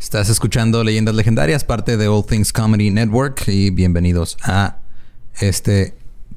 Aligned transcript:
Estás 0.00 0.28
escuchando 0.28 0.84
Leyendas 0.84 1.16
Legendarias, 1.16 1.64
parte 1.64 1.96
de 1.96 2.06
All 2.06 2.24
Things 2.24 2.52
Comedy 2.52 2.90
Network 2.90 3.48
y 3.48 3.70
bienvenidos 3.70 4.36
a 4.44 4.78
este 5.40 5.94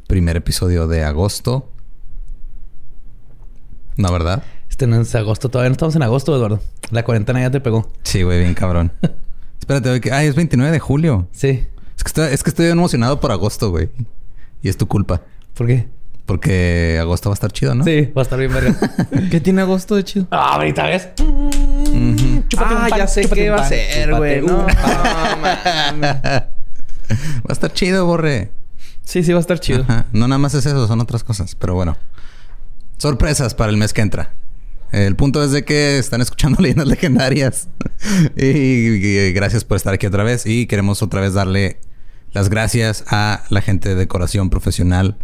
primer 0.08 0.36
episodio 0.36 0.88
de 0.88 1.04
agosto. 1.04 1.70
¿No, 3.98 4.12
verdad? 4.12 4.44
Este 4.68 4.88
no 4.88 5.00
es 5.00 5.14
agosto, 5.14 5.50
todavía 5.50 5.70
no 5.70 5.74
estamos 5.74 5.96
en 5.96 6.02
agosto, 6.02 6.36
Eduardo. 6.36 6.60
La 6.90 7.06
cuarentena 7.06 7.40
ya 7.40 7.52
te 7.52 7.62
pegó. 7.62 7.92
Sí, 8.02 8.24
güey, 8.24 8.40
bien 8.40 8.56
cabrón. 8.56 8.92
Espérate, 9.60 9.90
güey, 9.90 10.02
que... 10.02 10.12
Ay, 10.12 10.28
es 10.28 10.36
29 10.36 10.72
de 10.72 10.80
julio. 10.80 11.28
Sí. 11.32 11.68
Es 11.96 12.04
que, 12.04 12.08
estoy, 12.08 12.34
es 12.34 12.44
que 12.44 12.50
estoy 12.50 12.66
emocionado 12.66 13.20
por 13.20 13.32
agosto, 13.32 13.70
güey. 13.70 13.90
Y 14.64 14.70
es 14.70 14.78
tu 14.78 14.88
culpa. 14.88 15.22
¿Por 15.54 15.68
qué? 15.68 15.88
Porque 16.32 16.98
agosto 16.98 17.30
va 17.30 17.34
a 17.34 17.36
estar 17.36 17.52
chido, 17.52 17.76
¿no? 17.76 17.84
Sí, 17.84 18.10
va 18.16 18.22
a 18.22 18.24
estar 18.24 18.40
bien 18.40 18.54
verga. 18.54 18.74
¿Qué 19.30 19.42
tiene 19.42 19.64
agosto 19.64 19.98
de 19.98 20.06
chido? 20.06 20.28
ah, 20.32 20.54
ahorita 20.56 20.86
ves. 20.86 21.10
Chúpate 21.18 22.74
Ah, 22.74 22.84
un 22.86 22.90
pan, 22.90 23.00
ya 23.00 23.06
sé 23.08 23.28
qué 23.30 23.50
va 23.50 23.58
a 23.58 23.68
ser, 23.68 24.16
güey. 24.16 24.42
No, 24.42 24.66
pan. 24.66 26.02
Va 26.02 27.50
a 27.50 27.52
estar 27.52 27.74
chido, 27.74 28.06
borre. 28.06 28.52
Sí, 29.04 29.24
sí, 29.24 29.34
va 29.34 29.40
a 29.40 29.42
estar 29.42 29.60
chido. 29.60 29.82
Ajá. 29.82 30.06
No 30.14 30.30
nada 30.30 30.40
más 30.40 30.54
es 30.54 30.66
eso, 30.66 30.88
son 30.88 31.02
otras 31.02 31.26
cosas. 31.26 31.54
Pero 31.56 31.74
bueno. 31.76 31.98
Sorpresas 32.98 33.54
para 33.54 33.72
el 33.72 33.76
mes 33.76 33.92
que 33.92 34.00
entra. 34.00 34.32
El 34.94 35.18
punto 35.18 35.44
es 35.44 35.52
de 35.52 35.66
que 35.66 35.98
están 36.00 36.22
escuchando 36.22 36.62
leyendas 36.62 36.88
legendarias. 36.88 37.68
y, 38.38 38.46
y 38.46 39.34
gracias 39.34 39.66
por 39.66 39.76
estar 39.76 39.94
aquí 39.94 40.06
otra 40.08 40.24
vez. 40.24 40.46
Y 40.46 40.66
queremos 40.66 41.02
otra 41.02 41.20
vez 41.20 41.34
darle 41.34 41.82
las 42.32 42.48
gracias 42.50 43.04
a 43.10 43.44
la 43.50 43.60
gente 43.60 43.90
de 43.90 43.96
decoración 43.96 44.50
profesional. 44.50 45.18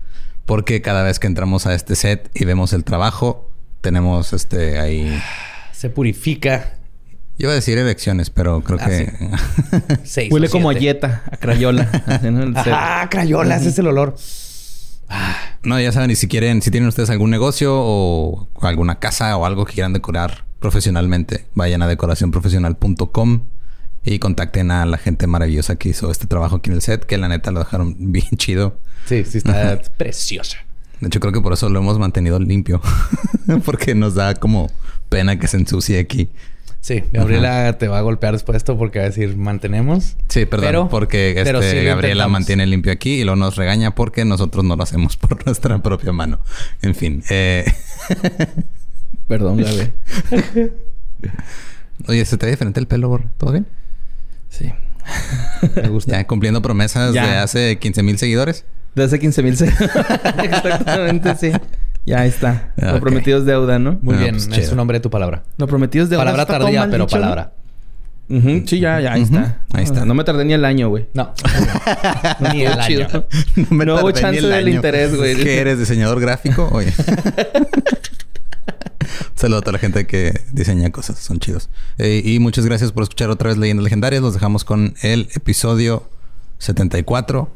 Porque 0.48 0.82
cada 0.82 1.04
vez 1.04 1.20
que 1.20 1.28
entramos 1.28 1.68
a 1.68 1.76
este 1.76 1.96
set 1.96 2.32
y 2.34 2.46
vemos 2.46 2.74
el 2.74 2.84
trabajo, 2.84 3.52
tenemos 3.82 4.34
este 4.34 4.80
ahí. 4.80 5.22
Se 5.73 5.90
purifica. 5.92 6.73
Yo 7.38 7.44
iba 7.46 7.52
a 7.52 7.56
decir 7.56 7.78
elecciones, 7.78 8.30
pero 8.32 8.62
creo 8.62 8.80
Ah, 8.82 8.88
que. 8.88 9.14
Seis 10.06 10.32
Huele 10.32 10.50
como 10.50 10.72
a. 10.72 10.73
Jetta, 10.73 11.22
a 11.32 11.38
Crayola. 11.38 11.88
Ah, 12.66 13.08
crayolas, 13.12 13.66
es 13.66 13.78
el 13.78 13.88
olor. 13.88 14.16
No, 15.64 15.80
ya 15.80 15.92
saben, 15.92 16.12
y 16.12 16.16
si 16.16 16.28
quieren, 16.28 16.61
si 16.61 16.72
tienen 16.72 16.88
ustedes 16.88 17.09
algún 17.09 17.30
negocio 17.30 17.73
o 17.76 18.48
alguna 18.61 19.00
casa 19.00 19.36
o 19.38 19.45
algo 19.45 19.66
que 19.66 19.73
quieran 19.73 19.94
decorar 19.94 20.45
profesionalmente, 20.59 21.45
vayan 21.56 21.82
a 21.82 21.88
decoracionprofesional.com 21.88 23.42
y 24.13 24.19
contacten 24.19 24.72
a 24.72 24.86
la 24.86 24.97
gente 24.97 25.27
maravillosa 25.27 25.75
que 25.75 25.89
hizo 25.89 26.09
este 26.11 26.27
trabajo 26.27 26.58
aquí 26.58 26.69
en 26.69 26.75
el 26.77 26.81
set, 26.81 27.05
que 27.05 27.17
la 27.17 27.27
neta 27.27 27.52
lo 27.52 27.59
dejaron 27.59 27.95
bien 28.11 28.25
chido. 28.38 28.77
Sí, 29.05 29.23
sí, 29.25 29.38
está 29.39 29.80
preciosa. 29.97 30.58
De 30.99 31.08
hecho, 31.08 31.19
creo 31.19 31.31
que 31.31 31.41
por 31.41 31.53
eso 31.53 31.69
lo 31.69 31.80
hemos 31.80 31.99
mantenido 31.99 32.39
limpio, 32.39 32.81
porque 33.66 33.94
nos 33.95 34.16
da 34.16 34.33
como 34.36 34.72
pena 35.09 35.38
que 35.39 35.47
se 35.47 35.58
ensucie 35.58 35.99
aquí. 35.99 36.30
Sí, 36.81 37.03
Gabriela 37.11 37.77
te 37.77 37.88
va 37.89 37.97
a 37.97 38.02
golpear 38.02 38.31
después 38.33 38.53
de 38.53 38.58
esto 38.59 38.77
porque 38.77 38.99
va 38.99 39.05
a 39.05 39.09
decir 39.09 39.36
mantenemos. 39.36 40.16
Sí, 40.30 40.45
perdón, 40.45 40.67
Pero- 40.67 40.89
porque 40.89 41.30
este, 41.31 41.44
pero 41.44 41.61
sí 41.61 41.75
lo 41.75 41.83
Gabriela 41.83 42.27
mantiene 42.30 42.66
limpio 42.66 42.92
aquí 42.94 43.16
y 43.16 43.23
luego 43.25 43.36
nos 43.36 43.58
regaña 43.58 43.94
porque 43.94 44.23
nosotros 44.25 44.64
no 44.64 44.75
lo 44.77 44.83
hacemos 44.83 45.17
por 45.17 45.45
nuestra 45.45 45.77
propia 45.80 46.14
mano. 46.14 46.39
En 46.81 46.95
fin, 46.95 47.23
eh, 47.30 47.66
Perdón, 49.27 49.58
Gabe. 49.58 49.92
oye, 52.08 52.23
¿se 52.25 52.38
te 52.38 52.45
ve 52.45 52.52
diferente 52.53 52.80
el 52.80 52.88
pelo? 52.88 53.21
¿Todo 53.38 53.52
bien? 53.52 53.67
Sí. 54.58 54.72
Me 55.81 55.89
gusta. 55.89 56.13
Ya 56.13 56.27
cumpliendo 56.27 56.61
promesas 56.61 57.13
Ya. 57.13 57.25
de 57.27 57.38
hace 57.38 57.77
15 57.80 58.03
mil 58.03 58.17
seguidores. 58.17 58.66
De 58.95 59.03
hace 59.03 59.19
15 59.19 59.44
mil. 59.44 59.53
Exactamente, 60.44 61.36
sí. 61.36 61.52
Ya 62.05 62.25
está. 62.25 62.72
Ah, 62.81 62.86
Lo 62.88 62.95
ok. 62.95 63.02
prometido 63.02 63.38
es 63.39 63.45
deuda, 63.45 63.80
¿no? 63.80 63.99
Muy 64.02 64.16
Ah, 64.16 64.19
bien, 64.19 64.36
pues, 64.36 64.47
es 64.58 64.72
un 64.72 64.77
nombre 64.77 64.97
de 64.97 65.02
tu 65.02 65.09
palabra. 65.09 65.44
Lo 65.58 65.67
prometido 65.67 66.03
es 66.03 66.09
deuda. 66.09 66.23
Palabra 66.23 66.45
tardía, 66.45 66.88
pero 66.89 67.05
dicho, 67.05 67.17
¿no? 67.17 67.22
palabra. 67.22 67.52
Sí, 68.66 68.80
ya, 68.80 68.99
ya, 68.99 69.14
ahí 69.14 69.22
está. 69.22 69.61
ahí 69.73 69.83
está. 69.86 70.03
No 70.05 70.14
me 70.14 70.23
tardé 70.25 70.44
ni 70.44 70.53
el 70.53 70.66
año, 70.66 70.89
güey. 70.89 71.08
No. 71.14 71.33
Ni 72.52 72.64
el 72.66 72.77
Chido. 72.80 73.08
año. 73.08 73.23
me 73.69 73.86
No 73.86 73.95
hubo 73.95 74.11
chance 74.11 74.39
el 74.39 74.49
del 74.49 74.67
interés, 74.69 75.16
güey. 75.16 75.31
¿Es 75.33 75.38
que 75.38 75.59
eres 75.59 75.80
diseñador 75.80 76.20
gráfico? 76.20 76.67
Oye. 76.73 76.92
Saludos 79.37 79.61
a 79.61 79.65
toda 79.65 79.73
la 79.73 79.80
gente 79.80 80.08
que 80.08 80.42
diseña 80.52 80.89
cosas. 80.89 81.20
Son 81.20 81.39
chidos. 81.39 81.70
Eh, 81.99 82.23
y 82.25 82.39
muchas 82.39 82.65
gracias 82.65 82.92
por 82.92 83.03
escuchar 83.03 83.30
otra 83.30 83.49
vez 83.49 83.58
Leyendas 83.59 83.83
Legendarias. 83.83 84.23
Los 84.23 84.33
dejamos 84.33 84.65
con 84.65 84.95
el 85.03 85.30
episodio 85.36 86.09
74. 86.58 87.47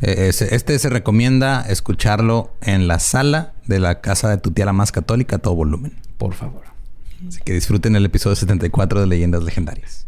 Eh, 0.00 0.30
este 0.30 0.78
se 0.78 0.88
recomienda 0.88 1.62
escucharlo 1.62 2.52
en 2.62 2.86
la 2.86 3.00
sala 3.00 3.54
de 3.66 3.80
la 3.80 4.00
casa 4.00 4.30
de 4.30 4.38
tu 4.38 4.52
tía 4.52 4.64
la 4.64 4.72
más 4.72 4.92
católica 4.92 5.38
todo 5.38 5.56
volumen. 5.56 5.92
Por 6.18 6.34
favor. 6.34 6.62
Así 7.26 7.40
que 7.44 7.52
disfruten 7.52 7.96
el 7.96 8.04
episodio 8.04 8.36
74 8.36 9.00
de 9.00 9.08
Leyendas 9.08 9.42
Legendarias. 9.42 10.06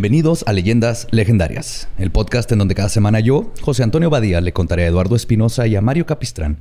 Bienvenidos 0.00 0.44
a 0.46 0.54
Leyendas 0.54 1.08
Legendarias, 1.10 1.86
el 1.98 2.10
podcast 2.10 2.50
en 2.52 2.58
donde 2.58 2.74
cada 2.74 2.88
semana 2.88 3.20
yo, 3.20 3.52
José 3.60 3.82
Antonio 3.82 4.08
Badía, 4.08 4.40
le 4.40 4.54
contaré 4.54 4.84
a 4.84 4.86
Eduardo 4.86 5.14
Espinosa 5.14 5.66
y 5.66 5.76
a 5.76 5.82
Mario 5.82 6.06
Capistrán 6.06 6.56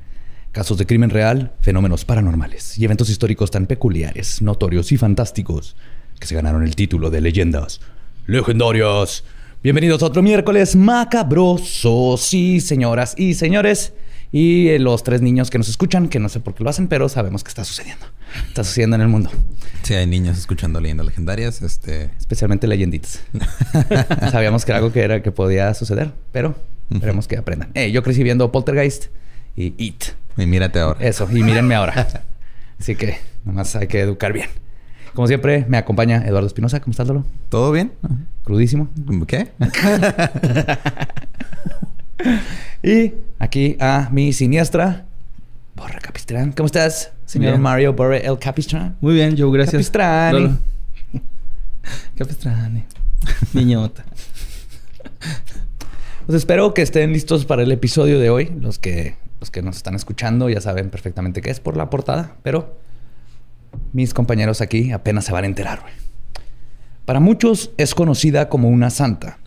casos 0.51 0.77
de 0.77 0.85
crimen 0.85 1.09
real, 1.09 1.53
fenómenos 1.61 2.03
paranormales 2.03 2.77
y 2.77 2.83
eventos 2.83 3.09
históricos 3.09 3.49
tan 3.49 3.65
peculiares, 3.65 4.41
notorios 4.41 4.91
y 4.91 4.97
fantásticos 4.97 5.77
que 6.19 6.27
se 6.27 6.35
ganaron 6.35 6.63
el 6.63 6.75
título 6.75 7.09
de 7.09 7.21
Leyendas 7.21 7.79
Legendarias. 8.27 9.23
Bienvenidos 9.63 10.03
a 10.03 10.07
otro 10.07 10.21
miércoles 10.21 10.75
macabroso, 10.75 12.17
sí, 12.17 12.59
señoras 12.59 13.13
y 13.17 13.35
señores. 13.35 13.93
Y 14.31 14.69
eh, 14.69 14.79
los 14.79 15.03
tres 15.03 15.21
niños 15.21 15.49
que 15.49 15.57
nos 15.57 15.69
escuchan, 15.69 16.07
que 16.07 16.19
no 16.19 16.29
sé 16.29 16.39
por 16.39 16.53
qué 16.53 16.63
lo 16.63 16.69
hacen, 16.69 16.87
pero 16.87 17.09
sabemos 17.09 17.43
que 17.43 17.49
está 17.49 17.65
sucediendo. 17.65 18.05
Está 18.47 18.63
sucediendo 18.63 18.95
en 18.95 19.01
el 19.01 19.07
mundo. 19.07 19.31
Si 19.81 19.95
hay 19.95 20.05
niños 20.05 20.37
escuchando 20.37 20.79
Leyendas 20.79 21.07
Legendarias, 21.07 21.63
este... 21.63 22.11
Especialmente 22.17 22.67
leyenditas. 22.67 23.21
Sabíamos 24.31 24.65
que 24.65 24.71
era 24.71 24.77
algo 24.77 24.91
que, 24.91 25.01
era, 25.01 25.23
que 25.23 25.31
podía 25.31 25.73
suceder, 25.73 26.11
pero 26.31 26.55
esperemos 26.91 27.27
que 27.27 27.37
aprendan. 27.37 27.71
Eh, 27.73 27.91
yo 27.91 28.03
crecí 28.03 28.21
viendo 28.21 28.51
Poltergeist 28.51 29.07
y 29.55 29.73
It. 29.77 30.03
Y 30.37 30.45
mírate 30.45 30.79
ahora. 30.79 30.99
Eso, 30.99 31.27
y 31.31 31.41
mírenme 31.41 31.73
ahora. 31.73 32.07
Así 32.79 32.95
que 32.95 33.17
nomás 33.45 33.75
hay 33.75 33.87
que 33.87 33.99
educar 33.99 34.31
bien. 34.31 34.49
Como 35.13 35.27
siempre, 35.27 35.65
me 35.67 35.77
acompaña 35.77 36.23
Eduardo 36.25 36.47
Espinosa. 36.47 36.79
¿Cómo 36.79 36.91
estás, 36.91 37.07
Lolo? 37.07 37.25
¿Todo 37.49 37.71
bien? 37.71 37.91
Crudísimo. 38.43 38.89
¿Qué? 39.27 39.49
Y 42.81 43.13
aquí 43.39 43.75
a 43.79 44.09
mi 44.11 44.31
siniestra, 44.33 45.05
Borre 45.75 45.99
Capistrán. 46.01 46.51
¿Cómo 46.53 46.67
estás, 46.67 47.11
señor 47.25 47.51
Bien. 47.51 47.61
Mario 47.61 47.93
Borre 47.93 48.25
El 48.25 48.37
Capistrán? 48.39 48.97
Muy 49.01 49.13
bien, 49.15 49.35
Joe, 49.37 49.51
gracias. 49.51 49.73
Capistrani. 49.73 50.39
Lolo. 50.39 50.57
Capistrani. 52.17 52.83
Niñota. 53.53 54.03
Pues 56.25 56.37
espero 56.37 56.75
que 56.75 56.83
estén 56.83 57.11
listos 57.11 57.45
para 57.45 57.63
el 57.63 57.71
episodio 57.71 58.19
de 58.19 58.29
hoy. 58.29 58.53
Los 58.61 58.77
que, 58.77 59.15
los 59.39 59.49
que 59.49 59.63
nos 59.63 59.77
están 59.77 59.95
escuchando 59.95 60.47
ya 60.47 60.61
saben 60.61 60.91
perfectamente 60.91 61.41
qué 61.41 61.49
es 61.49 61.59
por 61.59 61.75
la 61.75 61.89
portada, 61.89 62.35
pero 62.43 62.77
mis 63.93 64.13
compañeros 64.13 64.61
aquí 64.61 64.91
apenas 64.91 65.25
se 65.25 65.31
van 65.31 65.45
a 65.45 65.47
enterar. 65.47 65.79
güey. 65.81 65.93
Para 67.05 67.19
muchos 67.19 67.71
es 67.77 67.95
conocida 67.95 68.47
como 68.47 68.69
una 68.69 68.91
santa. 68.91 69.39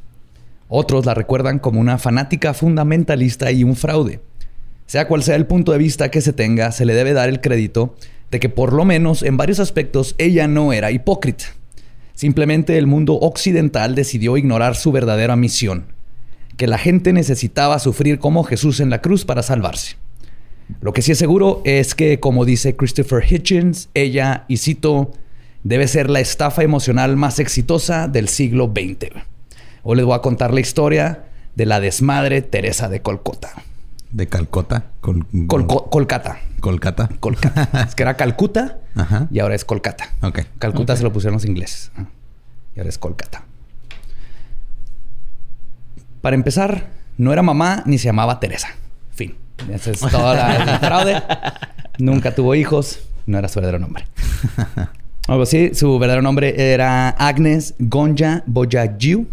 Otros 0.75 1.05
la 1.05 1.13
recuerdan 1.13 1.59
como 1.59 1.81
una 1.81 1.99
fanática 1.99 2.55
fundamentalista 2.55 3.53
y 3.53 3.63
un 3.63 3.77
fraude. 3.77 4.21
Sea 4.87 5.07
cual 5.07 5.23
sea 5.23 5.37
el 5.37 5.45
punto 5.45 5.71
de 5.73 5.77
vista 5.77 6.11
que 6.11 6.23
se 6.23 6.33
tenga, 6.33 6.73
se 6.73 6.87
le 6.87 6.95
debe 6.95 7.13
dar 7.13 7.29
el 7.29 7.43
crédito 7.43 7.95
de 8.31 8.41
que 8.41 8.49
por 8.49 8.73
lo 8.73 8.87
menos 8.87 9.23
en 9.23 9.37
varios 9.37 9.61
aspectos 9.61 10.15
ella 10.17 10.49
no 10.49 10.73
era 10.73 10.91
hipócrita. 10.91 11.45
Simplemente 12.15 12.79
el 12.79 12.87
mundo 12.87 13.19
occidental 13.21 13.95
decidió 13.95 14.39
ignorar 14.39 14.75
su 14.75 14.93
verdadera 14.93 15.37
misión, 15.37 15.89
que 16.57 16.67
la 16.67 16.79
gente 16.79 17.13
necesitaba 17.13 17.79
sufrir 17.79 18.19
como 18.19 18.43
Jesús 18.43 18.81
en 18.81 18.89
la 18.89 19.03
cruz 19.03 19.27
para 19.27 19.43
salvarse. 19.43 19.97
Lo 20.81 20.95
que 20.95 21.03
sí 21.03 21.13
es 21.13 21.19
seguro 21.19 21.61
es 21.67 21.95
que, 21.95 22.19
como 22.19 22.47
dice 22.47 22.77
Christopher 22.77 23.23
Hitchens, 23.31 23.91
ella, 23.93 24.47
y 24.49 24.57
cito, 24.57 25.11
debe 25.65 25.87
ser 25.87 26.09
la 26.09 26.21
estafa 26.21 26.63
emocional 26.63 27.19
más 27.19 27.41
exitosa 27.41 28.09
del 28.09 28.29
siglo 28.29 28.73
XX. 28.75 29.32
Hoy 29.83 29.97
les 29.97 30.05
voy 30.05 30.15
a 30.15 30.21
contar 30.21 30.53
la 30.55 30.61
historia 30.61 31.25
de 31.57 31.67
la 31.67 31.81
desmadre 31.81 32.43
Teresa 32.43 32.89
de 32.89 33.03
Colcota. 33.03 33.51
De 34.11 34.27
Calcota. 34.29 34.85
Col- 35.01 35.27
Colco- 35.47 35.89
Colcata. 35.91 36.39
Kolkata. 36.61 37.09
es 37.89 37.95
que 37.95 38.03
era 38.03 38.15
Calcuta 38.17 38.79
Ajá. 38.95 39.27
y 39.31 39.41
ahora 39.41 39.55
es 39.55 39.65
Kolkata. 39.65 40.05
Ok. 40.23 40.41
Calcuta 40.59 40.97
se 40.97 41.03
lo 41.03 41.13
pusieron 41.13 41.35
los 41.35 41.45
ingleses. 41.45 41.91
Y 42.77 42.81
ahora 42.81 42.89
es 42.91 42.99
Kolkata. 42.99 43.43
Para 46.21 46.37
empezar, 46.37 46.87
no 47.19 47.33
era 47.33 47.43
mamá 47.43 47.83
ni 47.87 47.99
se 47.99 48.05
llamaba 48.05 48.39
Teresa. 48.39 48.69
Fin. 49.13 49.35
Ese 49.71 49.93
es 49.93 50.01
todo 50.01 50.35
la- 50.35 50.57
el 50.75 50.79
fraude. 50.87 51.23
Nunca 51.99 52.35
tuvo 52.35 52.55
hijos. 52.55 53.01
No 53.27 53.39
era 53.39 53.49
su 53.49 53.57
verdadero 53.57 53.79
nombre. 53.81 54.07
Algo 55.29 55.43
así. 55.43 55.75
Su 55.75 55.99
verdadero 55.99 56.23
nombre 56.23 56.73
era 56.73 57.09
Agnes 57.11 57.75
Gonja 57.79 58.43
Boyagiu. 58.47 59.27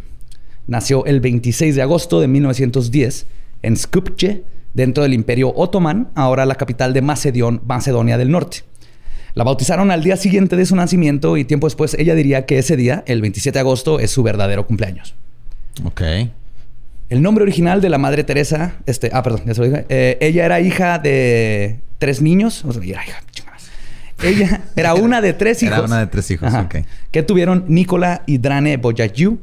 Nació 0.69 1.03
el 1.05 1.19
26 1.19 1.75
de 1.75 1.81
agosto 1.81 2.21
de 2.21 2.27
1910 2.27 3.25
en 3.63 3.75
Skopje, 3.75 4.43
dentro 4.73 5.01
del 5.03 5.13
Imperio 5.15 5.51
Otomán, 5.55 6.09
ahora 6.13 6.45
la 6.45 6.55
capital 6.55 6.93
de 6.93 7.01
Macedón- 7.01 7.61
Macedonia 7.65 8.17
del 8.19 8.29
Norte. 8.29 8.59
La 9.33 9.43
bautizaron 9.43 9.89
al 9.89 10.03
día 10.03 10.15
siguiente 10.15 10.55
de 10.55 10.65
su 10.65 10.75
nacimiento 10.75 11.37
y 11.37 11.43
tiempo 11.43 11.65
después 11.67 11.95
ella 11.95 12.13
diría 12.13 12.45
que 12.45 12.59
ese 12.59 12.77
día, 12.77 13.03
el 13.07 13.21
27 13.21 13.55
de 13.55 13.61
agosto, 13.61 13.99
es 13.99 14.11
su 14.11 14.21
verdadero 14.21 14.67
cumpleaños. 14.67 15.15
Ok. 15.85 16.01
El 17.09 17.21
nombre 17.23 17.43
original 17.43 17.81
de 17.81 17.89
la 17.89 17.97
madre 17.97 18.23
Teresa, 18.23 18.75
este, 18.85 19.09
ah, 19.11 19.23
perdón, 19.23 19.41
ya 19.47 19.55
se 19.55 19.61
lo 19.61 19.67
dije. 19.69 19.85
Eh, 19.89 20.17
ella 20.21 20.45
era 20.45 20.59
hija 20.61 20.99
de 20.99 21.79
tres 21.97 22.21
niños. 22.21 22.63
O 22.65 22.71
sea, 22.71 22.83
era 22.83 23.03
hija, 23.03 23.23
chingadas. 23.31 23.69
Ella 24.23 24.61
era 24.75 24.93
una 24.95 25.19
de 25.19 25.33
tres 25.33 25.63
hijos. 25.63 25.77
Era 25.77 25.85
una 25.87 25.99
de 25.99 26.07
tres 26.07 26.29
hijos, 26.29 26.53
ok. 26.53 26.75
Que 27.09 27.23
tuvieron 27.23 27.65
Nicola 27.67 28.21
y 28.27 28.37
Drane 28.37 28.77
Boyagiu. 28.77 29.39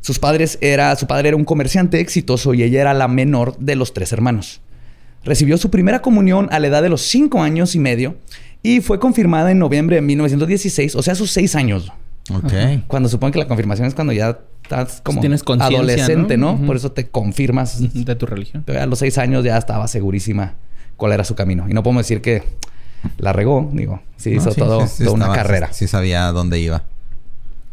Sus 0.00 0.18
padres 0.18 0.58
era, 0.60 0.94
su 0.96 1.06
padre 1.06 1.28
era 1.28 1.36
un 1.36 1.44
comerciante 1.44 2.00
exitoso 2.00 2.54
y 2.54 2.62
ella 2.62 2.80
era 2.80 2.94
la 2.94 3.08
menor 3.08 3.56
de 3.58 3.76
los 3.76 3.92
tres 3.92 4.12
hermanos. 4.12 4.60
Recibió 5.24 5.58
su 5.58 5.70
primera 5.70 6.00
comunión 6.00 6.48
a 6.52 6.58
la 6.58 6.68
edad 6.68 6.82
de 6.82 6.88
los 6.88 7.02
cinco 7.02 7.42
años 7.42 7.74
y 7.74 7.78
medio 7.80 8.16
y 8.62 8.80
fue 8.80 8.98
confirmada 8.98 9.50
en 9.50 9.58
noviembre 9.58 9.96
de 9.96 10.02
1916, 10.02 10.94
o 10.94 11.02
sea, 11.02 11.12
a 11.12 11.16
sus 11.16 11.30
seis 11.30 11.54
años. 11.54 11.92
Ok. 12.32 12.52
Cuando 12.86 13.08
supongo 13.08 13.32
que 13.32 13.38
la 13.38 13.48
confirmación 13.48 13.88
es 13.88 13.94
cuando 13.94 14.12
ya 14.12 14.38
estás 14.62 15.00
como 15.02 15.20
Tienes 15.20 15.42
adolescente, 15.46 16.36
¿no? 16.36 16.60
Por 16.66 16.76
eso 16.76 16.92
te 16.92 17.08
confirmas. 17.08 17.78
De 17.94 18.14
tu 18.16 18.26
religión. 18.26 18.64
A 18.80 18.86
los 18.86 18.98
seis 18.98 19.18
años 19.18 19.44
ya 19.44 19.56
estaba 19.56 19.88
segurísima 19.88 20.54
cuál 20.96 21.12
era 21.12 21.24
su 21.24 21.34
camino. 21.34 21.66
Y 21.68 21.72
no 21.74 21.82
podemos 21.82 22.04
decir 22.06 22.20
que 22.20 22.42
la 23.18 23.32
regó, 23.32 23.68
digo. 23.72 24.02
Sí, 24.16 24.30
No, 24.30 24.36
hizo 24.36 24.54
todo, 24.54 24.82
sí, 24.86 24.94
sí 24.98 25.04
toda 25.04 25.14
una 25.14 25.24
estaba- 25.26 25.42
carrera. 25.42 25.68
Sí, 25.68 25.86
sí 25.86 25.88
sabía 25.88 26.26
dónde 26.32 26.58
iba. 26.60 26.84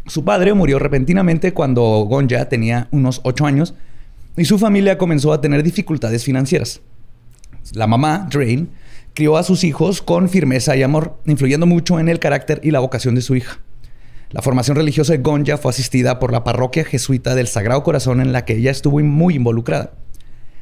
Su 0.07 0.23
padre 0.23 0.53
murió 0.53 0.77
repentinamente 0.77 1.53
cuando 1.53 1.81
Gonja 2.07 2.47
tenía 2.47 2.87
unos 2.91 3.21
ocho 3.23 3.47
años 3.47 3.73
y 4.37 4.45
su 4.45 4.59
familia 4.59 4.99
comenzó 4.99 5.33
a 5.33 5.41
tener 5.41 5.63
dificultades 5.63 6.23
financieras. 6.23 6.81
La 7.73 7.87
mamá, 7.87 8.27
Drain, 8.31 8.69
crió 9.15 9.35
a 9.35 9.43
sus 9.43 9.63
hijos 9.63 10.03
con 10.03 10.29
firmeza 10.29 10.75
y 10.75 10.83
amor, 10.83 11.17
influyendo 11.25 11.65
mucho 11.65 11.99
en 11.99 12.07
el 12.07 12.19
carácter 12.19 12.59
y 12.63 12.69
la 12.69 12.81
vocación 12.81 13.15
de 13.15 13.21
su 13.21 13.35
hija. 13.35 13.59
La 14.29 14.43
formación 14.43 14.77
religiosa 14.77 15.13
de 15.13 15.19
Gonja 15.19 15.57
fue 15.57 15.71
asistida 15.71 16.19
por 16.19 16.31
la 16.31 16.43
parroquia 16.43 16.85
jesuita 16.85 17.33
del 17.33 17.47
Sagrado 17.47 17.81
Corazón 17.81 18.21
en 18.21 18.31
la 18.31 18.45
que 18.45 18.57
ella 18.57 18.69
estuvo 18.69 18.99
muy 18.99 19.35
involucrada. 19.35 19.93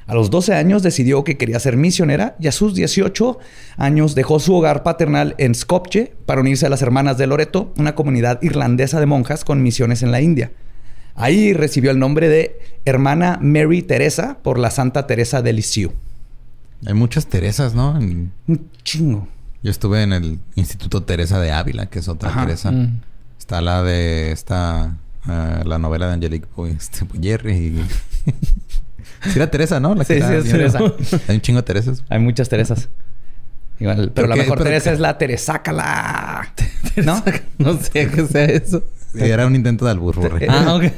A 0.05 0.13
los 0.15 0.29
12 0.29 0.53
años 0.53 0.83
decidió 0.83 1.23
que 1.23 1.37
quería 1.37 1.59
ser 1.59 1.77
misionera 1.77 2.35
y 2.39 2.47
a 2.47 2.51
sus 2.51 2.73
18 2.75 3.39
años 3.77 4.15
dejó 4.15 4.39
su 4.39 4.53
hogar 4.53 4.83
paternal 4.83 5.33
en 5.37 5.55
Skopje 5.55 6.13
para 6.25 6.41
unirse 6.41 6.65
a 6.65 6.69
las 6.69 6.81
Hermanas 6.81 7.17
de 7.17 7.27
Loreto, 7.27 7.73
una 7.77 7.95
comunidad 7.95 8.41
irlandesa 8.41 8.99
de 8.99 9.05
monjas 9.05 9.45
con 9.45 9.61
misiones 9.63 10.03
en 10.03 10.11
la 10.11 10.19
India. 10.21 10.51
Ahí 11.15 11.53
recibió 11.53 11.91
el 11.91 11.99
nombre 11.99 12.27
de 12.27 12.59
Hermana 12.85 13.37
Mary 13.41 13.81
Teresa 13.81 14.39
por 14.43 14.59
la 14.59 14.71
Santa 14.71 15.07
Teresa 15.07 15.41
de 15.41 15.53
Lisieux. 15.53 15.93
Hay 16.85 16.93
muchas 16.95 17.27
Teresas, 17.27 17.73
¿no? 17.75 17.97
En- 17.97 18.31
Un 18.47 18.69
chingo. 18.83 19.27
Yo 19.61 19.71
estuve 19.71 20.03
en 20.03 20.11
el 20.11 20.39
Instituto 20.55 21.03
Teresa 21.03 21.39
de 21.39 21.51
Ávila, 21.51 21.85
que 21.85 21.99
es 21.99 22.09
otra 22.09 22.29
Ajá. 22.29 22.41
Teresa. 22.45 22.71
Mm. 22.71 22.99
Está 23.39 23.61
la 23.61 23.83
de 23.83 24.31
esta... 24.33 24.97
ah, 25.25 25.61
la 25.65 25.77
novela 25.77 26.07
de 26.07 26.13
Angelique 26.13 26.47
Boy, 26.55 26.71
este, 26.71 27.05
Jerry 27.21 27.53
y... 27.53 27.85
sí 29.25 29.31
era 29.35 29.49
Teresa, 29.49 29.79
¿no? 29.79 29.95
La 29.95 30.05
que 30.05 30.13
Sí, 30.15 30.19
era 30.19 30.27
sí, 30.29 30.35
es 30.35 30.43
bien- 30.43 30.57
Teresa. 30.57 30.79
Hay 31.27 31.35
un 31.35 31.41
chingo 31.41 31.57
de 31.59 31.63
Teresas. 31.63 32.03
Hay 32.09 32.19
muchas 32.19 32.49
Teresas. 32.49 32.89
Igual, 33.79 33.97
pero, 33.97 34.13
Pero 34.13 34.27
la 34.27 34.35
mejor 34.35 34.61
Teresa 34.63 34.91
es 34.93 34.99
la 34.99 35.17
Teresácala. 35.17 36.53
¿No? 37.03 37.23
No 37.57 37.77
sé 37.79 38.07
qué 38.09 38.25
sea 38.27 38.45
eso. 38.45 38.83
Era 39.15 39.45
un 39.45 39.55
intento 39.55 39.85
de 39.85 39.91
alburburre. 39.91 40.47
Ah, 40.49 40.75
ok. 40.75 40.83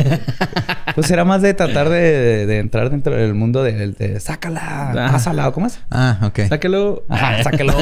Pues 0.95 1.11
era 1.11 1.25
más 1.25 1.41
de 1.41 1.53
tratar 1.53 1.89
de, 1.89 2.45
de 2.45 2.59
entrar 2.59 2.89
dentro 2.89 3.13
del 3.13 3.33
mundo 3.33 3.63
de, 3.63 3.89
de 3.89 4.17
sácala, 4.21 4.91
Ah. 4.91 5.09
pásala, 5.11 5.49
¿o 5.49 5.51
cómo 5.51 5.67
es? 5.67 5.77
Ah, 5.91 6.19
ok. 6.23 6.47
Sáquelo. 6.47 7.03
Ajá, 7.09 7.43
sáquelo. 7.43 7.73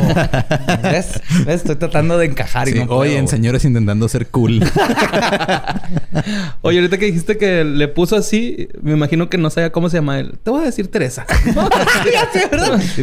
¿Ves? 0.82 1.22
¿Ves? 1.46 1.58
Estoy 1.58 1.76
tratando 1.76 2.18
de 2.18 2.26
encajar 2.26 2.70
y 2.70 2.74
no 2.74 2.88
puedo. 2.88 3.02
hoy 3.02 3.10
en 3.10 3.26
güey. 3.26 3.28
señores 3.28 3.66
intentando 3.66 4.08
ser 4.08 4.28
cool. 4.30 4.64
Oye, 6.62 6.80
ahorita 6.80 6.98
que 6.98 7.06
dijiste 7.06 7.38
que 7.38 7.64
le 7.64 7.88
puso 7.88 8.16
así, 8.16 8.68
me 8.82 8.94
imagino 8.94 9.30
que 9.30 9.38
no 9.38 9.52
sabía 9.52 9.72
cómo 9.72 9.90
se 9.92 9.98
llama 9.98 10.20
él. 10.20 10.40
Te 10.42 10.50
voy 10.50 10.64
a 10.64 10.66
decir 10.66 10.90
Teresa. 10.90 11.26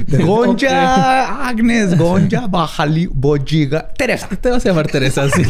Gonja, 0.09 1.49
Agnes, 1.49 1.97
Gonja, 1.97 2.47
Bajali, 2.49 3.07
Bojiga, 3.07 3.89
Teresa. 3.97 4.29
Te 4.29 4.51
vas 4.51 4.65
a 4.65 4.69
llamar 4.71 4.87
Teresa, 4.89 5.29
sí. 5.31 5.43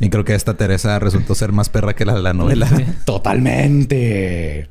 y 0.00 0.08
creo 0.08 0.24
que 0.24 0.34
esta 0.34 0.54
Teresa 0.54 0.77
resultó 0.98 1.34
ser 1.34 1.52
más 1.52 1.68
perra 1.68 1.94
que 1.94 2.04
la 2.04 2.14
de 2.14 2.22
la 2.22 2.32
novela. 2.32 2.68
Totalmente. 3.04 4.68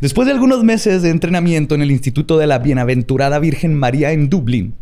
Después 0.00 0.26
de 0.26 0.32
algunos 0.32 0.64
meses 0.64 1.02
de 1.02 1.10
entrenamiento 1.10 1.74
en 1.74 1.82
el 1.82 1.90
Instituto 1.90 2.36
de 2.38 2.46
la 2.46 2.58
Bienaventurada 2.58 3.38
Virgen 3.38 3.74
María 3.74 4.12
en 4.12 4.28
Dublín, 4.28 4.74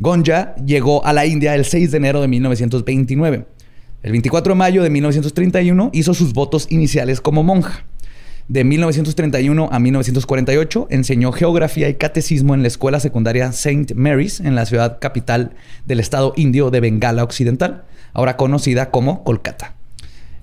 Gonja 0.00 0.54
llegó 0.56 1.04
a 1.06 1.12
la 1.12 1.26
India 1.26 1.54
el 1.54 1.64
6 1.64 1.90
de 1.92 1.96
enero 1.96 2.20
de 2.20 2.28
1929. 2.28 3.46
El 4.02 4.10
24 4.10 4.52
de 4.52 4.58
mayo 4.58 4.82
de 4.82 4.90
1931 4.90 5.90
hizo 5.92 6.12
sus 6.12 6.32
votos 6.32 6.66
iniciales 6.70 7.20
como 7.20 7.42
monja. 7.42 7.84
De 8.48 8.62
1931 8.62 9.70
a 9.72 9.78
1948 9.78 10.88
enseñó 10.90 11.32
geografía 11.32 11.88
y 11.88 11.94
catecismo 11.94 12.54
en 12.54 12.60
la 12.60 12.68
escuela 12.68 13.00
secundaria 13.00 13.46
St. 13.46 13.94
Mary's 13.94 14.40
en 14.40 14.54
la 14.54 14.66
ciudad 14.66 14.98
capital 15.00 15.52
del 15.86 16.00
estado 16.00 16.34
indio 16.36 16.70
de 16.70 16.80
Bengala 16.80 17.24
Occidental, 17.24 17.84
ahora 18.12 18.36
conocida 18.36 18.90
como 18.90 19.24
Kolkata. 19.24 19.76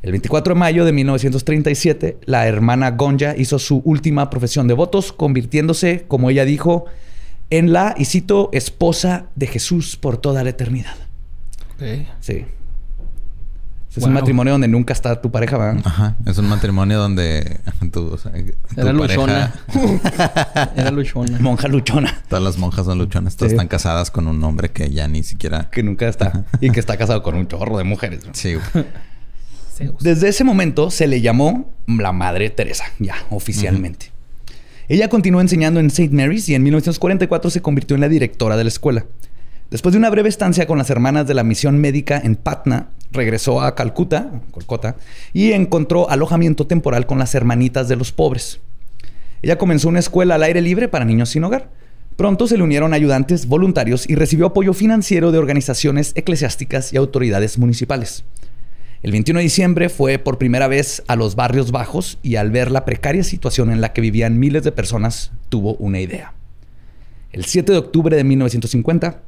El 0.01 0.11
24 0.11 0.55
de 0.55 0.59
mayo 0.59 0.83
de 0.85 0.91
1937, 0.93 2.17
la 2.25 2.47
hermana 2.47 2.91
Gonja 2.91 3.35
hizo 3.37 3.59
su 3.59 3.81
última 3.85 4.29
profesión 4.31 4.67
de 4.67 4.73
votos, 4.73 5.13
convirtiéndose, 5.13 6.05
como 6.07 6.29
ella 6.31 6.43
dijo, 6.43 6.85
en 7.51 7.71
la, 7.71 7.93
y 7.97 8.05
cito, 8.05 8.49
esposa 8.53 9.25
de 9.35 9.45
Jesús 9.47 9.97
por 9.97 10.17
toda 10.17 10.43
la 10.43 10.49
eternidad. 10.49 10.95
Ok. 11.75 12.07
Sí. 12.19 12.45
Es 13.91 13.97
Wow. 13.97 14.07
un 14.07 14.13
matrimonio 14.13 14.53
donde 14.53 14.69
nunca 14.69 14.93
está 14.93 15.19
tu 15.21 15.31
pareja, 15.31 15.57
¿verdad? 15.57 15.81
Ajá. 15.83 16.15
Es 16.25 16.37
un 16.37 16.47
matrimonio 16.47 16.97
donde 16.97 17.59
tu, 17.91 18.07
o 18.13 18.17
sea, 18.17 18.31
tu 18.31 18.37
Era 18.79 18.93
pareja... 18.93 18.93
luchona. 18.93 19.53
Era 20.77 20.91
luchona. 20.91 21.39
Monja 21.41 21.67
luchona. 21.67 22.23
Todas 22.29 22.41
las 22.43 22.57
monjas 22.57 22.85
son 22.85 22.97
luchonas. 22.99 23.35
Todas 23.35 23.49
Sí. 23.51 23.55
están 23.55 23.67
casadas 23.67 24.09
con 24.09 24.27
un 24.27 24.41
hombre 24.45 24.69
que 24.71 24.89
ya 24.91 25.09
ni 25.09 25.23
siquiera... 25.23 25.69
Que 25.69 25.83
nunca 25.83 26.07
está. 26.07 26.45
Y 26.61 26.69
que 26.71 26.79
está 26.79 26.95
casado 26.97 27.21
con 27.21 27.35
un 27.35 27.47
chorro 27.49 27.77
de 27.77 27.83
mujeres. 27.83 28.25
¿no? 28.25 28.31
Sí. 28.33 28.55
Desde 29.99 30.29
ese 30.29 30.43
momento 30.43 30.91
se 30.91 31.07
le 31.07 31.21
llamó 31.21 31.69
la 31.87 32.11
Madre 32.11 32.49
Teresa, 32.49 32.85
ya 32.99 33.15
oficialmente. 33.29 34.11
Ella 34.87 35.07
continuó 35.07 35.41
enseñando 35.41 35.79
en 35.79 35.87
St. 35.87 36.09
Mary's 36.13 36.49
y 36.49 36.55
en 36.55 36.63
1944 36.63 37.49
se 37.49 37.61
convirtió 37.61 37.95
en 37.95 38.01
la 38.01 38.09
directora 38.09 38.57
de 38.57 38.63
la 38.63 38.69
escuela. 38.69 39.05
Después 39.69 39.93
de 39.93 39.99
una 39.99 40.09
breve 40.09 40.27
estancia 40.27 40.67
con 40.67 40.77
las 40.77 40.89
hermanas 40.89 41.27
de 41.27 41.33
la 41.33 41.45
misión 41.45 41.77
médica 41.77 42.19
en 42.21 42.35
Patna, 42.35 42.89
regresó 43.13 43.61
a 43.61 43.73
Calcuta, 43.73 44.31
y 45.31 45.53
encontró 45.53 46.09
alojamiento 46.09 46.67
temporal 46.67 47.05
con 47.05 47.19
las 47.19 47.35
hermanitas 47.35 47.87
de 47.87 47.95
los 47.95 48.11
pobres. 48.11 48.59
Ella 49.41 49.57
comenzó 49.57 49.87
una 49.87 49.99
escuela 49.99 50.35
al 50.35 50.43
aire 50.43 50.61
libre 50.61 50.89
para 50.89 51.05
niños 51.05 51.29
sin 51.29 51.45
hogar. 51.45 51.69
Pronto 52.17 52.47
se 52.47 52.57
le 52.57 52.63
unieron 52.63 52.93
ayudantes 52.93 53.47
voluntarios 53.47 54.09
y 54.09 54.15
recibió 54.15 54.47
apoyo 54.47 54.73
financiero 54.73 55.31
de 55.31 55.37
organizaciones 55.37 56.11
eclesiásticas 56.15 56.91
y 56.91 56.97
autoridades 56.97 57.57
municipales. 57.57 58.25
El 59.03 59.11
21 59.13 59.39
de 59.39 59.43
diciembre 59.43 59.89
fue 59.89 60.19
por 60.19 60.37
primera 60.37 60.67
vez 60.67 61.01
a 61.07 61.15
los 61.15 61.35
barrios 61.35 61.71
bajos 61.71 62.19
y 62.21 62.35
al 62.35 62.51
ver 62.51 62.69
la 62.69 62.85
precaria 62.85 63.23
situación 63.23 63.71
en 63.71 63.81
la 63.81 63.93
que 63.93 64.01
vivían 64.01 64.37
miles 64.39 64.63
de 64.63 64.71
personas, 64.71 65.31
tuvo 65.49 65.73
una 65.75 65.99
idea. 65.99 66.33
El 67.31 67.45
7 67.45 67.71
de 67.71 67.77
octubre 67.79 68.15
de 68.15 68.23
1950, 68.23 69.21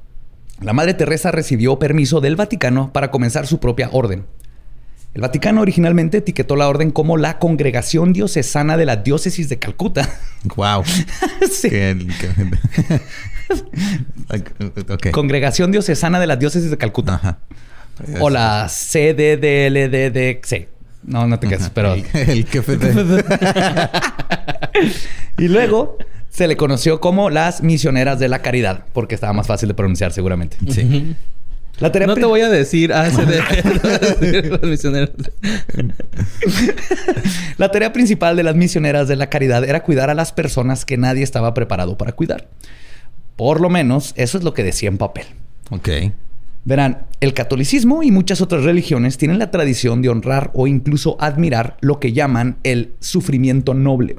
la 0.61 0.73
Madre 0.73 0.93
Teresa 0.93 1.31
recibió 1.31 1.79
permiso 1.79 2.21
del 2.21 2.35
Vaticano 2.35 2.91
para 2.93 3.09
comenzar 3.09 3.47
su 3.47 3.59
propia 3.59 3.89
orden. 3.91 4.25
El 5.15 5.21
Vaticano 5.21 5.61
originalmente 5.61 6.17
etiquetó 6.19 6.55
la 6.55 6.67
orden 6.67 6.91
como 6.91 7.17
la 7.17 7.39
Congregación 7.39 8.13
Diocesana 8.13 8.77
de 8.77 8.85
la 8.85 8.97
Diócesis 8.97 9.49
de 9.49 9.57
Calcuta. 9.59 10.07
wow. 10.55 10.83
Sí. 11.51 11.69
Que- 11.69 12.07
que- 12.19 13.01
ok. 14.93 15.11
Congregación 15.11 15.71
Diocesana 15.71 16.19
de 16.19 16.27
la 16.27 16.35
Diócesis 16.35 16.69
de 16.69 16.77
Calcuta. 16.77 17.15
Ajá. 17.15 17.39
O 18.19 18.29
la 18.29 18.67
CDDLDDC. 18.69 20.67
No, 21.03 21.27
no 21.27 21.39
te 21.39 21.47
quedes, 21.47 21.69
pero... 21.69 21.93
El, 21.93 22.05
el 22.13 22.45
jefe 22.45 22.77
de... 22.77 23.23
Y 25.37 25.47
luego 25.47 25.97
se 26.29 26.47
le 26.47 26.57
conoció 26.57 26.99
como 26.99 27.29
las 27.29 27.61
misioneras 27.61 28.19
de 28.19 28.27
la 28.27 28.41
caridad, 28.41 28.85
porque 28.93 29.15
estaba 29.15 29.33
más 29.33 29.47
fácil 29.47 29.67
de 29.67 29.75
pronunciar 29.75 30.13
seguramente. 30.13 30.57
Sí. 30.69 31.15
La 31.79 31.91
tarea 31.91 32.07
No 32.07 32.15
te 32.15 32.25
voy 32.25 32.41
a 32.41 32.49
decir 32.49 32.91
los 32.91 34.61
misioneros. 34.63 35.11
La 37.57 37.71
tarea 37.71 37.91
principal 37.91 38.35
de 38.35 38.43
las 38.43 38.55
misioneras 38.55 39.07
de 39.07 39.15
la 39.15 39.29
caridad 39.29 39.63
era 39.63 39.83
cuidar 39.83 40.09
a 40.09 40.13
las 40.13 40.31
personas 40.31 40.85
que 40.85 40.97
nadie 40.97 41.23
estaba 41.23 41.53
preparado 41.53 41.97
para 41.97 42.11
cuidar. 42.11 42.47
Por 43.35 43.59
lo 43.59 43.69
menos 43.69 44.13
eso 44.15 44.37
es 44.37 44.43
lo 44.43 44.53
que 44.53 44.63
decía 44.63 44.89
en 44.89 44.97
papel. 44.97 45.25
Ok. 45.71 45.89
Verán, 46.65 47.07
el 47.19 47.33
catolicismo 47.33 48.03
y 48.03 48.11
muchas 48.11 48.39
otras 48.41 48.63
religiones 48.63 49.17
tienen 49.17 49.39
la 49.39 49.51
tradición 49.51 50.01
de 50.01 50.09
honrar 50.09 50.51
o 50.53 50.67
incluso 50.67 51.17
admirar 51.19 51.77
lo 51.81 51.99
que 51.99 52.13
llaman 52.13 52.57
el 52.63 52.93
sufrimiento 52.99 53.73
noble. 53.73 54.15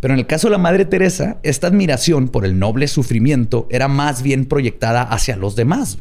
Pero 0.00 0.14
en 0.14 0.20
el 0.20 0.26
caso 0.26 0.48
de 0.48 0.52
la 0.52 0.58
Madre 0.58 0.84
Teresa, 0.84 1.38
esta 1.42 1.66
admiración 1.66 2.28
por 2.28 2.44
el 2.44 2.58
noble 2.58 2.88
sufrimiento 2.88 3.66
era 3.70 3.88
más 3.88 4.22
bien 4.22 4.46
proyectada 4.46 5.02
hacia 5.02 5.36
los 5.36 5.56
demás. 5.56 5.98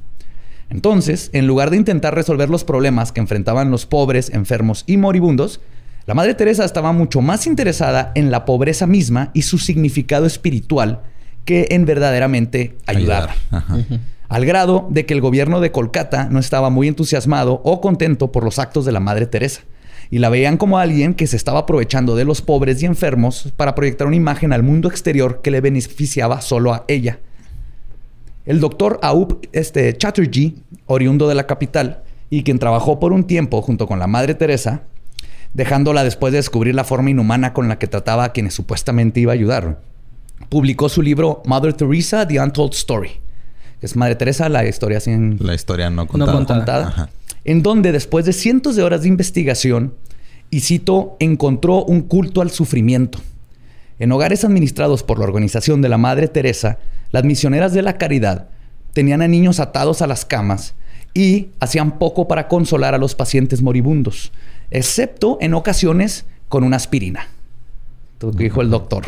Entonces, 0.70 1.30
en 1.34 1.48
lugar 1.48 1.70
de 1.70 1.78
intentar 1.78 2.16
resolver 2.16 2.50
los 2.50 2.64
problemas 2.64 3.12
que 3.12 3.22
enfrentaban 3.22 3.72
los 3.72 3.86
pobres, 3.86 4.30
enfermos 4.34 4.84
y 4.88 4.98
moribundos, 4.98 5.62
la 6.06 6.14
Madre 6.14 6.34
Teresa 6.34 6.66
estaba 6.66 6.92
mucho 6.92 7.22
más 7.22 7.48
interesada 7.48 8.12
en 8.16 8.30
la 8.30 8.46
pobreza 8.46 8.88
misma 8.88 9.32
y 9.34 9.44
su 9.44 9.58
significado 9.58 10.26
espiritual 10.26 11.02
que 11.46 11.68
en 11.72 11.86
verdaderamente 11.86 12.78
ayudar. 12.86 13.30
Ajá. 13.52 13.78
Al 14.30 14.46
grado 14.46 14.88
de 14.92 15.08
que 15.08 15.16
el 15.16 15.22
gobierno 15.22 15.60
de 15.60 15.72
Kolkata 15.72 16.30
no 16.30 16.38
estaba 16.38 16.70
muy 16.70 16.88
entusiasmado 16.88 17.62
o 17.64 17.82
contento 17.82 18.32
por 18.32 18.44
los 18.44 18.60
actos 18.60 18.86
de 18.86 18.92
la 18.92 19.00
Madre 19.00 19.26
Teresa. 19.26 19.62
Y 20.12 20.20
la 20.20 20.30
veían 20.30 20.58
como 20.58 20.78
alguien 20.78 21.16
que 21.16 21.26
se 21.26 21.36
estaba 21.36 21.60
aprovechando 21.60 22.16
de 22.16 22.26
los 22.26 22.44
pobres 22.44 22.82
y 22.82 22.86
enfermos 22.86 23.52
para 23.58 23.74
proyectar 23.74 24.06
una 24.06 24.16
imagen 24.16 24.54
al 24.54 24.62
mundo 24.62 24.88
exterior 24.88 25.42
que 25.42 25.50
le 25.50 25.62
beneficiaba 25.62 26.42
solo 26.42 26.74
a 26.74 26.86
ella. 26.88 27.20
El 28.46 28.60
doctor 28.60 29.00
Aup 29.02 29.46
este, 29.52 29.98
Chatterjee, 29.98 30.56
oriundo 30.86 31.28
de 31.28 31.36
la 31.36 31.48
capital, 31.48 32.04
y 32.30 32.44
quien 32.44 32.60
trabajó 32.60 33.00
por 33.00 33.14
un 33.14 33.26
tiempo 33.26 33.64
junto 33.64 33.88
con 33.88 33.98
la 33.98 34.08
Madre 34.08 34.36
Teresa, 34.36 34.84
dejándola 35.56 36.04
después 36.04 36.32
de 36.34 36.38
descubrir 36.38 36.76
la 36.76 36.84
forma 36.84 37.10
inhumana 37.10 37.54
con 37.54 37.68
la 37.68 37.80
que 37.80 37.88
trataba 37.88 38.26
a 38.26 38.32
quienes 38.32 38.54
supuestamente 38.54 39.20
iba 39.20 39.32
a 39.32 39.36
ayudar, 39.36 39.82
publicó 40.50 40.88
su 40.88 41.02
libro 41.02 41.42
Mother 41.46 41.74
Teresa, 41.74 42.28
The 42.28 42.40
Untold 42.40 42.74
Story. 42.74 43.29
Es 43.82 43.96
Madre 43.96 44.16
Teresa, 44.16 44.50
la 44.50 44.66
historia 44.68 45.00
sin 45.00 45.38
La 45.40 45.54
historia 45.54 45.90
no 45.90 46.06
contada. 46.08 46.34
contada. 46.34 46.58
contada, 46.60 46.88
Ajá. 46.88 47.10
en 47.46 47.64
donde 47.64 47.92
después 47.92 48.26
de 48.26 48.34
cientos 48.34 48.76
de 48.76 48.84
horas 48.84 49.04
de 49.04 49.08
investigación, 49.08 49.94
Isito 50.52 51.16
encontró 51.20 51.84
un 51.86 52.02
culto 52.02 52.42
al 52.42 52.50
sufrimiento. 52.52 53.20
En 54.00 54.12
hogares 54.12 54.44
administrados 54.44 55.04
por 55.04 55.20
la 55.20 55.26
organización 55.26 55.82
de 55.82 55.90
la 55.90 55.98
Madre 55.98 56.28
Teresa, 56.28 56.80
las 57.12 57.24
misioneras 57.24 57.74
de 57.74 57.82
la 57.82 57.98
caridad 57.98 58.48
tenían 58.94 59.22
a 59.22 59.28
niños 59.28 59.60
atados 59.60 60.02
a 60.02 60.08
las 60.08 60.26
camas 60.26 60.74
y 61.14 61.50
hacían 61.60 62.00
poco 62.00 62.28
para 62.28 62.48
consolar 62.48 62.94
a 62.96 62.98
los 62.98 63.16
pacientes 63.16 63.62
moribundos, 63.62 64.32
excepto 64.72 65.38
en 65.42 65.54
ocasiones 65.54 66.26
con 66.50 66.64
una 66.64 66.78
aspirina. 66.78 67.28
Que 68.20 68.44
dijo 68.44 68.62
el 68.62 68.70
doctor. 68.70 69.06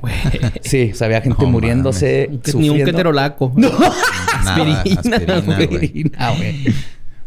Güey. 0.00 0.14
Sí, 0.62 0.90
o 0.92 0.94
sea, 0.94 1.06
había 1.06 1.20
gente 1.20 1.42
No 1.44 1.50
muriéndose. 1.50 2.30
Ni 2.54 2.70
un 2.70 2.78
keterolaco. 2.84 3.52
Nada, 3.56 3.76
Aspirina, 4.44 4.80
aspirina, 4.80 5.40
güey. 5.40 5.62
Aspirina, 5.64 6.30
güey. 6.36 6.74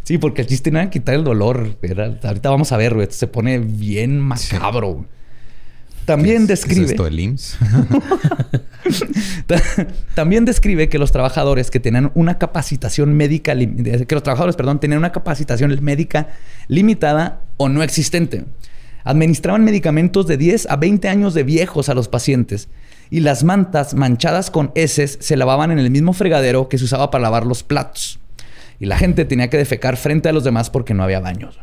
Sí, 0.03 0.18
porque 0.18 0.42
el 0.42 0.48
chiste 0.48 0.72
no 0.72 0.80
era 0.80 0.89
quitar 0.89 1.15
el 1.15 1.24
dolor. 1.24 1.77
Era- 1.82 2.18
ahorita 2.24 2.50
vamos 2.50 2.72
a 2.72 2.77
ver, 2.77 2.94
güey. 2.96 3.08
Se 3.12 3.27
pone 3.27 3.60
bien 3.60 4.20
macabro. 4.20 5.06
También 6.06 6.48
¿Qué 6.48 6.53
es- 6.53 6.65
qué 6.65 6.70
describe. 6.75 6.86
es 6.86 6.92
esto, 6.92 7.08
el 7.08 7.20
IMSS? 7.20 7.58
Ta- 9.48 9.62
También 10.15 10.44
describe 10.46 10.89
que 10.89 10.98
los 11.00 11.12
trabajadores 11.12 11.72
que 11.72 11.80
tenían 11.80 12.12
una 12.15 12.38
capacitación 12.38 13.13
médica, 13.13 13.56
que 13.56 14.08
los 14.15 14.24
trabajadores, 14.24 14.56
perdón, 14.56 14.80
tenían 14.80 15.00
una 15.00 15.12
capacitación 15.13 15.77
médica 15.82 16.27
limitada 16.68 17.42
o 17.58 17.70
no 17.70 17.84
existente. 17.84 18.44
Administraban 19.04 19.64
medicamentos 19.64 20.28
de 20.28 20.38
10 20.38 20.68
a 20.70 20.78
20 20.78 21.10
años 21.10 21.34
de 21.34 21.44
viejos 21.44 21.90
a 21.90 21.94
los 21.94 22.08
pacientes 22.08 22.70
y 23.10 23.20
las 23.20 23.44
mantas 23.44 23.94
manchadas 23.94 24.50
con 24.50 24.72
heces 24.76 25.18
se 25.22 25.38
lavaban 25.38 25.72
en 25.72 25.80
el 25.80 25.92
mismo 25.92 26.14
fregadero 26.14 26.70
que 26.70 26.78
se 26.78 26.86
usaba 26.86 27.12
para 27.12 27.24
lavar 27.24 27.46
los 27.46 27.64
platos. 27.64 28.20
Y 28.80 28.86
la 28.86 28.98
gente 28.98 29.26
tenía 29.26 29.50
que 29.50 29.58
defecar 29.58 29.98
frente 29.98 30.30
a 30.30 30.34
los 30.34 30.44
demás 30.44 30.70
porque 30.70 30.94
no 30.94 31.04
había 31.04 31.20
baños. 31.20 31.60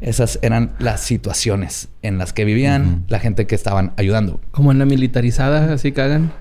Esas 0.00 0.38
eran 0.42 0.72
las 0.78 1.00
situaciones 1.00 1.88
en 2.02 2.18
las 2.18 2.32
que 2.32 2.44
vivían 2.44 3.04
la 3.08 3.20
gente 3.20 3.46
que 3.46 3.54
estaban 3.54 3.92
ayudando. 3.96 4.40
Como 4.50 4.72
en 4.72 4.78
la 4.78 4.84
militarizada, 4.84 5.72
así 5.72 5.92
cagan. 5.92 6.32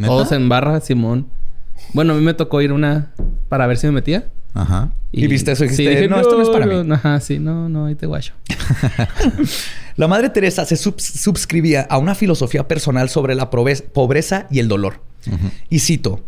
Todos 0.00 0.32
en 0.32 0.48
barra, 0.48 0.80
Simón. 0.80 1.26
Bueno, 1.92 2.12
a 2.12 2.16
mí 2.16 2.22
me 2.22 2.34
tocó 2.34 2.62
ir 2.62 2.72
una 2.72 3.10
para 3.48 3.66
ver 3.66 3.76
si 3.76 3.86
me 3.86 3.92
metía. 3.92 4.28
Ajá. 4.58 4.90
¿Y 5.12 5.26
viste 5.28 5.52
eso 5.52 5.64
y 5.64 5.68
sí, 5.70 5.86
dije, 5.86 6.08
"No, 6.08 6.20
esto 6.20 6.36
no 6.36 6.42
es 6.42 6.48
para 6.50 6.66
mí"? 6.66 6.92
Ajá, 6.92 7.20
sí, 7.20 7.38
no, 7.38 7.68
no, 7.68 7.86
ahí 7.86 7.94
te 7.94 8.06
guacho. 8.06 8.34
La 9.96 10.08
Madre 10.08 10.30
Teresa 10.30 10.64
se 10.64 10.76
subs- 10.76 11.00
subscribía 11.00 11.82
a 11.88 11.98
una 11.98 12.14
filosofía 12.14 12.66
personal 12.68 13.08
sobre 13.08 13.34
la 13.34 13.50
pobreza 13.50 14.46
y 14.50 14.58
el 14.60 14.68
dolor. 14.68 15.00
Y 15.68 15.80
cito, 15.80 16.20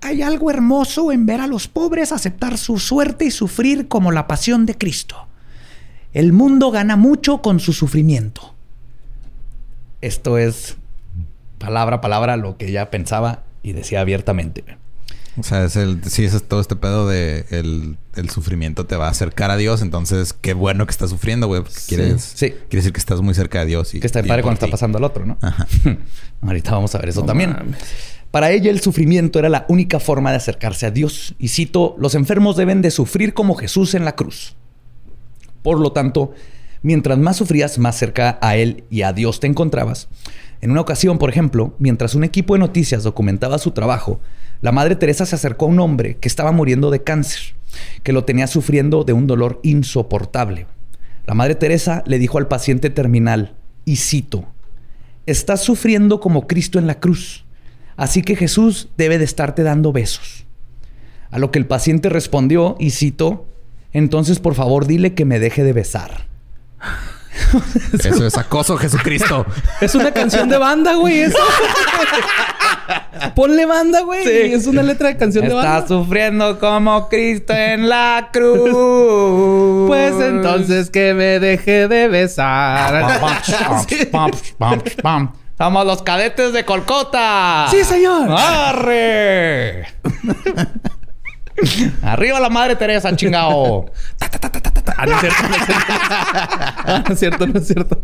hay 0.00 0.22
algo 0.22 0.50
hermoso 0.50 1.10
en 1.12 1.26
ver 1.26 1.40
a 1.40 1.46
los 1.46 1.66
pobres 1.68 2.12
aceptar 2.12 2.58
su 2.58 2.78
suerte 2.78 3.24
y 3.24 3.30
sufrir 3.30 3.88
como 3.88 4.12
la 4.12 4.26
pasión 4.26 4.66
de 4.66 4.76
Cristo. 4.76 5.16
El 6.12 6.32
mundo 6.32 6.70
gana 6.70 6.96
mucho 6.96 7.42
con 7.42 7.58
su 7.60 7.72
sufrimiento. 7.72 8.54
Esto 10.00 10.36
es 10.38 10.76
palabra 11.58 11.96
a 11.96 12.00
palabra 12.00 12.36
lo 12.36 12.56
que 12.58 12.68
ella 12.68 12.90
pensaba 12.90 13.42
y 13.62 13.72
decía 13.72 14.00
abiertamente. 14.00 14.62
O 15.36 15.42
sea, 15.42 15.64
es 15.64 15.74
el, 15.76 16.00
sí, 16.04 16.24
es 16.24 16.42
todo 16.44 16.60
este 16.60 16.76
pedo 16.76 17.08
de 17.08 17.44
el, 17.50 17.96
el 18.14 18.30
sufrimiento 18.30 18.86
te 18.86 18.96
va 18.96 19.08
a 19.08 19.10
acercar 19.10 19.50
a 19.50 19.56
Dios. 19.56 19.82
Entonces, 19.82 20.32
qué 20.32 20.54
bueno 20.54 20.86
que 20.86 20.92
estás 20.92 21.10
sufriendo, 21.10 21.46
güey. 21.48 21.62
Porque 21.62 21.76
quieres, 21.88 22.22
Sí. 22.22 22.50
quiere 22.50 22.76
decir 22.76 22.92
que 22.92 23.00
estás 23.00 23.20
muy 23.20 23.34
cerca 23.34 23.60
de 23.60 23.66
Dios. 23.66 23.94
Y, 23.94 24.00
Que 24.00 24.06
está 24.06 24.20
y 24.20 24.28
padre 24.28 24.42
cuando 24.42 24.54
está 24.58 24.68
pasando 24.70 24.98
al 24.98 25.04
otro, 25.04 25.26
¿no? 25.26 25.36
Ajá. 25.42 25.66
Ahorita 26.42 26.72
vamos 26.72 26.94
a 26.94 26.98
ver 26.98 27.08
eso 27.08 27.20
No 27.20 27.26
también. 27.26 27.50
mames. 27.50 27.78
Para 28.30 28.50
ella 28.52 28.70
el 28.70 28.80
sufrimiento 28.80 29.38
era 29.38 29.48
la 29.48 29.64
única 29.68 29.98
forma 30.00 30.30
de 30.30 30.36
acercarse 30.36 30.86
a 30.86 30.90
Dios. 30.90 31.34
Y 31.38 31.48
cito, 31.48 31.96
los 31.98 32.14
enfermos 32.14 32.56
deben 32.56 32.82
de 32.82 32.90
sufrir 32.90 33.34
como 33.34 33.54
Jesús 33.56 33.94
en 33.94 34.04
la 34.04 34.14
cruz. 34.16 34.56
Por 35.62 35.80
lo 35.80 35.92
tanto, 35.92 36.32
mientras 36.82 37.18
más 37.18 37.36
sufrías, 37.36 37.78
más 37.78 37.96
cerca 37.96 38.38
a 38.40 38.56
Él 38.56 38.84
y 38.90 39.02
a 39.02 39.12
Dios 39.12 39.40
te 39.40 39.46
encontrabas. 39.46 40.08
En 40.60 40.70
una 40.70 40.80
ocasión, 40.80 41.18
por 41.18 41.30
ejemplo, 41.30 41.74
mientras 41.78 42.14
un 42.14 42.24
equipo 42.24 42.54
de 42.54 42.60
noticias 42.60 43.02
documentaba 43.02 43.58
su 43.58 43.70
trabajo, 43.72 44.20
la 44.60 44.72
Madre 44.72 44.96
Teresa 44.96 45.26
se 45.26 45.34
acercó 45.34 45.66
a 45.66 45.68
un 45.68 45.80
hombre 45.80 46.16
que 46.16 46.28
estaba 46.28 46.52
muriendo 46.52 46.90
de 46.90 47.02
cáncer, 47.02 47.54
que 48.02 48.12
lo 48.12 48.24
tenía 48.24 48.46
sufriendo 48.46 49.04
de 49.04 49.12
un 49.12 49.26
dolor 49.26 49.60
insoportable. 49.62 50.66
La 51.26 51.34
Madre 51.34 51.54
Teresa 51.54 52.02
le 52.06 52.18
dijo 52.18 52.38
al 52.38 52.48
paciente 52.48 52.90
terminal, 52.90 53.54
y 53.84 53.96
cito, 53.96 54.46
Estás 55.26 55.62
sufriendo 55.62 56.20
como 56.20 56.46
Cristo 56.46 56.78
en 56.78 56.86
la 56.86 57.00
cruz. 57.00 57.46
Así 57.96 58.22
que 58.22 58.36
Jesús 58.36 58.88
debe 58.96 59.18
de 59.18 59.24
estarte 59.24 59.62
dando 59.62 59.92
besos. 59.92 60.44
A 61.30 61.38
lo 61.38 61.50
que 61.50 61.58
el 61.58 61.66
paciente 61.66 62.08
respondió 62.10 62.76
y 62.78 62.90
citó, 62.90 63.46
entonces 63.92 64.38
por 64.38 64.54
favor 64.54 64.86
dile 64.86 65.14
que 65.14 65.24
me 65.24 65.38
deje 65.38 65.64
de 65.64 65.72
besar. 65.72 66.26
Eso 68.04 68.26
es 68.26 68.36
acoso, 68.36 68.76
Jesucristo. 68.76 69.46
Es 69.80 69.94
una 69.94 70.12
canción 70.12 70.48
de 70.48 70.58
banda, 70.58 70.94
güey. 70.94 71.20
eso. 71.20 71.38
Ponle 73.34 73.66
banda, 73.66 74.00
güey. 74.02 74.24
Sí. 74.24 74.54
Es 74.54 74.66
una 74.66 74.82
letra 74.82 75.08
de 75.08 75.16
canción 75.16 75.44
de 75.44 75.50
Está 75.54 75.70
banda. 75.70 75.88
sufriendo 75.88 76.58
como 76.58 77.08
Cristo 77.08 77.52
en 77.52 77.88
la 77.88 78.28
cruz. 78.32 79.88
Pues 79.88 80.14
entonces 80.20 80.90
que 80.90 81.14
me 81.14 81.40
deje 81.40 81.88
de 81.88 82.08
besar. 82.08 83.20
Somos 85.58 85.86
los 85.86 86.02
cadetes 86.02 86.52
de 86.52 86.64
Colcota. 86.64 87.66
Sí, 87.70 87.84
señor. 87.84 88.28
¡Arre! 88.36 89.86
Arriba 92.02 92.40
la 92.40 92.48
madre 92.48 92.74
Teresa, 92.74 93.14
chingao. 93.14 93.86
Ah, 94.96 95.06
no 95.06 95.14
es 95.14 95.20
cierto, 95.20 95.48
no 95.48 95.56
es 95.56 95.66
cierto. 95.66 95.84
Ah, 96.86 97.04
no 97.06 97.14
es 97.14 97.18
cierto, 97.18 97.46
no 97.46 97.58
es 97.58 97.66
cierto. 97.66 98.02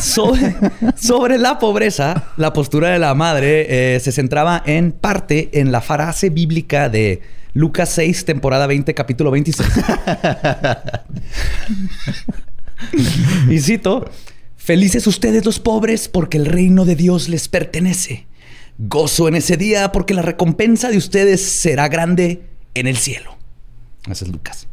Sobre, 0.00 0.54
sobre 0.96 1.38
la 1.38 1.58
pobreza, 1.58 2.24
la 2.36 2.52
postura 2.52 2.90
de 2.90 2.98
la 2.98 3.14
madre 3.14 3.94
eh, 3.94 4.00
se 4.00 4.12
centraba 4.12 4.62
en 4.66 4.92
parte 4.92 5.60
en 5.60 5.72
la 5.72 5.80
frase 5.80 6.28
bíblica 6.28 6.88
de 6.88 7.22
Lucas 7.54 7.90
6, 7.90 8.24
temporada 8.24 8.66
20, 8.66 8.92
capítulo 8.94 9.30
26. 9.30 9.68
y 13.50 13.58
cito, 13.60 14.10
felices 14.56 15.06
ustedes 15.06 15.44
los 15.44 15.58
pobres 15.58 16.08
porque 16.08 16.36
el 16.36 16.46
reino 16.46 16.84
de 16.84 16.96
Dios 16.96 17.28
les 17.28 17.48
pertenece. 17.48 18.26
Gozo 18.78 19.28
en 19.28 19.36
ese 19.36 19.56
día 19.56 19.90
porque 19.92 20.12
la 20.12 20.22
recompensa 20.22 20.90
de 20.90 20.98
ustedes 20.98 21.40
será 21.40 21.88
grande 21.88 22.42
en 22.74 22.86
el 22.86 22.98
cielo. 22.98 23.35
Ese 24.10 24.24
es 24.24 24.30
Lucas. 24.30 24.68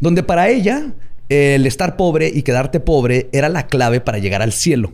Donde 0.00 0.22
para 0.22 0.48
ella 0.48 0.92
el 1.28 1.66
estar 1.66 1.96
pobre 1.96 2.30
y 2.32 2.42
quedarte 2.42 2.78
pobre 2.78 3.28
era 3.32 3.48
la 3.48 3.66
clave 3.66 4.00
para 4.00 4.18
llegar 4.18 4.42
al 4.42 4.52
cielo. 4.52 4.92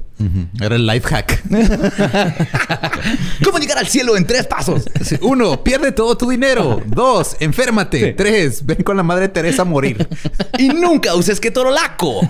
Era 0.60 0.76
el 0.76 0.86
life 0.86 1.08
hack. 1.08 1.42
¿Cómo 3.44 3.58
llegar 3.58 3.78
al 3.78 3.88
cielo 3.88 4.16
en 4.16 4.24
tres 4.26 4.46
pasos? 4.46 4.84
Uno, 5.20 5.62
pierde 5.64 5.92
todo 5.92 6.16
tu 6.16 6.28
dinero. 6.28 6.80
Dos, 6.86 7.36
enférmate. 7.40 8.12
Tres, 8.12 8.64
ven 8.64 8.82
con 8.82 8.96
la 8.96 9.02
madre 9.02 9.28
Teresa 9.28 9.62
a 9.62 9.64
morir. 9.64 10.06
y 10.58 10.68
nunca 10.68 11.14
uses 11.14 11.40
que 11.40 11.50
laco. 11.50 12.20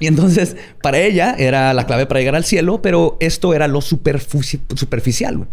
Y 0.00 0.06
entonces, 0.06 0.56
para 0.82 0.98
ella 0.98 1.34
era 1.38 1.72
la 1.74 1.86
clave 1.86 2.06
para 2.06 2.20
llegar 2.20 2.36
al 2.36 2.44
cielo, 2.44 2.82
pero 2.82 3.16
esto 3.20 3.54
era 3.54 3.66
lo 3.68 3.80
superficial. 3.80 5.48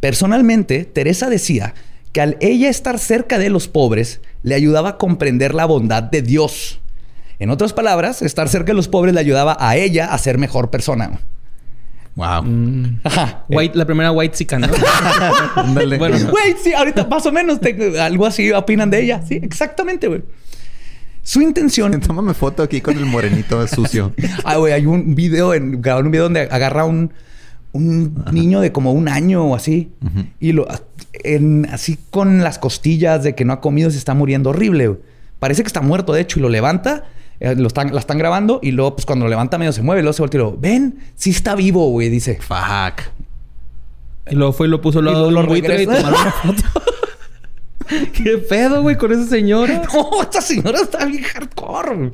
Personalmente, 0.00 0.84
Teresa 0.84 1.30
decía 1.30 1.74
que 2.12 2.20
al 2.20 2.36
ella 2.40 2.68
estar 2.68 2.98
cerca 2.98 3.38
de 3.38 3.50
los 3.50 3.68
pobres, 3.68 4.20
le 4.42 4.54
ayudaba 4.54 4.90
a 4.90 4.98
comprender 4.98 5.54
la 5.54 5.64
bondad 5.64 6.02
de 6.02 6.22
Dios. 6.22 6.80
En 7.38 7.50
otras 7.50 7.72
palabras, 7.72 8.22
estar 8.22 8.48
cerca 8.48 8.68
de 8.68 8.74
los 8.74 8.88
pobres 8.88 9.14
le 9.14 9.20
ayudaba 9.20 9.56
a 9.58 9.76
ella 9.76 10.12
a 10.12 10.18
ser 10.18 10.38
mejor 10.38 10.70
persona. 10.70 11.20
Wow. 12.14 12.42
Mm. 12.42 13.00
White, 13.48 13.78
la 13.78 13.86
primera 13.86 14.12
white 14.12 14.36
chica, 14.36 14.58
¿no? 14.58 14.68
bueno, 15.74 15.98
güey, 16.30 16.54
sí, 16.62 16.74
ahorita 16.74 17.06
más 17.06 17.24
o 17.24 17.32
menos 17.32 17.58
algo 17.98 18.26
así 18.26 18.52
opinan 18.52 18.90
de 18.90 19.02
ella. 19.02 19.22
Sí, 19.26 19.40
exactamente, 19.42 20.08
güey. 20.08 20.22
Su 21.22 21.40
intención. 21.40 21.98
Tómame 22.00 22.34
foto 22.34 22.62
aquí 22.62 22.80
con 22.80 22.98
el 22.98 23.06
morenito 23.06 23.66
sucio. 23.68 24.12
ah, 24.44 24.56
güey, 24.56 24.72
hay 24.72 24.86
un 24.86 25.14
video, 25.14 25.54
en, 25.54 25.80
grabaron 25.80 26.06
un 26.06 26.12
video 26.12 26.24
donde 26.24 26.40
agarra 26.42 26.84
un, 26.84 27.12
un 27.72 28.24
niño 28.32 28.60
de 28.60 28.72
como 28.72 28.92
un 28.92 29.08
año 29.08 29.44
o 29.46 29.54
así. 29.54 29.92
Y 30.40 30.52
lo 30.52 30.66
en, 31.12 31.66
así 31.70 31.98
con 32.10 32.42
las 32.42 32.58
costillas 32.58 33.22
de 33.22 33.34
que 33.34 33.44
no 33.44 33.52
ha 33.52 33.60
comido, 33.60 33.90
se 33.90 33.98
está 33.98 34.14
muriendo 34.14 34.50
horrible. 34.50 34.98
Parece 35.38 35.62
que 35.62 35.66
está 35.66 35.80
muerto, 35.80 36.12
de 36.12 36.20
hecho, 36.20 36.38
y 36.38 36.42
lo 36.42 36.48
levanta. 36.48 37.04
Eh, 37.40 37.56
lo 37.56 37.66
están, 37.66 37.92
la 37.92 37.98
están 37.98 38.18
grabando 38.18 38.60
y 38.62 38.70
luego, 38.70 38.94
pues 38.94 39.04
cuando 39.04 39.24
lo 39.24 39.28
levanta 39.28 39.58
medio 39.58 39.72
se 39.72 39.82
mueve, 39.82 40.02
luego 40.02 40.12
se 40.12 40.22
voltea 40.22 40.40
y 40.40 40.44
lo 40.44 40.56
ven, 40.56 40.98
sí 41.16 41.30
está 41.30 41.56
vivo, 41.56 41.88
güey, 41.90 42.08
dice. 42.08 42.38
Fuck. 42.40 43.02
Y 44.30 44.36
luego 44.36 44.52
fue 44.52 44.68
y 44.68 44.70
lo 44.70 44.80
puso 44.80 45.00
al 45.00 45.06
lado 45.06 45.28
de 45.28 45.58
y 45.58 45.86
tomaron 45.86 46.20
una 46.20 46.32
foto. 46.32 46.62
¿Qué 48.12 48.38
pedo, 48.38 48.82
güey, 48.82 48.96
con 48.96 49.12
esa 49.12 49.26
señora? 49.26 49.82
No, 49.92 50.22
esta 50.22 50.40
señora 50.40 50.80
está 50.80 51.04
bien 51.04 51.22
hardcore. 51.22 52.10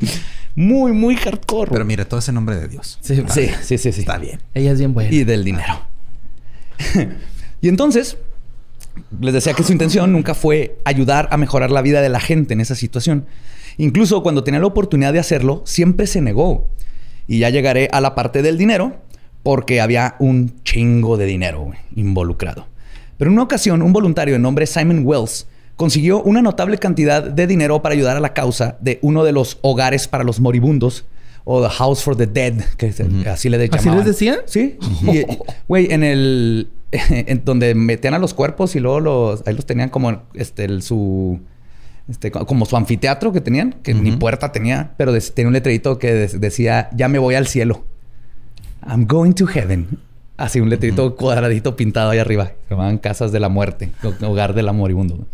Muy, 0.55 0.93
muy 0.93 1.17
hardcore. 1.17 1.71
Pero 1.71 1.85
mire, 1.85 2.05
todo 2.05 2.21
ese 2.21 2.33
nombre 2.33 2.57
de 2.57 2.69
Dios. 2.69 2.99
Sí, 3.01 3.17
sí, 3.29 3.51
sí, 3.63 3.79
sí, 3.79 3.89
Está 3.89 4.19
bien. 4.19 4.41
Ella 4.55 4.73
es 4.73 4.79
bien 4.79 4.95
buena. 4.95 5.13
Y 5.13 5.25
del 5.25 5.45
dinero. 5.45 5.83
y 7.61 7.69
entonces, 7.69 8.17
les 9.21 9.35
decía 9.35 9.55
que 9.55 9.63
su 9.63 9.73
intención 9.73 10.13
nunca 10.13 10.35
fue 10.35 10.79
ayudar 10.85 11.29
a 11.31 11.37
mejorar 11.37 11.71
la 11.71 11.83
vida 11.83 12.01
de 12.01 12.09
la 12.09 12.21
gente 12.21 12.55
en 12.55 12.61
esa 12.61 12.75
situación. 12.75 13.27
Incluso 13.77 14.23
cuando 14.23 14.43
tenía 14.43 14.61
la 14.61 14.67
oportunidad 14.67 15.13
de 15.13 15.21
hacerlo, 15.21 15.63
siempre 15.65 16.07
se 16.07 16.21
negó. 16.21 16.69
Y 17.27 17.41
ya 17.41 17.51
llegaré 17.51 17.89
a 17.93 18.01
la 18.01 18.15
parte 18.15 18.43
del 18.43 18.59
dinero, 18.59 18.97
porque 19.43 19.81
había 19.81 20.17
un 20.19 20.63
chingo 20.65 21.17
de 21.17 21.27
dinero 21.27 21.71
involucrado. 21.95 22.67
Pero 23.17 23.31
en 23.31 23.35
una 23.35 23.45
ocasión, 23.45 23.83
un 23.83 23.93
voluntario 23.93 24.35
de 24.35 24.41
nombre 24.41 24.67
Simon 24.67 25.03
Wells 25.05 25.47
consiguió 25.79 26.21
una 26.25 26.43
notable 26.43 26.77
cantidad 26.79 27.23
de 27.23 27.47
dinero 27.47 27.81
para 27.83 27.95
ayudar 27.95 28.17
a 28.17 28.21
la 28.21 28.35
causa 28.35 28.77
de 28.81 28.99
uno 29.01 29.23
de 29.23 29.31
los 29.31 29.59
hogares 29.63 30.09
para 30.09 30.25
los 30.25 30.41
moribundos 30.41 31.05
o 31.45 31.63
The 31.63 31.73
House 31.73 32.03
for 32.03 32.17
the 32.17 32.27
Dead, 32.27 32.55
que 32.77 32.89
así 33.31 33.49
le 33.49 33.59
llamaban. 33.59 33.79
¿Así 33.79 33.89
les 33.89 34.05
decían? 34.05 34.39
Sí. 34.47 34.77
Güey, 35.69 35.93
en 35.93 36.03
el... 36.03 36.69
en 36.91 37.45
donde 37.45 37.77
metían 37.77 38.15
a 38.15 38.19
los 38.19 38.35
cuerpos 38.35 38.75
y 38.75 38.81
luego 38.81 38.99
los... 38.99 39.47
Ahí 39.47 39.55
los 39.55 39.67
tenían 39.67 39.89
como 39.89 40.25
este, 40.35 40.81
su... 40.81 41.39
Este, 42.09 42.33
como 42.33 42.67
su 42.67 42.77
anfiteatro 42.77 43.33
que 43.33 43.41
tenían, 43.41 43.75
que 43.83 43.95
ni 43.95 44.11
puerta 44.13 44.51
tenía, 44.51 44.95
pero 44.97 45.13
tenía 45.35 45.47
un 45.47 45.53
letrerito 45.53 45.99
que 45.99 46.13
decía, 46.13 46.91
ya 46.93 47.07
me 47.07 47.19
voy 47.19 47.37
al 47.37 47.47
cielo. 47.47 47.85
I'm 48.85 49.07
going 49.07 49.33
to 49.35 49.47
heaven. 49.47 50.01
Así 50.39 50.59
un 50.61 50.71
letrito 50.71 51.15
cuadradito 51.15 51.77
pintado 51.77 52.11
ahí 52.11 52.19
arriba. 52.19 52.53
Se 52.69 52.75
llamaban 52.75 52.99
casas 52.99 53.31
de 53.31 53.41
la 53.41 53.49
muerte, 53.49 53.91
hogar 54.23 54.55
del 54.55 54.73
moribundo. 54.73 55.27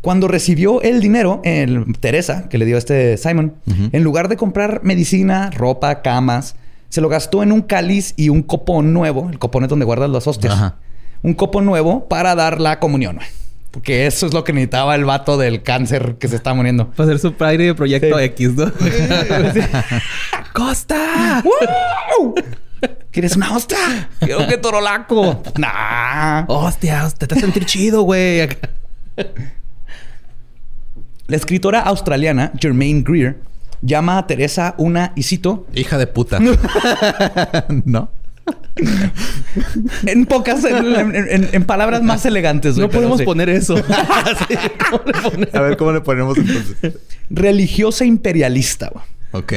Cuando 0.00 0.28
recibió 0.28 0.80
el 0.82 1.00
dinero, 1.00 1.40
el, 1.44 1.96
Teresa, 1.98 2.48
que 2.48 2.58
le 2.58 2.64
dio 2.64 2.76
a 2.76 2.78
este 2.78 3.16
Simon, 3.16 3.54
en 3.66 4.04
lugar 4.04 4.28
de 4.28 4.36
comprar 4.36 4.80
medicina, 4.84 5.50
ropa, 5.50 6.02
camas, 6.02 6.54
se 6.88 7.00
lo 7.00 7.08
gastó 7.08 7.42
en 7.42 7.52
un 7.52 7.62
cáliz 7.62 8.14
y 8.16 8.28
un 8.28 8.42
copón 8.42 8.92
nuevo. 8.92 9.28
El 9.30 9.38
copón 9.38 9.64
es 9.64 9.70
donde 9.70 9.84
guardas 9.84 10.10
las 10.10 10.26
hostias. 10.26 10.72
Un 11.22 11.34
copón 11.34 11.66
nuevo 11.66 12.08
para 12.08 12.34
dar 12.34 12.60
la 12.60 12.78
comunión. 12.78 13.18
Porque 13.70 14.06
eso 14.06 14.26
es 14.26 14.32
lo 14.32 14.44
que 14.44 14.52
necesitaba 14.52 14.94
el 14.94 15.04
vato 15.04 15.36
del 15.36 15.62
cáncer 15.62 16.16
que 16.18 16.28
se 16.28 16.36
está 16.36 16.54
muriendo. 16.54 16.90
Para 16.90 17.10
hacer 17.10 17.18
su 17.18 17.34
padre 17.34 17.66
de 17.66 17.74
Proyecto 17.74 18.18
X, 18.18 18.54
¿no? 18.54 18.72
¡Costa! 20.54 21.42
¿Quieres 23.10 23.36
una 23.36 23.54
hostia? 23.54 24.08
Quiero 24.20 24.46
que 24.46 24.56
torolaco. 24.58 25.42
nah. 25.58 26.44
Hostia, 26.46 27.08
te 27.18 27.34
a 27.34 27.38
sentir 27.38 27.66
chido, 27.66 28.02
güey. 28.02 28.48
La 31.28 31.36
escritora 31.36 31.80
australiana 31.80 32.52
Germaine 32.58 33.02
Greer 33.02 33.36
llama 33.82 34.16
a 34.16 34.26
Teresa 34.26 34.74
una, 34.78 35.12
y 35.14 35.24
cito... 35.24 35.66
Hija 35.74 35.98
de 35.98 36.06
puta. 36.06 36.40
¿No? 37.84 38.10
en 40.06 40.24
pocas, 40.24 40.64
en, 40.64 41.64
palabras 41.64 42.02
más 42.02 42.24
elegantes. 42.24 42.78
no 42.78 42.88
podemos 42.88 43.20
poner 43.22 43.50
eso. 43.50 43.76
A 45.52 45.60
ver, 45.60 45.76
¿cómo 45.76 45.92
le 45.92 46.00
ponemos 46.00 46.38
entonces? 46.38 46.94
Religiosa 47.28 48.06
imperialista. 48.06 48.90
Ok. 49.32 49.52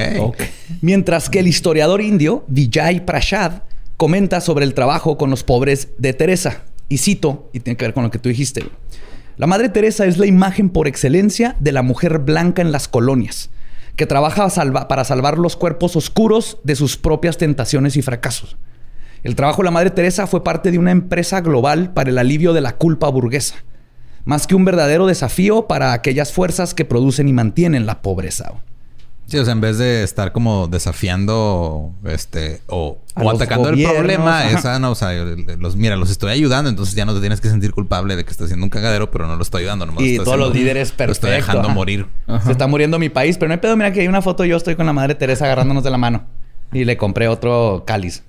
Mientras 0.82 1.30
que 1.30 1.40
el 1.40 1.48
historiador 1.48 2.02
indio 2.02 2.44
Vijay 2.50 3.06
Prashad 3.06 3.62
comenta 3.96 4.42
sobre 4.42 4.66
el 4.66 4.74
trabajo 4.74 5.18
con 5.18 5.30
los 5.30 5.46
pobres 5.46 5.88
de 5.98 6.12
Teresa. 6.12 6.64
Y 6.90 6.98
cito, 6.98 7.50
y 7.54 7.62
tiene 7.62 7.78
que 7.78 7.86
ver 7.86 7.94
con 7.94 8.04
lo 8.04 8.12
que 8.12 8.20
tú 8.20 8.28
dijiste. 8.28 8.66
La 9.42 9.48
Madre 9.48 9.70
Teresa 9.70 10.06
es 10.06 10.20
la 10.20 10.28
imagen 10.28 10.70
por 10.70 10.88
excelencia 10.88 11.56
de 11.60 11.72
la 11.72 11.82
mujer 11.82 12.20
blanca 12.20 12.62
en 12.62 12.72
las 12.72 12.88
colonias, 12.88 13.50
que 13.96 14.06
trabaja 14.06 14.48
para 14.88 15.04
salvar 15.04 15.40
los 15.40 15.56
cuerpos 15.56 15.96
oscuros 15.96 16.60
de 16.64 16.76
sus 16.76 16.96
propias 16.96 17.38
tentaciones 17.38 17.98
y 17.98 18.04
fracasos. 18.04 18.56
El 19.24 19.36
trabajo 19.36 19.64
de 19.64 19.66
la 19.66 19.72
Madre 19.72 19.90
Teresa 19.90 20.28
fue 20.28 20.44
parte 20.44 20.70
de 20.70 20.78
una 20.78 20.92
empresa 20.92 21.42
global 21.42 21.92
para 21.92 22.12
el 22.12 22.20
alivio 22.20 22.54
de 22.54 22.62
la 22.62 22.78
culpa 22.78 23.10
burguesa, 23.10 23.56
más 24.26 24.46
que 24.46 24.54
un 24.54 24.64
verdadero 24.64 25.08
desafío 25.08 25.66
para 25.66 25.94
aquellas 25.94 26.32
fuerzas 26.32 26.76
que 26.76 26.86
producen 26.86 27.28
y 27.28 27.34
mantienen 27.34 27.88
la 27.88 28.04
pobreza. 28.04 28.54
Sí, 29.32 29.38
o 29.38 29.46
sea, 29.46 29.54
en 29.54 29.62
vez 29.62 29.78
de 29.78 30.04
estar 30.04 30.34
como 30.34 30.68
desafiando 30.68 31.94
este 32.04 32.60
o, 32.68 32.98
atacando 33.16 33.70
el 33.70 33.82
problema, 33.82 34.52
esa 34.52 34.78
no, 34.78 34.92
o 34.92 34.96
sea, 34.96 35.14
los 35.14 35.78
mira, 35.78 35.96
los 35.96 36.12
estoy 36.12 36.34
ayudando, 36.34 36.70
entonces 36.70 36.96
ya 36.96 37.06
no 37.06 37.14
te 37.14 37.22
tienes 37.22 37.40
que 37.40 37.50
sentir 37.50 37.72
culpable 37.72 38.18
de 38.18 38.26
que 38.26 38.32
estás 38.32 38.48
haciendo 38.48 38.66
un 38.66 38.70
cagadero, 38.70 39.10
pero 39.10 39.28
no 39.28 39.38
lo 39.38 39.42
estoy 39.42 39.62
ayudando, 39.62 39.86
nomás 39.86 40.04
Y 40.04 40.18
todos 40.18 40.38
los 40.38 40.54
líderes 40.54 40.92
perfectos. 40.92 41.30
Estoy 41.30 41.32
dejando 41.32 41.70
morir. 41.70 42.08
Se 42.44 42.52
está 42.52 42.68
muriendo 42.68 43.00
mi 43.00 43.08
país, 43.08 43.38
pero 43.38 43.48
no 43.48 43.54
hay 43.54 43.62
pedo, 43.62 43.78
mira 43.78 43.94
que 43.94 44.02
hay 44.02 44.10
una 44.10 44.22
foto 44.22 44.44
yo 44.44 44.58
estoy 44.58 44.76
con 44.76 44.86
la 44.86 44.92
madre 44.92 45.16
Teresa 45.16 45.46
agarrándonos 45.46 45.86
de 45.86 45.92
la 45.92 45.98
mano 45.98 46.26
y 46.74 46.84
le 46.84 46.98
compré 46.98 47.30
otro 47.30 47.86
cáliz. 47.88 48.24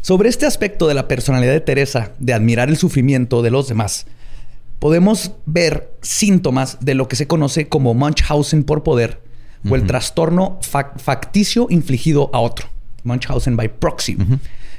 Sobre 0.00 0.28
este 0.28 0.44
aspecto 0.44 0.88
de 0.88 0.94
la 0.94 1.06
personalidad 1.06 1.52
de 1.52 1.60
Teresa, 1.60 2.10
de 2.18 2.34
admirar 2.34 2.68
el 2.68 2.78
sufrimiento 2.78 3.42
de 3.42 3.52
los 3.52 3.68
demás, 3.68 4.06
podemos 4.84 5.32
ver 5.46 5.96
síntomas 6.02 6.76
de 6.82 6.94
lo 6.94 7.08
que 7.08 7.16
se 7.16 7.26
conoce 7.26 7.68
como 7.70 7.94
Munchausen 7.94 8.64
por 8.64 8.82
poder 8.82 9.18
o 9.66 9.76
el 9.76 9.86
trastorno 9.86 10.58
facticio 10.60 11.68
infligido 11.70 12.28
a 12.34 12.40
otro, 12.40 12.66
Munchausen 13.02 13.56
by 13.56 13.78
proxy, 13.78 14.18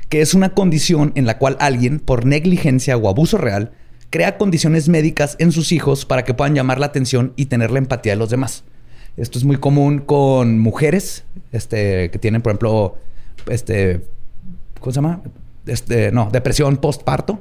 que 0.07 0.21
es 0.21 0.35
una 0.35 0.49
condición 0.49 1.11
en 1.15 1.25
la 1.25 1.39
cual 1.39 1.57
alguien, 1.59 1.99
por 1.99 2.27
negligencia 2.27 2.95
o 2.97 3.09
abuso 3.09 3.39
real, 3.39 3.71
crea 4.11 4.37
condiciones 4.37 4.89
médicas 4.89 5.37
en 5.39 5.51
sus 5.51 5.71
hijos 5.71 6.05
para 6.05 6.23
que 6.23 6.35
puedan 6.35 6.53
llamar 6.53 6.79
la 6.79 6.85
atención 6.85 7.33
y 7.35 7.47
tener 7.47 7.71
la 7.71 7.79
empatía 7.79 8.11
de 8.11 8.17
los 8.17 8.29
demás. 8.29 8.63
Esto 9.17 9.39
es 9.39 9.43
muy 9.43 9.57
común 9.57 9.97
con 9.97 10.59
mujeres 10.59 11.23
este, 11.51 12.11
que 12.11 12.19
tienen, 12.19 12.43
por 12.43 12.51
ejemplo, 12.51 12.95
este, 13.47 14.01
¿cómo 14.79 14.91
se 14.91 14.97
llama? 14.97 15.23
Este, 15.65 16.11
no, 16.11 16.29
depresión 16.31 16.77
postparto. 16.77 17.39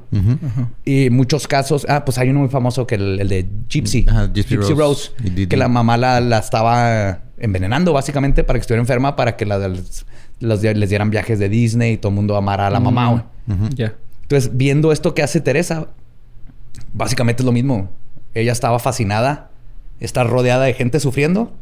Y 0.84 1.10
muchos 1.10 1.46
casos, 1.46 1.86
ah, 1.88 2.04
pues 2.04 2.18
hay 2.18 2.30
uno 2.30 2.40
muy 2.40 2.48
famoso 2.48 2.86
que 2.86 2.94
el, 2.94 3.20
el 3.20 3.28
de 3.28 3.46
Gypsy, 3.68 4.06
Gypsy, 4.32 4.56
Rose, 4.74 5.10
que 5.48 5.56
la 5.56 5.68
mamá 5.68 5.96
la, 5.96 6.38
estaba 6.38 7.20
envenenando 7.38 7.92
básicamente 7.92 8.44
para 8.44 8.58
que 8.58 8.62
estuviera 8.62 8.80
enferma, 8.80 9.16
para 9.16 9.36
que 9.36 9.44
la, 9.44 9.70
les 10.40 10.88
dieran 10.88 11.10
viajes 11.10 11.38
de 11.38 11.48
Disney 11.48 11.94
y 11.94 11.96
todo 11.96 12.10
el 12.10 12.16
mundo 12.16 12.36
amara 12.36 12.66
a 12.66 12.70
la 12.70 12.80
mamá. 12.80 13.26
Entonces, 14.22 14.50
viendo 14.56 14.90
esto 14.92 15.14
que 15.14 15.22
hace 15.22 15.40
Teresa, 15.40 15.88
básicamente 16.92 17.42
es 17.42 17.46
lo 17.46 17.52
mismo. 17.52 17.90
Ella 18.32 18.52
estaba 18.52 18.78
fascinada, 18.78 19.50
está 20.00 20.24
rodeada 20.24 20.64
de 20.64 20.74
gente 20.74 20.98
sufriendo, 20.98 21.52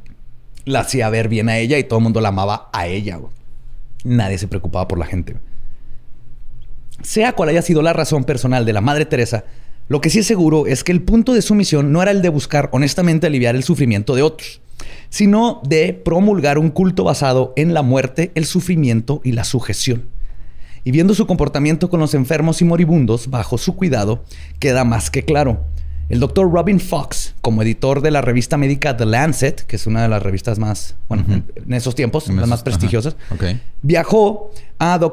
la 0.64 0.80
hacía 0.80 1.10
ver 1.10 1.28
bien 1.28 1.48
a 1.48 1.58
ella 1.58 1.78
y 1.78 1.84
todo 1.84 1.98
el 1.98 2.04
mundo 2.04 2.20
la 2.20 2.28
amaba 2.28 2.70
a 2.72 2.86
ella. 2.86 3.18
Nadie 4.04 4.38
se 4.38 4.48
preocupaba 4.48 4.86
por 4.88 4.98
la 4.98 5.06
gente. 5.06 5.36
Sea 7.02 7.32
cual 7.32 7.48
haya 7.48 7.62
sido 7.62 7.82
la 7.82 7.92
razón 7.92 8.24
personal 8.24 8.64
de 8.64 8.72
la 8.72 8.80
Madre 8.80 9.04
Teresa, 9.04 9.44
Lo 9.88 10.00
que 10.00 10.10
sí 10.10 10.20
es 10.20 10.26
seguro 10.26 10.66
es 10.66 10.84
que 10.84 10.92
el 10.92 11.02
punto 11.02 11.34
de 11.34 11.42
su 11.42 11.54
misión 11.54 11.92
no 11.92 12.00
era 12.00 12.12
el 12.12 12.22
de 12.22 12.28
buscar 12.28 12.70
honestamente 12.72 13.26
aliviar 13.26 13.56
el 13.56 13.64
sufrimiento 13.64 14.14
de 14.14 14.22
otros, 14.22 14.62
sino 15.10 15.60
de 15.64 15.92
promulgar 15.92 16.56
un 16.56 16.70
culto 16.70 17.04
basado 17.04 17.52
en 17.56 17.74
la 17.74 17.82
muerte, 17.82 18.30
el 18.34 18.46
sufrimiento 18.46 19.20
y 19.24 19.32
la 19.32 19.44
sujeción. 19.44 20.04
Y 20.84 20.92
viendo 20.92 21.14
su 21.14 21.26
comportamiento 21.26 21.90
con 21.90 22.00
los 22.00 22.14
enfermos 22.14 22.62
y 22.62 22.64
moribundos 22.64 23.28
bajo 23.28 23.58
su 23.58 23.76
cuidado, 23.76 24.24
queda 24.60 24.84
más 24.84 25.10
que 25.10 25.24
claro. 25.24 25.60
El 26.12 26.20
doctor 26.20 26.52
Robin 26.52 26.78
Fox, 26.78 27.34
como 27.40 27.62
editor 27.62 28.02
de 28.02 28.10
la 28.10 28.20
revista 28.20 28.58
médica 28.58 28.94
The 28.94 29.06
Lancet, 29.06 29.62
que 29.62 29.76
es 29.76 29.86
una 29.86 30.02
de 30.02 30.10
las 30.10 30.22
revistas 30.22 30.58
más, 30.58 30.94
bueno, 31.08 31.24
en 31.26 31.72
esos 31.72 31.94
tiempos, 31.94 32.28
las 32.28 32.46
más 32.46 32.62
prestigiosas, 32.62 33.16
viajó 33.80 34.50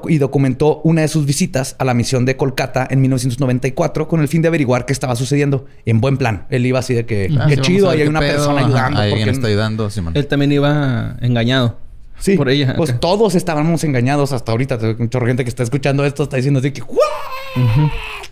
y 0.09 0.17
documentó 0.17 0.81
una 0.83 0.99
de 1.03 1.07
sus 1.07 1.25
visitas 1.25 1.77
a 1.79 1.85
la 1.85 1.93
misión 1.93 2.25
de 2.25 2.35
Kolkata 2.35 2.85
en 2.91 2.99
1994 2.99 4.09
con 4.09 4.19
el 4.19 4.27
fin 4.27 4.41
de 4.41 4.49
averiguar 4.49 4.85
qué 4.85 4.91
estaba 4.91 5.15
sucediendo 5.15 5.67
en 5.85 6.01
buen 6.01 6.17
plan. 6.17 6.45
Él 6.49 6.65
iba 6.65 6.79
así 6.79 6.93
de 6.93 7.05
que, 7.05 7.33
ah, 7.39 7.45
qué 7.47 7.55
chido, 7.59 7.89
ahí 7.89 8.01
hay 8.01 8.09
una 8.09 8.19
persona 8.19 8.65
ayudando. 8.65 8.99
Ahí 8.99 9.12
alguien 9.13 9.29
está 9.29 9.47
ayudando, 9.47 9.89
Él 10.13 10.27
también 10.27 10.51
iba 10.51 11.15
engañado. 11.21 11.77
Sí, 12.19 12.35
por 12.35 12.49
ella. 12.49 12.73
Pues 12.75 12.99
todos 12.99 13.35
estábamos 13.35 13.85
engañados 13.85 14.33
hasta 14.33 14.51
ahorita. 14.51 14.77
Mucha 14.97 15.19
gente 15.21 15.45
que 15.45 15.49
está 15.49 15.63
escuchando 15.63 16.03
esto 16.03 16.23
está 16.23 16.35
diciendo 16.35 16.59
así 16.59 16.71
que 16.71 16.83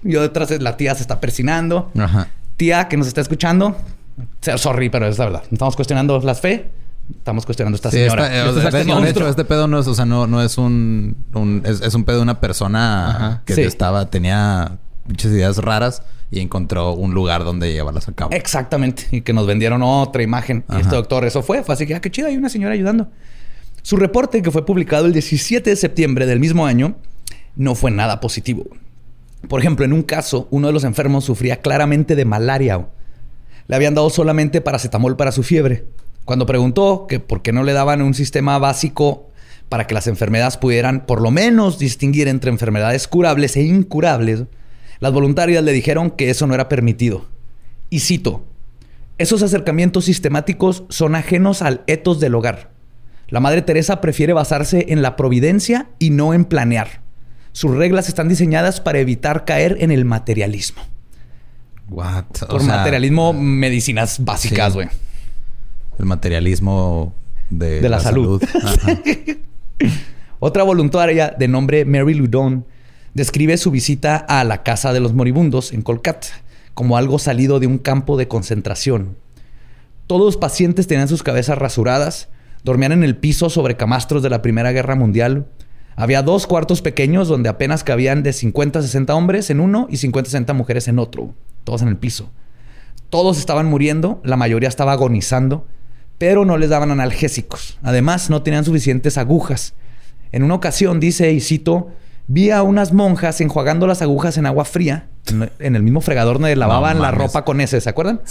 Yo 0.03 0.21
detrás 0.21 0.49
de 0.49 0.59
la 0.59 0.75
tía 0.75 0.93
se 0.95 1.03
está 1.03 1.21
persinando. 1.21 1.89
Ajá. 1.97 2.27
Tía 2.57 2.87
que 2.87 2.97
nos 2.97 3.07
está 3.07 3.21
escuchando, 3.21 3.77
sorry, 4.57 4.89
pero 4.89 5.07
es 5.07 5.17
la 5.17 5.25
verdad. 5.25 5.43
Estamos 5.51 5.75
cuestionando 5.75 6.19
la 6.19 6.35
fe. 6.35 6.71
Estamos 7.09 7.45
cuestionando 7.45 7.75
esta 7.75 7.89
señora. 7.89 8.27
de 8.27 9.09
hecho, 9.09 9.27
este 9.29 9.45
pedo 9.45 9.67
no 9.67 9.79
es, 9.79 9.87
o 9.87 9.95
sea, 9.95 10.05
no, 10.05 10.27
no 10.27 10.41
es 10.41 10.57
un, 10.57 11.15
es, 11.63 11.93
un 11.93 12.03
pedo 12.03 12.17
de 12.17 12.23
una 12.23 12.39
persona 12.41 13.41
que 13.45 13.63
estaba, 13.63 14.09
tenía 14.09 14.77
muchas 15.05 15.31
ideas 15.31 15.57
raras 15.59 16.03
y 16.29 16.41
encontró 16.41 16.93
un 16.93 17.13
lugar 17.13 17.45
donde 17.45 17.71
llevarlas 17.71 18.09
a 18.09 18.13
cabo. 18.13 18.31
Exactamente. 18.33 19.07
Y 19.11 19.21
que 19.21 19.31
nos 19.31 19.47
vendieron 19.47 19.81
otra 19.83 20.21
imagen. 20.23 20.65
Y 20.69 20.81
este 20.81 20.95
doctor, 20.95 21.23
eso 21.23 21.41
fue. 21.43 21.63
Fue 21.63 21.73
así 21.73 21.87
que, 21.87 21.95
ah, 21.95 22.01
qué 22.01 22.11
chido, 22.11 22.27
hay 22.27 22.35
una 22.35 22.49
señora 22.49 22.73
ayudando. 22.73 23.09
Su 23.81 23.95
reporte, 23.95 24.41
que 24.41 24.51
fue 24.51 24.65
publicado 24.65 25.05
el 25.05 25.13
17 25.13 25.69
de 25.69 25.75
septiembre 25.77 26.25
del 26.25 26.41
mismo 26.41 26.65
año, 26.65 26.97
no 27.55 27.73
fue 27.75 27.91
nada 27.91 28.19
positivo. 28.19 28.65
Por 29.47 29.59
ejemplo, 29.59 29.85
en 29.85 29.93
un 29.93 30.03
caso, 30.03 30.47
uno 30.51 30.67
de 30.67 30.73
los 30.73 30.83
enfermos 30.83 31.25
sufría 31.25 31.61
claramente 31.61 32.15
de 32.15 32.25
malaria. 32.25 32.87
Le 33.67 33.75
habían 33.75 33.95
dado 33.95 34.09
solamente 34.09 34.61
paracetamol 34.61 35.15
para 35.15 35.31
su 35.31 35.43
fiebre. 35.43 35.85
Cuando 36.25 36.45
preguntó 36.45 37.05
que 37.07 37.19
por 37.19 37.41
qué 37.41 37.53
no 37.53 37.63
le 37.63 37.73
daban 37.73 38.01
un 38.01 38.13
sistema 38.13 38.57
básico 38.59 39.29
para 39.69 39.87
que 39.87 39.93
las 39.93 40.07
enfermedades 40.07 40.57
pudieran 40.57 41.05
por 41.05 41.21
lo 41.21 41.31
menos 41.31 41.79
distinguir 41.79 42.27
entre 42.27 42.51
enfermedades 42.51 43.07
curables 43.07 43.55
e 43.55 43.63
incurables, 43.63 44.43
las 44.99 45.13
voluntarias 45.13 45.63
le 45.63 45.71
dijeron 45.71 46.11
que 46.11 46.29
eso 46.29 46.47
no 46.47 46.53
era 46.53 46.67
permitido. 46.69 47.25
Y 47.89 47.99
cito, 47.99 48.43
esos 49.17 49.41
acercamientos 49.43 50.05
sistemáticos 50.05 50.83
son 50.89 51.15
ajenos 51.15 51.61
al 51.61 51.83
etos 51.87 52.19
del 52.19 52.35
hogar. 52.35 52.71
La 53.29 53.39
Madre 53.39 53.61
Teresa 53.61 54.01
prefiere 54.01 54.33
basarse 54.33 54.87
en 54.89 55.01
la 55.01 55.15
providencia 55.15 55.89
y 55.99 56.09
no 56.09 56.33
en 56.33 56.45
planear. 56.45 57.06
Sus 57.57 57.75
reglas 57.75 58.07
están 58.07 58.27
diseñadas 58.29 58.81
para 58.81 58.99
evitar 58.99 59.43
caer 59.43 59.77
en 59.79 59.89
el 59.89 60.05
materialismo. 60.05 60.79
What? 61.89 62.25
Por 62.47 62.61
materialismo, 62.61 63.33
medicinas 63.33 64.23
básicas, 64.23 64.75
güey. 64.75 64.87
El 65.97 66.05
materialismo 66.05 67.15
de, 67.49 67.81
la, 67.89 67.99
salud. 67.99 68.43
Otra 70.39 70.61
voluntaria 70.61 71.33
de 71.35 71.47
nombre 71.47 71.83
Mary 71.83 72.13
Ludon 72.13 72.63
describe 73.15 73.57
su 73.57 73.71
visita 73.71 74.17
a 74.17 74.43
la 74.43 74.61
casa 74.61 74.93
de 74.93 74.99
los 74.99 75.15
moribundos 75.15 75.73
en 75.73 75.81
Kolkata 75.81 76.27
como 76.75 76.95
algo 76.95 77.17
salido 77.17 77.59
de 77.59 77.65
un 77.65 77.79
campo 77.79 78.17
de 78.17 78.27
concentración. 78.27 79.17
Todos 80.05 80.23
los 80.23 80.37
pacientes 80.37 80.85
tenían 80.85 81.07
sus 81.07 81.23
cabezas 81.23 81.57
rasuradas, 81.57 82.29
Dormían 82.67 82.91
en 82.91 83.03
el 83.03 83.15
piso 83.15 83.49
sobre 83.49 83.77
camastros 83.77 84.21
de 84.21 84.29
la 84.29 84.41
Primera 84.41 84.73
Guerra 84.73 84.95
Mundial. 84.95 85.47
Había 85.99 86.21
dos 86.21 86.45
cuartos 86.45 86.83
pequeños 86.83 87.27
donde 87.27 87.49
apenas 87.49 87.83
cabían 87.83 88.21
de 88.21 88.31
50 88.31 88.77
a 88.77 88.81
60 88.83 89.15
hombres 89.15 89.49
en 89.49 89.59
uno 89.59 89.87
y 89.89 89.97
50 89.97 90.27
a 90.27 90.31
60 90.31 90.53
mujeres 90.53 90.87
en 90.87 90.99
otro. 90.99 91.33
Todos 91.63 91.81
en 91.81 91.87
el 91.87 91.97
piso. 91.97 92.29
Todos 93.09 93.39
estaban 93.39 93.65
muriendo, 93.65 94.21
la 94.23 94.37
mayoría 94.37 94.69
estaba 94.69 94.91
agonizando, 94.91 95.65
pero 96.19 96.45
no 96.45 96.57
les 96.57 96.69
daban 96.69 96.91
analgésicos. 96.91 97.79
Además, 97.81 98.29
no 98.29 98.43
tenían 98.43 98.63
suficientes 98.63 99.17
agujas. 99.17 99.73
En 100.31 100.43
una 100.43 100.53
ocasión, 100.53 100.99
dice, 100.99 101.31
y 101.31 101.41
cito, 101.41 101.89
vi 102.27 102.51
a 102.51 102.61
unas 102.61 102.93
monjas 102.93 103.41
enjuagando 103.41 103.87
las 103.87 104.03
agujas 104.03 104.37
en 104.37 104.45
agua 104.45 104.65
fría, 104.65 105.07
en 105.57 105.75
el 105.75 105.81
mismo 105.81 106.01
fregador 106.01 106.37
donde 106.37 106.55
lavaban 106.55 107.01
la 107.01 107.09
ropa 107.09 107.43
con 107.43 107.59
ese, 107.59 107.81
¿se 107.81 107.89
acuerdan? 107.89 108.21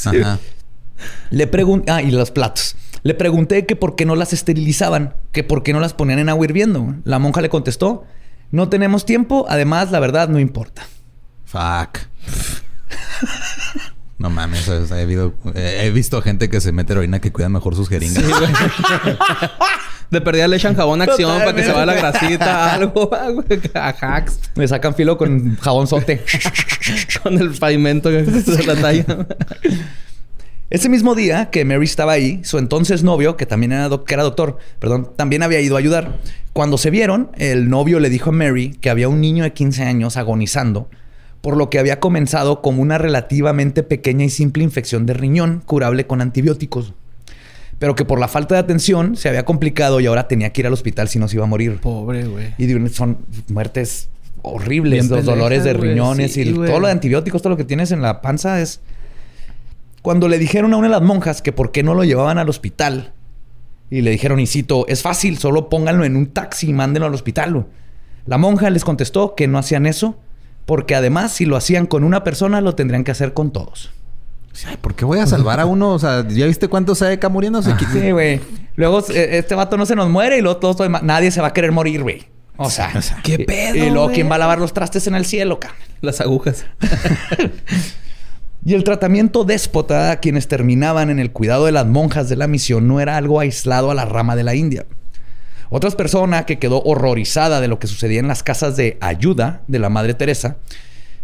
Le 1.30 1.46
pregunté, 1.48 1.90
ah, 1.90 2.00
y 2.00 2.12
los 2.12 2.30
platos. 2.30 2.76
Le 3.06 3.14
pregunté 3.14 3.66
que 3.66 3.76
por 3.76 3.94
qué 3.94 4.04
no 4.04 4.16
las 4.16 4.32
esterilizaban, 4.32 5.14
que 5.30 5.44
por 5.44 5.62
qué 5.62 5.72
no 5.72 5.78
las 5.78 5.94
ponían 5.94 6.18
en 6.18 6.28
agua 6.28 6.44
hirviendo. 6.44 6.96
La 7.04 7.20
monja 7.20 7.40
le 7.40 7.48
contestó, 7.48 8.04
no 8.50 8.68
tenemos 8.68 9.06
tiempo, 9.06 9.46
además 9.48 9.92
la 9.92 10.00
verdad 10.00 10.28
no 10.28 10.40
importa. 10.40 10.88
Fuck. 11.44 12.00
No 14.18 14.28
mames, 14.28 14.68
he, 14.68 15.90
visto 15.92 16.20
gente 16.20 16.50
que 16.50 16.60
se 16.60 16.72
mete 16.72 16.94
heroína 16.94 17.20
que 17.20 17.30
cuida 17.30 17.48
mejor 17.48 17.76
sus 17.76 17.88
jeringas. 17.88 18.24
De 20.10 20.20
perdida 20.20 20.48
le 20.48 20.56
echan 20.56 20.74
jabón 20.74 21.00
acción 21.00 21.38
para 21.38 21.54
que 21.54 21.62
se 21.62 21.70
vaya 21.70 21.86
la 21.86 21.94
grasita, 21.94 22.74
algo, 22.74 23.08
a 23.12 23.88
hacks. 23.88 24.40
Me 24.56 24.66
sacan 24.66 24.96
filo 24.96 25.16
con 25.16 25.56
jabón 25.58 25.86
sote. 25.86 26.24
con 27.22 27.38
el 27.38 27.50
pavimento 27.50 28.10
que 28.10 28.24
se 28.24 28.64
la 28.64 28.74
talla. 28.74 29.04
Ese 30.68 30.88
mismo 30.88 31.14
día 31.14 31.50
que 31.50 31.64
Mary 31.64 31.84
estaba 31.84 32.12
ahí, 32.12 32.40
su 32.42 32.58
entonces 32.58 33.04
novio, 33.04 33.36
que 33.36 33.46
también 33.46 33.70
era, 33.70 33.88
que 34.04 34.14
era 34.14 34.24
doctor, 34.24 34.58
perdón, 34.80 35.12
también 35.14 35.44
había 35.44 35.60
ido 35.60 35.76
a 35.76 35.78
ayudar. 35.78 36.18
Cuando 36.52 36.76
se 36.76 36.90
vieron, 36.90 37.30
el 37.38 37.68
novio 37.68 38.00
le 38.00 38.10
dijo 38.10 38.30
a 38.30 38.32
Mary 38.32 38.76
que 38.80 38.90
había 38.90 39.08
un 39.08 39.20
niño 39.20 39.44
de 39.44 39.52
15 39.52 39.84
años 39.84 40.16
agonizando, 40.16 40.88
por 41.40 41.56
lo 41.56 41.70
que 41.70 41.78
había 41.78 42.00
comenzado 42.00 42.62
como 42.62 42.82
una 42.82 42.98
relativamente 42.98 43.84
pequeña 43.84 44.24
y 44.24 44.30
simple 44.30 44.64
infección 44.64 45.06
de 45.06 45.14
riñón 45.14 45.62
curable 45.64 46.08
con 46.08 46.20
antibióticos. 46.20 46.94
Pero 47.78 47.94
que 47.94 48.04
por 48.04 48.18
la 48.18 48.26
falta 48.26 48.56
de 48.56 48.60
atención 48.60 49.16
se 49.16 49.28
había 49.28 49.44
complicado 49.44 50.00
y 50.00 50.06
ahora 50.06 50.26
tenía 50.26 50.50
que 50.50 50.62
ir 50.62 50.66
al 50.66 50.72
hospital 50.72 51.08
si 51.08 51.20
no 51.20 51.28
se 51.28 51.36
iba 51.36 51.44
a 51.44 51.48
morir. 51.48 51.78
Pobre, 51.80 52.24
güey. 52.24 52.54
Y 52.58 52.88
son 52.88 53.18
muertes 53.48 54.08
horribles, 54.42 55.08
los 55.08 55.24
dolores 55.24 55.62
de 55.62 55.74
riñones 55.74 56.36
y 56.36 56.52
todo 56.52 56.80
lo 56.80 56.86
de 56.86 56.92
antibióticos, 56.92 57.40
todo 57.40 57.50
lo 57.50 57.56
que 57.56 57.64
tienes 57.64 57.92
en 57.92 58.02
la 58.02 58.20
panza 58.20 58.60
es 58.60 58.80
cuando 60.06 60.28
le 60.28 60.38
dijeron 60.38 60.72
a 60.72 60.76
una 60.76 60.86
de 60.86 60.92
las 60.92 61.02
monjas 61.02 61.42
que 61.42 61.50
por 61.50 61.72
qué 61.72 61.82
no 61.82 61.92
lo 61.92 62.04
llevaban 62.04 62.38
al 62.38 62.48
hospital, 62.48 63.12
y 63.90 64.02
le 64.02 64.12
dijeron, 64.12 64.38
y 64.38 64.46
cito, 64.46 64.86
es 64.86 65.02
fácil, 65.02 65.36
solo 65.36 65.68
pónganlo 65.68 66.04
en 66.04 66.14
un 66.14 66.28
taxi 66.28 66.68
y 66.68 66.72
mándenlo 66.72 67.08
al 67.08 67.14
hospital. 67.14 67.66
La 68.24 68.38
monja 68.38 68.70
les 68.70 68.84
contestó 68.84 69.34
que 69.34 69.48
no 69.48 69.58
hacían 69.58 69.84
eso, 69.84 70.16
porque 70.64 70.94
además 70.94 71.32
si 71.32 71.44
lo 71.44 71.56
hacían 71.56 71.86
con 71.86 72.04
una 72.04 72.22
persona, 72.22 72.60
lo 72.60 72.76
tendrían 72.76 73.02
que 73.02 73.10
hacer 73.10 73.34
con 73.34 73.50
todos. 73.50 73.90
Ay, 74.64 74.76
¿por 74.80 74.94
qué 74.94 75.04
voy 75.04 75.18
a 75.18 75.26
salvar 75.26 75.58
a 75.58 75.66
uno? 75.66 75.94
O 75.94 75.98
sea, 75.98 76.24
¿ya 76.28 76.46
viste 76.46 76.68
cuántos 76.68 77.02
hay 77.02 77.14
acá 77.14 77.28
muriéndose? 77.28 77.74
Sí, 77.92 78.12
güey. 78.12 78.40
Luego 78.76 79.00
eh, 79.10 79.38
este 79.38 79.56
vato 79.56 79.76
no 79.76 79.86
se 79.86 79.96
nos 79.96 80.08
muere 80.08 80.38
y 80.38 80.40
luego 80.40 80.60
todos, 80.60 80.88
nadie 81.02 81.32
se 81.32 81.40
va 81.40 81.48
a 81.48 81.52
querer 81.52 81.72
morir, 81.72 82.04
güey. 82.04 82.26
O 82.58 82.70
sea, 82.70 82.92
¿qué 83.24 83.40
pedo? 83.40 83.74
Y 83.74 83.90
luego, 83.90 84.12
¿quién 84.12 84.30
va 84.30 84.36
a 84.36 84.38
lavar 84.38 84.60
los 84.60 84.72
trastes 84.72 85.08
en 85.08 85.16
el 85.16 85.24
cielo, 85.24 85.58
cabrón? 85.58 85.80
Las 86.00 86.20
agujas. 86.20 86.64
Y 88.64 88.74
el 88.74 88.84
tratamiento 88.84 89.44
déspota 89.44 90.10
a 90.10 90.20
quienes 90.20 90.48
terminaban 90.48 91.10
en 91.10 91.18
el 91.18 91.30
cuidado 91.30 91.66
de 91.66 91.72
las 91.72 91.86
monjas 91.86 92.28
de 92.28 92.36
la 92.36 92.48
misión 92.48 92.88
no 92.88 93.00
era 93.00 93.16
algo 93.16 93.38
aislado 93.40 93.90
a 93.90 93.94
la 93.94 94.04
rama 94.04 94.34
de 94.34 94.42
la 94.42 94.54
India. 94.54 94.86
Otra 95.68 95.90
persona 95.90 96.46
que 96.46 96.58
quedó 96.58 96.82
horrorizada 96.82 97.60
de 97.60 97.68
lo 97.68 97.78
que 97.78 97.86
sucedía 97.86 98.20
en 98.20 98.28
las 98.28 98.42
casas 98.42 98.76
de 98.76 98.98
ayuda 99.00 99.62
de 99.66 99.78
la 99.78 99.88
Madre 99.88 100.14
Teresa, 100.14 100.56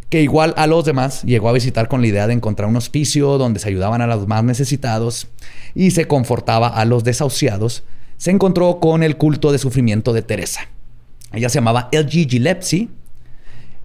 que 0.08 0.20
igual 0.20 0.52
a 0.56 0.66
los 0.66 0.84
demás 0.84 1.22
llegó 1.22 1.48
a 1.48 1.52
visitar 1.52 1.88
con 1.88 2.00
la 2.00 2.08
idea 2.08 2.26
de 2.26 2.34
encontrar 2.34 2.68
un 2.68 2.76
hospicio 2.76 3.38
donde 3.38 3.60
se 3.60 3.68
ayudaban 3.68 4.02
a 4.02 4.06
los 4.06 4.26
más 4.26 4.44
necesitados 4.44 5.28
y 5.74 5.92
se 5.92 6.06
confortaba 6.06 6.68
a 6.68 6.84
los 6.84 7.04
desahuciados, 7.04 7.84
se 8.18 8.30
encontró 8.30 8.78
con 8.78 9.02
el 9.02 9.16
culto 9.16 9.52
de 9.52 9.58
sufrimiento 9.58 10.12
de 10.12 10.22
Teresa. 10.22 10.68
Ella 11.32 11.48
se 11.48 11.56
llamaba 11.56 11.88
L.G. 11.92 12.28
Gillespie, 12.28 12.88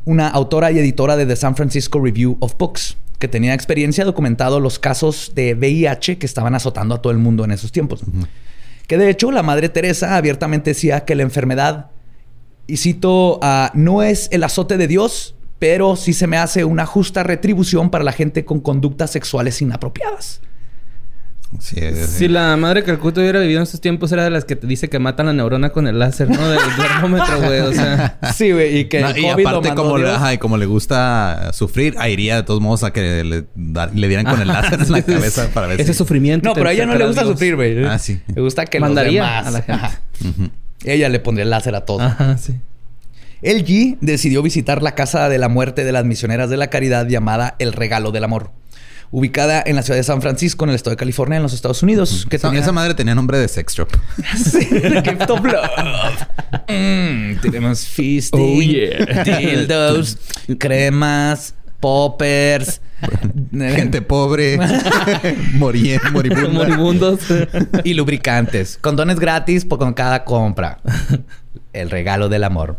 una 0.06 0.28
autora 0.28 0.72
y 0.72 0.80
editora 0.80 1.16
de 1.18 1.26
The 1.26 1.36
San 1.36 1.56
Francisco 1.56 2.00
Review 2.00 2.38
of 2.40 2.58
Books 2.58 2.98
que 3.20 3.28
tenía 3.28 3.54
experiencia 3.54 4.06
documentado 4.06 4.60
los 4.60 4.80
casos 4.80 5.32
de 5.34 5.56
VIH 5.56 6.18
que 6.18 6.26
estaban 6.26 6.56
azotando 6.56 6.96
a 6.96 7.02
todo 7.02 7.12
el 7.12 7.18
mundo 7.18 7.44
en 7.44 7.52
esos 7.52 7.72
tiempos. 7.72 8.02
Que 8.88 8.98
de 8.98 9.10
hecho 9.10 9.32
la 9.32 9.44
Madre 9.44 9.70
Teresa 9.70 10.18
abiertamente 10.18 10.72
decía 10.72 11.06
que 11.06 11.16
la 11.16 11.24
enfermedad, 11.24 11.92
y 12.68 12.78
cito, 12.78 13.40
ah, 13.42 13.72
no 13.74 14.04
es 14.04 14.30
el 14.32 14.44
azote 14.44 14.78
de 14.78 14.88
Dios, 14.88 15.36
pero 15.60 15.96
sí 15.96 16.14
se 16.14 16.28
me 16.28 16.38
hace 16.38 16.64
una 16.64 16.86
justa 16.86 17.24
retribución 17.24 17.90
para 17.90 18.04
la 18.04 18.12
gente 18.12 18.46
con 18.46 18.60
conductas 18.60 19.12
sexuales 19.12 19.62
inapropiadas. 19.62 20.42
Sí, 21.60 21.76
sí. 21.80 22.08
Si 22.08 22.28
la 22.28 22.58
madre 22.58 22.84
Calcuta 22.84 23.22
hubiera 23.22 23.40
vivido 23.40 23.60
en 23.60 23.64
esos 23.64 23.80
tiempos, 23.80 24.12
era 24.12 24.24
de 24.26 24.30
las 24.30 24.44
que 24.46 24.56
te 24.58 24.68
dice 24.68 24.90
que 24.90 25.00
matan 25.00 25.28
la 25.28 25.34
neurona 25.34 25.70
con 25.70 25.88
el 25.88 25.98
láser, 25.98 26.30
¿no? 26.30 26.48
Del 26.50 26.60
termómetro, 26.78 27.38
güey. 27.42 27.60
O 27.62 27.72
sea, 27.74 28.20
Sí, 28.36 28.52
güey. 28.52 28.80
Y 28.80 28.86
que 28.86 29.00
No, 29.02 29.10
el 29.10 29.18
y 29.18 29.22
COVID 29.24 29.44
lo 29.44 29.50
aparte, 29.50 29.68
mandó 29.70 29.84
como 29.84 29.98
le, 29.98 30.10
ajá, 30.10 30.34
y 30.34 30.38
como 30.38 30.58
le 30.58 30.66
gusta 30.66 31.52
sufrir, 31.54 31.96
iría 32.10 32.36
de 32.36 32.44
todos 32.44 32.60
modos 32.62 32.84
a 32.84 32.92
que 32.92 33.24
le, 33.24 33.46
da- 33.56 33.90
le 33.94 34.08
dieran 34.08 34.26
con 34.26 34.42
el 34.42 34.48
láser 34.50 34.82
en 34.82 34.92
la 34.92 35.02
cabeza 35.04 35.50
para 35.54 35.68
ver 35.68 35.80
ese 35.80 35.94
si... 35.94 35.98
sufrimiento. 35.98 36.50
No, 36.50 36.54
pero 36.56 36.70
a 36.70 36.74
ella 36.74 36.86
no 36.86 36.96
le 36.96 37.06
gusta 37.08 37.22
Dios. 37.24 37.34
sufrir, 37.34 37.56
güey. 37.56 37.86
Ah, 37.86 37.98
sí. 37.98 38.20
Le 38.36 38.42
gusta 38.42 38.66
que 38.66 38.80
Mandaría 38.80 39.22
los 39.22 39.30
demás... 39.30 39.48
a 39.48 39.52
la 39.52 39.62
gente. 39.62 39.86
Ajá. 39.86 40.52
Ella 40.84 41.10
le 41.10 41.20
pondría 41.20 41.44
el 41.44 41.50
láser 41.50 41.76
a 41.76 41.86
todos. 41.86 42.02
Ajá, 42.04 42.38
sí. 42.38 42.56
El 43.42 43.64
G 43.66 43.98
decidió 44.02 44.42
visitar 44.42 44.82
la 44.82 44.96
casa 44.96 45.30
de 45.30 45.38
la 45.38 45.48
muerte 45.48 45.84
de 45.84 45.92
las 45.92 46.04
misioneras 46.06 46.50
de 46.50 46.58
la 46.58 46.68
caridad 46.68 47.08
llamada 47.08 47.56
El 47.60 47.72
Regalo 47.74 48.12
del 48.12 48.24
Amor, 48.24 48.52
ubicada 49.12 49.63
en 49.65 49.76
la 49.76 49.82
ciudad 49.84 49.98
de 49.98 50.04
San 50.04 50.22
Francisco, 50.22 50.65
en 50.65 50.70
el 50.72 50.76
estado 50.76 50.91
de 50.96 50.98
California, 50.98 51.38
en 51.38 51.43
los 51.43 51.54
Estados 51.54 51.82
Unidos. 51.84 52.26
Que 52.30 52.36
Esa, 52.36 52.50
tenía- 52.50 52.62
esa 52.62 52.72
madre 52.72 52.93
tenía 52.93 53.15
nombre 53.15 53.38
de 53.39 53.48
sex 53.48 53.74
shop. 53.76 53.89
Sí, 54.36 54.67
Love. 54.72 56.28
Mm, 56.70 57.39
tenemos 57.41 57.86
fisting, 57.86 58.58
Oh, 58.58 58.62
yeah. 58.62 59.24
dildos, 59.24 60.17
cremas, 60.60 61.54
poppers, 61.80 62.82
Gente 63.52 64.02
pobre, 64.02 64.58
moribunda. 65.54 66.48
Moribundos. 66.52 67.20
y 67.84 67.93
lubricantes. 67.93 68.78
Condones 68.82 69.20
gratis 69.20 69.65
por 69.65 69.80
con 69.80 69.93
cada 69.93 70.24
compra. 70.24 70.80
El 71.74 71.89
regalo 71.89 72.28
del 72.30 72.43
amor. 72.43 72.78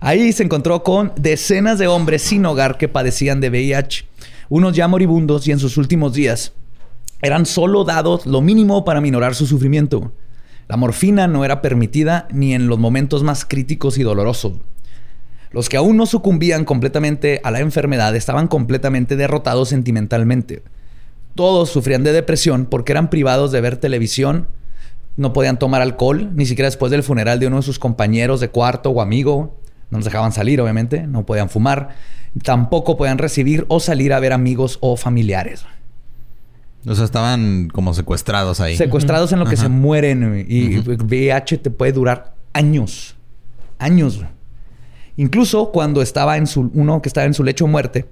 Ahí 0.00 0.32
se 0.32 0.42
encontró 0.42 0.82
con 0.82 1.12
decenas 1.16 1.78
de 1.78 1.86
hombres 1.86 2.22
sin 2.22 2.44
hogar 2.46 2.76
que 2.78 2.88
padecían 2.88 3.40
de 3.40 3.50
VIH, 3.50 4.06
unos 4.54 4.76
ya 4.76 4.86
moribundos 4.86 5.48
y 5.48 5.52
en 5.52 5.58
sus 5.58 5.78
últimos 5.78 6.12
días 6.12 6.52
eran 7.22 7.46
solo 7.46 7.84
dados 7.84 8.26
lo 8.26 8.42
mínimo 8.42 8.84
para 8.84 9.00
minorar 9.00 9.34
su 9.34 9.46
sufrimiento. 9.46 10.12
La 10.68 10.76
morfina 10.76 11.26
no 11.26 11.46
era 11.46 11.62
permitida 11.62 12.28
ni 12.30 12.52
en 12.52 12.66
los 12.66 12.78
momentos 12.78 13.22
más 13.22 13.46
críticos 13.46 13.96
y 13.96 14.02
dolorosos. 14.02 14.58
Los 15.52 15.70
que 15.70 15.78
aún 15.78 15.96
no 15.96 16.04
sucumbían 16.04 16.66
completamente 16.66 17.40
a 17.44 17.50
la 17.50 17.60
enfermedad 17.60 18.14
estaban 18.14 18.46
completamente 18.46 19.16
derrotados 19.16 19.70
sentimentalmente. 19.70 20.62
Todos 21.34 21.70
sufrían 21.70 22.04
de 22.04 22.12
depresión 22.12 22.66
porque 22.66 22.92
eran 22.92 23.08
privados 23.08 23.52
de 23.52 23.62
ver 23.62 23.78
televisión, 23.78 24.48
no 25.16 25.32
podían 25.32 25.58
tomar 25.58 25.80
alcohol, 25.80 26.30
ni 26.34 26.44
siquiera 26.44 26.68
después 26.68 26.92
del 26.92 27.02
funeral 27.02 27.40
de 27.40 27.46
uno 27.46 27.56
de 27.56 27.62
sus 27.62 27.78
compañeros 27.78 28.40
de 28.40 28.50
cuarto 28.50 28.90
o 28.90 29.00
amigo. 29.00 29.56
No 29.88 29.96
los 29.96 30.04
dejaban 30.04 30.32
salir, 30.32 30.60
obviamente, 30.60 31.06
no 31.06 31.24
podían 31.24 31.48
fumar. 31.48 31.96
Tampoco 32.42 32.96
podían 32.96 33.18
recibir 33.18 33.66
o 33.68 33.80
salir 33.80 34.12
a 34.12 34.20
ver 34.20 34.32
amigos 34.32 34.78
o 34.80 34.96
familiares. 34.96 35.64
O 36.86 36.94
sea, 36.94 37.04
estaban 37.04 37.68
como 37.68 37.94
secuestrados 37.94 38.60
ahí. 38.60 38.76
Secuestrados 38.76 39.32
en 39.32 39.38
lo 39.38 39.46
que 39.46 39.56
se 39.56 39.68
mueren. 39.68 40.44
Y 40.48 40.78
VIH 40.78 41.58
te 41.58 41.70
puede 41.70 41.92
durar 41.92 42.34
años. 42.52 43.16
Años. 43.78 44.20
Incluso 45.16 45.70
cuando 45.70 46.02
estaba 46.02 46.36
en 46.38 46.46
su... 46.46 46.70
Uno 46.74 47.02
que 47.02 47.08
estaba 47.08 47.26
en 47.26 47.34
su 47.34 47.44
lecho 47.44 47.66
de 47.66 47.70
muerte. 47.70 48.06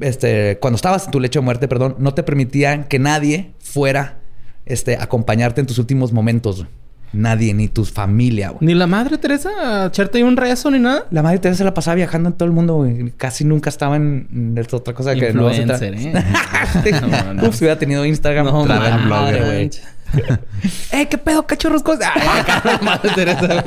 Este... 0.00 0.58
Cuando 0.58 0.76
estabas 0.76 1.06
en 1.06 1.12
tu 1.12 1.20
lecho 1.20 1.40
de 1.40 1.44
muerte, 1.44 1.68
perdón. 1.68 1.96
No 1.98 2.12
te 2.12 2.22
permitían 2.22 2.84
que 2.84 2.98
nadie 2.98 3.52
fuera... 3.60 4.18
Este... 4.66 4.96
acompañarte 4.98 5.60
en 5.60 5.66
tus 5.66 5.78
últimos 5.78 6.12
momentos. 6.12 6.66
Nadie. 7.14 7.54
Ni 7.54 7.68
tu 7.68 7.84
familia, 7.84 8.50
güey. 8.50 8.58
Ni 8.66 8.74
la 8.74 8.86
madre 8.86 9.18
Teresa 9.18 9.86
echarte 9.86 10.22
un 10.24 10.36
rezo 10.36 10.70
ni 10.70 10.78
nada. 10.78 11.06
La 11.10 11.22
madre 11.22 11.38
Teresa 11.38 11.58
se 11.58 11.64
la 11.64 11.74
pasaba 11.74 11.94
viajando 11.94 12.28
en 12.30 12.34
todo 12.34 12.46
el 12.46 12.52
mundo, 12.52 12.74
güey. 12.74 13.12
Casi 13.16 13.44
nunca 13.44 13.70
estaba 13.70 13.96
en... 13.96 14.56
otra 14.72 14.94
cosa 14.94 15.14
que 15.14 15.32
no. 15.32 15.48
Influencer, 15.50 15.94
¿eh? 15.94 16.12
No, 17.00 17.34
no. 17.34 17.48
Uf, 17.48 17.54
si 17.56 17.64
hubiera 17.64 17.78
tenido 17.78 18.04
Instagram. 18.04 18.46
No, 18.46 18.64
man, 18.64 19.04
blogger, 19.06 19.44
güey. 19.44 19.70
¡Eh, 20.92 21.06
qué 21.08 21.18
pedo, 21.18 21.46
cachorros! 21.46 21.82
Ay, 22.14 22.78
Madre 22.82 23.10
Teresa. 23.14 23.64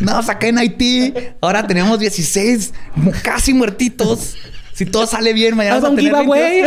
No, 0.00 0.22
saqué 0.22 0.48
en 0.48 0.58
Haití. 0.58 1.14
Ahora 1.40 1.66
tenemos 1.66 1.98
16 1.98 2.72
mu- 2.96 3.12
casi 3.22 3.54
muertitos. 3.54 4.36
Si 4.72 4.86
todo 4.86 5.06
sale 5.06 5.32
bien, 5.32 5.56
mañana 5.56 5.80
vamos 5.80 5.92
a 5.92 5.96
tener 5.96 6.14
giveaway. 6.14 6.62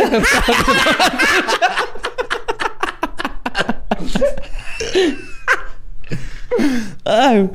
22. 6.58 6.96
Ay. 7.04 7.50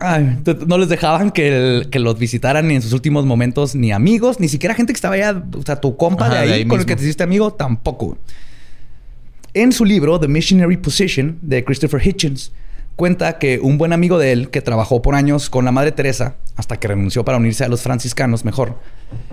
Ay, 0.00 0.38
t- 0.42 0.56
no 0.66 0.76
les 0.76 0.88
dejaban 0.88 1.30
que, 1.30 1.48
el- 1.78 1.88
que 1.90 1.98
los 2.00 2.18
visitaran 2.18 2.66
ni 2.68 2.74
en 2.74 2.82
sus 2.82 2.92
últimos 2.92 3.24
momentos, 3.26 3.74
ni 3.74 3.92
amigos, 3.92 4.40
ni 4.40 4.48
siquiera 4.48 4.74
gente 4.74 4.92
que 4.92 4.96
estaba 4.96 5.14
allá, 5.14 5.42
o 5.56 5.62
sea, 5.62 5.80
tu 5.80 5.96
compa 5.96 6.26
Ajá, 6.26 6.34
de 6.34 6.40
ahí, 6.40 6.48
de 6.48 6.54
ahí 6.54 6.64
con 6.66 6.80
el 6.80 6.86
que 6.86 6.96
te 6.96 7.02
hiciste 7.04 7.22
amigo, 7.22 7.52
tampoco. 7.52 8.18
En 9.54 9.70
su 9.72 9.84
libro, 9.84 10.18
The 10.18 10.26
Missionary 10.28 10.76
Position, 10.78 11.38
de 11.42 11.64
Christopher 11.64 12.04
Hitchens, 12.04 12.50
cuenta 12.96 13.38
que 13.38 13.60
un 13.60 13.78
buen 13.78 13.92
amigo 13.92 14.18
de 14.18 14.32
él, 14.32 14.50
que 14.50 14.60
trabajó 14.60 15.00
por 15.00 15.14
años 15.14 15.48
con 15.48 15.64
la 15.64 15.70
Madre 15.72 15.92
Teresa, 15.92 16.36
hasta 16.56 16.76
que 16.78 16.88
renunció 16.88 17.24
para 17.24 17.38
unirse 17.38 17.64
a 17.64 17.68
los 17.68 17.80
franciscanos 17.82 18.44
mejor, 18.44 18.78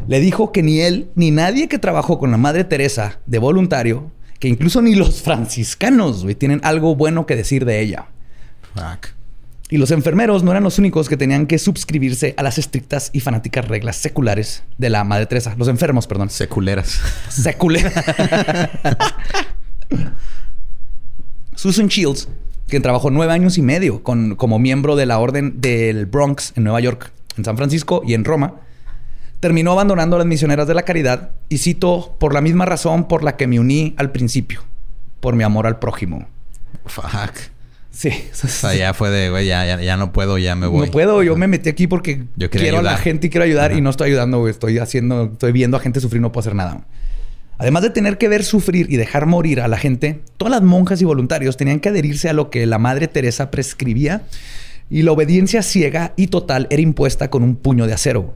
le 0.07 0.19
dijo 0.19 0.51
que 0.51 0.61
ni 0.61 0.79
él 0.81 1.09
ni 1.15 1.31
nadie 1.31 1.67
que 1.69 1.79
trabajó 1.79 2.19
con 2.19 2.29
la 2.31 2.37
Madre 2.37 2.63
Teresa 2.65 3.19
de 3.25 3.39
voluntario, 3.39 4.11
que 4.39 4.47
incluso 4.47 4.81
ni 4.83 4.93
los 4.93 5.21
franciscanos 5.23 6.23
güey, 6.23 6.35
tienen 6.35 6.61
algo 6.63 6.95
bueno 6.95 7.25
que 7.25 7.35
decir 7.35 7.65
de 7.65 7.81
ella. 7.81 8.05
Fuck. 8.73 9.07
Y 9.71 9.77
los 9.77 9.91
enfermeros 9.91 10.43
no 10.43 10.51
eran 10.51 10.63
los 10.63 10.79
únicos 10.79 11.07
que 11.07 11.15
tenían 11.15 11.47
que 11.47 11.57
suscribirse 11.57 12.33
a 12.35 12.43
las 12.43 12.57
estrictas 12.57 13.09
y 13.13 13.21
fanáticas 13.21 13.69
reglas 13.69 13.95
seculares 13.95 14.63
de 14.77 14.89
la 14.89 15.05
Madre 15.05 15.27
Teresa. 15.27 15.55
Los 15.57 15.69
enfermos, 15.69 16.07
perdón. 16.07 16.29
Seculeras. 16.29 16.99
Secular. 17.29 17.89
Susan 21.55 21.87
Shields, 21.87 22.27
quien 22.67 22.81
trabajó 22.81 23.11
nueve 23.11 23.31
años 23.31 23.57
y 23.57 23.61
medio 23.61 24.03
con, 24.03 24.35
como 24.35 24.59
miembro 24.59 24.97
de 24.97 25.05
la 25.05 25.19
Orden 25.19 25.61
del 25.61 26.05
Bronx 26.05 26.51
en 26.57 26.65
Nueva 26.65 26.81
York, 26.81 27.13
en 27.37 27.45
San 27.45 27.55
Francisco 27.55 28.01
y 28.05 28.13
en 28.13 28.25
Roma, 28.25 28.55
terminó 29.39 29.71
abandonando 29.71 30.17
a 30.17 30.19
las 30.19 30.27
misioneras 30.27 30.67
de 30.67 30.73
la 30.73 30.83
caridad 30.83 31.31
y 31.47 31.59
cito 31.59 32.17
por 32.19 32.33
la 32.33 32.41
misma 32.41 32.65
razón 32.65 33.07
por 33.07 33.23
la 33.23 33.37
que 33.37 33.47
me 33.47 33.59
uní 33.59 33.93
al 33.97 34.11
principio, 34.11 34.63
por 35.21 35.35
mi 35.35 35.45
amor 35.45 35.65
al 35.65 35.79
prójimo. 35.79 36.27
Fuck. 36.85 37.50
Sí, 37.91 38.09
O 38.43 38.47
sea, 38.47 38.73
ya 38.73 38.93
fue 38.93 39.09
de, 39.09 39.29
güey, 39.29 39.45
ya, 39.45 39.65
ya, 39.65 39.81
ya 39.81 39.97
no 39.97 40.13
puedo, 40.13 40.37
ya 40.37 40.55
me 40.55 40.65
voy. 40.65 40.85
No 40.85 40.91
puedo, 40.91 41.23
yo 41.23 41.35
me 41.35 41.47
metí 41.47 41.69
aquí 41.69 41.87
porque 41.87 42.23
Yo 42.35 42.49
quiero 42.49 42.79
a 42.79 42.81
la 42.81 42.97
gente 42.97 43.27
y 43.27 43.29
quiero 43.29 43.43
ayudar 43.43 43.73
y 43.73 43.81
no 43.81 43.89
estoy 43.89 44.09
ayudando, 44.09 44.39
güey. 44.39 44.51
Estoy 44.51 44.77
haciendo, 44.79 45.31
estoy 45.33 45.51
viendo 45.51 45.77
a 45.77 45.79
gente 45.79 45.99
sufrir, 45.99 46.21
no 46.21 46.31
puedo 46.31 46.41
hacer 46.41 46.55
nada. 46.55 46.85
Además 47.57 47.83
de 47.83 47.91
tener 47.91 48.17
que 48.17 48.27
ver 48.27 48.43
sufrir 48.43 48.87
y 48.89 48.97
dejar 48.97 49.27
morir 49.27 49.61
a 49.61 49.67
la 49.67 49.77
gente, 49.77 50.21
todas 50.37 50.51
las 50.51 50.63
monjas 50.63 50.99
y 51.01 51.05
voluntarios 51.05 51.57
tenían 51.57 51.79
que 51.79 51.89
adherirse 51.89 52.27
a 52.27 52.33
lo 52.33 52.49
que 52.49 52.65
la 52.65 52.79
Madre 52.79 53.07
Teresa 53.07 53.51
prescribía 53.51 54.23
y 54.89 55.03
la 55.03 55.11
obediencia 55.11 55.61
ciega 55.61 56.13
y 56.15 56.27
total 56.27 56.67
era 56.71 56.81
impuesta 56.81 57.29
con 57.29 57.43
un 57.43 57.55
puño 57.55 57.85
de 57.85 57.93
acero. 57.93 58.35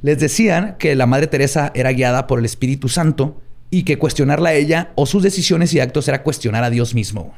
Les 0.00 0.18
decían 0.18 0.76
que 0.78 0.94
la 0.94 1.06
Madre 1.06 1.26
Teresa 1.26 1.72
era 1.74 1.92
guiada 1.92 2.26
por 2.26 2.38
el 2.38 2.44
Espíritu 2.44 2.88
Santo 2.88 3.42
y 3.70 3.82
que 3.82 3.98
cuestionarla 3.98 4.50
a 4.50 4.54
ella 4.54 4.92
o 4.94 5.04
sus 5.04 5.22
decisiones 5.22 5.74
y 5.74 5.80
actos 5.80 6.08
era 6.08 6.22
cuestionar 6.22 6.64
a 6.64 6.70
Dios 6.70 6.94
mismo. 6.94 7.34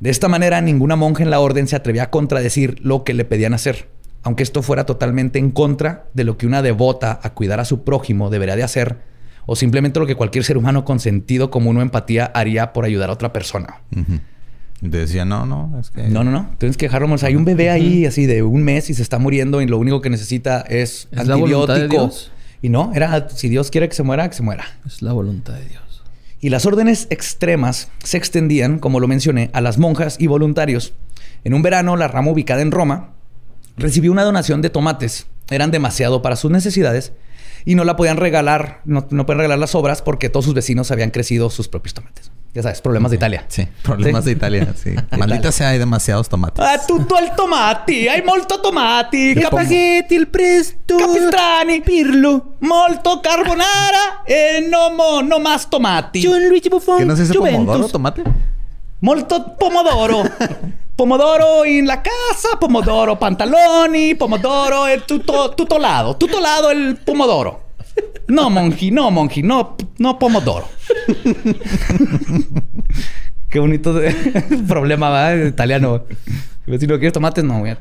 De 0.00 0.10
esta 0.10 0.28
manera, 0.28 0.60
ninguna 0.60 0.96
monja 0.96 1.22
en 1.22 1.30
la 1.30 1.40
orden 1.40 1.68
se 1.68 1.76
atrevía 1.76 2.04
a 2.04 2.10
contradecir 2.10 2.78
lo 2.82 3.04
que 3.04 3.14
le 3.14 3.24
pedían 3.24 3.54
hacer, 3.54 3.88
aunque 4.22 4.42
esto 4.42 4.62
fuera 4.62 4.84
totalmente 4.84 5.38
en 5.38 5.50
contra 5.50 6.06
de 6.12 6.24
lo 6.24 6.36
que 6.36 6.46
una 6.46 6.62
devota 6.62 7.18
a 7.22 7.32
cuidar 7.32 7.60
a 7.60 7.64
su 7.64 7.84
prójimo 7.84 8.28
debería 8.28 8.56
de 8.56 8.62
hacer, 8.62 8.98
o 9.46 9.56
simplemente 9.56 10.00
lo 10.00 10.06
que 10.06 10.14
cualquier 10.14 10.44
ser 10.44 10.58
humano 10.58 10.84
con 10.84 11.00
sentido 11.00 11.50
común 11.50 11.76
o 11.78 11.82
empatía 11.82 12.26
haría 12.26 12.72
por 12.72 12.84
ayudar 12.84 13.10
a 13.10 13.14
otra 13.14 13.32
persona. 13.32 13.80
Te 14.80 14.88
decía, 14.88 15.24
no, 15.24 15.46
no, 15.46 15.78
es 15.80 15.90
que... 15.90 16.02
No, 16.08 16.22
no, 16.22 16.30
no. 16.30 16.50
Tienes 16.58 16.76
que 16.76 16.86
dejarlo. 16.86 17.10
o 17.10 17.18
sea, 17.18 17.28
hay 17.28 17.36
un 17.36 17.46
bebé 17.46 17.70
ahí 17.70 18.04
así 18.04 18.26
de 18.26 18.42
un 18.42 18.62
mes 18.62 18.90
y 18.90 18.94
se 18.94 19.02
está 19.02 19.18
muriendo 19.18 19.62
y 19.62 19.66
lo 19.66 19.78
único 19.78 20.02
que 20.02 20.10
necesita 20.10 20.60
es, 20.60 21.08
¿Es 21.10 21.26
la 21.26 21.36
voluntad 21.36 21.74
de 21.74 21.82
antibiótico. 21.84 22.02
Dios? 22.12 22.32
Y 22.60 22.68
no, 22.68 22.92
era 22.94 23.28
si 23.30 23.48
Dios 23.48 23.70
quiere 23.70 23.88
que 23.88 23.94
se 23.94 24.02
muera, 24.02 24.28
que 24.28 24.36
se 24.36 24.42
muera. 24.42 24.64
Es 24.84 25.00
la 25.00 25.12
voluntad 25.12 25.54
de 25.54 25.66
Dios. 25.66 25.85
Y 26.40 26.50
las 26.50 26.66
órdenes 26.66 27.06
extremas 27.10 27.90
se 28.04 28.18
extendían, 28.18 28.78
como 28.78 29.00
lo 29.00 29.08
mencioné, 29.08 29.50
a 29.52 29.60
las 29.60 29.78
monjas 29.78 30.16
y 30.18 30.26
voluntarios. 30.26 30.94
En 31.44 31.54
un 31.54 31.62
verano, 31.62 31.96
la 31.96 32.08
rama 32.08 32.30
ubicada 32.30 32.62
en 32.62 32.70
Roma 32.70 33.14
recibió 33.76 34.12
una 34.12 34.24
donación 34.24 34.62
de 34.62 34.70
tomates. 34.70 35.26
Eran 35.50 35.70
demasiado 35.70 36.22
para 36.22 36.36
sus 36.36 36.50
necesidades 36.50 37.12
y 37.64 37.74
no 37.74 37.84
la 37.84 37.96
podían 37.96 38.16
regalar, 38.16 38.80
no, 38.84 39.06
no 39.10 39.26
pueden 39.26 39.38
regalar 39.38 39.58
las 39.58 39.74
obras 39.74 40.02
porque 40.02 40.28
todos 40.28 40.44
sus 40.44 40.54
vecinos 40.54 40.90
habían 40.90 41.10
crecido 41.10 41.50
sus 41.50 41.68
propios 41.68 41.94
tomates. 41.94 42.30
Ya 42.56 42.62
sabes, 42.62 42.80
problemas 42.80 43.10
de 43.10 43.16
Italia. 43.18 43.44
Sí, 43.48 43.68
problemas 43.82 44.24
Sí. 44.24 44.30
de 44.30 44.36
Italia, 44.36 44.72
sí. 44.74 44.94
Maldita 45.18 45.52
sea, 45.52 45.68
hay 45.68 45.78
demasiados 45.78 46.26
tomates. 46.30 46.64
Ah, 46.64 46.78
tutto 46.86 47.18
il 47.22 47.30
tomati, 47.36 48.08
hai 48.08 48.22
molto 48.22 48.62
tomati, 48.62 49.34
Spaghetti, 49.38 50.14
il 50.14 50.28
presto. 50.28 50.96
capistrani, 50.96 51.82
Pirlo. 51.82 52.54
molto 52.60 53.20
carbonara 53.20 54.22
e 54.24 54.66
no, 54.70 54.88
mo, 54.96 55.20
no 55.20 55.38
más 55.38 55.68
tomati. 55.68 56.18
Gianluigi 56.20 56.70
Buffon. 56.70 56.96
¿Qué 56.96 57.04
no 57.04 57.14
se 57.14 57.22
dice 57.24 57.34
Juventus. 57.34 57.64
pomodoro, 57.66 57.88
tomate? 57.88 58.22
Molto 59.00 59.54
pomodoro. 59.58 60.22
pomodoro 60.96 61.64
in 61.64 61.84
la 61.84 62.00
casa, 62.00 62.56
pomodoro 62.58 63.16
pantaloni, 63.16 64.14
pomodoro 64.16 64.86
e 64.86 65.04
tutto, 65.04 65.52
tutto 65.54 65.76
lado. 65.76 66.16
Tutto 66.16 66.38
lado 66.40 66.70
il 66.70 66.96
pomodoro. 67.04 67.64
No, 68.28 68.50
monji, 68.50 68.90
no, 68.90 69.10
monji, 69.10 69.42
no, 69.42 69.76
no 69.98 70.18
pomodoro. 70.18 70.68
Qué 73.48 73.60
bonito 73.60 73.98
problema, 74.68 75.08
va, 75.08 75.34
italiano. 75.34 76.04
Si 76.66 76.86
no 76.86 76.98
quieres 76.98 77.12
tomates, 77.12 77.44
no, 77.44 77.60
güey. 77.60 77.76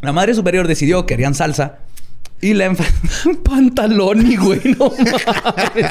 La 0.00 0.12
madre 0.12 0.34
superior 0.34 0.68
decidió 0.68 1.04
que 1.04 1.14
querían 1.14 1.34
salsa 1.34 1.78
y 2.40 2.54
la 2.54 2.74
pantalón, 3.44 4.22
güey, 4.36 4.60
no 4.78 4.90
mames, 4.90 5.86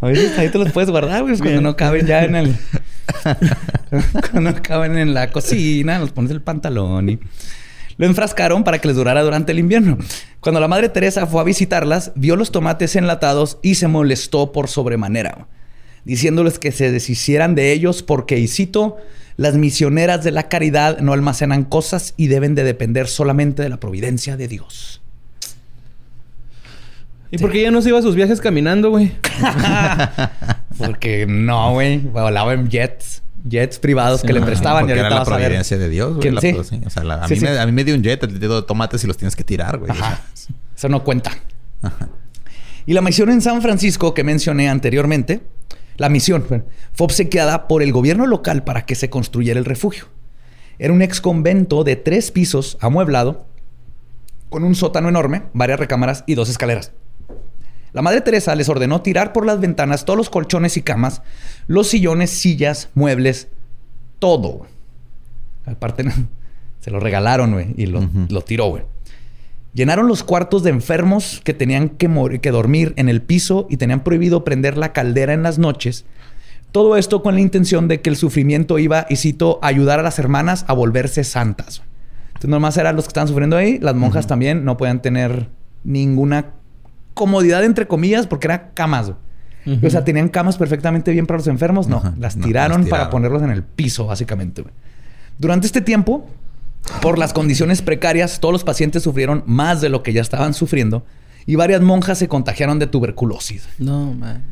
A 0.00 0.06
veces 0.06 0.38
ahí 0.38 0.48
te 0.50 0.58
los 0.58 0.72
puedes 0.72 0.90
guardar, 0.90 1.22
güey, 1.22 1.38
cuando 1.38 1.60
no 1.60 1.76
caben 1.76 2.06
ya 2.06 2.24
en 2.24 2.34
el. 2.34 2.56
cuando 4.30 4.52
no 4.52 4.62
caben 4.62 4.98
en 4.98 5.14
la 5.14 5.30
cocina, 5.30 5.98
los 6.00 6.10
pones 6.10 6.32
el 6.32 6.42
pantalón 6.42 7.10
y. 7.10 7.18
Lo 7.98 8.06
enfrascaron 8.06 8.64
para 8.64 8.78
que 8.78 8.88
les 8.88 8.96
durara 8.96 9.22
durante 9.22 9.52
el 9.52 9.58
invierno. 9.58 9.98
Cuando 10.40 10.60
la 10.60 10.68
madre 10.68 10.88
Teresa 10.88 11.26
fue 11.26 11.40
a 11.40 11.44
visitarlas, 11.44 12.12
vio 12.14 12.36
los 12.36 12.52
tomates 12.52 12.96
enlatados 12.96 13.58
y 13.60 13.74
se 13.74 13.88
molestó 13.88 14.52
por 14.52 14.68
sobremanera, 14.68 15.48
diciéndoles 16.04 16.58
que 16.58 16.72
se 16.72 16.90
deshicieran 16.90 17.54
de 17.54 17.72
ellos 17.72 18.02
porque, 18.02 18.38
y 18.38 18.48
cito, 18.48 18.96
las 19.36 19.54
misioneras 19.54 20.24
de 20.24 20.30
la 20.30 20.48
caridad 20.48 20.98
no 21.00 21.12
almacenan 21.12 21.64
cosas 21.64 22.14
y 22.16 22.28
deben 22.28 22.54
de 22.54 22.64
depender 22.64 23.08
solamente 23.08 23.62
de 23.62 23.68
la 23.68 23.78
providencia 23.78 24.36
de 24.36 24.48
Dios. 24.48 25.02
¿Y 27.30 27.38
por 27.38 27.52
qué 27.52 27.60
ella 27.60 27.70
no 27.70 27.82
se 27.82 27.90
iba 27.90 27.98
a 27.98 28.02
sus 28.02 28.14
viajes 28.14 28.40
caminando, 28.40 28.90
güey? 28.90 29.12
Porque 30.78 31.26
no, 31.28 31.72
güey. 31.72 31.98
Volaba 31.98 32.54
en 32.54 32.70
jets. 32.70 33.22
Jets 33.44 33.78
privados 33.78 34.22
que 34.22 34.32
le 34.32 34.40
prestaban 34.40 34.88
y 34.88 34.92
era 34.92 35.10
la 35.10 35.24
providencia 35.24 35.78
de 35.78 35.88
Dios, 35.88 36.16
güey. 36.16 36.36
Sí. 36.40 36.80
O 36.84 36.90
sea, 36.90 37.02
a, 37.02 37.28
mí 37.28 37.36
Me, 37.40 37.58
a, 37.58 37.66
mí 37.66 37.72
Me, 37.72 37.84
dio 37.84 37.94
un 37.94 38.02
jet, 38.02 38.20
te 38.20 38.26
dio 38.26 38.64
tomates 38.64 39.02
y 39.04 39.06
los 39.06 39.16
tienes 39.16 39.36
que 39.36 39.44
tirar, 39.44 39.78
güey. 39.78 39.92
Eso 40.76 40.88
no 40.88 41.04
cuenta. 41.04 41.32
Y 42.86 42.94
la 42.94 43.02
misión 43.02 43.30
en 43.30 43.42
San 43.42 43.60
Francisco 43.60 44.14
que 44.14 44.24
mencioné 44.24 44.68
anteriormente, 44.68 45.42
la 45.98 46.08
misión 46.08 46.44
fue 46.46 46.64
obsequiada 47.04 47.68
por 47.68 47.82
el 47.82 47.92
gobierno 47.92 48.26
local 48.26 48.64
para 48.64 48.86
que 48.86 48.94
se 48.94 49.10
construyera 49.10 49.58
el 49.58 49.66
refugio. 49.66 50.06
Era 50.78 50.92
un 50.92 51.02
ex 51.02 51.20
convento 51.20 51.84
de 51.84 51.96
tres 51.96 52.30
pisos 52.30 52.78
amueblado, 52.80 53.46
con 54.48 54.64
un 54.64 54.74
sótano 54.74 55.08
enorme, 55.08 55.42
varias 55.52 55.80
recámaras 55.80 56.24
y 56.26 56.34
dos 56.34 56.48
escaleras. 56.48 56.92
La 57.98 58.02
Madre 58.02 58.20
Teresa 58.20 58.54
les 58.54 58.68
ordenó 58.68 59.02
tirar 59.02 59.32
por 59.32 59.44
las 59.44 59.58
ventanas 59.58 60.04
todos 60.04 60.16
los 60.16 60.30
colchones 60.30 60.76
y 60.76 60.82
camas, 60.82 61.20
los 61.66 61.88
sillones, 61.88 62.30
sillas, 62.30 62.90
muebles, 62.94 63.48
todo. 64.20 64.68
Aparte, 65.66 66.04
se 66.78 66.92
lo 66.92 67.00
regalaron, 67.00 67.54
güey, 67.54 67.74
y 67.76 67.86
lo, 67.86 68.40
tiró, 68.42 68.66
güey. 68.66 68.84
Llenaron 69.74 70.06
los 70.06 70.22
cuartos 70.22 70.62
de 70.62 70.70
enfermos 70.70 71.40
que 71.42 71.54
tenían 71.54 71.88
que, 71.88 72.38
que 72.40 72.50
dormir 72.52 72.92
en 72.94 73.08
el 73.08 73.20
piso 73.20 73.66
y 73.68 73.78
tenían 73.78 74.04
prohibido 74.04 74.44
prender 74.44 74.78
la 74.78 74.92
caldera 74.92 75.32
en 75.32 75.42
las 75.42 75.58
noches. 75.58 76.04
Todo 76.70 76.96
esto 76.98 77.20
con 77.20 77.34
la 77.34 77.40
intención 77.40 77.88
de 77.88 78.00
que 78.00 78.10
el 78.10 78.16
sufrimiento 78.16 78.78
iba, 78.78 79.06
y 79.10 79.16
cito, 79.16 79.58
a 79.60 79.66
ayudar 79.66 79.98
a 79.98 80.04
las 80.04 80.20
hermanas 80.20 80.64
a 80.68 80.72
volverse 80.72 81.24
santas. 81.24 81.82
Entonces, 82.28 82.50
nomás 82.50 82.76
eran 82.76 82.94
los 82.94 83.06
que 83.06 83.08
estaban 83.08 83.26
sufriendo 83.26 83.56
ahí. 83.56 83.80
Las 83.80 83.96
monjas 83.96 84.28
también 84.28 84.64
no 84.64 84.76
podían 84.76 85.02
tener 85.02 85.48
ninguna 85.82 86.52
comodidad, 87.18 87.64
entre 87.64 87.88
comillas, 87.88 88.26
porque 88.28 88.46
eran 88.46 88.70
camas. 88.74 89.12
O 89.82 89.90
sea, 89.90 90.04
tenían 90.04 90.28
camas 90.28 90.56
perfectamente 90.56 91.10
bien 91.10 91.26
para 91.26 91.38
los 91.38 91.46
enfermos. 91.48 91.88
No, 91.88 92.02
las, 92.18 92.38
tiraron 92.38 92.86
para 92.86 93.10
ponerlos 93.10 93.42
en 93.42 93.50
el 93.50 93.62
piso, 93.62 94.06
básicamente. 94.06 94.64
Durante 95.36 95.66
este 95.66 95.82
tiempo, 95.82 96.26
por 97.02 97.18
las 97.18 97.34
condiciones 97.34 97.82
precarias, 97.82 98.40
todos 98.40 98.52
los 98.52 98.64
pacientes 98.64 99.02
sufrieron 99.02 99.42
más 99.46 99.80
de 99.80 99.90
lo 99.90 100.02
que 100.02 100.12
ya 100.14 100.22
estaban 100.22 100.54
sufriendo 100.54 101.04
y 101.44 101.56
varias 101.56 101.82
monjas 101.82 102.18
se 102.18 102.28
contagiaron 102.28 102.78
de 102.78 102.86
tuberculosis. 102.86 103.68
No, 103.78 104.14
man. 104.14 104.42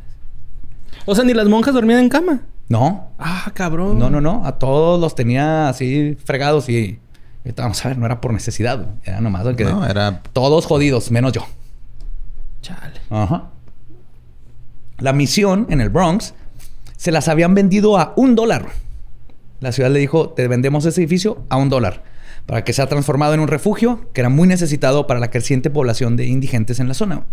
O 1.07 1.15
sea, 1.15 1.25
ni 1.25 1.33
las 1.33 1.49
monjas 1.49 1.73
dormían 1.73 2.01
en 2.01 2.09
cama. 2.09 2.43
No. 2.69 3.13
Ah, 3.19 3.51
cabrón. 3.55 3.99
No, 3.99 4.11
no, 4.11 4.21
no. 4.21 4.45
A 4.45 4.59
todos 4.59 5.01
los 5.01 5.15
tenía 5.15 5.69
así 5.69 6.17
fregados 6.25 6.69
y... 6.69 6.99
Vamos 7.57 7.85
a 7.85 7.89
ver, 7.89 7.99
no 7.99 8.07
era 8.07 8.21
por 8.21 8.33
necesidad. 8.33 8.87
Era 9.05 9.21
nomás 9.21 9.47
que... 9.55 9.65
No, 9.65 9.87
era... 9.87 10.21
Todos 10.33 10.67
jodidos, 10.67 11.13
menos 11.13 11.33
yo. 11.33 11.47
Ajá. 13.11 13.51
La 14.99 15.13
misión 15.13 15.67
en 15.71 15.81
el 15.81 15.91
Bronx 15.91 16.35
se 16.97 17.13
las 17.13 17.29
habían 17.29 17.55
vendido 17.55 17.99
a 17.99 18.15
un 18.17 18.35
dólar. 18.35 18.71
La 19.61 19.73
ciudad 19.73 19.91
le 19.91 19.99
dijo, 19.99 20.31
te 20.31 20.49
vendemos 20.49 20.85
ese 20.85 21.01
edificio 21.01 21.45
a 21.49 21.57
un 21.57 21.69
dólar 21.69 22.03
para 22.47 22.65
que 22.65 22.73
sea 22.73 22.87
transformado 22.87 23.35
en 23.35 23.41
un 23.41 23.49
refugio 23.49 24.09
que 24.13 24.21
era 24.21 24.31
muy 24.31 24.49
necesitado 24.49 25.07
para 25.07 25.21
la 25.21 25.31
creciente 25.31 25.69
población 25.69 26.17
de 26.17 26.27
indigentes 26.27 26.81
en 26.81 26.89
la 26.89 26.95
zona. 26.95 27.25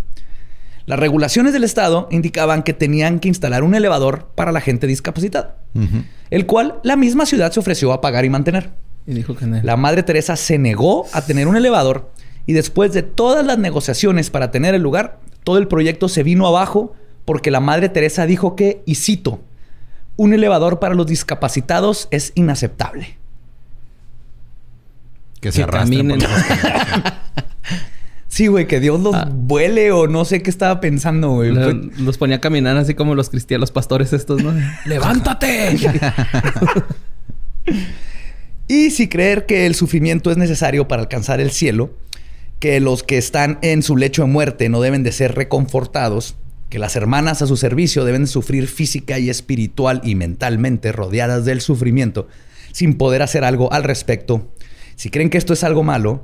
Las 0.85 0.99
regulaciones 0.99 1.53
del 1.53 1.63
Estado 1.63 2.07
indicaban 2.11 2.63
que 2.63 2.73
tenían 2.73 3.19
que 3.19 3.29
instalar 3.29 3.63
un 3.63 3.75
elevador 3.75 4.27
para 4.35 4.51
la 4.51 4.59
gente 4.59 4.85
discapacitada, 4.85 5.57
el 6.29 6.45
cual 6.45 6.79
la 6.83 6.97
misma 6.97 7.25
ciudad 7.25 7.51
se 7.51 7.59
ofreció 7.59 7.93
a 7.93 8.01
pagar 8.01 8.25
y 8.25 8.29
mantener. 8.29 8.71
Y 9.07 9.13
dijo 9.13 9.35
que 9.35 9.45
La 9.45 9.77
Madre 9.77 10.03
Teresa 10.03 10.35
se 10.35 10.57
negó 10.57 11.05
a 11.13 11.21
tener 11.21 11.47
un 11.47 11.55
elevador 11.55 12.11
y 12.45 12.53
después 12.53 12.93
de 12.93 13.03
todas 13.03 13.45
las 13.45 13.57
negociaciones 13.57 14.29
para 14.29 14.51
tener 14.51 14.75
el 14.75 14.81
lugar, 14.81 15.19
todo 15.43 15.57
el 15.57 15.67
proyecto 15.67 16.09
se 16.09 16.23
vino 16.23 16.47
abajo 16.47 16.93
porque 17.25 17.51
la 17.51 17.59
Madre 17.59 17.89
Teresa 17.89 18.25
dijo 18.25 18.55
que, 18.55 18.83
y 18.85 18.95
cito, 18.95 19.39
un 20.17 20.33
elevador 20.33 20.79
para 20.79 20.95
los 20.95 21.07
discapacitados 21.07 22.07
es 22.11 22.33
inaceptable. 22.35 23.17
Que 25.39 25.51
se 25.51 25.63
arrastren 25.63 26.17
Sí, 28.33 28.47
güey, 28.47 28.65
que 28.65 28.79
Dios 28.79 28.99
los 28.99 29.13
ah. 29.13 29.29
vuele 29.31 29.91
o 29.91 30.07
no 30.07 30.25
sé 30.25 30.41
qué 30.41 30.49
estaba 30.49 30.81
pensando, 30.81 31.33
güey. 31.33 31.51
los 31.51 32.17
ponía 32.17 32.37
a 32.37 32.41
caminar 32.41 32.75
así 32.77 32.95
como 32.95 33.13
los 33.13 33.29
cristianos, 33.29 33.61
los 33.61 33.71
pastores 33.71 34.11
estos, 34.11 34.41
¿no? 34.41 34.51
¡Levántate! 34.85 35.77
y 38.67 38.89
si 38.89 39.07
creer 39.07 39.45
que 39.45 39.67
el 39.67 39.75
sufrimiento 39.75 40.31
es 40.31 40.37
necesario 40.37 40.87
para 40.87 41.03
alcanzar 41.03 41.41
el 41.41 41.51
cielo, 41.51 41.91
que 42.63 42.79
los 42.79 43.03
que 43.03 43.17
están 43.17 43.59
en 43.61 43.83
su 43.83 43.97
lecho 43.97 44.21
de 44.21 44.29
muerte 44.29 44.69
no 44.69 44.79
deben 44.79 45.03
de 45.03 45.11
ser 45.11 45.35
reconfortados, 45.35 46.35
que 46.69 46.79
las 46.79 46.95
hermanas 46.95 47.41
a 47.41 47.47
su 47.47 47.57
servicio 47.57 48.05
deben 48.05 48.25
sufrir 48.25 48.69
física 48.69 49.19
y 49.19 49.29
espiritual 49.29 49.99
y 50.01 50.15
mentalmente 50.15 50.93
rodeadas 50.93 51.43
del 51.43 51.59
sufrimiento 51.59 52.29
sin 52.71 52.93
poder 52.93 53.21
hacer 53.21 53.43
algo 53.43 53.73
al 53.73 53.83
respecto. 53.83 54.49
Si 54.95 55.09
creen 55.09 55.29
que 55.29 55.37
esto 55.37 55.51
es 55.51 55.65
algo 55.65 55.83
malo, 55.83 56.23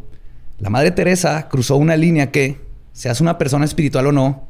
la 0.59 0.69
Madre 0.69 0.91
Teresa 0.91 1.49
cruzó 1.49 1.75
una 1.75 1.97
línea 1.97 2.31
que, 2.31 2.61
seas 2.93 3.19
una 3.19 3.37
persona 3.37 3.65
espiritual 3.65 4.07
o 4.07 4.13
no, 4.13 4.47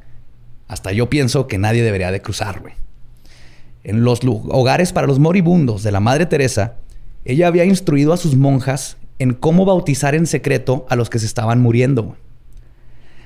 hasta 0.68 0.92
yo 0.92 1.10
pienso 1.10 1.48
que 1.48 1.58
nadie 1.58 1.82
debería 1.82 2.12
de 2.12 2.22
cruzar, 2.22 2.62
En 3.84 4.04
los 4.04 4.20
hogares 4.24 4.94
para 4.94 5.08
los 5.08 5.18
moribundos 5.18 5.82
de 5.82 5.92
la 5.92 6.02
Madre 6.02 6.28
Teresa, 6.28 6.76
ella 7.26 7.48
había 7.48 7.66
instruido 7.66 8.14
a 8.14 8.18
sus 8.18 8.36
monjas 8.36 8.98
en 9.20 9.34
cómo 9.34 9.66
bautizar 9.66 10.16
en 10.16 10.26
secreto 10.26 10.86
a 10.90 10.96
los 10.96 11.10
que 11.10 11.20
se 11.20 11.26
estaban 11.26 11.62
muriendo. 11.62 12.16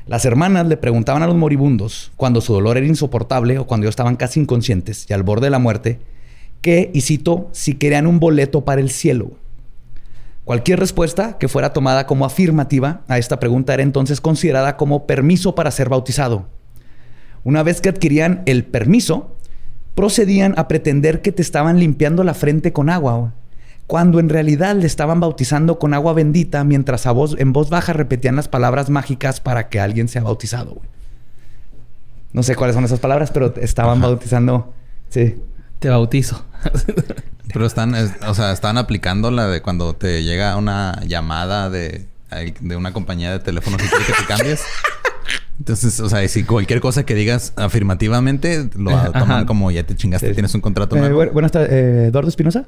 Las 0.05 0.25
hermanas 0.25 0.67
le 0.67 0.75
preguntaban 0.75 1.23
a 1.23 1.27
los 1.27 1.35
moribundos, 1.35 2.11
cuando 2.17 2.41
su 2.41 2.51
dolor 2.51 2.77
era 2.77 2.87
insoportable 2.87 3.57
o 3.57 3.67
cuando 3.67 3.85
ellos 3.85 3.93
estaban 3.93 4.17
casi 4.17 4.41
inconscientes 4.41 5.05
y 5.09 5.13
al 5.13 5.23
borde 5.23 5.45
de 5.45 5.51
la 5.51 5.59
muerte, 5.59 5.99
que, 6.61 6.91
y 6.93 7.01
cito, 7.01 7.47
si 7.53 7.75
querían 7.75 8.07
un 8.07 8.19
boleto 8.19 8.65
para 8.65 8.81
el 8.81 8.89
cielo. 8.89 9.31
Cualquier 10.43 10.79
respuesta 10.79 11.37
que 11.37 11.47
fuera 11.47 11.71
tomada 11.71 12.05
como 12.05 12.25
afirmativa 12.25 13.01
a 13.07 13.17
esta 13.17 13.39
pregunta 13.39 13.73
era 13.73 13.83
entonces 13.83 14.19
considerada 14.19 14.75
como 14.75 15.05
permiso 15.07 15.55
para 15.55 15.71
ser 15.71 15.87
bautizado. 15.87 16.47
Una 17.45 17.63
vez 17.63 17.79
que 17.79 17.89
adquirían 17.89 18.41
el 18.45 18.65
permiso, 18.65 19.37
procedían 19.95 20.53
a 20.57 20.67
pretender 20.67 21.21
que 21.21 21.31
te 21.31 21.41
estaban 21.41 21.79
limpiando 21.79 22.25
la 22.25 22.33
frente 22.33 22.73
con 22.73 22.89
agua 22.89 23.33
cuando 23.87 24.19
en 24.19 24.29
realidad 24.29 24.75
le 24.75 24.87
estaban 24.87 25.19
bautizando 25.19 25.77
con 25.79 25.93
agua 25.93 26.13
bendita 26.13 26.63
mientras 26.63 27.05
a 27.05 27.11
voz, 27.11 27.35
en 27.37 27.53
voz 27.53 27.69
baja 27.69 27.93
repetían 27.93 28.35
las 28.35 28.47
palabras 28.47 28.89
mágicas 28.89 29.39
para 29.39 29.69
que 29.69 29.79
alguien 29.79 30.07
sea 30.07 30.23
bautizado. 30.23 30.81
No 32.31 32.43
sé 32.43 32.55
cuáles 32.55 32.75
son 32.75 32.85
esas 32.85 32.99
palabras, 32.99 33.31
pero 33.31 33.53
estaban 33.61 34.01
bautizando. 34.01 34.73
Sí. 35.09 35.35
Te 35.79 35.89
bautizo. 35.89 36.43
pero 37.53 37.65
están, 37.65 37.93
o 38.27 38.33
sea, 38.33 38.51
están 38.51 38.77
aplicando 38.77 39.29
la 39.29 39.47
de 39.47 39.61
cuando 39.61 39.93
te 39.93 40.23
llega 40.23 40.55
una 40.57 40.99
llamada 41.05 41.69
de, 41.69 42.07
de 42.59 42.75
una 42.75 42.93
compañía 42.93 43.31
de 43.31 43.39
teléfono 43.39 43.77
que 43.77 43.85
quiere 43.85 44.05
que 44.05 44.13
te 44.13 44.25
cambies. 44.25 44.63
Entonces, 45.59 45.99
o 45.99 46.09
sea, 46.09 46.27
si 46.27 46.43
cualquier 46.43 46.81
cosa 46.81 47.05
que 47.05 47.13
digas 47.13 47.53
afirmativamente, 47.55 48.69
lo 48.75 49.11
toman 49.11 49.45
como 49.45 49.69
ya 49.69 49.83
te 49.83 49.95
chingaste, 49.95 50.33
tienes 50.33 50.53
un 50.55 50.61
contrato 50.61 50.95
eh, 50.95 50.99
nuevo. 50.99 51.31
buenas 51.31 51.51
tardes, 51.51 51.71
eh, 51.71 52.05
Eduardo 52.07 52.29
Espinosa. 52.29 52.65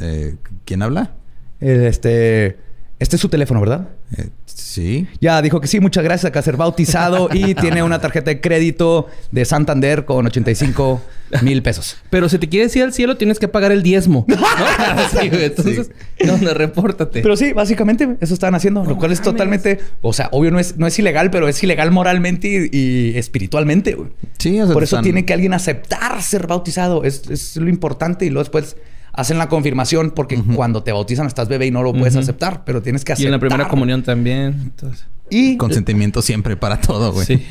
Eh, 0.00 0.36
¿Quién 0.64 0.82
habla? 0.82 1.12
este. 1.60 2.58
Este 2.98 3.16
es 3.16 3.22
su 3.22 3.30
teléfono, 3.30 3.60
¿verdad? 3.60 3.88
Eh, 4.14 4.28
sí. 4.44 5.08
Ya 5.22 5.40
dijo 5.40 5.58
que 5.62 5.66
sí, 5.68 5.80
muchas 5.80 6.04
gracias. 6.04 6.28
Acá 6.28 6.42
ser 6.42 6.58
bautizado 6.58 7.30
y 7.32 7.54
tiene 7.54 7.82
una 7.82 7.98
tarjeta 7.98 8.30
de 8.30 8.42
crédito 8.42 9.06
de 9.32 9.46
Santander 9.46 10.04
con 10.04 10.26
85 10.26 11.00
mil 11.40 11.62
pesos. 11.62 11.96
Pero 12.10 12.28
si 12.28 12.36
te 12.38 12.50
quieres 12.50 12.76
ir 12.76 12.82
al 12.82 12.92
cielo, 12.92 13.16
tienes 13.16 13.38
que 13.38 13.48
pagar 13.48 13.72
el 13.72 13.82
diezmo. 13.82 14.26
¿no? 14.28 14.36
sí. 15.18 15.30
Entonces, 15.32 15.90
¿dónde? 16.26 16.52
Repórtate. 16.52 17.22
Pero 17.22 17.38
sí, 17.38 17.54
básicamente 17.54 18.18
eso 18.20 18.34
están 18.34 18.54
haciendo, 18.54 18.84
lo 18.84 18.98
cual 18.98 19.12
es 19.12 19.22
totalmente, 19.22 19.78
o 20.02 20.12
sea, 20.12 20.28
obvio 20.32 20.50
no 20.50 20.58
es, 20.58 20.76
no 20.76 20.86
es 20.86 20.98
ilegal, 20.98 21.30
pero 21.30 21.48
es 21.48 21.62
ilegal 21.62 21.90
moralmente 21.92 22.68
y, 22.70 22.76
y 22.78 23.16
espiritualmente. 23.16 23.94
güey. 23.94 24.10
Sí, 24.36 24.60
o 24.60 24.66
sea, 24.66 24.74
Por 24.74 24.82
eso 24.82 24.96
están- 24.96 25.04
tiene 25.04 25.24
que 25.24 25.32
alguien 25.32 25.54
aceptar 25.54 26.20
ser 26.22 26.46
bautizado. 26.46 27.02
Es, 27.04 27.22
es 27.30 27.56
lo 27.56 27.70
importante 27.70 28.26
y 28.26 28.28
luego 28.28 28.42
después 28.42 28.76
hacen 29.20 29.38
la 29.38 29.48
confirmación 29.48 30.10
porque 30.10 30.40
cuando 30.54 30.82
te 30.82 30.92
bautizan 30.92 31.26
estás 31.26 31.48
bebé 31.48 31.66
y 31.66 31.70
no 31.70 31.82
lo 31.82 31.92
puedes 31.92 32.16
aceptar, 32.16 32.64
pero 32.64 32.82
tienes 32.82 33.04
que 33.04 33.12
y 33.12 33.14
aceptar. 33.14 33.26
en 33.26 33.32
la 33.32 33.38
primera 33.38 33.68
comunión 33.68 34.02
también. 34.02 34.54
Entonces, 34.62 35.06
Y 35.30 35.56
Consentimiento 35.56 36.22
siempre 36.22 36.56
para 36.56 36.80
todo, 36.80 37.12
güey. 37.12 37.26
sí. 37.26 37.42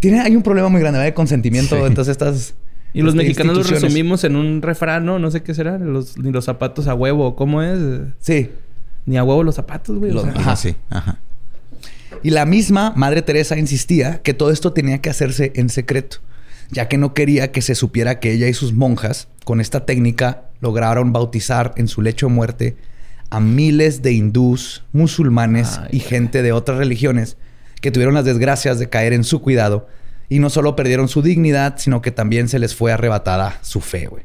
tiene, 0.00 0.20
hay 0.20 0.36
un 0.36 0.42
problema 0.42 0.68
muy 0.68 0.80
grande 0.80 0.98
¿verdad? 0.98 1.10
de 1.10 1.14
consentimiento. 1.14 1.76
Sí. 1.76 1.82
Entonces 1.86 2.12
estas... 2.12 2.54
Y 2.92 3.02
los 3.02 3.14
mexicanos 3.14 3.54
lo 3.54 3.60
instituciones. 3.60 3.92
resumimos 3.92 4.24
en 4.24 4.36
un 4.36 4.62
refrán, 4.62 5.04
¿no? 5.04 5.18
No 5.18 5.30
sé 5.30 5.42
qué 5.42 5.52
será. 5.54 5.76
Los, 5.78 6.16
ni 6.16 6.32
los 6.32 6.46
zapatos 6.46 6.86
a 6.88 6.94
huevo. 6.94 7.36
¿Cómo 7.36 7.62
es? 7.62 7.78
Sí. 8.20 8.50
Ni 9.04 9.18
a 9.18 9.22
huevo 9.24 9.42
los 9.42 9.54
zapatos, 9.54 9.98
güey. 9.98 10.12
O 10.12 10.14
Los- 10.14 10.22
sea, 10.24 10.32
Ajá, 10.34 10.56
sí. 10.56 10.76
Ajá. 10.88 11.18
Y 12.22 12.30
la 12.30 12.46
misma 12.46 12.94
Madre 12.96 13.20
Teresa 13.20 13.58
insistía 13.58 14.22
que 14.22 14.32
todo 14.32 14.50
esto 14.50 14.72
tenía 14.72 15.02
que 15.02 15.10
hacerse 15.10 15.52
en 15.56 15.68
secreto, 15.68 16.18
ya 16.70 16.88
que 16.88 16.98
no 16.98 17.14
quería 17.14 17.52
que 17.52 17.62
se 17.62 17.74
supiera 17.74 18.20
que 18.20 18.32
ella 18.32 18.48
y 18.48 18.54
sus 18.54 18.72
monjas, 18.72 19.28
con 19.44 19.60
esta 19.60 19.86
técnica, 19.86 20.44
lograron 20.60 21.12
bautizar 21.12 21.72
en 21.76 21.88
su 21.88 22.02
lecho 22.02 22.26
de 22.26 22.32
muerte 22.32 22.76
a 23.30 23.40
miles 23.40 24.02
de 24.02 24.12
hindús, 24.12 24.84
musulmanes 24.92 25.78
Ay, 25.78 25.88
y 25.92 26.00
gente 26.00 26.42
de 26.42 26.52
otras 26.52 26.78
religiones 26.78 27.36
que 27.80 27.90
tuvieron 27.90 28.14
las 28.14 28.24
desgracias 28.24 28.78
de 28.78 28.88
caer 28.88 29.12
en 29.12 29.24
su 29.24 29.42
cuidado 29.42 29.88
y 30.28 30.38
no 30.38 30.50
solo 30.50 30.76
perdieron 30.76 31.08
su 31.08 31.22
dignidad, 31.22 31.74
sino 31.78 32.02
que 32.02 32.10
también 32.10 32.48
se 32.48 32.58
les 32.58 32.74
fue 32.74 32.92
arrebatada 32.92 33.58
su 33.62 33.80
fe, 33.80 34.06
güey. 34.06 34.24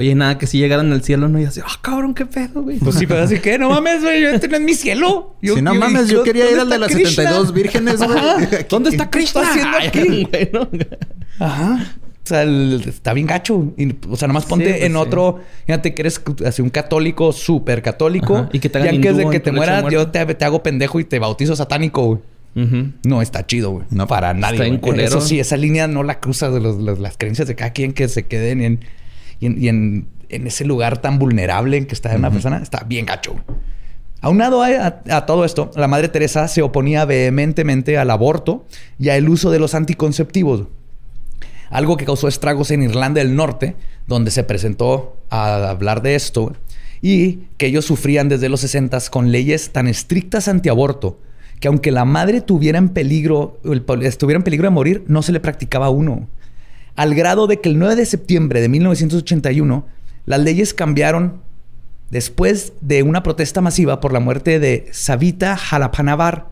Oye, 0.00 0.14
nada, 0.14 0.38
que 0.38 0.46
si 0.46 0.56
llegaran 0.58 0.90
al 0.92 1.02
cielo, 1.04 1.28
no, 1.28 1.38
y 1.38 1.44
así, 1.44 1.60
ah, 1.62 1.78
cabrón, 1.82 2.14
qué 2.14 2.24
pedo, 2.24 2.62
güey. 2.62 2.78
Pues 2.78 2.96
sí, 2.96 3.06
pero 3.06 3.20
así 3.22 3.38
que 3.38 3.58
no 3.58 3.68
mames, 3.68 4.00
güey, 4.02 4.24
este 4.24 4.48
no 4.48 4.56
es 4.56 4.62
mi 4.62 4.72
cielo. 4.74 5.36
Yo- 5.42 5.56
si 5.56 5.62
no 5.62 5.74
yo- 5.74 5.80
mames, 5.80 6.08
yo 6.08 6.16
¿dónde 6.18 6.32
quería 6.32 6.50
ir 6.50 6.58
al 6.58 6.70
de 6.70 6.78
las 6.78 6.90
Krishna? 6.90 7.10
72 7.10 7.52
vírgenes, 7.52 7.96
güey. 8.02 8.18
¿Dónde 8.68 8.90
está 8.90 9.10
¿Qué 9.10 9.18
Krishna? 9.18 9.42
está 9.42 9.50
haciendo 9.52 9.76
aquí? 9.78 10.24
güey, 10.32 10.50
¿no? 10.52 10.68
Ajá. 11.38 11.94
O 12.22 12.26
sea, 12.30 12.42
el- 12.42 12.82
está 12.86 13.12
bien 13.12 13.26
gacho. 13.26 13.74
Y, 13.76 13.94
o 14.08 14.16
sea, 14.16 14.26
nomás 14.28 14.46
ponte 14.46 14.66
Sí, 14.66 14.70
pues 14.72 14.82
en 14.84 14.92
sí. 14.92 14.96
otro... 14.98 15.40
Fíjate 15.66 15.94
que 15.94 16.02
eres 16.02 16.20
así 16.46 16.62
un 16.62 16.70
católico 16.70 17.32
súper 17.32 17.82
católico. 17.82 18.36
Ajá. 18.36 18.48
Y 18.52 18.58
que 18.60 18.68
te 18.68 18.78
hagan 18.78 18.94
antes 18.96 19.16
de 19.16 19.28
que 19.28 19.36
en 19.36 19.42
te 19.42 19.52
mueras, 19.52 19.84
yo 19.90 20.08
te, 20.08 20.24
te 20.34 20.44
hago 20.44 20.62
pendejo 20.62 20.98
y 21.00 21.04
te 21.04 21.18
bautizo 21.18 21.56
satánico, 21.56 22.04
güey. 22.06 22.20
No 23.04 23.22
está 23.22 23.46
chido, 23.46 23.70
güey. 23.70 23.84
No 23.90 24.06
para 24.06 24.32
nadie. 24.34 24.66
Está 24.66 24.80
culero. 24.80 25.08
Eso 25.08 25.20
sí, 25.20 25.40
esa 25.40 25.56
línea 25.56 25.86
no 25.88 26.02
la 26.02 26.20
cruzas 26.20 26.52
de 26.52 26.60
los- 26.60 26.76
los- 26.78 26.98
las 26.98 27.16
creencias 27.16 27.48
de 27.48 27.54
cada 27.54 27.72
quien 27.72 27.92
que 27.92 28.08
se 28.08 28.24
queden 28.26 28.60
en, 28.60 28.80
y 29.40 29.46
en, 29.46 29.62
y 29.62 29.68
en- 29.68 30.06
en 30.28 30.46
ese 30.46 30.64
lugar 30.64 30.98
tan 30.98 31.18
vulnerable 31.18 31.76
en 31.76 31.86
que 31.86 31.94
está 31.94 32.14
una 32.14 32.30
persona. 32.30 32.58
Está 32.58 32.84
bien 32.84 33.04
gacho. 33.06 33.34
Aunado 34.20 34.62
a, 34.62 34.68
a- 34.68 35.16
a 35.16 35.26
todo 35.26 35.44
esto, 35.44 35.70
la 35.74 35.88
Madre 35.88 36.08
Teresa 36.08 36.46
se 36.46 36.62
oponía 36.62 37.04
vehementemente 37.04 37.98
al 37.98 38.10
aborto 38.10 38.64
y 38.98 39.08
al 39.08 39.28
uso 39.28 39.50
de 39.50 39.58
los 39.58 39.74
anticonceptivos. 39.74 40.64
Algo 41.70 41.96
que 41.96 42.04
causó 42.04 42.28
estragos 42.28 42.70
en 42.70 42.82
Irlanda 42.82 43.20
del 43.20 43.34
Norte, 43.34 43.76
donde 44.06 44.30
se 44.30 44.44
presentó 44.44 45.16
a 45.30 45.70
hablar 45.70 46.02
de 46.02 46.14
esto, 46.16 46.52
y 47.00 47.44
que 47.56 47.66
ellos 47.66 47.84
sufrían 47.84 48.28
desde 48.28 48.48
los 48.48 48.60
60 48.60 48.98
con 49.10 49.32
leyes 49.32 49.70
tan 49.72 49.88
estrictas 49.88 50.48
antiaborto 50.48 51.18
que 51.60 51.68
aunque 51.68 51.90
la 51.92 52.04
madre 52.06 52.40
tuviera 52.40 52.78
en 52.78 52.88
peligro, 52.88 53.58
el- 53.64 53.84
estuviera 54.02 54.38
en 54.38 54.42
peligro 54.44 54.64
de 54.66 54.70
morir, 54.70 55.04
no 55.08 55.22
se 55.22 55.30
le 55.32 55.40
practicaba 55.40 55.90
uno. 55.90 56.26
Al 56.96 57.14
grado 57.14 57.46
de 57.46 57.60
que 57.60 57.68
el 57.68 57.78
9 57.78 57.96
de 57.96 58.06
septiembre 58.06 58.60
de 58.60 58.68
1981, 58.68 59.86
las 60.26 60.40
leyes 60.40 60.74
cambiaron 60.74 61.40
después 62.10 62.72
de 62.80 63.02
una 63.02 63.22
protesta 63.22 63.60
masiva 63.60 64.00
por 64.00 64.12
la 64.12 64.20
muerte 64.20 64.58
de 64.58 64.88
Savita 64.92 65.56
Jalapanavar, 65.56 66.48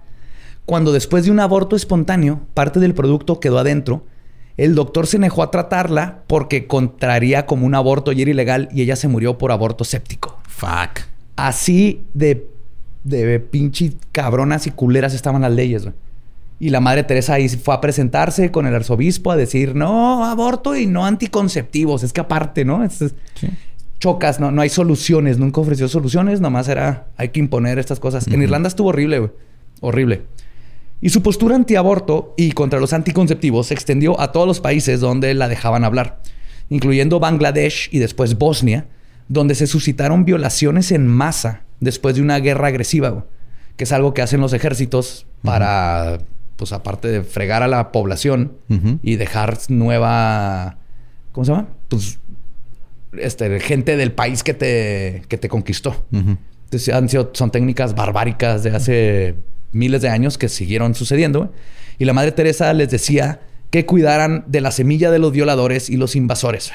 cuando 0.64 0.92
después 0.92 1.24
de 1.24 1.30
un 1.30 1.40
aborto 1.40 1.76
espontáneo, 1.76 2.40
parte 2.54 2.80
del 2.80 2.94
producto 2.94 3.40
quedó 3.40 3.58
adentro, 3.58 4.04
el 4.56 4.74
doctor 4.74 5.06
se 5.06 5.18
negó 5.18 5.42
a 5.42 5.50
tratarla 5.50 6.24
porque 6.26 6.66
contraría 6.66 7.46
como 7.46 7.64
un 7.64 7.74
aborto 7.74 8.12
y 8.12 8.20
era 8.22 8.32
ilegal 8.32 8.68
y 8.72 8.82
ella 8.82 8.96
se 8.96 9.08
murió 9.08 9.38
por 9.38 9.52
aborto 9.52 9.84
séptico. 9.84 10.40
Fuck. 10.48 11.06
Así 11.36 12.02
de, 12.12 12.50
de 13.04 13.38
pinche 13.38 13.92
cabronas 14.12 14.66
y 14.66 14.72
culeras 14.72 15.14
estaban 15.14 15.42
las 15.42 15.52
leyes, 15.52 15.84
güey. 15.84 15.94
Y 16.60 16.70
la 16.70 16.80
madre 16.80 17.04
Teresa 17.04 17.34
ahí 17.34 17.48
fue 17.48 17.74
a 17.74 17.80
presentarse 17.80 18.50
con 18.50 18.66
el 18.66 18.74
arzobispo 18.74 19.30
a 19.30 19.36
decir, 19.36 19.74
no, 19.76 20.24
aborto 20.24 20.74
y 20.76 20.86
no 20.86 21.06
anticonceptivos. 21.06 22.02
Es 22.02 22.12
que 22.12 22.20
aparte, 22.20 22.64
¿no? 22.64 22.82
Es- 22.84 23.00
es- 23.00 23.14
chocas, 24.00 24.38
no, 24.40 24.50
no 24.50 24.62
hay 24.62 24.68
soluciones. 24.68 25.38
Nunca 25.38 25.60
ofreció 25.60 25.88
soluciones, 25.88 26.40
nomás 26.40 26.68
era, 26.68 27.06
hay 27.16 27.28
que 27.30 27.40
imponer 27.40 27.78
estas 27.78 28.00
cosas. 28.00 28.26
En 28.28 28.42
Irlanda 28.42 28.68
estuvo 28.68 28.88
horrible, 28.88 29.18
güey. 29.20 29.30
Horrible. 29.80 30.22
Y 31.00 31.10
su 31.10 31.22
postura 31.22 31.54
antiaborto 31.54 32.34
y 32.36 32.50
contra 32.52 32.80
los 32.80 32.92
anticonceptivos 32.92 33.68
se 33.68 33.74
extendió 33.74 34.20
a 34.20 34.32
todos 34.32 34.46
los 34.48 34.60
países 34.60 34.98
donde 35.00 35.32
la 35.34 35.46
dejaban 35.48 35.84
hablar, 35.84 36.20
incluyendo 36.70 37.20
Bangladesh 37.20 37.88
y 37.92 38.00
después 38.00 38.36
Bosnia, 38.36 38.86
donde 39.28 39.54
se 39.54 39.68
suscitaron 39.68 40.24
violaciones 40.24 40.90
en 40.90 41.06
masa 41.06 41.62
después 41.78 42.16
de 42.16 42.22
una 42.22 42.40
guerra 42.40 42.68
agresiva, 42.68 43.10
güey, 43.10 43.24
que 43.76 43.84
es 43.84 43.92
algo 43.92 44.12
que 44.12 44.22
hacen 44.22 44.40
los 44.40 44.52
ejércitos 44.52 45.26
para, 45.42 46.18
pues 46.58 46.72
aparte 46.72 47.06
de 47.06 47.22
fregar 47.22 47.62
a 47.62 47.68
la 47.68 47.92
población 47.92 48.52
y 49.00 49.14
dejar 49.14 49.56
nueva, 49.68 50.78
¿cómo 51.30 51.44
se 51.44 51.52
llama? 51.52 51.68
Pues 51.86 52.18
este, 53.16 53.60
gente 53.60 53.96
del 53.96 54.10
país 54.10 54.42
que 54.42 54.54
te, 54.54 55.22
que 55.28 55.38
te 55.38 55.48
conquistó. 55.48 56.04
Entonces, 56.10 56.92
han 56.92 57.08
sido, 57.08 57.30
son 57.32 57.52
técnicas 57.52 57.94
barbáricas 57.94 58.64
de 58.64 58.70
hace 58.70 59.36
miles 59.70 60.02
de 60.02 60.08
años 60.08 60.36
que 60.36 60.48
siguieron 60.48 60.96
sucediendo. 60.96 61.52
Y 61.96 62.06
la 62.06 62.12
Madre 62.12 62.32
Teresa 62.32 62.72
les 62.72 62.90
decía 62.90 63.40
que 63.70 63.86
cuidaran 63.86 64.44
de 64.48 64.60
la 64.60 64.72
semilla 64.72 65.12
de 65.12 65.20
los 65.20 65.30
violadores 65.30 65.88
y 65.88 65.96
los 65.96 66.16
invasores. 66.16 66.72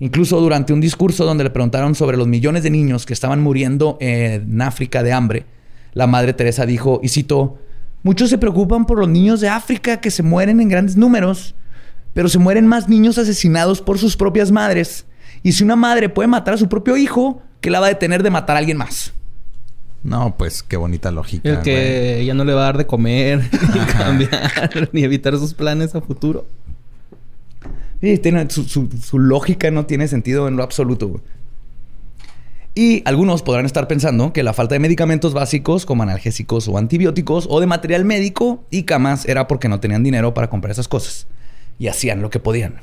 Incluso 0.00 0.40
durante 0.40 0.72
un 0.72 0.80
discurso 0.80 1.24
donde 1.24 1.44
le 1.44 1.50
preguntaron 1.50 1.94
sobre 1.94 2.16
los 2.16 2.26
millones 2.26 2.64
de 2.64 2.70
niños 2.70 3.06
que 3.06 3.12
estaban 3.12 3.40
muriendo 3.40 3.96
en 4.00 4.60
África 4.60 5.04
de 5.04 5.12
hambre, 5.12 5.46
la 5.92 6.08
Madre 6.08 6.32
Teresa 6.32 6.66
dijo, 6.66 6.98
y 7.00 7.10
cito, 7.10 7.58
muchos 8.02 8.30
se 8.30 8.38
preocupan 8.38 8.86
por 8.86 8.98
los 8.98 9.08
niños 9.08 9.40
de 9.40 9.48
África 9.48 10.00
que 10.00 10.10
se 10.10 10.22
mueren 10.22 10.60
en 10.60 10.68
grandes 10.68 10.96
números, 10.96 11.54
pero 12.14 12.28
se 12.28 12.38
mueren 12.38 12.66
más 12.66 12.88
niños 12.88 13.18
asesinados 13.18 13.80
por 13.82 13.98
sus 13.98 14.16
propias 14.16 14.50
madres. 14.50 15.06
Y 15.42 15.52
si 15.52 15.62
una 15.64 15.76
madre 15.76 16.08
puede 16.08 16.26
matar 16.28 16.54
a 16.54 16.58
su 16.58 16.68
propio 16.68 16.96
hijo, 16.96 17.42
¿qué 17.60 17.70
la 17.70 17.80
va 17.80 17.86
a 17.86 17.90
detener 17.90 18.22
de 18.22 18.30
matar 18.30 18.56
a 18.56 18.58
alguien 18.60 18.76
más? 18.76 19.12
No, 20.02 20.36
pues 20.36 20.62
qué 20.62 20.76
bonita 20.76 21.10
lógica. 21.10 21.48
El 21.48 21.58
que 21.60 22.22
ya 22.24 22.32
no 22.34 22.44
le 22.44 22.54
va 22.54 22.62
a 22.62 22.64
dar 22.64 22.78
de 22.78 22.86
comer, 22.86 23.40
ni 23.74 23.80
cambiar, 23.92 24.88
ni 24.92 25.02
evitar 25.04 25.36
sus 25.38 25.54
planes 25.54 25.94
a 25.94 26.00
futuro. 26.00 26.46
Sí, 28.00 28.16
tiene, 28.18 28.48
su, 28.48 28.64
su- 28.64 28.88
su 29.02 29.18
lógica 29.18 29.70
no 29.72 29.86
tiene 29.86 30.06
sentido 30.06 30.46
en 30.46 30.56
lo 30.56 30.62
absoluto. 30.62 31.08
güey. 31.08 31.22
Y 32.78 33.02
algunos 33.06 33.42
podrán 33.42 33.66
estar 33.66 33.88
pensando 33.88 34.32
que 34.32 34.44
la 34.44 34.52
falta 34.52 34.76
de 34.76 34.78
medicamentos 34.78 35.34
básicos 35.34 35.84
como 35.84 36.04
analgésicos 36.04 36.68
o 36.68 36.78
antibióticos 36.78 37.48
o 37.50 37.58
de 37.58 37.66
material 37.66 38.04
médico 38.04 38.62
y 38.70 38.84
camas 38.84 39.26
era 39.26 39.48
porque 39.48 39.68
no 39.68 39.80
tenían 39.80 40.04
dinero 40.04 40.32
para 40.32 40.48
comprar 40.48 40.70
esas 40.70 40.86
cosas 40.86 41.26
y 41.80 41.88
hacían 41.88 42.22
lo 42.22 42.30
que 42.30 42.38
podían. 42.38 42.82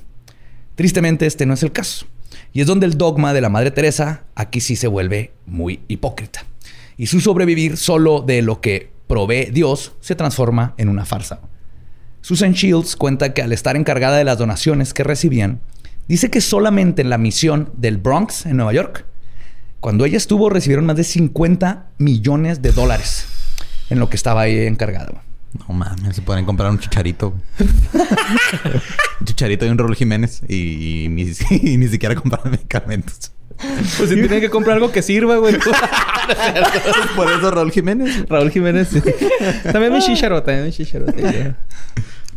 Tristemente 0.76 1.26
este 1.26 1.46
no 1.46 1.54
es 1.54 1.64
el 1.64 1.72
caso. 1.72 2.08
Y 2.52 2.60
es 2.60 2.68
donde 2.68 2.86
el 2.86 2.98
dogma 2.98 3.32
de 3.32 3.40
la 3.40 3.48
Madre 3.48 3.72
Teresa 3.72 4.26
aquí 4.36 4.60
sí 4.60 4.76
se 4.76 4.90
vuelve 4.90 5.32
muy 5.46 5.80
hipócrita. 5.88 6.44
Y 6.98 7.08
su 7.08 7.22
sobrevivir 7.22 7.78
solo 7.78 8.20
de 8.20 8.42
lo 8.42 8.60
que 8.60 8.92
provee 9.08 9.50
Dios 9.50 9.94
se 10.02 10.16
transforma 10.16 10.74
en 10.78 10.90
una 10.90 11.06
farsa. 11.06 11.40
Susan 12.20 12.52
Shields 12.52 12.98
cuenta 12.98 13.34
que 13.34 13.42
al 13.42 13.54
estar 13.54 13.78
encargada 13.78 14.18
de 14.18 14.26
las 14.26 14.40
donaciones 14.40 14.94
que 14.94 15.06
recibían, 15.06 15.62
dice 16.10 16.30
que 16.30 16.42
solamente 16.42 17.02
en 17.02 17.10
la 17.10 17.18
misión 17.18 17.70
del 17.78 17.96
Bronx, 17.96 18.46
en 18.46 18.58
Nueva 18.58 18.74
York, 18.74 19.06
cuando 19.80 20.06
ella 20.06 20.18
estuvo, 20.18 20.50
recibieron 20.50 20.86
más 20.86 20.96
de 20.96 21.04
50 21.04 21.88
millones 21.98 22.62
de 22.62 22.72
dólares 22.72 23.28
en 23.90 24.00
lo 24.00 24.10
que 24.10 24.16
estaba 24.16 24.42
ahí 24.42 24.58
encargada. 24.66 25.12
güey. 25.12 25.26
No 25.68 25.74
mames, 25.74 26.16
se 26.16 26.22
pueden 26.22 26.46
comprar 26.46 26.70
un 26.70 26.80
chicharito. 26.80 27.34
un 29.20 29.26
chicharito 29.26 29.66
y 29.66 29.70
un 29.70 29.78
Raúl 29.78 29.96
Jiménez 29.96 30.42
y, 30.48 31.06
y 31.06 31.10
ni, 31.10 31.24
y 31.62 31.78
ni 31.78 31.88
siquiera 31.88 32.16
comprar 32.16 32.46
medicamentos. 32.50 33.32
Pues 33.98 34.10
si 34.10 34.16
tienen 34.16 34.42
que 34.42 34.50
comprar 34.50 34.76
algo 34.76 34.92
que 34.92 35.02
sirva, 35.02 35.38
güey. 35.38 35.56
Por 37.16 37.32
eso 37.32 37.52
Raúl 37.52 37.72
Jiménez. 37.72 38.28
Raúl 38.28 38.52
Jiménez. 38.52 38.90
sí. 38.90 39.02
También 39.72 39.94
mi 39.94 40.00
chicharo, 40.02 40.44
también 40.44 40.66
mi 40.66 40.72
chicharo. 40.72 41.06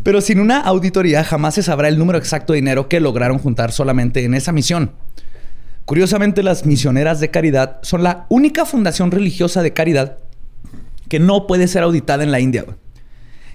Pero 0.04 0.20
sin 0.20 0.38
una 0.38 0.60
auditoría 0.60 1.24
jamás 1.24 1.56
se 1.56 1.62
sabrá 1.62 1.88
el 1.88 1.98
número 1.98 2.18
exacto 2.18 2.52
de 2.52 2.58
dinero 2.58 2.88
que 2.88 3.00
lograron 3.00 3.38
juntar 3.38 3.72
solamente 3.72 4.24
en 4.24 4.34
esa 4.34 4.52
misión. 4.52 4.92
Curiosamente, 5.88 6.42
las 6.42 6.66
misioneras 6.66 7.18
de 7.18 7.30
caridad 7.30 7.78
son 7.80 8.02
la 8.02 8.26
única 8.28 8.66
fundación 8.66 9.10
religiosa 9.10 9.62
de 9.62 9.72
caridad 9.72 10.18
que 11.08 11.18
no 11.18 11.46
puede 11.46 11.66
ser 11.66 11.82
auditada 11.82 12.22
en 12.22 12.30
la 12.30 12.40
India. 12.40 12.66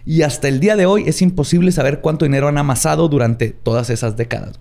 Y 0.03 0.23
hasta 0.23 0.47
el 0.47 0.59
día 0.59 0.75
de 0.75 0.87
hoy 0.87 1.03
es 1.05 1.21
imposible 1.21 1.71
saber 1.71 2.01
cuánto 2.01 2.25
dinero 2.25 2.47
han 2.47 2.57
amasado 2.57 3.07
durante 3.07 3.49
todas 3.49 3.91
esas 3.91 4.17
décadas. 4.17 4.59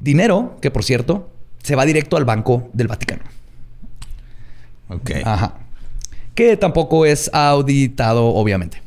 Dinero 0.00 0.56
que, 0.60 0.72
por 0.72 0.82
cierto, 0.82 1.30
se 1.62 1.76
va 1.76 1.86
directo 1.86 2.16
al 2.16 2.24
Banco 2.24 2.68
del 2.72 2.88
Vaticano. 2.88 3.22
Ok. 4.88 5.12
Ajá. 5.24 5.54
Que 6.34 6.56
tampoco 6.56 7.06
es 7.06 7.30
auditado, 7.32 8.26
obviamente. 8.26 8.82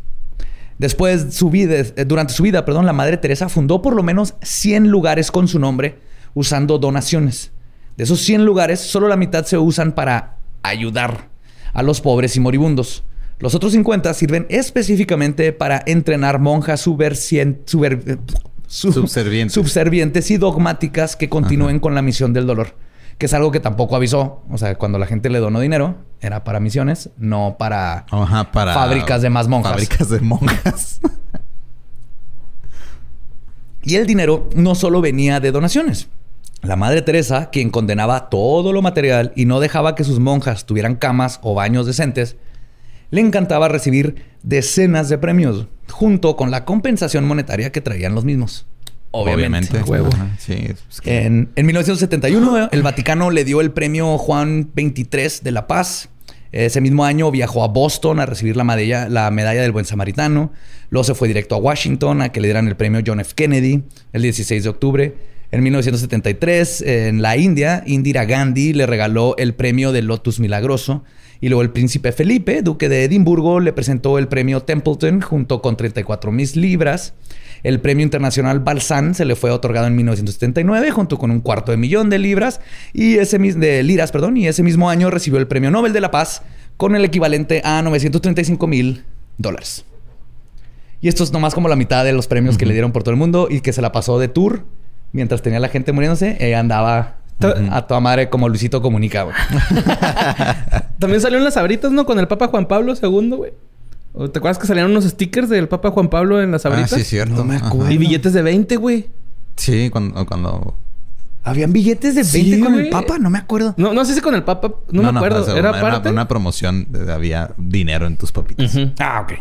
Después, 0.77 1.33
su 1.33 1.49
vida, 1.49 1.75
eh, 1.75 2.03
durante 2.05 2.33
su 2.33 2.43
vida, 2.43 2.65
perdón, 2.65 2.85
la 2.85 2.91
Madre 2.91 3.15
Teresa 3.15 3.47
fundó 3.47 3.81
por 3.81 3.95
lo 3.95 4.03
menos 4.03 4.33
100 4.41 4.89
lugares 4.89 5.31
con 5.31 5.47
su 5.47 5.57
nombre 5.57 5.99
usando 6.33 6.79
donaciones. 6.79 7.53
De 7.97 8.03
esos 8.03 8.19
100 8.21 8.45
lugares, 8.45 8.79
solo 8.79 9.07
la 9.07 9.17
mitad 9.17 9.45
se 9.45 9.57
usan 9.57 9.91
para 9.93 10.37
ayudar 10.63 11.29
a 11.73 11.83
los 11.83 11.99
pobres 12.01 12.35
y 12.35 12.39
moribundos. 12.39 13.03
Los 13.39 13.53
otros 13.55 13.71
50 13.73 14.13
sirven 14.13 14.45
específicamente 14.49 15.51
para 15.53 15.83
entrenar 15.85 16.39
monjas 16.39 16.85
subversien- 16.87 17.59
Subservientes. 18.67 19.53
subservientes 19.53 20.31
y 20.31 20.37
dogmáticas 20.37 21.15
que 21.15 21.29
continúen 21.29 21.79
con 21.79 21.95
la 21.95 22.01
misión 22.01 22.33
del 22.33 22.45
dolor. 22.47 22.75
Que 23.17 23.25
es 23.27 23.33
algo 23.33 23.49
que 23.51 23.59
tampoco 23.59 23.95
avisó. 23.95 24.43
O 24.51 24.57
sea, 24.57 24.75
cuando 24.75 24.99
la 24.99 25.07
gente 25.07 25.29
le 25.29 25.39
donó 25.39 25.59
dinero, 25.59 25.95
era 26.19 26.43
para 26.43 26.59
misiones, 26.59 27.09
no 27.17 27.55
para 27.57 28.05
Ajá, 28.11 28.51
para... 28.51 28.73
Fábricas 28.73 29.21
de 29.23 29.29
más 29.29 29.47
monjas. 29.47 29.71
Fábricas 29.71 30.09
de 30.09 30.19
monjas. 30.19 30.99
Y 33.83 33.95
el 33.95 34.05
dinero 34.05 34.49
no 34.53 34.75
solo 34.75 34.99
venía 34.99 35.39
de 35.39 35.51
donaciones. 35.53 36.09
La 36.67 36.75
Madre 36.75 37.01
Teresa, 37.01 37.49
quien 37.49 37.69
condenaba 37.69 38.29
todo 38.29 38.73
lo 38.73 38.81
material 38.81 39.31
y 39.37 39.45
no 39.45 39.61
dejaba 39.61 39.95
que 39.95 40.03
sus 40.03 40.19
monjas 40.19 40.65
tuvieran 40.65 40.95
camas 40.95 41.39
o 41.41 41.53
baños 41.53 41.85
decentes, 41.85 42.35
le 43.09 43.21
encantaba 43.21 43.69
recibir 43.69 44.25
decenas 44.43 45.07
de 45.07 45.17
premios, 45.17 45.67
junto 45.89 46.35
con 46.35 46.51
la 46.51 46.65
compensación 46.65 47.23
monetaria 47.23 47.71
que 47.71 47.79
traían 47.79 48.13
los 48.15 48.25
mismos. 48.25 48.65
Obviamente. 49.11 49.79
Obviamente. 49.81 50.15
Ajá, 50.17 50.35
Sí. 50.39 50.67
es 50.89 50.99
que- 50.99 51.23
En, 51.25 51.49
en 51.55 51.65
1971, 51.65 52.67
el 52.69 52.83
Vaticano 52.83 53.29
le 53.31 53.45
dio 53.45 53.61
el 53.61 53.71
premio 53.71 54.17
Juan 54.17 54.69
XXIII 54.75 55.39
de 55.43 55.51
la 55.51 55.67
Paz. 55.67 56.09
Ese 56.51 56.81
mismo 56.81 57.05
año 57.05 57.31
viajó 57.31 57.63
a 57.63 57.69
Boston 57.69 58.19
a 58.19 58.25
recibir 58.25 58.57
la 58.57 58.65
medalla, 58.65 59.07
la 59.07 59.31
medalla 59.31 59.61
del 59.61 59.71
Buen 59.71 59.85
Samaritano. 59.85 60.51
Luego 60.89 61.05
se 61.05 61.15
fue 61.15 61.29
directo 61.29 61.55
a 61.55 61.59
Washington 61.59 62.21
a 62.21 62.29
que 62.33 62.41
le 62.41 62.47
dieran 62.49 62.67
el 62.67 62.75
premio 62.75 62.99
John 63.05 63.21
F. 63.21 63.33
Kennedy 63.35 63.83
el 64.11 64.21
16 64.21 64.63
de 64.63 64.69
octubre. 64.69 65.15
En 65.49 65.63
1973, 65.63 66.81
en 66.81 67.21
la 67.21 67.37
India, 67.37 67.81
Indira 67.85 68.25
Gandhi 68.25 68.73
le 68.73 68.85
regaló 68.85 69.35
el 69.37 69.53
premio 69.53 69.93
del 69.93 70.05
Lotus 70.07 70.41
Milagroso. 70.41 71.05
Y 71.39 71.47
luego 71.47 71.61
el 71.61 71.69
príncipe 71.69 72.11
Felipe, 72.11 72.61
duque 72.63 72.89
de 72.89 73.05
Edimburgo, 73.05 73.59
le 73.61 73.71
presentó 73.71 74.17
el 74.17 74.27
premio 74.27 74.63
Templeton 74.63 75.21
junto 75.21 75.61
con 75.61 75.77
34 75.77 76.31
mil 76.31 76.49
libras. 76.55 77.13
El 77.63 77.79
premio 77.79 78.03
internacional 78.03 78.59
Balsan 78.59 79.15
se 79.15 79.23
le 79.23 79.35
fue 79.35 79.51
otorgado 79.51 79.87
en 79.87 79.95
1979 79.95 80.91
junto 80.91 81.17
con 81.17 81.31
un 81.31 81.39
cuarto 81.39 81.71
de 81.71 81.77
millón 81.77 82.09
de 82.09 82.19
libras 82.19 82.59
y 82.93 83.17
ese 83.17 83.37
de 83.37 83.83
liras, 83.83 84.11
perdón, 84.11 84.35
y 84.35 84.47
ese 84.47 84.63
mismo 84.63 84.89
año 84.89 85.09
recibió 85.09 85.39
el 85.39 85.47
premio 85.47 85.71
Nobel 85.71 85.93
de 85.93 86.01
la 86.01 86.11
Paz 86.11 86.41
con 86.75 86.95
el 86.95 87.05
equivalente 87.05 87.61
a 87.63 87.81
935 87.81 88.67
mil 88.67 89.05
dólares. 89.37 89.85
Y 91.01 91.07
esto 91.07 91.23
es 91.23 91.31
nomás 91.31 91.53
como 91.53 91.69
la 91.69 91.75
mitad 91.75 92.03
de 92.03 92.13
los 92.13 92.27
premios 92.27 92.57
que 92.57 92.65
le 92.65 92.73
dieron 92.73 92.91
por 92.91 93.03
todo 93.03 93.11
el 93.11 93.17
mundo 93.17 93.47
y 93.49 93.61
que 93.61 93.73
se 93.73 93.81
la 93.81 93.91
pasó 93.91 94.19
de 94.19 94.27
tour 94.27 94.65
mientras 95.11 95.41
tenía 95.41 95.59
la 95.59 95.69
gente 95.69 95.91
muriéndose. 95.91 96.37
Ella 96.39 96.59
andaba 96.59 97.15
to- 97.39 97.53
a 97.71 97.87
toda 97.87 97.99
madre 97.99 98.29
como 98.29 98.49
Luisito 98.49 98.81
Comunica, 98.81 99.23
güey. 99.23 99.35
También 100.99 101.21
salieron 101.21 101.43
las 101.43 101.57
abritas, 101.57 101.91
¿no? 101.91 102.05
Con 102.05 102.19
el 102.19 102.27
Papa 102.27 102.47
Juan 102.47 102.67
Pablo 102.67 102.93
II, 103.01 103.29
güey. 103.29 103.53
¿O 104.13 104.29
¿Te 104.29 104.39
acuerdas 104.39 104.57
que 104.57 104.65
salieron 104.65 104.91
unos 104.91 105.03
stickers 105.05 105.47
del 105.49 105.67
Papa 105.67 105.91
Juan 105.91 106.09
Pablo 106.09 106.41
en 106.41 106.51
las 106.51 106.65
Ah, 106.65 106.69
abritas? 106.69 106.91
sí, 106.91 107.03
cierto. 107.03 107.35
No 107.35 107.43
me 107.43 107.57
acuerdo. 107.57 107.91
Y 107.91 107.97
billetes 107.97 108.33
de 108.33 108.41
20, 108.41 108.75
güey. 108.77 109.07
Sí, 109.55 109.89
cuando... 109.91 110.25
cuando... 110.25 110.75
Habían 111.43 111.71
billetes 111.71 112.13
de 112.15 112.23
20 112.23 112.55
Sí, 112.57 112.59
con 112.61 112.75
el. 112.77 112.89
Papa, 112.89 113.19
no 113.19 113.29
me 113.29 113.37
acuerdo. 113.37 113.73
No, 113.77 113.93
no 113.93 114.03
sé 114.03 114.13
si 114.15 114.19
con 114.21 114.35
el 114.35 114.43
Papa... 114.43 114.69
No, 114.91 115.03
me 115.13 115.17
acuerdo. 115.19 115.41
o 115.43 115.45
sea, 115.45 115.55
¿Era 115.55 115.69
una, 115.71 115.81
parte? 115.81 116.09
Una, 116.09 116.27
promoción. 116.27 116.87
de- 116.89 117.13
había 117.13 117.51
dinero 117.57 118.05
en 118.07 118.17
tus 118.17 118.31
papitas. 118.33 118.75
Ah, 118.99 119.21
ok. 119.23 119.33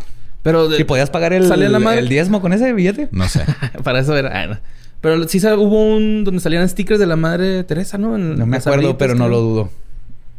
Pero... 0.43 0.69
de- 0.69 0.79
¿Y 0.79 0.83
podías 0.85 1.09
pagar 1.09 1.33
el, 1.33 1.47
¿Salía 1.47 1.67
la 1.69 1.79
madre? 1.79 1.99
el 1.99 2.07
diezmo 2.07 2.39
con 2.39 2.53
ese 2.53 2.71
billete? 2.71 3.09
No 3.11 3.27
sé. 3.27 3.43
Para 3.83 3.99
eso 3.99 4.15
era... 4.15 4.41
ah, 4.41 4.47
no. 4.47 4.57
Pero 5.01 5.27
sí 5.27 5.39
hubo 5.39 5.95
un... 5.95 6.23
Donde 6.23 6.39
salían 6.41 6.67
stickers 6.67 6.99
de 6.99 7.05
la 7.05 7.15
Madre 7.15 7.63
Teresa, 7.63 7.97
¿no? 7.97 8.15
En 8.15 8.37
No 8.37 8.45
me 8.45 8.57
acuerdo, 8.57 8.97
pero 8.97 9.15
no 9.15 9.27
lo 9.27 9.39
dudo. 9.41 9.69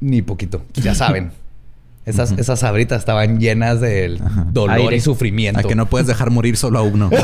Ni 0.00 0.22
poquito. 0.22 0.62
Ya 0.74 0.94
saben. 0.96 1.32
Esas, 2.04 2.32
esas 2.32 2.60
sabritas 2.60 3.00
estaban 3.00 3.38
llenas 3.38 3.80
de 3.80 4.18
dolor 4.50 4.76
Aire. 4.78 4.96
y 4.96 5.00
sufrimiento. 5.00 5.60
A 5.60 5.62
que 5.62 5.74
no 5.74 5.86
puedes 5.86 6.06
dejar 6.06 6.30
morir 6.30 6.56
solo 6.56 6.78
a 6.78 6.82
uno. 6.82 7.10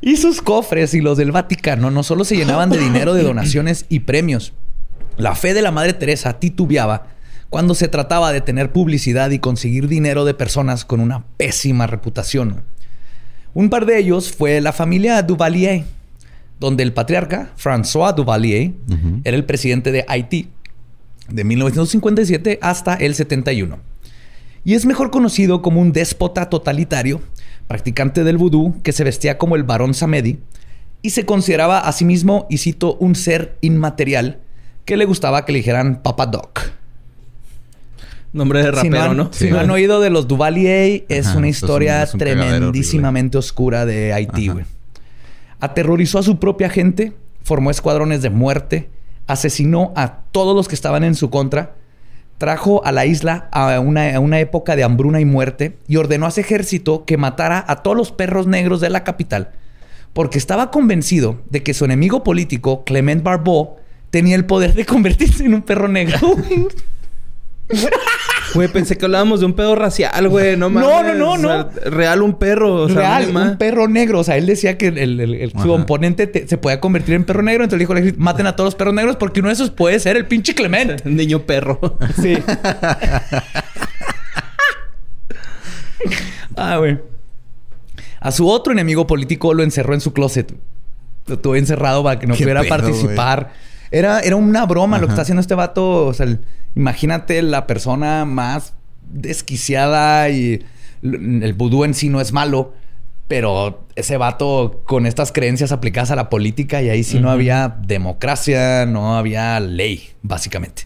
Y 0.00 0.16
sus 0.16 0.40
cofres 0.40 0.94
y 0.94 1.00
los 1.00 1.18
del 1.18 1.32
Vaticano 1.32 1.90
no 1.90 2.02
solo 2.02 2.24
se 2.24 2.36
llenaban 2.36 2.70
de 2.70 2.78
dinero 2.78 3.14
de 3.14 3.24
donaciones 3.24 3.84
y 3.88 4.00
premios. 4.00 4.52
La 5.16 5.34
fe 5.34 5.54
de 5.54 5.62
la 5.62 5.72
Madre 5.72 5.92
Teresa 5.92 6.38
titubeaba 6.38 7.08
cuando 7.50 7.74
se 7.74 7.88
trataba 7.88 8.32
de 8.32 8.40
tener 8.40 8.72
publicidad 8.72 9.30
y 9.30 9.38
conseguir 9.38 9.88
dinero 9.88 10.24
de 10.24 10.34
personas 10.34 10.84
con 10.84 11.00
una 11.00 11.24
pésima 11.36 11.86
reputación. 11.86 12.62
Un 13.54 13.70
par 13.70 13.86
de 13.86 13.98
ellos 13.98 14.32
fue 14.32 14.60
la 14.60 14.72
familia 14.72 15.22
Duvalier, 15.22 15.84
donde 16.60 16.82
el 16.82 16.92
patriarca 16.92 17.52
François 17.56 18.14
Duvalier 18.14 18.72
era 19.24 19.36
el 19.36 19.44
presidente 19.44 19.92
de 19.92 20.04
Haití 20.08 20.50
de 21.28 21.44
1957 21.44 22.58
hasta 22.62 22.94
el 22.94 23.14
71. 23.14 23.78
Y 24.64 24.74
es 24.74 24.86
mejor 24.86 25.10
conocido 25.10 25.62
como 25.62 25.80
un 25.80 25.92
déspota 25.92 26.50
totalitario, 26.50 27.22
practicante 27.66 28.24
del 28.24 28.38
vudú, 28.38 28.80
que 28.82 28.92
se 28.92 29.04
vestía 29.04 29.38
como 29.38 29.56
el 29.56 29.62
barón 29.62 29.94
Samedi 29.94 30.38
y 31.00 31.10
se 31.10 31.24
consideraba 31.24 31.78
a 31.78 31.92
sí 31.92 32.04
mismo, 32.04 32.46
y 32.50 32.58
cito, 32.58 32.96
un 32.96 33.14
ser 33.14 33.56
inmaterial 33.60 34.40
que 34.84 34.96
le 34.96 35.04
gustaba 35.04 35.44
que 35.44 35.52
le 35.52 35.58
dijeran 35.58 36.02
Papa 36.02 36.26
Doc. 36.26 36.77
Nombre 38.32 38.58
de 38.60 38.66
Si 38.66 38.70
rapero, 38.72 38.94
no 38.96 39.02
han, 39.10 39.16
¿no? 39.16 39.32
si 39.32 39.50
no 39.50 39.58
han 39.58 39.70
oído 39.70 40.00
de 40.00 40.10
los 40.10 40.28
Duvalier, 40.28 41.04
es 41.08 41.26
Ajá, 41.28 41.38
una 41.38 41.48
es 41.48 41.62
un- 41.62 41.66
historia 41.66 42.02
es 42.02 42.14
un 42.14 42.20
cagadero 42.20 42.48
tremendísimamente 42.50 43.38
oscura 43.38 43.86
de 43.86 44.12
Haití, 44.12 44.48
güey. 44.48 44.64
Aterrorizó 45.60 46.18
a 46.18 46.22
su 46.22 46.38
propia 46.38 46.68
gente, 46.68 47.12
formó 47.42 47.70
escuadrones 47.70 48.22
de 48.22 48.30
muerte, 48.30 48.90
asesinó 49.26 49.92
a 49.96 50.20
todos 50.30 50.54
los 50.54 50.68
que 50.68 50.74
estaban 50.74 51.04
en 51.04 51.14
su 51.14 51.30
contra, 51.30 51.74
trajo 52.38 52.84
a 52.84 52.92
la 52.92 53.04
isla 53.06 53.48
a 53.50 53.80
una, 53.80 54.14
a 54.14 54.20
una 54.20 54.38
época 54.38 54.76
de 54.76 54.84
hambruna 54.84 55.20
y 55.20 55.24
muerte 55.24 55.76
y 55.88 55.96
ordenó 55.96 56.26
a 56.26 56.30
su 56.30 56.40
ejército 56.40 57.04
que 57.04 57.16
matara 57.16 57.64
a 57.66 57.76
todos 57.82 57.96
los 57.96 58.12
perros 58.12 58.46
negros 58.46 58.80
de 58.80 58.90
la 58.90 59.02
capital, 59.02 59.50
porque 60.12 60.38
estaba 60.38 60.70
convencido 60.70 61.40
de 61.50 61.62
que 61.64 61.74
su 61.74 61.84
enemigo 61.84 62.22
político, 62.22 62.84
Clement 62.84 63.22
Barbeau, 63.24 63.76
tenía 64.10 64.36
el 64.36 64.44
poder 64.44 64.74
de 64.74 64.86
convertirse 64.86 65.44
en 65.44 65.54
un 65.54 65.62
perro 65.62 65.88
negro. 65.88 66.18
Güey, 68.54 68.68
pensé 68.68 68.96
que 68.96 69.04
hablábamos 69.04 69.40
de 69.40 69.46
un 69.46 69.52
pedo 69.52 69.74
racial, 69.74 70.26
güey. 70.28 70.56
No 70.56 70.70
No, 70.70 70.80
mames. 70.80 71.16
no, 71.16 71.36
no, 71.36 71.48
O 71.48 71.52
sea, 71.72 71.90
real 71.90 72.22
un 72.22 72.38
perro. 72.38 72.74
O 72.76 72.88
sea, 72.88 72.96
Real, 72.96 73.32
no 73.34 73.42
un 73.42 73.58
perro 73.58 73.88
negro. 73.88 74.20
O 74.20 74.24
sea, 74.24 74.38
él 74.38 74.46
decía 74.46 74.78
que 74.78 74.86
el, 74.88 74.96
el- 74.98 75.20
el- 75.34 75.50
su 75.52 75.58
Ajá. 75.74 75.82
oponente 75.82 76.26
te- 76.26 76.48
se 76.48 76.56
podía 76.56 76.80
convertir 76.80 77.14
en 77.14 77.24
perro 77.24 77.42
negro. 77.42 77.64
Entonces 77.64 77.80
dijo, 77.80 77.92
al 77.92 77.98
ejército, 77.98 78.22
maten 78.24 78.46
a 78.46 78.56
todos 78.56 78.68
los 78.68 78.74
perros 78.74 78.94
negros 78.94 79.16
porque 79.16 79.40
uno 79.40 79.50
de 79.50 79.52
esos 79.54 79.70
puede 79.70 80.00
ser 80.00 80.16
el 80.16 80.26
pinche 80.26 80.54
Clement. 80.54 81.02
Niño 81.04 81.40
perro. 81.42 81.98
Sí. 82.22 82.38
ah, 86.56 86.76
güey. 86.78 86.98
A 88.20 88.32
su 88.32 88.48
otro 88.48 88.72
enemigo 88.72 89.06
político 89.06 89.54
lo 89.54 89.62
encerró 89.62 89.94
en 89.94 90.00
su 90.00 90.12
closet. 90.12 90.52
Lo 91.26 91.38
tuvo 91.38 91.56
encerrado 91.56 92.02
para 92.02 92.18
que 92.18 92.26
no 92.26 92.34
¿Qué 92.34 92.44
pudiera 92.44 92.60
pedo, 92.62 92.70
participar. 92.70 93.52
Era, 93.90 94.20
era 94.20 94.36
una 94.36 94.66
broma 94.66 94.98
lo 94.98 95.06
que 95.06 95.12
está 95.12 95.22
haciendo 95.22 95.40
este 95.40 95.54
vato. 95.54 96.06
O 96.06 96.14
sea, 96.14 96.26
el- 96.26 96.40
imagínate 96.76 97.42
la 97.42 97.66
persona 97.66 98.24
más 98.24 98.74
desquiciada 99.10 100.28
y 100.30 100.64
el 101.02 101.54
vudú 101.54 101.84
en 101.84 101.94
sí 101.94 102.08
no 102.08 102.20
es 102.20 102.32
malo. 102.32 102.74
Pero 103.28 103.84
ese 103.94 104.16
vato 104.16 104.82
con 104.86 105.04
estas 105.04 105.32
creencias 105.32 105.70
aplicadas 105.70 106.10
a 106.10 106.16
la 106.16 106.30
política 106.30 106.80
y 106.80 106.88
ahí 106.88 107.04
sí 107.04 107.20
no 107.20 107.30
había 107.30 107.76
democracia, 107.86 108.86
no 108.86 109.18
había 109.18 109.60
ley, 109.60 110.08
básicamente. 110.22 110.84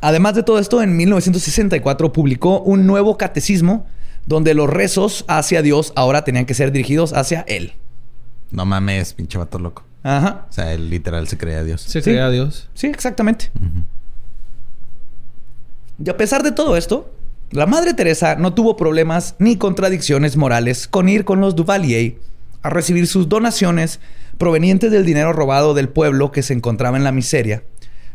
Además 0.00 0.34
de 0.34 0.42
todo 0.42 0.58
esto, 0.58 0.82
en 0.82 0.96
1964 0.96 2.12
publicó 2.12 2.60
un 2.62 2.84
nuevo 2.86 3.16
catecismo 3.16 3.86
donde 4.26 4.54
los 4.54 4.68
rezos 4.68 5.24
hacia 5.28 5.62
Dios 5.62 5.92
ahora 5.94 6.24
tenían 6.24 6.46
que 6.46 6.54
ser 6.54 6.72
dirigidos 6.72 7.12
hacia 7.12 7.42
Él. 7.42 7.74
No 8.50 8.64
mames, 8.66 9.12
pinche 9.12 9.38
vato 9.38 9.60
loco. 9.60 9.84
Ajá. 10.02 10.46
O 10.48 10.52
sea, 10.52 10.72
él 10.72 10.90
literal 10.90 11.28
se 11.28 11.38
creía 11.38 11.62
Dios. 11.62 11.82
Se 11.82 12.00
Sí. 12.02 12.10
crea 12.10 12.26
a 12.26 12.30
Dios. 12.30 12.68
Sí, 12.74 12.86
exactamente. 12.88 13.50
Y 16.02 16.08
a 16.08 16.16
pesar 16.16 16.42
de 16.42 16.52
todo 16.52 16.76
esto, 16.76 17.12
la 17.50 17.66
Madre 17.66 17.94
Teresa 17.94 18.36
no 18.36 18.54
tuvo 18.54 18.76
problemas 18.76 19.34
ni 19.38 19.56
contradicciones 19.56 20.36
morales 20.36 20.88
con 20.88 21.08
ir 21.08 21.24
con 21.24 21.40
los 21.40 21.56
Duvalier 21.56 22.16
a 22.62 22.70
recibir 22.70 23.06
sus 23.06 23.28
donaciones 23.28 24.00
provenientes 24.38 24.90
del 24.90 25.04
dinero 25.04 25.32
robado 25.32 25.74
del 25.74 25.88
pueblo 25.88 26.32
que 26.32 26.42
se 26.42 26.54
encontraba 26.54 26.96
en 26.96 27.04
la 27.04 27.12
miseria. 27.12 27.64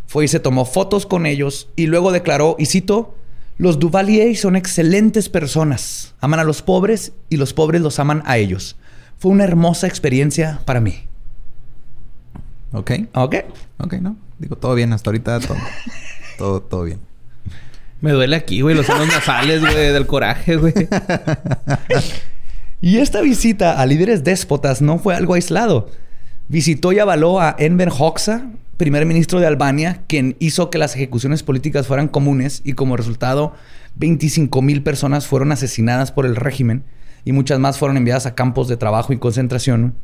Fue 0.07 0.25
y 0.25 0.27
se 0.27 0.39
tomó 0.39 0.65
fotos 0.65 1.05
con 1.05 1.25
ellos 1.25 1.69
y 1.75 1.87
luego 1.87 2.11
declaró, 2.11 2.55
y 2.57 2.65
cito, 2.65 3.15
los 3.57 3.79
Duvalier 3.79 4.35
son 4.35 4.55
excelentes 4.55 5.29
personas. 5.29 6.15
Aman 6.21 6.39
a 6.39 6.43
los 6.43 6.61
pobres 6.61 7.13
y 7.29 7.37
los 7.37 7.53
pobres 7.53 7.81
los 7.81 7.99
aman 7.99 8.23
a 8.25 8.37
ellos. 8.37 8.77
Fue 9.17 9.31
una 9.31 9.43
hermosa 9.43 9.87
experiencia 9.87 10.61
para 10.65 10.81
mí. 10.81 11.03
Ok. 12.73 12.91
Ok. 13.13 13.35
Ok, 13.77 13.93
no. 14.01 14.17
Digo, 14.39 14.55
todo 14.55 14.75
bien. 14.75 14.91
Hasta 14.91 15.09
ahorita 15.09 15.39
todo, 15.39 15.57
todo, 16.37 16.61
todo 16.61 16.83
bien. 16.83 16.99
Me 18.01 18.11
duele 18.11 18.35
aquí, 18.35 18.61
güey. 18.61 18.75
Los 18.75 18.85
senos 18.85 19.07
nasales, 19.07 19.61
güey. 19.61 19.75
Del 19.75 20.05
coraje, 20.05 20.57
güey. 20.57 20.73
y 22.81 22.97
esta 22.97 23.21
visita 23.21 23.79
a 23.79 23.85
líderes 23.85 24.23
déspotas 24.23 24.81
no 24.81 24.99
fue 24.99 25.15
algo 25.15 25.33
aislado. 25.33 25.89
Visitó 26.47 26.91
y 26.91 26.99
avaló 26.99 27.39
a 27.39 27.55
Enver 27.57 27.89
Hoxha, 27.89 28.51
primer 28.77 29.05
ministro 29.05 29.39
de 29.39 29.47
Albania, 29.47 30.03
quien 30.07 30.35
hizo 30.39 30.69
que 30.69 30.77
las 30.77 30.95
ejecuciones 30.95 31.41
políticas 31.41 31.87
fueran 31.87 32.07
comunes 32.07 32.61
y 32.63 32.73
como 32.73 32.97
resultado 32.97 33.53
25 33.95 34.61
mil 34.61 34.83
personas 34.83 35.25
fueron 35.25 35.51
asesinadas 35.51 36.11
por 36.11 36.25
el 36.25 36.35
régimen 36.35 36.83
y 37.23 37.31
muchas 37.31 37.59
más 37.59 37.79
fueron 37.79 37.97
enviadas 37.97 38.27
a 38.27 38.35
campos 38.35 38.67
de 38.67 38.77
trabajo 38.77 39.11
y 39.11 39.17
concentración. 39.17 39.95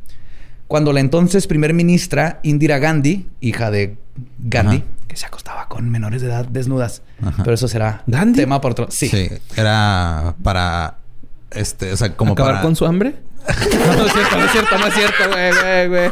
Cuando 0.72 0.94
la 0.94 1.00
entonces 1.00 1.46
primer 1.46 1.74
ministra 1.74 2.40
Indira 2.42 2.78
Gandhi, 2.78 3.28
hija 3.42 3.70
de 3.70 3.98
Gandhi, 4.38 4.82
que 5.06 5.16
se 5.18 5.26
acostaba 5.26 5.68
con 5.68 5.90
menores 5.90 6.22
de 6.22 6.28
edad 6.28 6.46
desnudas, 6.46 7.02
pero 7.44 7.52
eso 7.52 7.68
será 7.68 8.02
¿Gandhi? 8.06 8.40
tema 8.40 8.58
por 8.62 8.70
otro. 8.70 8.86
Sí. 8.88 9.06
Sí, 9.06 9.28
era 9.54 10.34
para 10.42 10.96
este, 11.50 11.92
o 11.92 11.96
sea, 11.98 12.16
como 12.16 12.32
¿Acabar 12.32 12.52
para 12.52 12.62
con 12.62 12.74
su 12.74 12.86
hambre? 12.86 13.16
no, 13.86 13.96
no 13.96 14.06
es 14.06 14.12
cierto, 14.14 14.38
no 14.38 14.44
es 14.46 14.52
cierto, 14.52 14.78
no 14.78 14.86
es 14.86 14.94
cierto, 14.94 15.30
güey, 15.30 15.50
güey, 15.60 15.88
güey. 15.88 16.10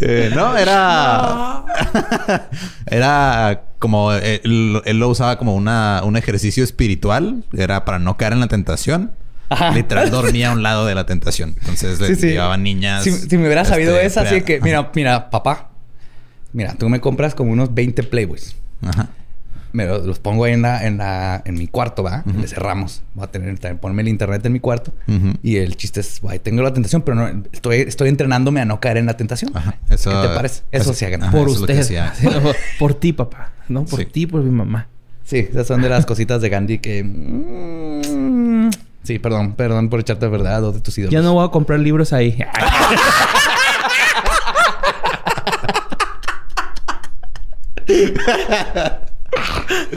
Eh, 0.00 0.32
no, 0.34 0.56
era. 0.56 1.64
era 2.86 3.62
como. 3.78 4.12
eh, 4.14 4.40
Él, 4.42 4.82
él 4.84 4.98
lo 4.98 5.10
usaba 5.10 5.38
como 5.38 5.54
una, 5.54 6.00
un 6.02 6.16
ejercicio 6.16 6.64
espiritual. 6.64 7.44
Era 7.56 7.84
para 7.84 8.00
no 8.00 8.16
caer 8.16 8.32
en 8.32 8.40
la 8.40 8.48
tentación. 8.48 9.12
Ajá. 9.50 9.72
Literal 9.72 10.10
dormía 10.10 10.50
a 10.50 10.52
un 10.52 10.62
lado 10.62 10.86
de 10.86 10.94
la 10.94 11.04
tentación. 11.06 11.54
Entonces 11.60 12.00
le 12.00 12.06
Sí, 12.08 12.16
sí. 12.16 12.26
llevaban 12.28 12.62
niñas. 12.62 13.04
Si, 13.04 13.12
si 13.12 13.36
me 13.36 13.44
hubiera 13.46 13.64
sabido 13.64 13.94
este, 13.96 14.06
esa, 14.06 14.20
así 14.22 14.40
que, 14.42 14.54
ajá. 14.56 14.64
mira, 14.64 14.90
mira, 14.94 15.30
papá, 15.30 15.70
mira, 16.52 16.74
tú 16.74 16.88
me 16.88 17.00
compras 17.00 17.34
como 17.34 17.52
unos 17.52 17.74
20 17.74 18.02
Playboys. 18.04 18.56
Ajá. 18.82 19.08
Me 19.72 19.86
los, 19.86 20.04
los 20.04 20.18
pongo 20.18 20.44
ahí 20.44 20.52
en, 20.54 20.62
la, 20.62 20.84
en, 20.84 20.98
la, 20.98 21.42
en 21.44 21.54
mi 21.54 21.68
cuarto, 21.68 22.02
¿va? 22.02 22.24
Le 22.26 22.48
cerramos. 22.48 23.02
Voy 23.14 23.24
a 23.24 23.26
tener, 23.30 23.56
también 23.60 23.78
ponerme 23.78 24.02
el 24.02 24.08
internet 24.08 24.44
en 24.44 24.52
mi 24.52 24.58
cuarto. 24.58 24.92
Ujú. 25.06 25.34
Y 25.44 25.58
el 25.58 25.76
chiste 25.76 26.00
es, 26.00 26.20
guay, 26.20 26.40
tengo 26.40 26.60
la 26.62 26.72
tentación, 26.72 27.02
pero 27.02 27.14
no, 27.14 27.44
estoy, 27.52 27.76
estoy 27.82 28.08
entrenándome 28.08 28.60
a 28.60 28.64
no 28.64 28.80
caer 28.80 28.96
en 28.96 29.06
la 29.06 29.16
tentación. 29.16 29.52
Ajá. 29.56 29.76
Eso, 29.88 30.10
¿Qué 30.10 30.28
te 30.28 30.34
parece? 30.34 30.62
Eso 30.72 30.92
sí 30.92 31.04
hagan. 31.04 31.22
ajá, 31.22 31.30
por 31.32 31.48
usted. 31.48 31.78
hacía. 31.78 32.12
Sí, 32.14 32.26
por, 32.42 32.56
por 32.80 32.94
ti, 32.94 33.12
papá. 33.12 33.52
No, 33.68 33.84
por 33.84 34.00
Sí. 34.00 34.06
ti, 34.06 34.26
por 34.26 34.42
mi 34.42 34.50
mamá. 34.50 34.88
Sí, 35.24 35.38
esas 35.38 35.68
son 35.68 35.80
de 35.82 35.88
las 35.88 36.04
cositas 36.04 36.40
de 36.42 36.48
Gandhi 36.48 36.78
que... 36.78 37.04
mm, 37.04 38.49
sí, 39.02 39.18
perdón, 39.18 39.54
perdón 39.54 39.88
por 39.88 40.00
echarte 40.00 40.26
de 40.26 40.30
verdad 40.30 40.60
dos 40.60 40.74
de 40.74 40.80
tus 40.80 40.96
ídolos. 40.98 41.12
Ya 41.12 41.22
no 41.22 41.34
voy 41.34 41.46
a 41.46 41.50
comprar 41.50 41.80
libros 41.80 42.12
ahí. 42.12 42.38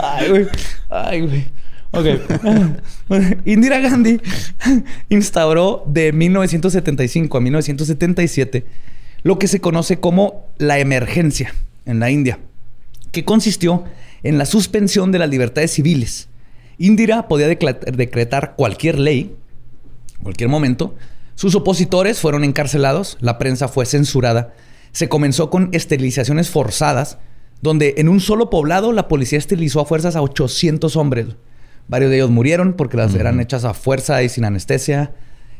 Ay, 0.00 0.28
güey. 0.28 0.46
Ay, 0.90 1.20
güey. 1.20 1.46
Ok. 1.92 2.06
Indira 3.44 3.78
Gandhi 3.78 4.20
instauró 5.08 5.84
de 5.86 6.12
1975 6.12 7.38
a 7.38 7.40
1977 7.40 8.66
lo 9.22 9.38
que 9.38 9.48
se 9.48 9.60
conoce 9.60 10.00
como 10.00 10.46
la 10.58 10.78
emergencia 10.78 11.54
en 11.86 11.98
la 11.98 12.10
India, 12.10 12.38
que 13.10 13.24
consistió 13.24 13.84
en 14.22 14.38
la 14.38 14.44
suspensión 14.44 15.12
de 15.12 15.18
las 15.18 15.30
libertades 15.30 15.72
civiles. 15.72 16.28
Indira 16.78 17.28
podía 17.28 17.48
decretar 17.48 18.54
cualquier 18.56 18.98
ley, 18.98 19.36
cualquier 20.22 20.48
momento. 20.48 20.94
Sus 21.34 21.54
opositores 21.54 22.20
fueron 22.20 22.44
encarcelados, 22.44 23.16
la 23.20 23.38
prensa 23.38 23.68
fue 23.68 23.86
censurada. 23.86 24.54
Se 24.92 25.08
comenzó 25.08 25.50
con 25.50 25.70
esterilizaciones 25.72 26.50
forzadas, 26.50 27.18
donde 27.60 27.94
en 27.98 28.08
un 28.08 28.20
solo 28.20 28.50
poblado 28.50 28.92
la 28.92 29.08
policía 29.08 29.38
esterilizó 29.38 29.80
a 29.80 29.86
fuerzas 29.86 30.16
a 30.16 30.22
800 30.22 30.96
hombres. 30.96 31.26
Varios 31.88 32.10
de 32.10 32.16
ellos 32.16 32.30
murieron 32.30 32.74
porque 32.74 32.96
las 32.96 33.14
eran 33.14 33.40
hechas 33.40 33.64
a 33.64 33.74
fuerza 33.74 34.22
y 34.22 34.28
sin 34.28 34.44
anestesia. 34.44 35.12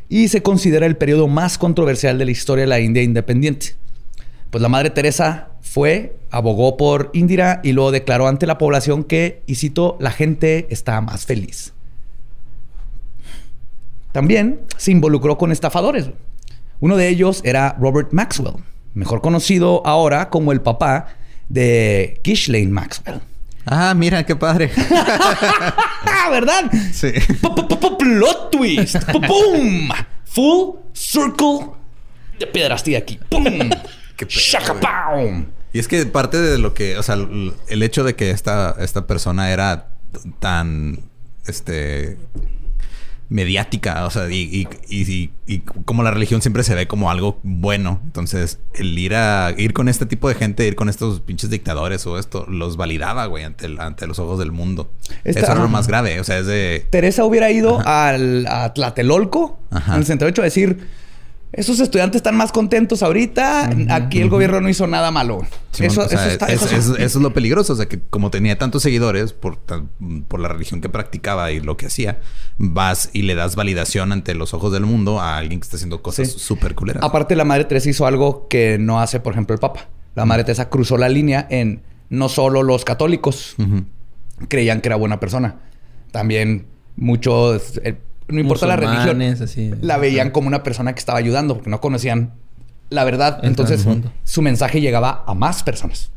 Y 0.09 0.29
se 0.29 0.43
considera 0.43 0.87
el 0.87 0.97
periodo 0.97 1.29
más 1.29 1.59
controversial 1.59 2.19
de 2.19 2.25
la 2.27 2.31
historia 2.31 2.63
de 2.63 2.69
la 2.69 2.81
India 2.81 3.03
independiente. 3.03 3.75
Pues 4.55 4.63
la 4.63 4.69
Madre 4.69 4.91
Teresa 4.91 5.49
fue, 5.63 6.17
abogó 6.31 6.77
por 6.77 7.11
Indira 7.13 7.61
y 7.65 7.73
luego 7.73 7.91
declaró 7.91 8.29
ante 8.29 8.47
la 8.47 8.57
población 8.57 9.03
que, 9.03 9.43
y 9.49 9.57
cito, 9.57 9.97
la 9.99 10.13
gente 10.13 10.69
está 10.71 11.01
más 11.01 11.27
feliz. 11.27 11.73
También 14.13 14.61
se 14.77 14.93
involucró 14.93 15.39
con 15.39 15.51
estafadores. 15.51 16.09
Uno 16.79 16.97
de 16.97 17.09
ellos 17.09 17.41
era 17.43 17.75
Robert 17.81 18.13
Maxwell, 18.13 18.63
mejor 18.95 19.23
conocido 19.23 19.85
ahora 19.85 20.31
como 20.31 20.53
el 20.53 20.61
papá 20.61 21.09
de 21.49 22.21
Ghislaine 22.23 22.71
Maxwell. 22.71 23.23
Ah, 23.67 23.93
mira, 23.97 24.25
qué 24.25 24.37
padre. 24.37 24.71
¡Ah, 26.07 26.29
verdad! 26.31 26.71
sí. 26.93 27.09
Plot 27.99 28.53
twist. 28.53 28.99
¡Pum! 29.11 29.89
Full 30.27 30.77
circle 30.93 31.71
de 32.39 32.47
pedrastía 32.47 32.99
aquí. 32.99 33.19
¡Pum! 33.29 33.43
Qué 34.17 34.27
pedo. 34.27 34.35
Y 35.73 35.79
es 35.81 35.89
que 35.89 36.05
parte 36.07 36.41
de 36.41 36.59
lo 36.59 36.73
que, 36.75 36.97
o 36.99 37.03
sea, 37.03 37.17
el 37.17 37.83
hecho 37.83 38.05
de 38.05 38.15
que 38.15 38.31
esta, 38.31 38.77
esta 38.79 39.07
persona 39.07 39.51
era 39.51 39.89
tan, 40.39 41.01
este, 41.47 42.17
mediática, 43.31 44.05
o 44.07 44.11
sea, 44.11 44.29
y, 44.31 44.35
y, 44.43 44.69
y- 44.89 45.13
y- 45.13 45.31
y 45.47 45.59
como 45.61 46.03
la 46.03 46.11
religión 46.11 46.43
siempre 46.43 46.63
se 46.63 46.75
ve 46.75 46.87
como 46.87 47.11
algo 47.11 47.41
bueno. 47.43 48.01
Entonces, 48.05 48.61
el 48.75 48.97
ir 48.99 49.15
a, 49.15 49.53
ir 49.57 49.73
con 49.73 49.89
este 49.89 50.07
tipo 50.07 50.29
de 50.29 50.35
gente, 50.35 50.67
ir 50.67 50.77
con 50.77 50.89
estos 50.89 51.21
pinches 51.21 51.51
dictadores 51.51 52.07
o 52.07 52.19
esto, 52.19 52.45
los 52.49 52.77
validaba, 52.77 53.27
güey, 53.27 53.43
ante, 53.45 53.67
el- 53.67 53.81
ante 53.81 54.07
los 54.07 54.19
ojos 54.19 54.39
del 54.39 54.53
mundo. 54.53 54.93
Esta- 55.25 55.41
Eso 55.41 55.53
era 55.53 55.63
lo 55.63 55.69
más 55.69 55.89
grave, 55.89 56.21
o 56.21 56.25
sea, 56.25 56.39
es 56.39 56.47
de... 56.47 56.87
Teresa 56.91 57.25
hubiera 57.25 57.51
ido 57.51 57.81
al, 57.85 58.47
a 58.47 58.73
Tlatelolco, 58.75 59.59
Ajá. 59.71 59.93
en 59.95 59.99
el 60.01 60.05
68, 60.05 60.41
a 60.43 60.45
decir... 60.45 61.04
Esos 61.57 61.79
estudiantes 61.81 62.17
están 62.19 62.37
más 62.37 62.51
contentos 62.53 63.03
ahorita. 63.03 63.71
Aquí 63.91 64.21
el 64.21 64.29
gobierno 64.29 64.61
no 64.61 64.69
hizo 64.69 64.87
nada 64.87 65.11
malo. 65.11 65.47
Eso, 65.79 66.03
o 66.03 66.09
sea, 66.09 66.19
eso 66.21 66.29
está... 66.31 66.47
es- 66.47 66.63
eso- 66.63 66.77
es- 66.77 66.87
eso 66.89 66.99
es 67.01 67.15
lo 67.17 67.33
peligroso. 67.33 67.73
O 67.73 67.77
sea, 67.77 67.87
que 67.87 68.01
como 68.01 68.31
tenía 68.31 68.59
tantos 68.59 68.83
seguidores 68.83 69.33
por, 69.33 69.57
tan- 69.57 69.89
por 70.29 70.41
la 70.41 70.49
religión 70.49 70.81
que 70.81 70.89
practicaba 70.89 71.53
y 71.53 71.61
lo 71.61 71.77
que 71.77 71.87
hacía, 71.87 72.19
vas 72.59 73.11
y 73.13 73.23
le 73.23 73.35
das 73.35 73.57
validación 73.57 74.13
ante 74.13 74.35
los 74.35 74.53
ojos 74.55 74.73
del 74.73 74.85
mundo 74.87 75.21
a 75.21 75.37
alguien 75.39 75.61
que 75.61 75.65
está 75.65 75.77
haciendo 75.77 76.03
cosas 76.03 76.31
Sí. 76.33 76.39
súper 76.39 76.75
culeras. 76.75 77.03
Aparte, 77.05 77.37
la 77.37 77.45
Madre 77.45 77.65
Teresa 77.65 77.89
hizo 77.91 78.07
algo 78.07 78.49
que 78.49 78.79
no 78.79 79.01
hace, 79.01 79.21
por 79.21 79.33
ejemplo, 79.33 79.55
el 79.55 79.61
Papa. 79.61 79.89
La 80.15 80.25
Madre 80.25 80.45
Teresa 80.45 80.69
cruzó 80.69 80.97
la 80.99 81.09
línea 81.09 81.47
en 81.51 81.83
no 82.11 82.29
solo 82.29 82.63
los 82.63 82.85
católicos 82.85 83.57
creían 84.49 84.81
que 84.81 84.89
era 84.89 84.97
buena 84.97 85.21
persona. 85.21 85.57
También 86.11 86.67
muchos, 86.97 87.81
eh, 87.83 87.97
no 88.29 88.41
importa 88.41 88.67
la 88.67 88.77
religión, 88.77 89.21
así. 89.23 89.73
la 89.81 89.99
veían 89.99 90.31
como 90.31 90.49
una 90.49 90.63
persona 90.63 90.93
que 90.95 90.99
estaba 90.99 91.19
ayudando 91.19 91.55
porque 91.55 91.71
no 91.71 91.81
conocían 91.81 92.33
la 92.91 93.05
verdad. 93.05 93.41
El 93.43 93.51
Entonces, 93.51 93.87
su 94.25 94.43
mensaje 94.43 94.81
llegaba 94.81 95.25
a 95.27 95.35
más 95.35 95.63
personas. 95.63 96.11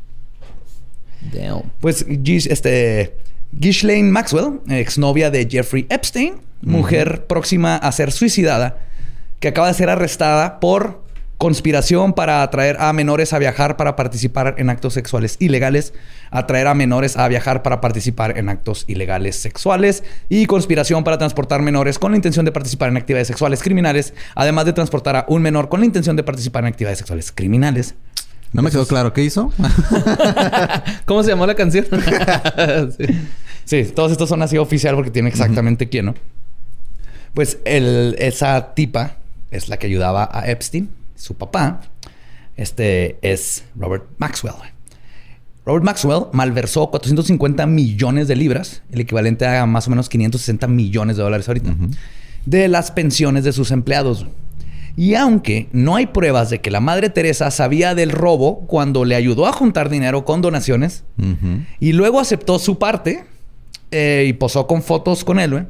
Damn. 1.32 1.62
Pues 1.80 2.06
este, 2.08 3.16
Ghislaine 3.52 4.10
Maxwell, 4.10 4.60
exnovia 4.68 5.30
de 5.30 5.48
Jeffrey 5.50 5.86
Epstein, 5.88 6.36
mujer 6.62 7.26
próxima 7.26 7.76
a 7.76 7.90
ser 7.92 8.12
suicidada, 8.12 8.78
que 9.40 9.48
acaba 9.48 9.68
de 9.68 9.74
ser 9.74 9.90
arrestada 9.90 10.60
por 10.60 11.02
conspiración 11.38 12.12
para 12.12 12.42
atraer 12.42 12.76
a 12.80 12.92
menores 12.92 13.32
a 13.32 13.38
viajar 13.38 13.76
para 13.76 13.94
participar 13.94 14.56
en 14.58 14.70
actos 14.70 14.92
sexuales 14.94 15.36
ilegales, 15.38 15.94
atraer 16.32 16.66
a 16.66 16.74
menores 16.74 17.16
a 17.16 17.26
viajar 17.28 17.62
para 17.62 17.80
participar 17.80 18.36
en 18.36 18.48
actos 18.48 18.84
ilegales 18.88 19.36
sexuales 19.36 20.02
y 20.28 20.46
conspiración 20.46 21.04
para 21.04 21.16
transportar 21.16 21.62
menores 21.62 21.98
con 21.98 22.10
la 22.10 22.16
intención 22.16 22.44
de 22.44 22.50
participar 22.50 22.90
en 22.90 22.96
actividades 22.96 23.28
sexuales 23.28 23.62
criminales, 23.62 24.14
además 24.34 24.66
de 24.66 24.72
transportar 24.72 25.14
a 25.16 25.24
un 25.28 25.40
menor 25.40 25.68
con 25.68 25.80
la 25.80 25.86
intención 25.86 26.16
de 26.16 26.24
participar 26.24 26.64
en 26.64 26.68
actividades 26.68 26.98
sexuales 26.98 27.30
criminales. 27.32 27.94
No 28.52 28.62
me 28.62 28.70
quedó 28.70 28.86
claro 28.86 29.12
qué 29.12 29.22
hizo. 29.22 29.52
¿Cómo 31.04 31.22
se 31.22 31.30
llamó 31.30 31.46
la 31.46 31.54
canción? 31.54 31.86
Sí. 32.98 33.06
Sí, 33.64 33.92
todos 33.94 34.10
estos 34.10 34.30
son 34.30 34.40
así 34.40 34.56
oficial 34.56 34.94
porque 34.94 35.10
tiene 35.10 35.28
exactamente 35.28 35.90
quién, 35.90 36.06
¿no? 36.06 36.14
Pues 37.34 37.58
el, 37.66 38.16
esa 38.18 38.72
tipa 38.72 39.16
es 39.50 39.68
la 39.68 39.76
que 39.76 39.86
ayudaba 39.86 40.26
a 40.32 40.48
Epstein, 40.50 40.88
su 41.18 41.34
papá. 41.34 41.80
Este 42.56 43.18
es 43.22 43.64
Robert 43.76 44.04
Maxwell. 44.16 44.54
Robert 45.66 45.84
Maxwell 45.84 46.24
malversó 46.32 46.90
450 46.90 47.66
millones 47.66 48.26
de 48.26 48.36
libras, 48.36 48.82
el 48.90 49.00
equivalente 49.00 49.46
a 49.46 49.66
más 49.66 49.86
o 49.86 49.90
menos 49.90 50.08
560 50.08 50.66
millones 50.66 51.18
de 51.18 51.22
dólares 51.22 51.46
ahorita, 51.46 51.74
de 52.46 52.68
las 52.68 52.90
pensiones 52.90 53.44
de 53.44 53.52
sus 53.52 53.70
empleados. 53.70 54.26
Y 54.96 55.14
aunque 55.14 55.68
no 55.72 55.94
hay 55.94 56.06
pruebas 56.06 56.50
de 56.50 56.60
que 56.60 56.70
la 56.70 56.80
Madre 56.80 57.10
Teresa 57.10 57.50
sabía 57.50 57.94
del 57.94 58.10
robo 58.10 58.60
cuando 58.66 59.04
le 59.04 59.14
ayudó 59.14 59.46
a 59.46 59.52
juntar 59.52 59.90
dinero 59.90 60.24
con 60.24 60.40
donaciones 60.40 61.04
y 61.78 61.92
luego 61.92 62.18
aceptó 62.18 62.58
su 62.58 62.78
parte 62.78 63.24
eh, 63.90 64.24
y 64.26 64.32
posó 64.32 64.66
con 64.66 64.82
fotos 64.82 65.22
con 65.22 65.38
él. 65.38 65.66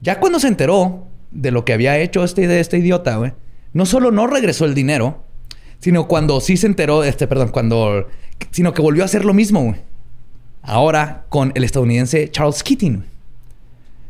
Ya 0.00 0.18
cuando 0.18 0.40
se 0.40 0.48
enteró 0.48 1.06
de 1.30 1.52
lo 1.52 1.64
que 1.64 1.72
había 1.72 1.98
hecho 1.98 2.24
este, 2.24 2.60
este 2.60 2.78
idiota, 2.78 3.16
güey, 3.16 3.32
no 3.72 3.86
solo 3.86 4.10
no 4.10 4.26
regresó 4.26 4.64
el 4.64 4.74
dinero, 4.74 5.22
sino 5.78 6.06
cuando 6.06 6.40
sí 6.40 6.56
se 6.56 6.66
enteró, 6.66 7.04
este, 7.04 7.26
perdón, 7.26 7.48
cuando, 7.48 8.08
sino 8.50 8.72
que 8.72 8.82
volvió 8.82 9.02
a 9.02 9.06
hacer 9.06 9.24
lo 9.24 9.34
mismo, 9.34 9.62
güey. 9.62 9.76
Ahora 10.62 11.24
con 11.28 11.50
el 11.54 11.64
estadounidense 11.64 12.30
Charles 12.30 12.62
Keating. 12.62 13.04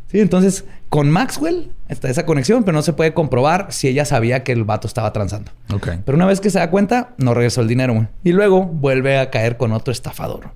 Sí, 0.09 0.21
entonces 0.21 0.67
con 0.91 1.11
Maxwell 1.11 1.73
está 1.89 2.11
esa 2.11 2.27
conexión, 2.27 2.65
pero 2.65 2.77
no 2.77 2.83
se 2.83 2.93
puede 2.93 3.15
comprobar 3.15 3.69
si 3.71 3.89
ella 3.89 4.05
sabía 4.05 4.45
que 4.45 4.53
el 4.53 4.65
vato 4.65 4.87
estaba 4.87 5.11
transando. 5.15 5.51
Ok. 5.73 5.89
Pero 6.05 6.17
una 6.17 6.27
vez 6.27 6.41
que 6.41 6.51
se 6.51 6.59
da 6.59 6.69
cuenta, 6.69 7.15
no 7.17 7.33
regresó 7.33 7.63
el 7.63 7.69
dinero. 7.69 7.95
güey. 7.95 8.09
Y 8.23 8.33
luego 8.33 8.65
vuelve 8.65 9.19
a 9.19 9.31
caer 9.31 9.57
con 9.57 9.73
otro 9.73 9.91
estafador. 9.91 10.51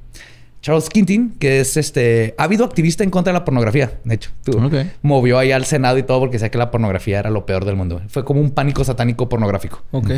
Charles 0.66 0.88
Keating, 0.88 1.36
que 1.38 1.60
es 1.60 1.76
este 1.76 2.34
ávido 2.38 2.64
activista 2.64 3.04
en 3.04 3.10
contra 3.10 3.32
de 3.32 3.38
la 3.38 3.44
pornografía, 3.44 4.00
de 4.02 4.16
hecho. 4.16 4.30
Tú-. 4.42 4.58
Movió 5.00 5.38
ahí 5.38 5.52
al 5.52 5.64
Senado 5.64 5.96
y 5.96 6.02
todo 6.02 6.18
porque 6.18 6.32
decía 6.38 6.50
que 6.50 6.58
la 6.58 6.72
pornografía 6.72 7.20
era 7.20 7.30
lo 7.30 7.46
peor 7.46 7.64
del 7.64 7.76
mundo. 7.76 8.02
Fue 8.08 8.24
como 8.24 8.40
un 8.40 8.50
pánico 8.50 8.82
satánico 8.82 9.28
pornográfico. 9.28 9.84
Ok. 9.92 10.10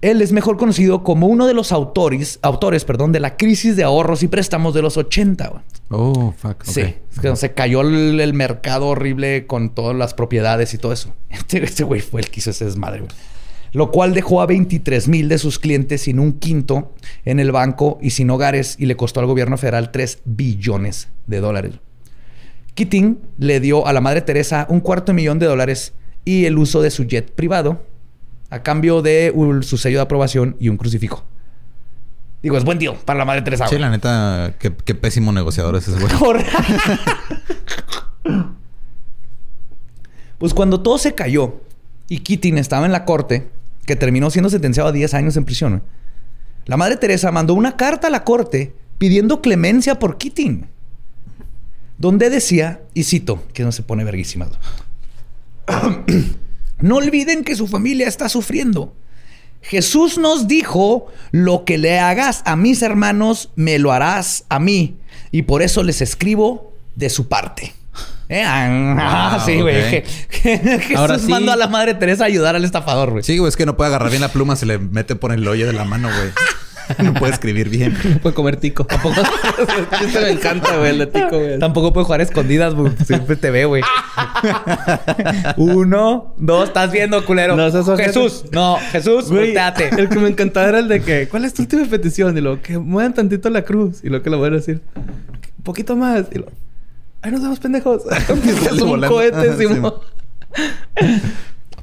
Él 0.00 0.22
es 0.22 0.32
mejor 0.32 0.56
conocido 0.56 1.04
como 1.04 1.28
uno 1.28 1.46
de 1.46 1.54
los 1.54 1.70
autores, 1.70 2.40
autores 2.42 2.84
perdón, 2.84 3.12
de 3.12 3.20
la 3.20 3.36
crisis 3.36 3.76
de 3.76 3.84
ahorros 3.84 4.24
y 4.24 4.28
préstamos 4.28 4.74
de 4.74 4.82
los 4.82 4.96
80. 4.96 5.46
güey. 5.46 5.62
Oh, 5.90 6.34
fuck. 6.36 6.64
Sí, 6.64 6.80
es 6.80 7.20
que 7.20 7.36
se 7.36 7.52
cayó 7.52 7.82
el, 7.82 8.18
el 8.18 8.34
mercado 8.34 8.88
horrible 8.88 9.46
con 9.46 9.70
todas 9.72 9.94
las 9.94 10.14
propiedades 10.14 10.74
y 10.74 10.78
todo 10.78 10.92
eso. 10.92 11.14
Este, 11.30 11.62
este 11.62 11.84
güey 11.84 12.00
fue 12.00 12.22
el 12.22 12.28
que 12.28 12.40
hizo 12.40 12.50
ese 12.50 12.64
desmadre, 12.64 13.02
güey. 13.02 13.12
Lo 13.72 13.90
cual 13.90 14.14
dejó 14.14 14.40
a 14.40 14.46
23 14.46 15.08
mil 15.08 15.28
de 15.28 15.38
sus 15.38 15.58
clientes 15.58 16.02
sin 16.02 16.18
un 16.18 16.32
quinto 16.38 16.94
en 17.24 17.40
el 17.40 17.52
banco 17.52 17.98
y 18.00 18.10
sin 18.10 18.30
hogares 18.30 18.76
y 18.78 18.86
le 18.86 18.96
costó 18.96 19.20
al 19.20 19.26
gobierno 19.26 19.56
federal 19.58 19.90
3 19.90 20.20
billones 20.24 21.08
de 21.26 21.40
dólares. 21.40 21.74
Keating 22.74 23.18
le 23.38 23.60
dio 23.60 23.86
a 23.86 23.92
la 23.92 24.00
Madre 24.00 24.22
Teresa 24.22 24.66
un 24.70 24.80
cuarto 24.80 25.12
de 25.12 25.16
millón 25.16 25.38
de 25.38 25.46
dólares 25.46 25.92
y 26.24 26.44
el 26.46 26.58
uso 26.58 26.80
de 26.80 26.90
su 26.90 27.04
jet 27.04 27.32
privado 27.34 27.84
a 28.50 28.62
cambio 28.62 29.02
de 29.02 29.32
un- 29.34 29.62
su 29.62 29.76
sello 29.76 29.98
de 29.98 30.02
aprobación 30.02 30.56
y 30.60 30.68
un 30.68 30.76
crucifijo. 30.76 31.24
Digo, 32.42 32.56
es 32.56 32.64
buen 32.64 32.78
deal 32.78 32.94
para 33.04 33.18
la 33.18 33.24
Madre 33.24 33.42
Teresa. 33.42 33.66
Sí, 33.66 33.78
la 33.78 33.90
neta, 33.90 34.54
qué, 34.60 34.72
qué 34.84 34.94
pésimo 34.94 35.32
negociador 35.32 35.74
es 35.76 35.88
ese 35.88 35.98
güey. 36.00 36.12
Pues 40.38 40.54
cuando 40.54 40.80
todo 40.80 40.98
se 40.98 41.14
cayó 41.14 41.60
y 42.08 42.20
Keating 42.20 42.58
estaba 42.58 42.86
en 42.86 42.92
la 42.92 43.04
corte, 43.04 43.48
que 43.88 43.96
terminó 43.96 44.28
siendo 44.28 44.50
sentenciado 44.50 44.90
a 44.90 44.92
10 44.92 45.14
años 45.14 45.36
en 45.38 45.46
prisión, 45.46 45.82
la 46.66 46.76
madre 46.76 46.98
Teresa 46.98 47.32
mandó 47.32 47.54
una 47.54 47.78
carta 47.78 48.08
a 48.08 48.10
la 48.10 48.22
corte 48.22 48.74
pidiendo 48.98 49.40
clemencia 49.40 49.98
por 49.98 50.18
Keating, 50.18 50.68
donde 51.96 52.28
decía, 52.28 52.82
y 52.92 53.04
cito, 53.04 53.42
que 53.54 53.64
no 53.64 53.72
se 53.72 53.82
pone 53.82 54.04
verguísima. 54.04 54.46
no 56.80 56.96
olviden 56.96 57.44
que 57.44 57.56
su 57.56 57.66
familia 57.66 58.06
está 58.06 58.28
sufriendo. 58.28 58.94
Jesús 59.62 60.18
nos 60.18 60.46
dijo, 60.46 61.06
lo 61.30 61.64
que 61.64 61.78
le 61.78 61.98
hagas 61.98 62.42
a 62.44 62.56
mis 62.56 62.82
hermanos, 62.82 63.50
me 63.56 63.78
lo 63.78 63.90
harás 63.90 64.44
a 64.50 64.58
mí. 64.58 64.98
Y 65.30 65.42
por 65.42 65.62
eso 65.62 65.82
les 65.82 66.02
escribo 66.02 66.74
de 66.94 67.08
su 67.08 67.26
parte. 67.26 67.72
¿Eh? 68.28 68.42
Ah, 68.44 69.36
Wow, 69.38 69.40
sí, 69.46 69.60
güey. 69.60 70.02
Jesús 70.30 70.96
Ahora 70.96 71.18
sí. 71.18 71.28
mandó 71.30 71.52
a 71.52 71.56
la 71.56 71.68
Madre 71.68 71.94
Teresa 71.94 72.24
a 72.24 72.26
ayudar 72.26 72.56
al 72.56 72.64
estafador, 72.64 73.10
güey. 73.10 73.22
Sí, 73.22 73.38
güey, 73.38 73.48
es 73.48 73.56
que 73.56 73.64
no 73.66 73.76
puede 73.76 73.88
agarrar 73.88 74.10
bien 74.10 74.20
la 74.22 74.28
pluma, 74.28 74.54
se 74.56 74.66
le 74.66 74.78
mete 74.78 75.16
por 75.16 75.32
el 75.32 75.46
hoyo 75.48 75.66
de 75.66 75.72
la 75.72 75.84
mano, 75.84 76.08
güey. 76.08 76.30
No 77.04 77.12
puede 77.12 77.34
escribir 77.34 77.68
bien. 77.68 77.94
Puede 78.22 78.34
comer 78.34 78.56
tico. 78.56 78.86
¿A 78.88 78.96
poco? 79.02 79.20
Este 80.00 80.20
me 80.20 80.30
encanta, 80.30 80.74
güey, 80.78 80.92
el 80.92 80.98
de 81.00 81.06
tico, 81.06 81.38
güey. 81.38 81.58
Tampoco 81.58 81.92
puede 81.92 82.06
jugar 82.06 82.20
a 82.20 82.22
escondidas, 82.22 82.72
güey. 82.72 82.92
Siempre 83.06 83.36
te 83.36 83.50
ve, 83.50 83.66
güey. 83.66 83.82
Uno, 85.58 86.34
dos, 86.38 86.68
estás 86.68 86.90
viendo, 86.90 87.22
culero. 87.26 87.56
No, 87.56 87.66
ojete. 87.66 88.04
Jesús, 88.04 88.44
no, 88.52 88.78
Jesús, 88.90 89.28
Güey, 89.28 89.48
volteate. 89.48 89.90
el 90.00 90.08
que 90.08 90.18
me 90.18 90.28
encantaba 90.28 90.68
era 90.68 90.78
el 90.78 90.88
de 90.88 91.02
que, 91.02 91.28
¿cuál 91.28 91.44
es 91.44 91.52
tu 91.54 91.60
última 91.62 91.84
petición? 91.84 92.36
Y 92.38 92.40
lo 92.40 92.62
que 92.62 92.78
muevan 92.78 93.12
tantito 93.12 93.50
la 93.50 93.62
cruz. 93.62 94.00
Y 94.02 94.08
lo 94.08 94.22
que 94.22 94.30
le 94.30 94.36
voy 94.36 94.48
a 94.48 94.52
decir, 94.52 94.80
un 94.96 95.64
poquito 95.64 95.94
más. 95.94 96.24
Y 96.32 96.38
lo, 96.38 96.46
ay, 97.22 97.32
nos 97.32 97.42
vemos 97.42 97.58
pendejos. 97.60 98.02
es 98.72 98.80
un 98.80 99.00
cohete. 99.00 99.56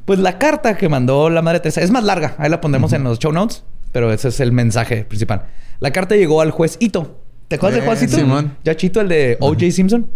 Pues 0.06 0.20
la 0.20 0.38
carta 0.38 0.78
que 0.78 0.88
mandó 0.88 1.32
la 1.32 1.42
madre 1.42 1.60
Teresa 1.60 1.82
es 1.82 1.90
más 1.90 2.04
larga. 2.04 2.36
Ahí 2.38 2.48
la 2.48 2.62
pondremos 2.62 2.94
en 2.94 3.04
los 3.04 3.18
show 3.18 3.32
notes, 3.32 3.64
pero 3.92 4.14
ese 4.14 4.28
es 4.28 4.40
el 4.40 4.52
mensaje 4.52 5.04
principal. 5.04 5.48
La 5.80 5.92
carta 5.92 6.16
llegó 6.16 6.42
al 6.42 6.52
juez 6.52 6.78
Ito. 6.80 7.20
¿Te 7.48 7.56
acuerdas 7.56 7.80
del 7.80 7.88
juez 7.88 8.02
Eh, 8.04 8.06
Ito? 8.06 8.18
Simón. 8.18 8.56
Ya 8.64 8.76
Chito, 8.76 9.02
el 9.02 9.08
de 9.08 9.38
O.J. 9.40 9.72
Simpson. 9.72 10.08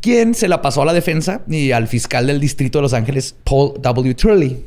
Quien 0.00 0.34
se 0.34 0.48
la 0.48 0.60
pasó 0.60 0.82
a 0.82 0.84
la 0.84 0.92
defensa 0.92 1.42
y 1.46 1.70
al 1.70 1.86
fiscal 1.86 2.26
del 2.26 2.40
distrito 2.40 2.78
de 2.78 2.82
Los 2.82 2.92
Ángeles, 2.92 3.36
Paul 3.44 3.74
W. 3.80 4.14
Turley. 4.16 4.64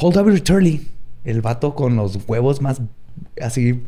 Paul 0.00 0.12
W. 0.12 0.40
Turley, 0.42 0.86
el 1.24 1.42
vato 1.42 1.74
con 1.74 1.96
los 1.96 2.20
huevos 2.26 2.62
más 2.62 2.80
así 3.42 3.82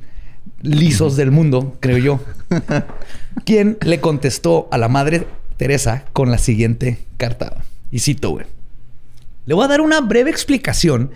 lisos 0.63 1.17
del 1.17 1.31
mundo, 1.31 1.77
creo 1.81 1.99
yo. 1.99 2.21
quien 3.45 3.79
le 3.83 4.01
contestó 4.01 4.69
a 4.71 4.79
la 4.79 4.89
madre 4.89 5.27
Teresa 5.57 6.05
con 6.13 6.31
la 6.31 6.39
siguiente 6.39 6.99
carta. 7.17 7.65
Y 7.91 8.01
cito, 8.01 8.31
güey. 8.31 8.47
Le 9.47 9.55
voy 9.55 9.65
a 9.65 9.69
dar 9.69 9.81
una 9.81 10.01
breve 10.01 10.31
explicación 10.31 11.11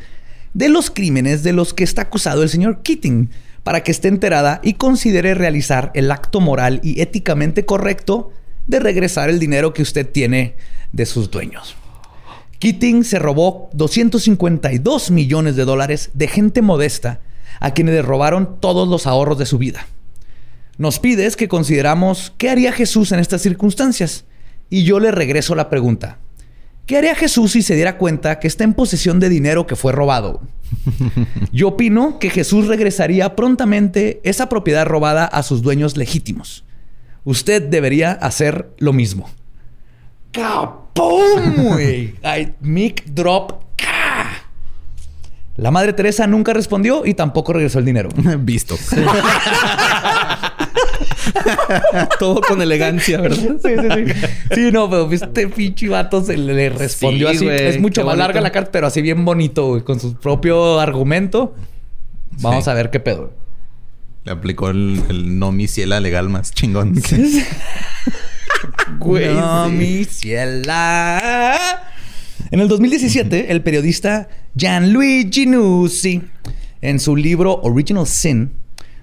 de 0.54 0.68
los 0.68 0.90
crímenes 0.90 1.42
de 1.42 1.52
los 1.52 1.74
que 1.74 1.84
está 1.84 2.02
acusado 2.02 2.42
el 2.42 2.48
señor 2.48 2.82
Keating 2.82 3.30
para 3.62 3.82
que 3.82 3.92
esté 3.92 4.08
enterada 4.08 4.60
y 4.62 4.74
considere 4.74 5.34
realizar 5.34 5.90
el 5.94 6.10
acto 6.10 6.40
moral 6.40 6.80
y 6.82 7.00
éticamente 7.00 7.64
correcto 7.64 8.32
de 8.66 8.80
regresar 8.80 9.30
el 9.30 9.38
dinero 9.38 9.72
que 9.72 9.82
usted 9.82 10.08
tiene 10.08 10.54
de 10.92 11.06
sus 11.06 11.30
dueños. 11.30 11.76
Keating 12.58 13.04
se 13.04 13.18
robó 13.18 13.70
252 13.72 15.10
millones 15.10 15.56
de 15.56 15.64
dólares 15.64 16.10
de 16.14 16.28
gente 16.28 16.62
modesta 16.62 17.20
a 17.60 17.72
quienes 17.72 17.94
le 17.94 18.02
robaron 18.02 18.60
todos 18.60 18.88
los 18.88 19.06
ahorros 19.06 19.38
de 19.38 19.46
su 19.46 19.58
vida. 19.58 19.86
Nos 20.78 20.98
pides 20.98 21.36
que 21.36 21.48
consideramos 21.48 22.32
qué 22.38 22.50
haría 22.50 22.72
Jesús 22.72 23.12
en 23.12 23.20
estas 23.20 23.42
circunstancias. 23.42 24.24
Y 24.70 24.84
yo 24.84 25.00
le 25.00 25.10
regreso 25.10 25.54
la 25.54 25.68
pregunta. 25.68 26.18
¿Qué 26.86 26.96
haría 26.96 27.14
Jesús 27.14 27.52
si 27.52 27.62
se 27.62 27.74
diera 27.74 27.96
cuenta 27.96 28.40
que 28.40 28.48
está 28.48 28.64
en 28.64 28.74
posesión 28.74 29.20
de 29.20 29.28
dinero 29.28 29.66
que 29.66 29.76
fue 29.76 29.92
robado? 29.92 30.40
Yo 31.52 31.68
opino 31.68 32.18
que 32.18 32.28
Jesús 32.28 32.66
regresaría 32.66 33.36
prontamente 33.36 34.20
esa 34.24 34.48
propiedad 34.48 34.84
robada 34.84 35.24
a 35.24 35.44
sus 35.44 35.62
dueños 35.62 35.96
legítimos. 35.96 36.64
Usted 37.24 37.62
debería 37.62 38.12
hacer 38.12 38.70
lo 38.78 38.92
mismo. 38.92 39.30
¡Capum, 40.32 41.76
Mic 42.60 43.04
drop. 43.06 43.61
La 45.56 45.70
madre 45.70 45.92
Teresa 45.92 46.26
nunca 46.26 46.52
respondió 46.54 47.04
y 47.04 47.14
tampoco 47.14 47.52
regresó 47.52 47.78
el 47.78 47.84
dinero. 47.84 48.08
Visto. 48.40 48.76
Todo 52.18 52.40
con 52.40 52.60
elegancia, 52.62 53.20
¿verdad? 53.20 53.56
Sí, 53.62 53.68
sí, 53.80 53.88
sí. 53.94 54.26
Sí, 54.54 54.72
no, 54.72 54.88
pero 54.90 55.10
este 55.12 55.48
pinche 55.48 55.88
vato 55.88 56.22
se 56.24 56.36
le, 56.36 56.68
respondió 56.70 57.28
Sí, 57.30 57.36
así. 57.36 57.44
güey, 57.44 57.62
es 57.66 57.80
mucho 57.80 58.00
más 58.02 58.12
bonito. 58.14 58.26
larga 58.26 58.40
la 58.40 58.50
carta, 58.52 58.70
pero 58.72 58.86
así 58.86 59.02
bien 59.02 59.24
bonito, 59.24 59.66
güey, 59.68 59.82
con 59.82 60.00
su 60.00 60.14
propio 60.14 60.80
argumento. 60.80 61.54
Vamos 62.40 62.64
Sí. 62.64 62.70
a 62.70 62.74
ver 62.74 62.90
qué 62.90 63.00
pedo. 63.00 63.32
Le 64.24 64.32
aplicó 64.32 64.70
el, 64.70 65.02
el 65.10 65.38
no 65.38 65.52
mi 65.52 65.66
ciela 65.68 66.00
legal 66.00 66.28
más 66.28 66.52
chingón. 66.52 66.94
Güey, 68.98 69.34
no, 69.34 69.68
mi 69.70 70.04
ciela. 70.04 71.81
En 72.52 72.60
el 72.60 72.68
2017, 72.68 73.50
el 73.50 73.62
periodista 73.62 74.28
Gianluigi 74.54 75.46
Nuzzi, 75.46 76.22
en 76.82 77.00
su 77.00 77.16
libro 77.16 77.60
Original 77.62 78.06
Sin, 78.06 78.52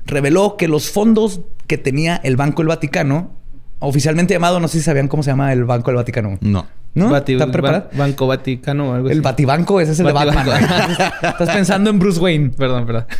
reveló 0.06 0.56
que 0.56 0.68
los 0.68 0.92
fondos 0.92 1.42
que 1.68 1.78
tenía 1.80 2.16
el 2.24 2.36
Banco 2.38 2.62
del 2.62 2.68
Vaticano, 2.68 3.32
oficialmente 3.80 4.34
llamado, 4.36 4.60
no 4.60 4.68
sé 4.68 4.78
si 4.78 4.84
sabían 4.84 5.08
cómo 5.08 5.24
se 5.24 5.32
llama 5.32 5.52
el 5.52 5.66
Banco 5.66 5.90
del 5.90 5.96
Vaticano. 5.98 6.38
No. 6.42 6.68
¿No? 6.94 7.10
Bati- 7.10 7.34
¿Están 7.34 7.52
preparados? 7.52 7.92
Ban- 7.94 7.98
Banco 7.98 8.28
Vaticano 8.28 8.90
o 8.90 8.94
algo 8.94 9.08
así. 9.08 9.16
El 9.16 9.22
Batibanco, 9.22 9.80
ese 9.82 9.92
es 9.94 10.00
el 10.00 10.08
de. 10.08 10.14
Batman. 10.14 10.48
Estás 11.22 11.50
pensando 11.50 11.90
en 11.90 12.00
Bruce 12.00 12.20
Wayne. 12.20 12.50
Perdón, 12.52 12.86
perdón. 12.86 13.06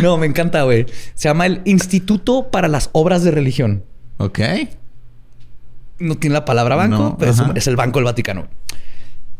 No, 0.00 0.16
me 0.16 0.26
encanta, 0.26 0.62
güey. 0.62 0.86
Se 1.14 1.28
llama 1.28 1.44
el 1.44 1.60
Instituto 1.64 2.50
para 2.50 2.68
las 2.68 2.88
Obras 2.92 3.24
de 3.24 3.30
Religión. 3.32 3.84
Ok. 4.18 4.38
No 6.00 6.16
tiene 6.16 6.34
la 6.34 6.44
palabra 6.44 6.76
banco, 6.76 6.96
No, 6.96 7.18
pero 7.18 7.32
es, 7.54 7.66
el 7.66 7.76
Banco 7.76 7.98
del 7.98 8.04
Vaticano. 8.04 8.48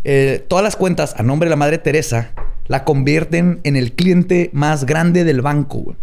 Eh, 0.04 0.44
todas 0.48 0.62
las 0.62 0.76
cuentas 0.76 1.14
a 1.18 1.22
nombre 1.22 1.48
de 1.48 1.50
la 1.50 1.56
Madre 1.56 1.78
Teresa 1.78 2.32
la 2.68 2.84
convierten 2.84 3.61
en 3.64 3.76
el 3.76 3.92
cliente 3.92 4.50
más 4.52 4.86
grande 4.86 5.24
del 5.24 5.42
banco. 5.42 5.78
güey. 5.78 5.96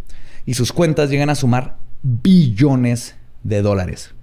Y 0.45 0.55
sus 0.55 0.73
cuentas 0.73 1.09
llegan 1.09 1.29
a 1.29 1.35
sumar 1.35 1.77
billones 2.01 3.15
de 3.43 3.61
dólares. 3.61 4.13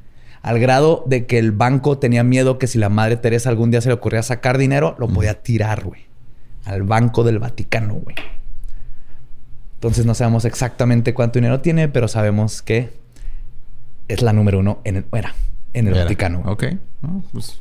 al 0.43 0.59
grado 0.59 1.03
de 1.07 1.24
que 1.24 1.39
el 1.39 1.53
banco 1.53 1.97
tenía 1.97 2.22
miedo 2.22 2.59
que 2.59 2.66
si 2.66 2.76
la 2.78 2.91
Madre 2.91 3.16
Teresa 3.16 3.49
algún 3.49 3.70
día 3.70 3.80
se 3.80 3.89
le 3.89 3.95
ocurría 3.95 4.22
sacar 4.22 4.59
dinero, 4.59 4.95
lo 4.99 5.09
podía 5.09 5.43
tirar, 5.43 5.85
güey. 5.85 6.03
Al 6.66 6.82
Banco 6.82 7.24
del 7.24 7.39
Vaticano, 7.39 7.95
güey. 7.95 8.16
Entonces 9.76 10.05
no 10.05 10.14
sabemos 10.14 10.45
exactamente 10.45 11.14
cuánto 11.14 11.39
dinero 11.39 11.61
tiene, 11.61 11.89
pero 11.89 12.09
sabemos 12.09 12.61
que 12.61 12.91
es 14.09 14.22
la 14.22 14.32
número 14.35 14.59
uno 14.59 14.80
en 14.85 14.97
el, 14.97 15.05
era, 15.12 15.35
en 15.75 15.89
el 15.89 15.95
Era. 15.95 16.05
Vaticano. 16.05 16.43
Ok. 16.47 16.64
No, 17.03 17.22
pues, 17.33 17.61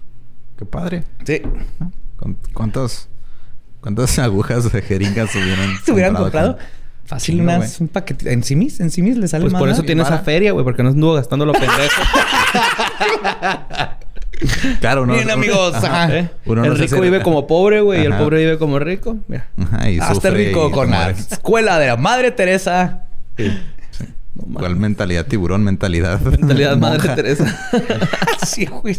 qué 0.58 0.66
padre. 0.66 1.04
Sí. 1.26 1.42
¿Con- 2.16 2.38
¿Cuántos, 2.54 3.10
¿Cuántas 3.82 4.18
agujas 4.20 4.72
de 4.72 4.82
jeringas 4.82 5.36
hubieran 5.36 5.70
¿Se 5.84 5.92
hubieran 5.92 6.14
comprado 6.16 6.56
con- 6.58 6.66
Fácil, 7.06 7.36
Chingo, 7.36 7.52
unas, 7.54 7.82
un 7.82 7.90
paquetito. 7.90 8.32
En 8.32 8.44
Simis, 8.46 8.80
en 8.80 8.90
Simis 8.90 9.18
le 9.18 9.28
sale 9.28 9.42
Pues 9.42 9.52
más, 9.52 9.60
por 9.60 9.68
eso 9.68 9.84
tiene 9.84 10.04
esa 10.04 10.20
feria, 10.20 10.54
güey, 10.54 10.64
porque 10.64 10.84
no 10.84 10.90
anduvo 10.90 11.16
gastando 11.16 11.46
lo 11.46 11.52
pendejo. 11.52 11.78
Claro, 14.80 15.06
¿no? 15.06 15.14
Bien, 15.14 15.30
amigos. 15.30 15.74
Ajá. 15.76 16.04
Ajá. 16.04 16.18
¿Eh? 16.18 16.30
Uno 16.46 16.64
el 16.64 16.70
no 16.72 16.76
se 16.76 16.84
rico 16.84 16.96
hace- 16.96 17.04
vive 17.04 17.22
como 17.22 17.48
pobre, 17.48 17.82
güey, 17.82 18.02
y 18.02 18.06
el 18.06 18.14
pobre 18.18 18.40
vive 18.40 18.58
como 18.58 18.80
rico. 18.80 19.18
Mira. 19.28 19.48
Ajá, 19.58 19.90
y 19.90 20.00
Hazte 20.00 20.16
sufre 20.16 20.32
rico 20.32 20.70
y 20.70 20.72
con 20.72 20.90
la 20.90 21.12
escuela 21.12 21.80
de 21.80 21.88
la 21.88 21.98
Madre 21.98 22.32
Teresa. 22.32 23.06
No. 24.36 24.60
¿Cuál 24.60 24.76
mentalidad? 24.76 25.28
Tiburón, 25.28 25.64
mentalidad. 25.64 26.20
Mentalidad 26.22 26.78
Madre. 26.78 27.10
Teresa. 27.16 27.70
sí, 28.46 28.66
güey. 28.66 28.98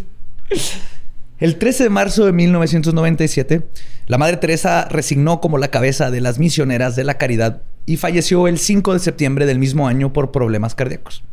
El 1.39 1.57
13 1.57 1.85
de 1.85 1.91
marzo 1.91 2.25
de 2.25 2.33
1997, 2.33 3.67
la 4.07 4.19
Madre 4.19 4.37
Teresa 4.37 4.87
resignó 4.89 5.41
como 5.41 5.59
la 5.59 5.69
cabeza 5.69 6.11
de 6.11 6.21
las 6.21 6.39
misioneras 6.39 6.95
de 6.95 7.05
la 7.05 7.19
caridad 7.19 7.63
y 7.87 7.97
falleció 7.97 8.47
el 8.47 8.59
5 8.59 8.93
de 8.93 8.99
septiembre 9.01 9.45
del 9.45 9.59
mismo 9.59 9.89
año 9.89 10.13
por 10.13 10.31
problemas 10.31 10.75
cardíacos. 10.75 11.25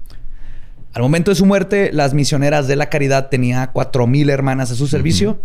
Al 0.93 1.04
momento 1.04 1.32
de 1.32 1.36
su 1.36 1.45
muerte, 1.45 1.91
las 1.93 2.14
misioneras 2.14 2.68
de 2.68 2.76
la 2.76 2.89
caridad 2.89 3.30
tenía 3.30 3.72
4.000 3.72 4.30
hermanas 4.30 4.72
a 4.72 4.76
su 4.76 4.88
servicio, 4.88 5.41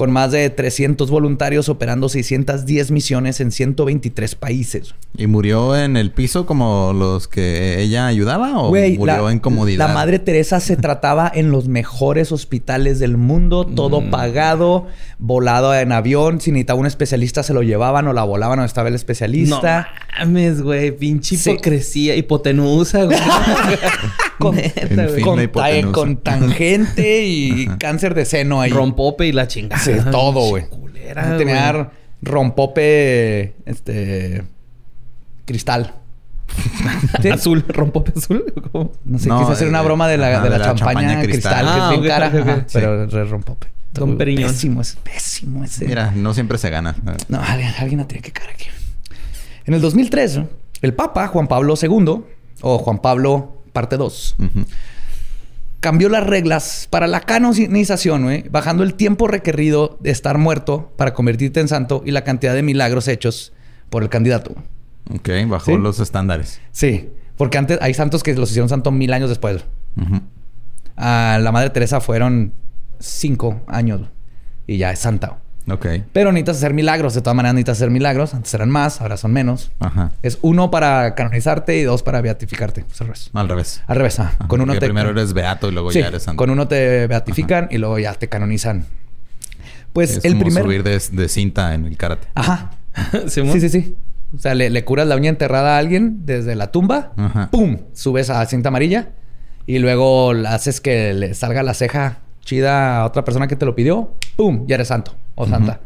con 0.00 0.12
más 0.12 0.32
de 0.32 0.48
300 0.48 1.10
voluntarios 1.10 1.68
operando 1.68 2.08
610 2.08 2.90
misiones 2.90 3.38
en 3.40 3.52
123 3.52 4.34
países. 4.34 4.94
¿Y 5.14 5.26
murió 5.26 5.76
en 5.76 5.98
el 5.98 6.10
piso 6.10 6.46
como 6.46 6.94
los 6.94 7.28
que 7.28 7.82
ella 7.82 8.06
ayudaba 8.06 8.58
o 8.62 8.70
Güey, 8.70 8.96
murió 8.96 9.26
la, 9.26 9.30
en 9.32 9.40
comodidad? 9.40 9.86
La 9.88 9.92
Madre 9.92 10.18
Teresa 10.18 10.58
se 10.60 10.78
trataba 10.78 11.30
en 11.34 11.50
los 11.50 11.68
mejores 11.68 12.32
hospitales 12.32 12.98
del 12.98 13.18
mundo, 13.18 13.66
todo 13.66 14.00
Mm. 14.00 14.08
pagado, 14.08 14.86
volado 15.18 15.74
en 15.74 15.92
avión. 15.92 16.40
Si 16.40 16.50
necesitaba 16.50 16.80
un 16.80 16.86
especialista, 16.86 17.42
se 17.42 17.52
lo 17.52 17.62
llevaban 17.62 18.08
o 18.08 18.14
la 18.14 18.24
volaban 18.24 18.56
donde 18.56 18.68
estaba 18.68 18.88
el 18.88 18.94
No 18.94 18.96
especialista. 18.96 19.88
mames, 20.18 20.62
güey. 20.62 20.92
Pinche 20.96 21.36
Sí. 21.36 21.50
hipocresía. 21.50 22.16
Hipotenusa, 22.16 23.04
güey. 23.04 23.18
con, 24.38 24.56
Neta, 24.56 24.80
En 24.82 24.96
güey. 24.96 25.48
fin. 25.82 25.92
con, 25.92 26.16
ta- 26.16 26.38
tangente 26.38 27.26
y 27.26 27.66
cáncer 27.78 28.14
de 28.14 28.24
seno 28.24 28.62
ahí. 28.62 28.70
Rompope 28.70 29.26
y 29.26 29.32
la 29.32 29.46
chingada. 29.46 29.82
Sí, 29.82 29.89
todo, 30.10 30.48
güey. 30.48 30.66
Culera, 30.68 31.36
Tenía 31.36 31.90
rompope, 32.22 33.54
este, 33.66 34.42
cristal. 35.44 35.94
Sí. 37.22 37.28
Azul, 37.28 37.64
rompope 37.68 38.12
azul. 38.16 38.44
¿Cómo? 38.72 38.92
No 39.04 39.18
sé, 39.18 39.28
No, 39.28 39.38
quise 39.40 39.52
hacer 39.52 39.68
una 39.68 39.80
eh, 39.80 39.84
broma 39.84 40.08
de 40.08 40.18
la, 40.18 40.28
ajá, 40.28 40.42
de 40.42 40.50
la 40.50 40.54
de 40.54 40.58
la 40.58 40.64
champaña, 40.64 41.00
champaña 41.00 41.22
cristal, 41.22 41.52
cristal. 41.52 41.64
que 41.64 41.70
Ah, 41.80 41.84
es 41.84 41.90
bien 41.90 42.00
ok, 42.00 42.06
cara, 42.08 42.26
ajá, 42.26 42.56
Sí. 42.66 42.72
pero 42.72 43.04
es 43.22 43.30
rompope. 43.30 43.66
Don 43.92 44.16
Periñón. 44.18 44.50
Pésimo, 44.50 44.80
es 44.80 44.96
pésimo 45.02 45.64
ese. 45.64 45.84
Mira, 45.84 46.12
no 46.14 46.32
siempre 46.34 46.58
se 46.58 46.70
gana. 46.70 46.94
No, 47.28 47.40
alguien, 47.40 47.72
alguien 47.78 47.98
la 48.00 48.06
tiene 48.08 48.22
que 48.22 48.32
caer 48.32 48.50
aquí. 48.50 48.66
En 49.64 49.74
el 49.74 49.80
2003, 49.80 50.40
el 50.82 50.94
Papa 50.94 51.26
Juan 51.28 51.46
Pablo 51.46 51.74
II, 51.80 52.20
o 52.62 52.78
Juan 52.78 52.98
Pablo 52.98 53.62
parte 53.72 53.96
2, 53.96 54.36
Ujú. 54.38 54.64
Cambió 55.80 56.08
las 56.08 56.26
reglas 56.26 56.86
para 56.90 57.06
la 57.06 57.20
canonización, 57.20 58.22
güey, 58.22 58.48
bajando 58.48 58.82
el 58.82 58.94
tiempo 58.94 59.26
requerido 59.26 59.98
de 60.00 60.10
estar 60.10 60.38
muerto 60.38 60.92
para 60.96 61.14
convertirte 61.14 61.60
en 61.60 61.68
santo 61.68 62.02
y 62.04 62.10
la 62.10 62.22
cantidad 62.22 62.54
de 62.54 62.62
milagros 62.62 63.08
hechos 63.08 63.52
por 63.88 64.02
el 64.02 64.08
candidato. 64.08 64.54
Ok, 65.12 65.28
bajó 65.48 65.72
¿Sí? 65.72 65.76
los 65.78 65.98
estándares. 65.98 66.60
Sí, 66.70 67.08
porque 67.36 67.58
antes 67.58 67.78
hay 67.80 67.94
santos 67.94 68.22
que 68.22 68.34
los 68.34 68.50
hicieron 68.50 68.68
santo 68.68 68.90
mil 68.90 69.12
años 69.12 69.28
después. 69.28 69.64
A 70.96 71.38
la 71.40 71.52
Madre 71.52 71.70
Teresa 71.70 72.00
fueron 72.00 72.52
cinco 72.98 73.62
años 73.66 74.02
y 74.66 74.76
ya 74.76 74.92
es 74.92 74.98
santa. 74.98 75.38
Ok. 75.68 75.86
Pero 76.12 76.32
necesitas 76.32 76.56
hacer 76.58 76.74
milagros. 76.74 77.14
De 77.14 77.20
todas 77.20 77.36
maneras, 77.36 77.54
necesitas 77.54 77.78
hacer 77.78 77.90
milagros. 77.90 78.34
Antes 78.34 78.52
eran 78.54 78.70
más, 78.70 79.00
ahora 79.00 79.16
son 79.16 79.32
menos. 79.32 79.70
Ajá. 79.80 80.12
Es 80.22 80.38
uno 80.42 80.70
para 80.70 81.14
canonizarte 81.14 81.76
y 81.78 81.82
dos 81.82 82.02
para 82.02 82.20
beatificarte. 82.20 82.84
Es 82.90 83.00
al 83.00 83.06
revés. 83.08 83.30
Al 83.34 83.48
revés. 83.48 83.82
Al 83.86 83.96
revés, 83.96 84.20
ah. 84.20 84.32
Con 84.48 84.60
uno 84.60 84.72
porque 84.72 84.80
te... 84.80 84.86
primero 84.86 85.10
eres 85.10 85.32
beato 85.32 85.68
y 85.68 85.72
luego 85.72 85.92
Sí, 85.92 86.00
ya 86.00 86.08
eres 86.08 86.22
santo. 86.24 86.38
con 86.38 86.50
uno 86.50 86.66
te 86.68 87.06
beatifican 87.06 87.68
y 87.70 87.78
luego 87.78 87.98
ya 87.98 88.14
te 88.14 88.28
canonizan. 88.28 88.86
Pues 89.92 90.18
es 90.18 90.24
el 90.24 90.32
como 90.32 90.44
primer... 90.46 90.62
subir 90.64 90.82
de, 90.82 91.00
de 91.12 91.28
cinta 91.28 91.74
en 91.74 91.84
el 91.86 91.96
karate. 91.96 92.28
Ajá. 92.34 92.70
Simón. 93.28 93.52
Sí, 93.52 93.60
sí, 93.60 93.68
sí. 93.68 93.96
O 94.34 94.38
sea, 94.38 94.54
le, 94.54 94.70
le 94.70 94.84
curas 94.84 95.06
la 95.08 95.16
uña 95.16 95.28
enterrada 95.28 95.74
a 95.76 95.78
alguien 95.78 96.24
desde 96.24 96.54
la 96.54 96.70
tumba. 96.70 97.12
Ajá. 97.16 97.48
¡Pum! 97.50 97.78
Subes 97.94 98.30
a 98.30 98.44
cinta 98.46 98.68
amarilla. 98.68 99.08
Y 99.66 99.78
luego 99.78 100.30
haces 100.46 100.80
que 100.80 101.12
le 101.12 101.34
salga 101.34 101.62
la 101.62 101.74
ceja 101.74 102.18
chida 102.50 102.98
a 103.00 103.04
otra 103.06 103.24
persona 103.24 103.46
que 103.46 103.56
te 103.56 103.64
lo 103.64 103.74
pidió. 103.76 104.14
¡Pum! 104.36 104.64
Ya 104.66 104.74
eres 104.74 104.88
santo 104.88 105.14
o 105.36 105.46
santa. 105.46 105.80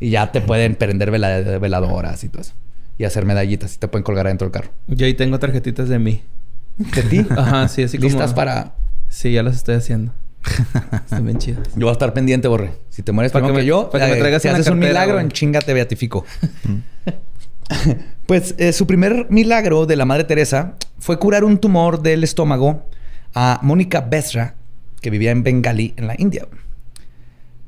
Y 0.00 0.10
ya 0.10 0.32
te 0.32 0.40
pueden 0.40 0.74
prender 0.74 1.10
vela- 1.10 1.58
veladoras 1.60 2.24
y 2.24 2.28
todo 2.28 2.40
eso. 2.42 2.54
Y 2.98 3.04
hacer 3.04 3.24
medallitas 3.26 3.74
y 3.74 3.78
te 3.78 3.88
pueden 3.88 4.02
colgar 4.04 4.26
adentro 4.26 4.46
del 4.46 4.52
carro. 4.52 4.72
Yo 4.86 5.06
ahí 5.06 5.14
tengo 5.14 5.38
tarjetitas 5.38 5.88
de 5.88 5.98
mí. 5.98 6.22
¿De 6.76 7.02
ti? 7.02 7.26
Ajá, 7.30 7.68
sí, 7.68 7.82
así 7.82 7.98
como... 7.98 8.08
Listas 8.08 8.32
para... 8.34 8.74
Sí, 9.08 9.32
ya 9.32 9.42
las 9.42 9.56
estoy 9.56 9.74
haciendo. 9.76 10.12
Están 10.92 11.24
bien 11.24 11.38
chidas. 11.38 11.68
Yo 11.74 11.80
voy 11.86 11.90
a 11.90 11.92
estar 11.92 12.12
pendiente, 12.14 12.48
Borre. 12.48 12.72
Si 12.88 13.02
te 13.02 13.12
mueres 13.12 13.30
Para 13.32 13.46
que 13.46 13.52
que, 13.52 13.58
me- 13.58 13.64
yo, 13.66 13.90
para 13.90 14.06
que 14.06 14.10
me 14.12 14.16
eh, 14.16 14.20
traigas 14.20 14.42
si 14.42 14.48
una 14.48 14.56
haces 14.56 14.68
un 14.68 14.74
cartera, 14.80 14.90
milagro, 14.92 15.14
güey. 15.14 15.24
en 15.26 15.30
chinga 15.30 15.60
te 15.60 15.72
beatifico. 15.74 16.24
pues 18.26 18.54
eh, 18.58 18.72
su 18.72 18.86
primer 18.86 19.26
milagro 19.30 19.86
de 19.86 19.96
la 19.96 20.04
Madre 20.04 20.24
Teresa 20.24 20.74
fue 20.98 21.18
curar 21.18 21.44
un 21.44 21.58
tumor 21.58 22.02
del 22.02 22.24
estómago 22.24 22.82
a 23.34 23.58
Mónica 23.62 24.00
Besra, 24.00 24.54
que 25.02 25.10
vivía 25.10 25.30
en 25.32 25.42
Bengali, 25.42 25.92
en 25.98 26.06
la 26.06 26.14
India. 26.16 26.46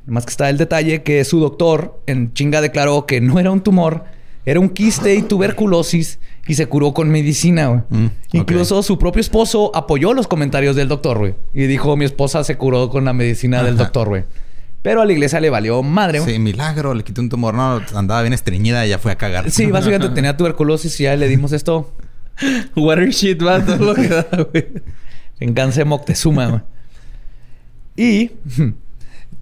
Más 0.07 0.25
que 0.25 0.31
está 0.31 0.49
el 0.49 0.57
detalle 0.57 1.03
que 1.03 1.25
su 1.25 1.41
doctor 1.41 2.01
en 2.07 2.33
chinga 2.33 2.61
declaró 2.61 3.05
que 3.05 3.21
no 3.21 3.39
era 3.39 3.51
un 3.51 3.63
tumor, 3.63 4.05
era 4.47 4.61
un 4.61 4.69
quiste 4.69 5.15
y 5.15 5.23
tuberculosis 5.23 6.21
y 6.47 6.55
se 6.55 6.67
curó 6.67 6.93
con 6.93 7.09
medicina, 7.11 7.67
güey. 7.69 7.81
Mm, 7.89 8.11
Incluso 8.33 8.83
su 8.83 8.99
propio 8.99 9.21
esposo 9.21 9.71
apoyó 9.75 10.13
los 10.13 10.29
comentarios 10.29 10.77
del 10.77 10.89
doctor, 10.89 11.19
güey. 11.19 11.35
Y 11.55 11.67
dijo, 11.67 11.97
mi 11.97 12.05
esposa 12.05 12.45
se 12.45 12.57
curó 12.57 12.91
con 12.91 13.07
la 13.07 13.13
medicina 13.13 13.63
del 13.63 13.77
doctor, 13.77 14.09
güey. 14.09 14.25
Pero 14.83 15.01
a 15.01 15.07
la 15.07 15.13
iglesia 15.13 15.41
le 15.41 15.49
valió 15.49 15.83
madre, 15.83 16.21
güey. 16.21 16.35
Sí, 16.35 16.39
milagro, 16.39 16.93
le 16.93 17.03
quité 17.03 17.23
un 17.23 17.31
tumor. 17.31 17.55
No, 17.55 17.81
andaba 17.95 18.21
bien 18.21 18.35
estreñida 18.35 18.85
y 18.87 18.91
ya 18.91 18.99
fue 18.99 19.13
a 19.13 19.17
cagar. 19.17 19.51
Sí, 19.51 19.67
básicamente 19.67 20.09
tenía 20.15 20.37
tuberculosis 20.37 21.01
y 21.01 21.05
ya 21.05 21.17
le 21.17 21.27
dimos 21.27 21.53
esto. 21.53 21.91
Water 22.77 23.09
shit, 23.09 23.43
va 23.43 23.65
todo 23.65 23.79
lo 23.79 23.95
que 23.95 24.09
da, 24.09 24.27
güey. 24.53 24.67
Venganza 25.41 25.79
de 25.79 25.85
Moctezuma, 25.87 26.47
güey. 26.49 26.61
Y 27.97 28.33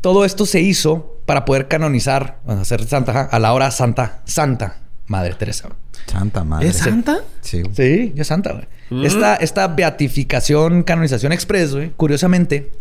todo 0.00 0.24
esto 0.24 0.46
se 0.46 0.60
hizo 0.60 1.20
para 1.26 1.44
poder 1.44 1.68
canonizar, 1.68 2.40
hacer 2.46 2.84
santa, 2.86 3.22
a 3.22 3.38
la 3.38 3.52
hora 3.52 3.70
santa, 3.70 4.22
santa 4.24 4.82
Madre 5.06 5.34
Teresa. 5.34 5.68
Santa 6.06 6.42
madre. 6.42 6.68
¿Es 6.68 6.78
santa? 6.78 7.20
Sí. 7.42 7.62
Sí, 7.74 8.12
ya 8.14 8.22
es 8.22 8.28
santa, 8.28 8.52
güey. 8.52 8.64
Mm. 8.90 9.04
Esta, 9.04 9.36
esta 9.36 9.68
beatificación, 9.68 10.82
canonización 10.82 11.32
express, 11.32 11.74
güey, 11.74 11.90
curiosamente, 11.90 12.72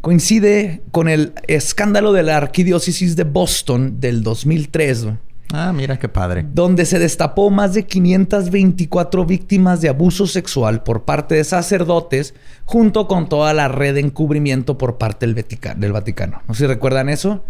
coincide 0.00 0.82
con 0.92 1.08
el 1.08 1.32
escándalo 1.46 2.12
de 2.12 2.22
la 2.22 2.36
arquidiócesis 2.36 3.16
de 3.16 3.24
Boston 3.24 4.00
del 4.00 4.22
2003, 4.22 5.04
güey, 5.04 5.16
Ah, 5.52 5.72
mira 5.72 5.98
qué 5.98 6.08
padre. 6.08 6.44
donde 6.52 6.84
se 6.86 6.98
destapó 6.98 7.50
más 7.50 7.72
de 7.74 7.84
524 7.86 9.24
víctimas 9.24 9.80
de 9.80 9.88
abuso 9.88 10.26
sexual 10.26 10.82
por 10.82 11.04
parte 11.04 11.34
de 11.36 11.44
sacerdotes, 11.44 12.34
junto 12.64 13.06
con 13.06 13.28
toda 13.28 13.52
la 13.54 13.68
red 13.68 13.94
de 13.94 14.00
encubrimiento 14.00 14.76
por 14.76 14.98
parte 14.98 15.26
del, 15.26 15.34
Vatica- 15.36 15.74
del 15.74 15.92
Vaticano. 15.92 16.42
No 16.48 16.54
sé 16.54 16.64
si 16.64 16.66
recuerdan 16.66 17.08
eso. 17.08 17.44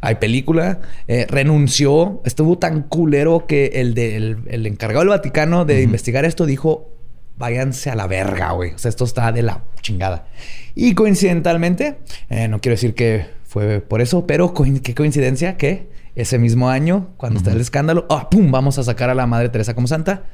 Hay 0.00 0.16
película. 0.16 0.80
eh, 1.08 1.26
renunció. 1.28 2.20
Estuvo 2.24 2.58
tan 2.58 2.82
culero 2.82 3.46
que 3.46 3.66
el, 3.74 3.94
de- 3.94 4.16
el- 4.16 4.38
el 4.48 4.66
encargado 4.66 5.00
del 5.00 5.10
Vaticano 5.10 5.64
de 5.64 5.82
investigar 5.82 6.24
esto 6.24 6.46
dijo: 6.46 6.90
váyanse 7.38 7.90
a 7.90 7.94
la 7.94 8.06
verga, 8.06 8.52
güey. 8.52 8.72
O 8.74 8.78
sea, 8.78 8.88
esto 8.88 9.04
está 9.04 9.30
de 9.32 9.42
la 9.42 9.62
chingada. 9.82 10.26
Y 10.74 10.94
coincidentalmente, 10.94 11.98
eh, 12.28 12.48
no 12.48 12.60
quiero 12.60 12.74
decir 12.74 12.94
que 12.94 13.26
fue 13.44 13.80
por 13.80 14.00
eso, 14.00 14.26
pero 14.26 14.52
qué 14.82 14.94
coincidencia 14.94 15.56
que 15.56 15.88
ese 16.16 16.38
mismo 16.38 16.70
año, 16.70 17.10
cuando 17.18 17.38
está 17.38 17.52
el 17.52 17.60
escándalo, 17.60 18.06
ah, 18.08 18.28
pum, 18.30 18.50
vamos 18.50 18.78
a 18.78 18.82
sacar 18.82 19.10
a 19.10 19.14
la 19.14 19.26
Madre 19.26 19.50
Teresa 19.50 19.74
como 19.74 19.86
santa 19.86 20.24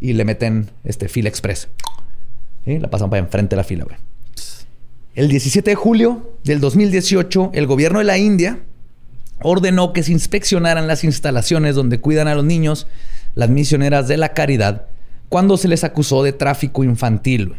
y 0.00 0.12
le 0.14 0.24
meten 0.24 0.70
este 0.84 1.08
fila 1.08 1.28
express. 1.28 1.68
¿Sí? 2.64 2.78
La 2.78 2.88
pasan 2.88 3.10
para 3.10 3.20
enfrente 3.20 3.50
de 3.50 3.56
la 3.56 3.64
fila, 3.64 3.84
güey. 3.84 3.96
El 5.14 5.28
17 5.28 5.68
de 5.68 5.74
julio 5.74 6.38
del 6.44 6.60
2018, 6.60 7.50
el 7.54 7.66
gobierno 7.66 7.98
de 7.98 8.04
la 8.04 8.16
India 8.18 8.60
ordenó 9.42 9.92
que 9.92 10.04
se 10.04 10.12
inspeccionaran 10.12 10.86
las 10.86 11.04
instalaciones 11.04 11.74
donde 11.74 12.00
cuidan 12.00 12.28
a 12.28 12.34
los 12.34 12.44
niños 12.44 12.86
las 13.34 13.50
misioneras 13.50 14.08
de 14.08 14.16
la 14.16 14.30
caridad 14.32 14.86
cuando 15.28 15.56
se 15.56 15.68
les 15.68 15.82
acusó 15.82 16.22
de 16.22 16.32
tráfico 16.32 16.84
infantil. 16.84 17.56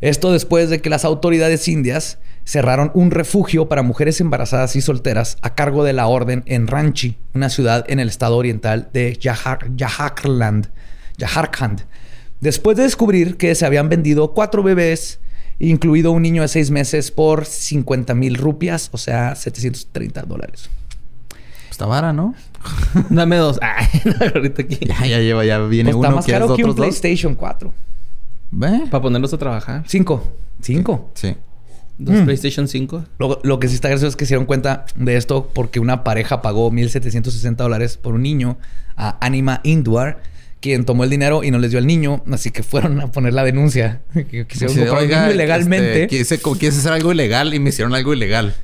Esto 0.00 0.32
después 0.32 0.70
de 0.70 0.80
que 0.80 0.90
las 0.90 1.04
autoridades 1.04 1.68
indias 1.68 2.18
cerraron 2.44 2.90
un 2.94 3.10
refugio 3.10 3.68
para 3.68 3.82
mujeres 3.82 4.20
embarazadas 4.20 4.76
y 4.76 4.80
solteras 4.80 5.38
a 5.42 5.54
cargo 5.54 5.82
de 5.84 5.92
la 5.94 6.06
orden 6.06 6.42
en 6.46 6.66
Ranchi, 6.66 7.16
una 7.34 7.48
ciudad 7.48 7.84
en 7.88 8.00
el 8.00 8.08
estado 8.08 8.36
oriental 8.36 8.90
de 8.92 9.18
Jharkhand. 9.20 10.68
Después 12.40 12.76
de 12.76 12.82
descubrir 12.82 13.36
que 13.36 13.54
se 13.54 13.64
habían 13.64 13.88
vendido 13.88 14.34
cuatro 14.34 14.62
bebés, 14.62 15.20
incluido 15.58 16.12
un 16.12 16.22
niño 16.22 16.42
de 16.42 16.48
seis 16.48 16.70
meses, 16.70 17.10
por 17.10 17.46
50 17.46 18.14
mil 18.14 18.34
rupias, 18.36 18.90
o 18.92 18.98
sea, 18.98 19.34
730 19.34 20.22
dólares. 20.22 20.68
Está 21.70 21.86
vara, 21.86 22.12
¿no? 22.12 22.34
Dame 23.10 23.36
dos. 23.36 23.58
Ay, 23.62 23.86
ahorita 24.34 24.62
aquí. 24.62 24.78
Ya, 24.86 25.06
ya 25.06 25.18
lleva, 25.20 25.44
ya 25.44 25.58
viene 25.60 25.90
Pues 25.92 25.96
uno. 25.96 26.04
está 26.08 26.16
más 26.16 26.24
¿Quieres 26.24 26.42
caro 26.42 26.56
que 26.56 26.64
un 26.64 26.68
dos? 26.70 26.76
PlayStation 26.76 27.34
4. 27.34 27.72
¿Ve? 28.50 28.82
Para 28.90 29.02
ponerlos 29.02 29.32
a 29.32 29.38
trabajar. 29.38 29.82
Cinco. 29.86 30.32
Cinco. 30.60 31.10
Sí. 31.14 31.34
Dos 31.98 32.16
Mm. 32.16 32.24
PlayStation 32.24 32.66
5. 32.68 33.04
Lo, 33.18 33.40
lo 33.44 33.58
que 33.60 33.68
sí 33.68 33.74
está 33.76 33.88
gracioso 33.88 34.08
es 34.08 34.16
que 34.16 34.24
se 34.26 34.30
dieron 34.30 34.46
cuenta 34.46 34.84
de 34.96 35.16
esto 35.16 35.50
porque 35.54 35.78
una 35.80 36.02
pareja 36.04 36.42
pagó 36.42 36.70
1.760 36.72 37.54
dólares 37.56 37.96
por 37.96 38.14
un 38.14 38.22
niño 38.22 38.58
a 38.96 39.16
Anima 39.24 39.60
Indwar, 39.62 40.20
quien 40.60 40.84
tomó 40.86 41.04
el 41.04 41.10
dinero 41.10 41.44
y 41.44 41.50
no 41.50 41.58
les 41.58 41.70
dio 41.70 41.78
al 41.78 41.86
niño, 41.86 42.24
así 42.32 42.50
que 42.50 42.62
fueron 42.62 43.00
a 43.00 43.08
poner 43.12 43.32
la 43.34 43.44
denuncia. 43.44 44.00
Que 44.14 44.46
quisieron 44.46 44.74
Sí, 44.74 44.80
comprar 44.80 44.98
un 45.02 45.04
oiga, 45.08 45.20
niño 45.22 45.34
ilegalmente. 45.34 46.02
este, 46.04 46.16
quise, 46.16 46.38
quise 46.58 46.78
hacer 46.78 46.92
algo 46.92 47.12
ilegal 47.12 47.54
y 47.54 47.58
me 47.60 47.68
hicieron 47.68 47.94
algo 47.94 48.12
ilegal. 48.14 48.54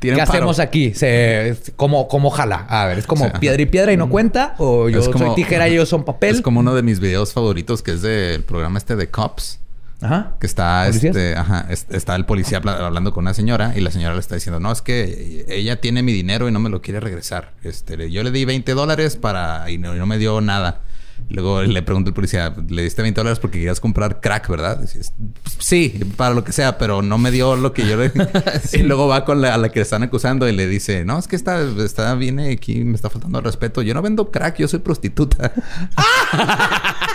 ¿Tienen 0.00 0.18
¿Qué 0.20 0.26
paro? 0.26 0.38
hacemos 0.38 0.58
aquí? 0.58 0.92
Se, 0.94 1.56
¿cómo, 1.76 2.06
¿Cómo 2.08 2.28
jala? 2.30 2.66
A 2.68 2.86
ver, 2.86 2.98
¿es 2.98 3.06
como 3.06 3.32
piedra 3.40 3.62
y 3.62 3.66
piedra 3.66 3.92
y 3.92 3.96
no 3.96 4.10
cuenta? 4.10 4.56
¿O 4.58 4.88
yo 4.90 5.00
como- 5.10 5.26
soy 5.26 5.34
tijera 5.36 5.68
y 5.68 5.72
ellos 5.74 5.88
son 5.88 6.04
papel? 6.04 6.34
Es 6.34 6.42
como 6.42 6.60
uno 6.60 6.74
de 6.74 6.82
mis 6.82 7.00
videos 7.00 7.32
favoritos 7.32 7.82
que 7.82 7.92
es 7.92 8.02
del 8.02 8.42
programa 8.42 8.76
este 8.78 8.94
de 8.96 9.08
Cops. 9.08 9.60
Ajá. 10.04 10.36
Que 10.38 10.46
está, 10.46 10.84
¿Policías? 10.86 11.16
este, 11.16 11.36
ajá, 11.36 11.66
es- 11.70 11.86
está 11.90 12.14
el 12.14 12.26
policía 12.26 12.58
habla- 12.58 12.86
hablando 12.86 13.12
con 13.12 13.24
una 13.24 13.34
señora 13.34 13.72
y 13.76 13.80
la 13.80 13.90
señora 13.90 14.14
le 14.14 14.20
está 14.20 14.34
diciendo, 14.34 14.60
no, 14.60 14.70
es 14.70 14.82
que 14.82 15.44
ella 15.48 15.80
tiene 15.80 16.02
mi 16.02 16.12
dinero 16.12 16.48
y 16.48 16.52
no 16.52 16.60
me 16.60 16.68
lo 16.70 16.82
quiere 16.82 17.00
regresar. 17.00 17.52
Este, 17.62 18.10
yo 18.10 18.22
le 18.22 18.30
di 18.30 18.44
20 18.44 18.74
dólares 18.74 19.16
para 19.16 19.70
y 19.70 19.78
no, 19.78 19.94
y 19.94 19.98
no 19.98 20.06
me 20.06 20.18
dio 20.18 20.40
nada. 20.40 20.82
Luego 21.30 21.62
le 21.62 21.80
pregunta 21.82 22.08
el 22.10 22.14
policía, 22.14 22.52
le 22.68 22.82
diste 22.82 23.00
20 23.00 23.18
dólares 23.20 23.38
porque 23.38 23.58
querías 23.58 23.80
comprar 23.80 24.20
crack, 24.20 24.46
¿verdad? 24.48 24.78
Dices, 24.80 25.14
sí, 25.58 25.98
para 26.16 26.34
lo 26.34 26.44
que 26.44 26.52
sea, 26.52 26.76
pero 26.76 27.00
no 27.02 27.16
me 27.18 27.30
dio 27.30 27.56
lo 27.56 27.72
que 27.72 27.86
yo 27.86 27.96
le... 27.96 28.12
Y 28.74 28.78
luego 28.82 29.06
va 29.08 29.24
con 29.24 29.40
la, 29.40 29.54
a 29.54 29.56
la 29.56 29.70
que 29.70 29.78
le 29.78 29.84
están 29.84 30.02
acusando 30.02 30.46
y 30.48 30.52
le 30.52 30.66
dice, 30.66 31.04
no, 31.06 31.18
es 31.18 31.26
que 31.28 31.36
está, 31.36 31.62
está, 31.82 32.14
viene 32.16 32.52
aquí, 32.52 32.84
me 32.84 32.94
está 32.96 33.08
faltando 33.08 33.38
el 33.38 33.44
respeto. 33.44 33.80
Yo 33.80 33.94
no 33.94 34.02
vendo 34.02 34.30
crack, 34.30 34.58
yo 34.58 34.68
soy 34.68 34.80
prostituta. 34.80 35.52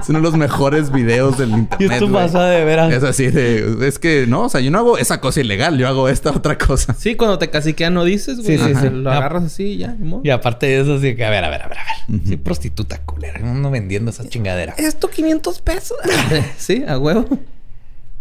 es 0.00 0.08
uno 0.08 0.18
de 0.18 0.22
los 0.22 0.36
mejores 0.36 0.92
videos 0.92 1.38
del 1.38 1.50
internet. 1.50 2.00
güey. 2.08 2.28
de 2.28 2.64
veras. 2.64 2.92
Es 2.92 3.02
así 3.02 3.28
de... 3.28 3.86
Es 3.86 3.98
que 3.98 4.26
no, 4.26 4.42
o 4.42 4.48
sea, 4.48 4.60
yo 4.60 4.70
no 4.70 4.78
hago 4.78 4.98
esa 4.98 5.20
cosa 5.20 5.40
ilegal, 5.40 5.78
yo 5.78 5.88
hago 5.88 6.08
esta 6.08 6.30
otra 6.30 6.58
cosa. 6.58 6.94
Sí, 6.98 7.14
cuando 7.14 7.38
te 7.38 7.50
caciquean 7.50 7.94
no 7.94 8.04
dices, 8.04 8.40
güey. 8.42 8.58
Sí, 8.58 8.74
sí. 8.80 8.88
Lo 8.90 9.10
agarras 9.10 9.44
así 9.44 9.64
y 9.64 9.76
ya. 9.78 9.96
Y 10.22 10.30
aparte 10.30 10.66
de 10.66 10.80
eso, 10.80 10.94
así 10.94 11.14
que, 11.14 11.24
a 11.24 11.30
ver, 11.30 11.44
a 11.44 11.50
ver, 11.50 11.62
a 11.62 11.68
ver, 11.68 11.78
a 11.78 11.84
ver. 11.84 12.20
Sí, 12.26 12.36
prostituta 12.36 12.98
culera. 12.98 13.40
No 13.40 13.70
vendiendo 13.70 14.10
esa 14.10 14.28
chingadera. 14.28 14.74
Esto 14.78 15.08
500 15.08 15.60
pesos. 15.60 15.98
sí, 16.58 16.84
a 16.86 16.98
huevo. 16.98 17.26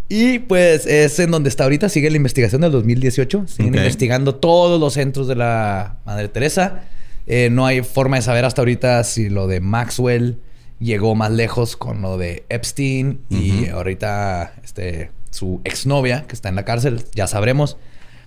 Y 0.07 0.39
pues 0.39 0.85
es 0.85 1.17
en 1.19 1.31
donde 1.31 1.49
está 1.49 1.63
ahorita, 1.63 1.89
sigue 1.89 2.09
la 2.09 2.17
investigación 2.17 2.61
del 2.61 2.71
2018. 2.71 3.45
Siguen 3.47 3.75
investigando 3.75 4.35
todos 4.35 4.79
los 4.79 4.93
centros 4.93 5.27
de 5.27 5.35
la 5.35 5.97
Madre 6.05 6.27
Teresa. 6.27 6.83
Eh, 7.27 7.49
no 7.51 7.65
hay 7.65 7.81
forma 7.81 8.17
de 8.17 8.21
saber 8.21 8.45
hasta 8.45 8.61
ahorita 8.61 9.03
si 9.03 9.29
lo 9.29 9.47
de 9.47 9.61
Maxwell 9.61 10.37
llegó 10.79 11.15
más 11.15 11.31
lejos 11.31 11.75
con 11.77 12.01
lo 12.01 12.17
de 12.17 12.45
Epstein 12.49 13.21
y 13.29 13.67
ahorita 13.67 14.53
este, 14.63 15.11
su 15.31 15.61
exnovia, 15.63 16.25
que 16.27 16.33
está 16.33 16.49
en 16.49 16.55
la 16.55 16.65
cárcel, 16.65 17.05
ya 17.13 17.27
sabremos. 17.27 17.77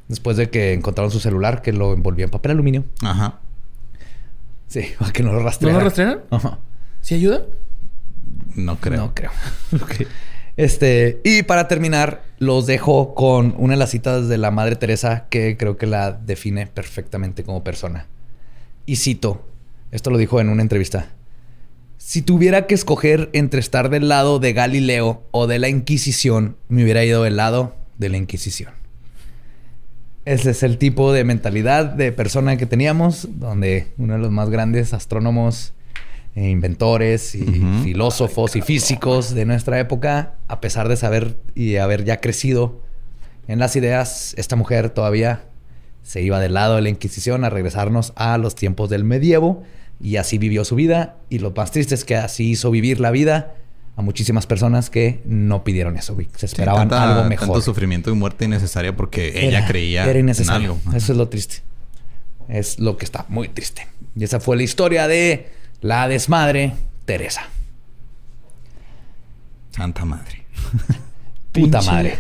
Después 0.09 0.39
de 0.39 0.49
que 0.49 0.73
encontraron 0.73 1.11
su 1.11 1.21
celular, 1.21 1.61
que 1.61 1.73
lo 1.73 1.93
envolvió 1.93 2.25
en 2.25 2.31
papel 2.31 2.53
aluminio. 2.53 2.85
Ajá. 3.03 3.41
Sí, 4.67 4.87
para 4.99 5.13
que 5.13 5.23
no 5.23 5.33
lo 5.33 5.41
¿No 5.41 5.45
rastrearan. 5.45 5.79
lo 5.79 5.85
rastrearon? 5.85 6.23
Ajá. 6.31 6.59
¿Sí 7.03 7.15
ayuda? 7.15 7.43
No 8.55 8.77
creo. 8.81 9.01
No 9.01 9.15
creo. 9.15 9.31
Este, 10.59 11.21
y 11.23 11.45
para 11.45 11.69
terminar, 11.69 12.25
los 12.41 12.67
dejo 12.67 13.15
con 13.15 13.55
una 13.59 13.75
de 13.75 13.79
las 13.79 13.91
citas 13.91 14.27
de 14.27 14.39
la 14.39 14.51
Madre 14.51 14.75
Teresa 14.75 15.27
que 15.31 15.57
creo 15.57 15.77
que 15.77 15.87
la 15.87 16.11
define 16.11 16.67
perfectamente 16.67 17.45
como 17.45 17.63
persona. 17.63 18.09
Y 18.85 18.97
cito, 18.97 19.47
esto 19.93 20.11
lo 20.11 20.19
dijo 20.19 20.41
en 20.41 20.49
una 20.49 20.63
entrevista. 20.63 21.11
Si 22.09 22.23
tuviera 22.23 22.67
que 22.67 22.75
escoger 22.75 23.29
entre 23.35 23.61
estar 23.61 23.91
del 23.91 24.09
lado 24.09 24.39
de 24.39 24.55
Galileo 24.55 25.25
o 25.31 25.47
de 25.47 25.59
la 25.59 25.69
Inquisición, 25.69 26.57
me 26.69 26.83
hubiera 26.83 27.05
ido 27.05 27.23
del 27.23 27.37
lado 27.37 27.77
de 27.99 28.09
la 28.09 28.17
Inquisición. 28.17 28.73
Ese 30.25 30.53
es 30.53 30.63
el 30.63 30.79
tipo 30.79 31.13
de 31.13 31.25
mentalidad 31.25 31.85
de 31.85 32.11
persona 32.13 32.57
que 32.57 32.65
teníamos, 32.65 33.29
donde 33.39 33.89
uno 33.99 34.15
de 34.15 34.21
los 34.21 34.31
más 34.31 34.49
grandes 34.49 34.95
astrónomos, 34.95 35.75
e 36.35 36.49
inventores 36.49 37.35
y 37.35 37.63
filósofos 37.85 38.57
y 38.57 38.63
físicos 38.63 39.35
de 39.35 39.45
nuestra 39.45 39.79
época, 39.79 40.37
a 40.49 40.63
pesar 40.63 40.89
de 40.89 40.97
saber 40.97 41.37
y 41.55 41.77
haber 41.77 42.07
ya 42.07 42.23
crecido 42.23 42.81
en 43.49 43.59
las 43.59 43.77
ideas, 43.77 44.33
esta 44.39 44.57
mujer 44.57 44.89
todavía 44.89 45.45
se 46.03 46.23
iba 46.23 46.41
del 46.41 46.55
lado 46.55 46.77
de 46.77 46.81
la 46.81 46.89
Inquisición 46.89 47.45
a 47.45 47.51
regresarnos 47.51 48.15
a 48.17 48.39
los 48.39 48.55
tiempos 48.55 48.89
del 48.89 49.05
medievo 49.05 49.63
y 50.01 50.17
así 50.17 50.39
vivió 50.39 50.65
su 50.65 50.75
vida. 50.75 51.17
Y 51.29 51.39
lo 51.39 51.51
más 51.53 51.71
triste 51.73 51.95
es 51.95 52.05
que 52.05 52.17
así 52.17 52.51
hizo 52.51 52.71
vivir 52.71 53.01
la 53.01 53.11
vida 53.11 53.55
a 53.97 54.03
muchísimas 54.03 54.47
personas 54.47 54.91
que 54.91 55.21
no 55.25 55.65
pidieron 55.65 55.97
eso, 55.97 56.15
güey. 56.15 56.29
Se 56.35 56.41
Sí, 56.41 56.47
esperaban 56.47 56.89
tanta- 56.89 57.17
algo 57.17 57.29
mejor. 57.29 57.49
Tanto 57.49 57.63
sufrimiento 57.63 58.11
y 58.11 58.15
muerte 58.15 58.45
innecesaria 58.45 58.95
porque 58.95 59.47
ella 59.47 59.59
Era- 59.59 59.67
creía 59.69 60.03
Era 60.05 60.13
en 60.13 60.27
innecesario. 60.27 60.79
algo. 60.85 60.97
Eso 60.97 61.13
es 61.13 61.19
lo 61.19 61.29
triste. 61.29 61.57
Es 62.49 62.79
lo 62.79 62.97
que 62.97 63.05
está 63.05 63.27
muy 63.29 63.49
triste. 63.49 63.87
Y 64.17 64.25
esa 64.25 64.41
fue 64.41 64.57
la 64.57 64.63
historia 64.63 65.07
de 65.09 65.49
la 65.81 66.07
desmadre 66.09 66.73
Teresa. 67.05 67.43
Santa 69.71 70.05
madre. 70.05 70.45
Puta 71.53 71.83
madre. 71.83 72.19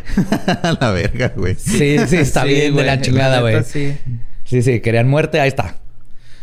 A 0.62 0.76
la 0.80 0.90
verga, 0.90 1.32
güey. 1.36 1.54
Sí, 1.54 1.96
sí, 2.08 2.16
está 2.16 2.42
Sí, 2.42 2.48
bien 2.48 2.60
de 2.66 2.70
güey, 2.70 2.86
la 2.86 3.00
chingada, 3.00 3.36
neta, 3.36 3.40
güey. 3.40 3.64
Sí. 3.64 3.96
Sí, 4.44 4.62
sí, 4.62 4.80
querían 4.80 5.08
muerte, 5.08 5.40
ahí 5.40 5.48
está. 5.48 5.76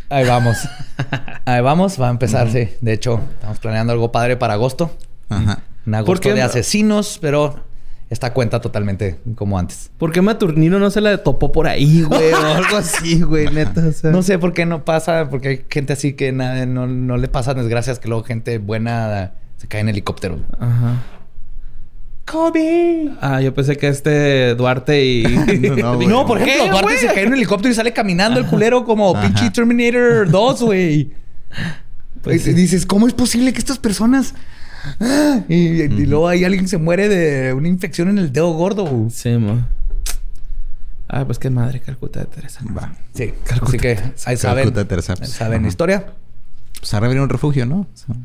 Ahí 0.09 0.25
vamos. 0.25 0.57
Ahí 1.45 1.61
vamos, 1.61 1.99
va 1.99 2.07
a 2.07 2.11
empezar, 2.11 2.51
sí. 2.51 2.69
De 2.81 2.93
hecho, 2.93 3.19
estamos 3.33 3.59
planeando 3.59 3.93
algo 3.93 4.11
padre 4.11 4.37
para 4.37 4.53
agosto. 4.53 4.91
Ajá. 5.29 5.59
Un 5.85 5.95
agosto 5.95 6.29
qué 6.29 6.33
de 6.33 6.41
no? 6.41 6.45
asesinos, 6.45 7.19
pero 7.21 7.63
esta 8.09 8.33
cuenta 8.33 8.61
totalmente 8.61 9.19
como 9.35 9.57
antes. 9.57 9.91
¿Por 9.97 10.11
qué 10.11 10.21
Maturnino 10.21 10.79
no 10.79 10.89
se 10.91 11.01
la 11.01 11.17
topó 11.23 11.51
por 11.51 11.67
ahí, 11.67 12.03
güey? 12.03 12.33
O 12.33 12.37
algo 12.37 12.77
así, 12.77 13.21
güey, 13.21 13.47
neta. 13.49 13.87
O 13.87 13.91
sea. 13.91 14.11
No 14.11 14.21
sé 14.21 14.39
por 14.39 14.53
qué 14.53 14.65
no 14.65 14.85
pasa, 14.85 15.29
porque 15.29 15.47
hay 15.47 15.65
gente 15.69 15.93
así 15.93 16.13
que 16.13 16.31
nada, 16.31 16.65
no, 16.65 16.87
no 16.87 17.17
le 17.17 17.27
pasan 17.27 17.57
desgracias, 17.57 17.99
que 17.99 18.07
luego 18.07 18.23
gente 18.23 18.57
buena 18.57 19.33
se 19.57 19.67
cae 19.67 19.81
en 19.81 19.89
helicóptero. 19.89 20.39
Ajá. 20.59 21.01
¡Kobe! 22.25 23.11
Ah, 23.21 23.39
yo 23.41 23.53
pensé 23.53 23.77
que 23.77 23.87
este 23.87 24.55
Duarte 24.55 25.05
y. 25.05 25.23
No, 25.59 25.75
no, 25.75 25.95
güey. 25.95 26.07
No, 26.07 26.25
por 26.25 26.39
¿Qué, 26.39 26.55
ejemplo, 26.55 26.71
Duarte 26.71 26.93
güey? 26.95 26.97
se 26.97 27.07
cae 27.07 27.21
en 27.23 27.27
un 27.29 27.33
helicóptero 27.35 27.71
y 27.71 27.75
sale 27.75 27.93
caminando 27.93 28.39
el 28.39 28.47
culero 28.47 28.83
como 28.83 29.15
Ajá. 29.15 29.27
pinche 29.27 29.51
Terminator 29.51 30.29
2, 30.29 30.61
güey. 30.63 31.11
Pues 32.23 32.37
Y 32.37 32.39
sí. 32.45 32.53
Dices, 32.53 32.85
¿cómo 32.85 33.07
es 33.07 33.13
posible 33.13 33.53
que 33.53 33.59
estas 33.59 33.77
personas... 33.77 34.33
Ah, 34.99 35.41
Y, 35.47 35.55
y 35.83 36.05
luego 36.05 36.27
ahí 36.27 36.43
alguien 36.43 36.67
se 36.67 36.77
muere 36.77 37.07
de 37.09 37.53
una 37.53 37.67
infección 37.67 38.09
en 38.09 38.17
el 38.17 38.33
dedo 38.33 38.51
gordo. 38.53 38.85
güey. 38.85 39.09
Sí, 39.11 39.29
mo. 39.37 39.65
Ah, 41.07 41.23
pues 41.25 41.37
qué 41.37 41.51
madre, 41.51 41.79
Calcuta 41.81 42.19
de 42.21 42.25
Teresa. 42.25 42.61
Va. 42.75 42.91
Sí, 43.13 43.31
así 43.61 43.77
que 43.77 43.99
ahí 44.25 44.37
saben, 44.37 44.63
Calcuta 44.65 44.79
de 44.81 44.85
Teresa. 44.85 45.15
saben 45.27 45.59
Ajá. 45.59 45.67
historia. 45.67 46.05
Pues 46.79 46.91
a 46.95 46.99
reabrir 46.99 47.21
un 47.21 47.29
refugio, 47.29 47.65
¿no? 47.67 47.81
O 47.81 47.87
sea, 47.93 48.15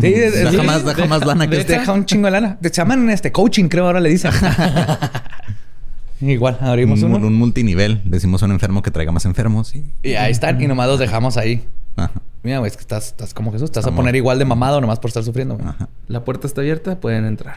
Sí, 0.00 0.06
es- 0.06 0.34
deja 0.34 0.50
sí, 0.50 0.56
más, 0.58 0.84
deja 0.84 0.96
deja- 1.02 1.08
más 1.08 1.26
lana 1.26 1.48
que 1.48 1.56
Les 1.56 1.66
deja 1.66 1.92
un 1.92 2.04
chingo 2.04 2.26
de 2.26 2.30
lana. 2.32 2.58
Te 2.60 2.70
llaman 2.70 3.08
este 3.10 3.32
coaching, 3.32 3.68
creo 3.68 3.86
ahora 3.86 4.00
le 4.00 4.10
dicen. 4.10 4.30
Igual, 6.20 6.58
abrimos 6.60 7.02
un, 7.02 7.14
uno. 7.14 7.26
un 7.28 7.34
multinivel. 7.34 8.02
Decimos 8.04 8.42
a 8.42 8.46
un 8.46 8.52
enfermo 8.52 8.82
que 8.82 8.90
traiga 8.90 9.12
más 9.12 9.24
enfermos 9.24 9.74
y... 9.76 9.84
Y 10.02 10.14
ahí 10.14 10.32
están, 10.32 10.60
y 10.60 10.66
nomás 10.66 10.88
los 10.88 10.98
dejamos 10.98 11.36
ahí. 11.36 11.64
Ajá. 11.96 12.10
Mira, 12.42 12.58
güey, 12.58 12.70
es 12.70 12.76
que 12.76 12.80
estás, 12.80 13.08
estás 13.08 13.34
como 13.34 13.52
Jesús. 13.52 13.70
Vas 13.72 13.86
a 13.86 13.92
poner 13.92 14.16
igual 14.16 14.38
de 14.38 14.44
mamado 14.44 14.80
nomás 14.80 14.98
por 14.98 15.08
estar 15.10 15.22
sufriendo. 15.22 15.56
güey. 15.56 15.68
Ajá. 15.68 15.88
La 16.08 16.24
puerta 16.24 16.46
está 16.48 16.60
abierta, 16.60 16.98
pueden 17.00 17.24
entrar. 17.24 17.56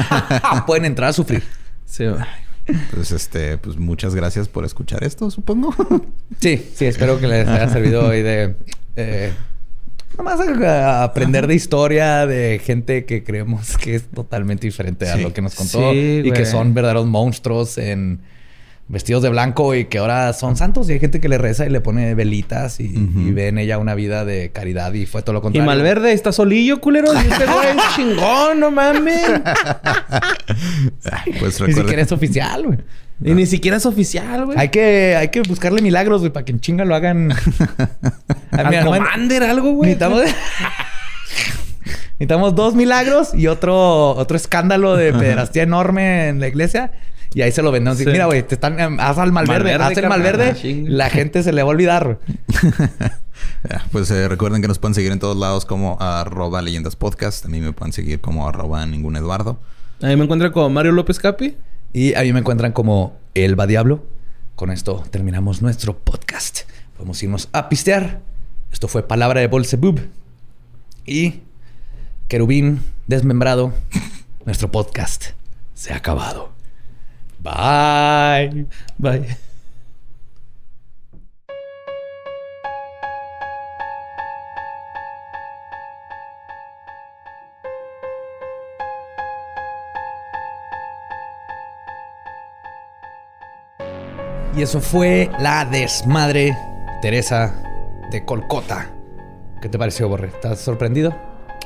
Pueden 0.66 0.84
entrar 0.84 1.10
a 1.10 1.12
sufrir. 1.14 1.42
Sí, 1.86 2.04
güey. 2.06 2.22
Entonces, 2.66 3.12
este, 3.12 3.58
pues 3.58 3.76
muchas 3.76 4.14
gracias 4.14 4.48
por 4.48 4.64
escuchar 4.64 5.04
esto, 5.04 5.30
supongo. 5.30 5.74
Sí, 6.40 6.66
sí, 6.74 6.86
espero 6.86 7.20
que 7.20 7.26
les 7.26 7.46
haya 7.46 7.68
servido 7.68 8.06
hoy 8.08 8.22
de. 8.22 8.56
eh, 8.96 9.32
nomás 10.16 10.40
a- 10.40 11.00
a 11.00 11.04
aprender 11.04 11.46
de 11.46 11.54
historia 11.54 12.26
de 12.26 12.60
gente 12.64 13.04
que 13.04 13.22
creemos 13.24 13.76
que 13.78 13.96
es 13.96 14.04
totalmente 14.08 14.66
diferente 14.66 15.08
a 15.08 15.16
lo 15.16 15.32
que 15.32 15.42
nos 15.42 15.54
contó 15.54 15.92
Sí, 15.92 16.22
y 16.24 16.30
que 16.32 16.46
son 16.46 16.74
verdaderos 16.74 17.06
monstruos 17.06 17.78
en 17.78 18.20
vestidos 18.86 19.22
de 19.22 19.30
blanco 19.30 19.74
y 19.74 19.86
que 19.86 19.96
ahora 19.96 20.32
son 20.34 20.56
santos. 20.56 20.90
Y 20.90 20.92
hay 20.92 21.00
gente 21.00 21.18
que 21.18 21.28
le 21.30 21.38
reza 21.38 21.64
y 21.64 21.70
le 21.70 21.80
pone 21.80 22.14
velitas 22.14 22.80
y, 22.80 22.84
y 22.94 23.32
ve 23.32 23.48
en 23.48 23.56
ella 23.58 23.78
una 23.78 23.94
vida 23.94 24.26
de 24.26 24.50
caridad 24.50 24.92
y 24.92 25.06
fue 25.06 25.22
todo 25.22 25.32
lo 25.32 25.38
Y 25.38 25.42
contrario. 25.42 25.66
Malverde 25.66 26.12
está 26.12 26.32
solillo, 26.32 26.80
culero. 26.82 27.12
Y 27.14 27.16
este 27.16 27.46
güey 27.46 27.68
es 27.78 27.82
chingón, 27.96 28.60
no 28.60 28.70
mames. 28.70 29.22
Pues 31.40 31.60
Ni 31.62 31.72
siquiera 31.72 32.02
es 32.02 32.12
oficial, 32.12 32.64
güey. 32.66 32.78
Y 33.22 33.32
ni 33.34 33.46
siquiera 33.46 33.76
es 33.76 33.86
oficial, 33.86 34.46
güey. 34.46 34.58
Hay 34.58 34.68
que, 34.70 35.14
hay 35.16 35.28
que 35.28 35.42
buscarle 35.42 35.80
milagros, 35.82 36.20
güey, 36.20 36.32
para 36.32 36.44
que 36.44 36.52
en 36.52 36.60
chinga 36.60 36.84
lo 36.84 36.94
hagan. 36.94 37.28
Nomás- 38.50 38.84
Commander 38.84 39.42
algo, 39.44 39.72
güey. 39.72 39.90
Necesitamos... 39.94 40.22
Necesitamos 42.18 42.54
dos 42.54 42.74
milagros 42.74 43.34
y 43.34 43.48
otro, 43.48 44.10
otro 44.12 44.36
escándalo 44.36 44.96
de 44.96 45.12
pederastía 45.18 45.62
enorme 45.64 46.28
en 46.28 46.40
la 46.40 46.48
iglesia. 46.48 46.92
Y 47.34 47.42
ahí 47.42 47.50
se 47.50 47.62
lo 47.62 47.72
vendemos. 47.72 47.98
Sí. 47.98 48.06
Mira, 48.06 48.26
güey, 48.26 48.44
te 48.46 48.54
están... 48.54 48.78
em, 48.78 49.00
Haz 49.00 49.18
al 49.18 49.32
malverde. 49.32 49.76
Malverde, 49.76 49.84
haz 49.84 49.98
el 49.98 50.08
malverde. 50.08 50.48
Ah, 50.50 50.54
chinga. 50.54 50.90
La 50.90 51.10
gente 51.10 51.42
se 51.42 51.52
le 51.52 51.62
va 51.64 51.68
a 51.68 51.72
olvidar. 51.72 52.18
Pues 53.90 54.10
eh, 54.12 54.28
recuerden 54.28 54.62
que 54.62 54.68
nos 54.68 54.78
pueden 54.78 54.94
seguir 54.94 55.10
en 55.10 55.18
todos 55.18 55.36
lados 55.36 55.64
como 55.66 55.98
arroba 56.00 56.62
leyendas 56.62 56.94
podcast. 56.94 57.42
También 57.42 57.64
me 57.64 57.72
pueden 57.72 57.92
seguir 57.92 58.20
como 58.20 58.48
arroba 58.48 58.86
ningún 58.86 59.16
Eduardo. 59.16 59.58
Ahí 60.00 60.16
me 60.16 60.24
encuentro 60.24 60.52
con 60.52 60.72
Mario 60.72 60.92
López 60.92 61.18
Capi. 61.18 61.56
Y 61.94 62.14
a 62.14 62.22
mí 62.22 62.32
me 62.32 62.40
encuentran 62.40 62.72
como 62.72 63.16
Elba 63.34 63.68
Diablo. 63.68 64.04
Con 64.56 64.72
esto 64.72 65.04
terminamos 65.10 65.62
nuestro 65.62 65.96
podcast. 65.96 66.62
Podemos 66.96 67.22
irnos 67.22 67.48
a 67.52 67.68
pistear. 67.68 68.20
Esto 68.72 68.88
fue 68.88 69.06
Palabra 69.06 69.40
de 69.40 69.46
Bolsebub. 69.46 70.00
Y 71.06 71.42
Querubín 72.26 72.80
Desmembrado. 73.06 73.72
nuestro 74.44 74.72
podcast 74.72 75.26
se 75.74 75.92
ha 75.92 75.98
acabado. 75.98 76.50
Bye. 77.38 78.66
Bye. 78.98 79.53
Y 94.56 94.62
eso 94.62 94.80
fue 94.80 95.30
la 95.40 95.64
desmadre 95.64 96.56
Teresa 97.02 97.54
de 98.10 98.24
Colcota. 98.24 98.90
¿Qué 99.60 99.68
te 99.68 99.78
pareció, 99.78 100.08
Borre? 100.08 100.28
¿Estás 100.28 100.60
sorprendido? 100.60 101.14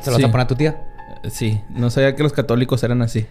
¿Se 0.00 0.10
lo 0.10 0.16
Sí. 0.16 0.22
vas 0.22 0.28
a 0.28 0.32
poner 0.32 0.44
a 0.44 0.48
tu 0.48 0.54
tía? 0.54 0.82
Eh, 1.24 1.30
Sí, 1.30 1.60
no 1.70 1.90
sabía 1.90 2.14
que 2.14 2.22
los 2.22 2.32
católicos 2.32 2.82
eran 2.84 3.02
así. 3.02 3.26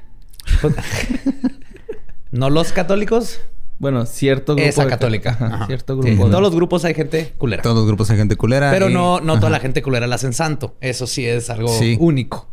¿No 2.31 2.49
los 2.49 2.71
católicos? 2.73 3.39
Bueno, 3.79 4.05
cierto 4.05 4.55
grupo. 4.55 4.67
Esa 4.67 4.83
de- 4.83 4.89
católica. 4.89 5.29
Ajá, 5.31 5.45
Ajá. 5.47 5.65
Cierto 5.67 5.93
Sí, 5.93 5.99
grupo. 6.09 6.23
En 6.23 6.27
de- 6.29 6.31
todos 6.31 6.41
los 6.41 6.55
grupos 6.55 6.85
hay 6.85 6.93
gente 6.93 7.33
culera. 7.37 7.63
Todos 7.63 7.77
los 7.77 7.85
grupos 7.87 8.09
hay 8.09 8.17
gente 8.17 8.35
culera. 8.35 8.71
Pero 8.71 8.89
y- 8.89 8.93
no, 8.93 9.19
no 9.21 9.35
toda 9.39 9.49
la 9.49 9.59
gente 9.59 9.81
culera 9.81 10.05
la 10.07 10.15
hacen 10.15 10.33
santo. 10.33 10.75
Eso 10.81 11.07
sí 11.07 11.25
es 11.25 11.49
algo 11.49 11.69
Sí. 11.69 11.97
único. 11.99 12.47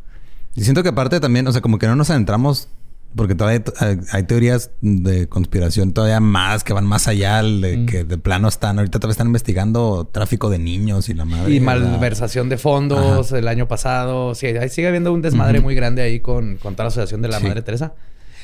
Y 0.54 0.62
siento 0.62 0.82
que 0.82 0.90
aparte 0.90 1.18
también, 1.20 1.46
o 1.48 1.52
sea, 1.52 1.60
como 1.60 1.78
que 1.78 1.86
no 1.86 1.96
nos 1.96 2.10
adentramos, 2.10 2.68
porque 3.16 3.34
todavía 3.34 3.62
t- 3.62 3.72
hay, 3.78 3.98
hay 4.12 4.22
teorías 4.24 4.70
de 4.80 5.28
conspiración 5.28 5.92
todavía 5.92 6.20
más 6.20 6.64
que 6.64 6.72
van 6.72 6.84
más 6.86 7.06
allá 7.08 7.42
de 7.42 7.76
Mm. 7.78 7.86
que 7.86 8.04
de 8.04 8.18
plano 8.18 8.48
están, 8.48 8.78
ahorita 8.78 8.98
todavía 8.98 9.12
están 9.12 9.28
investigando 9.28 10.08
tráfico 10.10 10.50
de 10.50 10.58
niños 10.58 11.08
y 11.08 11.14
la 11.14 11.24
madre. 11.24 11.52
Y 11.54 11.60
malversación 11.60 12.48
de 12.48 12.58
fondos 12.58 13.32
el 13.32 13.48
año 13.48 13.68
pasado. 13.68 14.34
Sí, 14.34 14.46
ahí 14.46 14.68
sigue 14.68 14.88
habiendo 14.88 15.12
un 15.12 15.22
desmadre 15.22 15.60
muy 15.60 15.74
grande 15.74 16.02
ahí 16.02 16.20
con, 16.20 16.56
con 16.56 16.74
toda 16.74 16.84
la 16.84 16.88
asociación 16.88 17.22
de 17.22 17.28
la 17.28 17.38
Sí. 17.38 17.44
Madre 17.46 17.62
Teresa. 17.62 17.92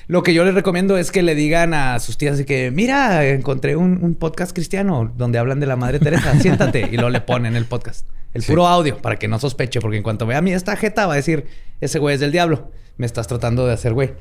Lo 0.07 0.23
que 0.25 0.35
yo 0.35 0.45
les 0.45 0.55
recomiendo 0.55 0.97
es 0.97 1.13
que 1.13 1.23
le 1.23 1.35
digan 1.37 1.73
a 1.73 1.99
sus 2.01 2.19
tías 2.19 2.41
que, 2.43 2.73
mira, 2.73 3.25
encontré 3.29 3.77
un, 3.77 4.01
un 4.03 4.17
podcast 4.17 4.53
cristiano 4.53 5.13
donde 5.17 5.39
hablan 5.39 5.61
de 5.61 5.67
la 5.67 5.77
Madre 5.77 6.01
Teresa, 6.01 6.35
siéntate. 6.41 6.89
Y 6.91 6.95
luego 6.97 7.11
le 7.11 7.21
ponen 7.21 7.55
el 7.55 7.65
podcast. 7.67 8.07
El 8.35 8.43
Sí. 8.43 8.49
puro 8.51 8.67
audio, 8.67 8.99
para 8.99 9.17
que 9.21 9.29
no 9.29 9.39
sospeche, 9.39 9.81
porque 9.81 9.97
en 9.97 10.03
cuanto 10.03 10.27
vea 10.27 10.39
a 10.39 10.43
mí 10.43 10.53
esta 10.53 10.77
jeta 10.77 11.07
va 11.07 11.13
a 11.13 11.17
decir, 11.17 11.47
ese 11.81 11.99
güey 12.01 12.15
es 12.15 12.21
del 12.21 12.33
diablo. 12.33 12.71
Me 12.97 13.07
estás 13.07 13.27
tratando 13.27 13.67
de 13.67 13.73
hacer 13.73 13.93
güey. 13.95 14.13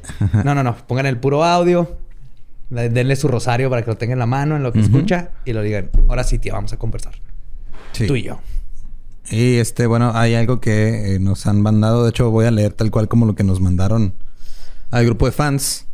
No, 0.43 0.55
no, 0.55 0.63
no. 0.63 0.75
Pongan 0.87 1.05
el 1.05 1.17
puro 1.17 1.43
audio. 1.43 1.97
le- 2.69 2.89
Denle 2.89 3.15
su 3.15 3.27
rosario 3.27 3.69
para 3.69 3.81
que 3.83 3.91
lo 3.91 3.97
tenga 3.97 4.13
en 4.13 4.19
la 4.19 4.25
mano 4.25 4.55
en 4.55 4.63
lo 4.63 4.71
que 4.71 4.79
escucha. 4.79 5.31
Y 5.45 5.53
lo 5.53 5.61
digan, 5.61 5.89
ahora 6.07 6.23
sí, 6.23 6.39
tía, 6.39 6.53
vamos 6.53 6.71
a 6.73 6.77
conversar. 6.77 7.13
sí. 7.91 8.07
Tú 8.07 8.15
y 8.15 8.23
yo. 8.23 8.39
Y 9.31 9.57
este, 9.57 9.85
bueno, 9.85 10.11
hay 10.15 10.33
algo 10.35 10.59
que 10.59 11.15
eh, 11.15 11.19
nos 11.19 11.45
han 11.45 11.61
mandado. 11.61 12.03
De 12.03 12.09
hecho, 12.11 12.31
voy 12.31 12.45
a 12.45 12.51
leer 12.51 12.73
tal 12.73 12.89
cual 12.89 13.07
como 13.07 13.25
lo 13.25 13.35
que 13.35 13.43
nos 13.43 13.59
mandaron 13.61 14.13
al 14.91 15.05
grupo 15.05 15.25
de 15.25 15.31
fans. 15.31 15.85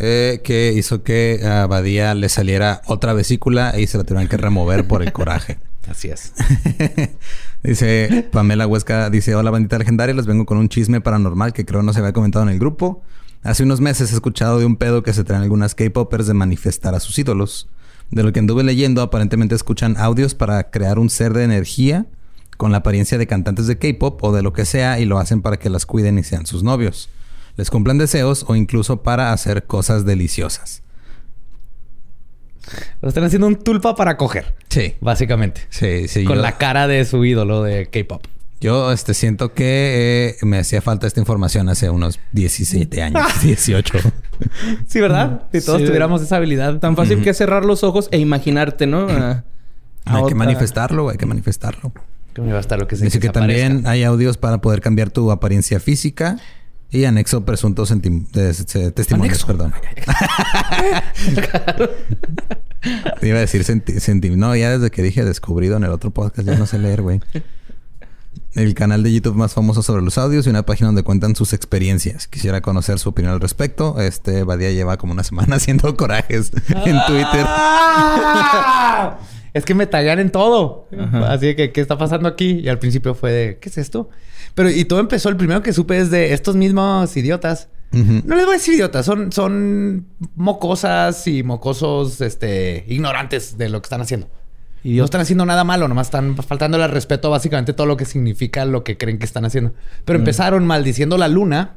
eh, 0.00 0.40
que 0.44 0.72
hizo 0.72 1.02
que 1.04 1.40
a 1.44 1.66
Badía 1.66 2.14
le 2.14 2.28
saliera 2.28 2.82
otra 2.86 3.12
vesícula 3.14 3.78
y 3.78 3.86
se 3.86 3.96
la 3.96 4.04
tuvieran 4.04 4.28
que 4.28 4.36
remover 4.36 4.86
por 4.88 5.02
el 5.02 5.12
coraje. 5.12 5.58
Así 5.88 6.08
es. 6.08 6.32
dice 7.64 8.28
Pamela 8.30 8.66
Huesca, 8.66 9.10
dice, 9.10 9.34
hola 9.34 9.50
bandita 9.50 9.78
legendaria, 9.78 10.14
les 10.14 10.26
vengo 10.26 10.46
con 10.46 10.58
un 10.58 10.68
chisme 10.68 11.00
paranormal 11.00 11.52
que 11.52 11.64
creo 11.64 11.82
no 11.82 11.92
se 11.92 12.00
había 12.00 12.12
comentado 12.12 12.44
en 12.44 12.50
el 12.50 12.58
grupo. 12.58 13.02
Hace 13.42 13.62
unos 13.62 13.80
meses 13.80 14.12
he 14.12 14.14
escuchado 14.14 14.58
de 14.58 14.64
un 14.64 14.76
pedo 14.76 15.02
que 15.02 15.12
se 15.12 15.24
traen 15.24 15.42
algunas 15.42 15.74
K-Popers 15.74 16.26
de 16.26 16.34
manifestar 16.34 16.94
a 16.94 17.00
sus 17.00 17.18
ídolos. 17.18 17.68
De 18.10 18.22
lo 18.22 18.32
que 18.32 18.40
anduve 18.40 18.62
leyendo, 18.62 19.02
aparentemente 19.02 19.54
escuchan 19.54 19.96
audios 19.98 20.34
para 20.34 20.70
crear 20.70 20.98
un 20.98 21.10
ser 21.10 21.32
de 21.32 21.44
energía 21.44 22.06
con 22.56 22.70
la 22.70 22.78
apariencia 22.78 23.18
de 23.18 23.26
cantantes 23.26 23.66
de 23.66 23.78
K-Pop 23.78 24.22
o 24.22 24.32
de 24.32 24.42
lo 24.42 24.52
que 24.52 24.64
sea 24.64 25.00
y 25.00 25.04
lo 25.04 25.18
hacen 25.18 25.42
para 25.42 25.58
que 25.58 25.70
las 25.70 25.86
cuiden 25.86 26.18
y 26.18 26.22
sean 26.22 26.46
sus 26.46 26.62
novios. 26.62 27.08
Les 27.56 27.70
cumplan 27.70 27.98
deseos 27.98 28.44
o 28.48 28.56
incluso 28.56 29.02
para 29.02 29.32
hacer 29.32 29.64
cosas 29.64 30.04
deliciosas. 30.04 30.83
Lo 33.02 33.08
están 33.08 33.24
haciendo 33.24 33.46
un 33.46 33.56
tulpa 33.56 33.94
para 33.96 34.16
coger, 34.16 34.54
Sí. 34.68 34.94
básicamente. 35.00 35.62
Sí, 35.70 36.08
sí. 36.08 36.24
Con 36.24 36.36
yo- 36.36 36.42
la 36.42 36.56
cara 36.58 36.86
de 36.86 37.04
su 37.04 37.24
ídolo 37.24 37.62
de 37.62 37.86
K-pop. 37.86 38.24
Yo 38.60 38.92
este, 38.92 39.12
siento 39.12 39.52
que 39.52 40.36
eh, 40.40 40.44
me 40.46 40.58
hacía 40.58 40.80
falta 40.80 41.06
esta 41.06 41.20
información 41.20 41.68
hace 41.68 41.90
unos 41.90 42.18
17 42.32 43.02
años, 43.02 43.22
18. 43.42 43.98
Sí, 44.86 45.00
¿verdad? 45.00 45.42
Si 45.52 45.60
todos 45.60 45.80
Sí. 45.80 45.86
tuviéramos 45.86 46.22
esa 46.22 46.36
habilidad. 46.36 46.78
Tan 46.78 46.96
fácil 46.96 47.22
que 47.22 47.34
cerrar 47.34 47.64
los 47.64 47.84
ojos 47.84 48.08
e 48.10 48.18
imaginarte, 48.18 48.86
¿no? 48.86 49.06
A- 49.08 49.44
a 50.06 50.16
hay 50.16 50.24
que 50.26 50.34
manifestarlo, 50.34 51.10
hay 51.10 51.18
que 51.18 51.26
manifestarlo. 51.26 51.92
Que 52.32 52.40
me 52.40 52.50
va 52.52 52.58
a 52.58 52.60
estar 52.60 52.78
lo 52.80 52.88
que 52.88 52.96
se 52.96 53.04
Dice 53.04 53.20
que 53.20 53.28
también 53.28 53.86
hay 53.86 54.02
audios 54.02 54.38
para 54.38 54.58
poder 54.58 54.80
cambiar 54.80 55.10
tu 55.10 55.30
apariencia 55.30 55.78
física 55.78 56.38
y 56.90 57.04
anexo 57.04 57.44
presuntos 57.44 57.88
testimonios, 57.88 59.12
Anexo. 59.12 59.46
perdón. 59.46 59.72
Te 63.20 63.28
iba 63.28 63.38
a 63.38 63.40
decir 63.40 63.64
senti- 63.64 63.98
senti- 64.00 64.30
No, 64.30 64.54
ya 64.54 64.70
desde 64.70 64.90
que 64.90 65.02
dije 65.02 65.24
descubrido 65.24 65.76
en 65.76 65.84
el 65.84 65.90
otro 65.90 66.10
podcast, 66.10 66.46
ya 66.46 66.56
no 66.56 66.66
sé 66.66 66.78
leer, 66.78 67.02
güey. 67.02 67.20
El 68.54 68.74
canal 68.74 69.02
de 69.02 69.12
YouTube 69.12 69.34
más 69.34 69.52
famoso 69.52 69.82
sobre 69.82 70.02
los 70.02 70.16
audios 70.18 70.46
y 70.46 70.50
una 70.50 70.64
página 70.64 70.86
donde 70.86 71.02
cuentan 71.02 71.34
sus 71.34 71.52
experiencias. 71.52 72.28
Quisiera 72.28 72.60
conocer 72.60 73.00
su 73.00 73.08
opinión 73.08 73.32
al 73.34 73.40
respecto. 73.40 74.00
Este 74.00 74.44
Badía 74.44 74.70
lleva 74.70 74.96
como 74.96 75.12
una 75.12 75.24
semana 75.24 75.56
haciendo 75.56 75.96
corajes 75.96 76.52
en 76.68 76.96
Twitter. 77.06 77.46
Es 79.54 79.64
que 79.64 79.74
me 79.74 79.86
taguean 79.86 80.18
en 80.18 80.30
todo. 80.30 80.88
Ajá. 80.98 81.32
Así 81.32 81.54
que, 81.54 81.72
¿qué 81.72 81.80
está 81.80 81.96
pasando 81.96 82.28
aquí? 82.28 82.60
Y 82.62 82.68
al 82.68 82.78
principio 82.78 83.14
fue 83.14 83.32
de, 83.32 83.58
¿qué 83.58 83.68
es 83.70 83.78
esto? 83.78 84.10
Pero, 84.54 84.68
y 84.68 84.84
todo 84.84 85.00
empezó, 85.00 85.28
el 85.28 85.36
primero 85.36 85.62
que 85.62 85.72
supe 85.72 85.96
es 85.98 86.10
de 86.10 86.32
estos 86.32 86.56
mismos 86.56 87.16
idiotas. 87.16 87.68
No 87.92 88.34
les 88.34 88.44
voy 88.44 88.54
a 88.54 88.58
decir 88.58 88.74
idiotas, 88.74 89.06
son, 89.06 89.30
son 89.30 90.08
mocosas 90.34 91.28
y 91.28 91.44
mocosos, 91.44 92.20
este, 92.20 92.84
ignorantes 92.88 93.56
de 93.56 93.68
lo 93.68 93.80
que 93.80 93.86
están 93.86 94.00
haciendo. 94.00 94.28
Y 94.82 94.96
No 94.96 95.04
están 95.04 95.20
haciendo 95.20 95.46
nada 95.46 95.62
malo, 95.62 95.86
nomás 95.86 96.08
están 96.08 96.36
faltándole 96.36 96.82
al 96.82 96.90
respeto 96.90 97.30
básicamente 97.30 97.72
todo 97.72 97.86
lo 97.86 97.96
que 97.96 98.04
significa 98.04 98.64
lo 98.64 98.82
que 98.82 98.98
creen 98.98 99.18
que 99.18 99.24
están 99.24 99.44
haciendo. 99.44 99.74
Pero 100.04 100.18
empezaron 100.18 100.66
maldiciendo 100.66 101.16
la 101.16 101.28
luna 101.28 101.76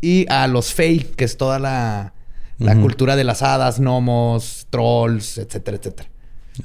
y 0.00 0.24
a 0.30 0.46
los 0.46 0.72
Fey, 0.72 1.00
que 1.00 1.24
es 1.24 1.36
toda 1.36 1.58
la, 1.58 2.14
cultura 2.80 3.16
de 3.16 3.24
las 3.24 3.42
hadas, 3.42 3.80
gnomos, 3.80 4.68
trolls, 4.70 5.36
etcétera, 5.36 5.76
etcétera. 5.76 6.08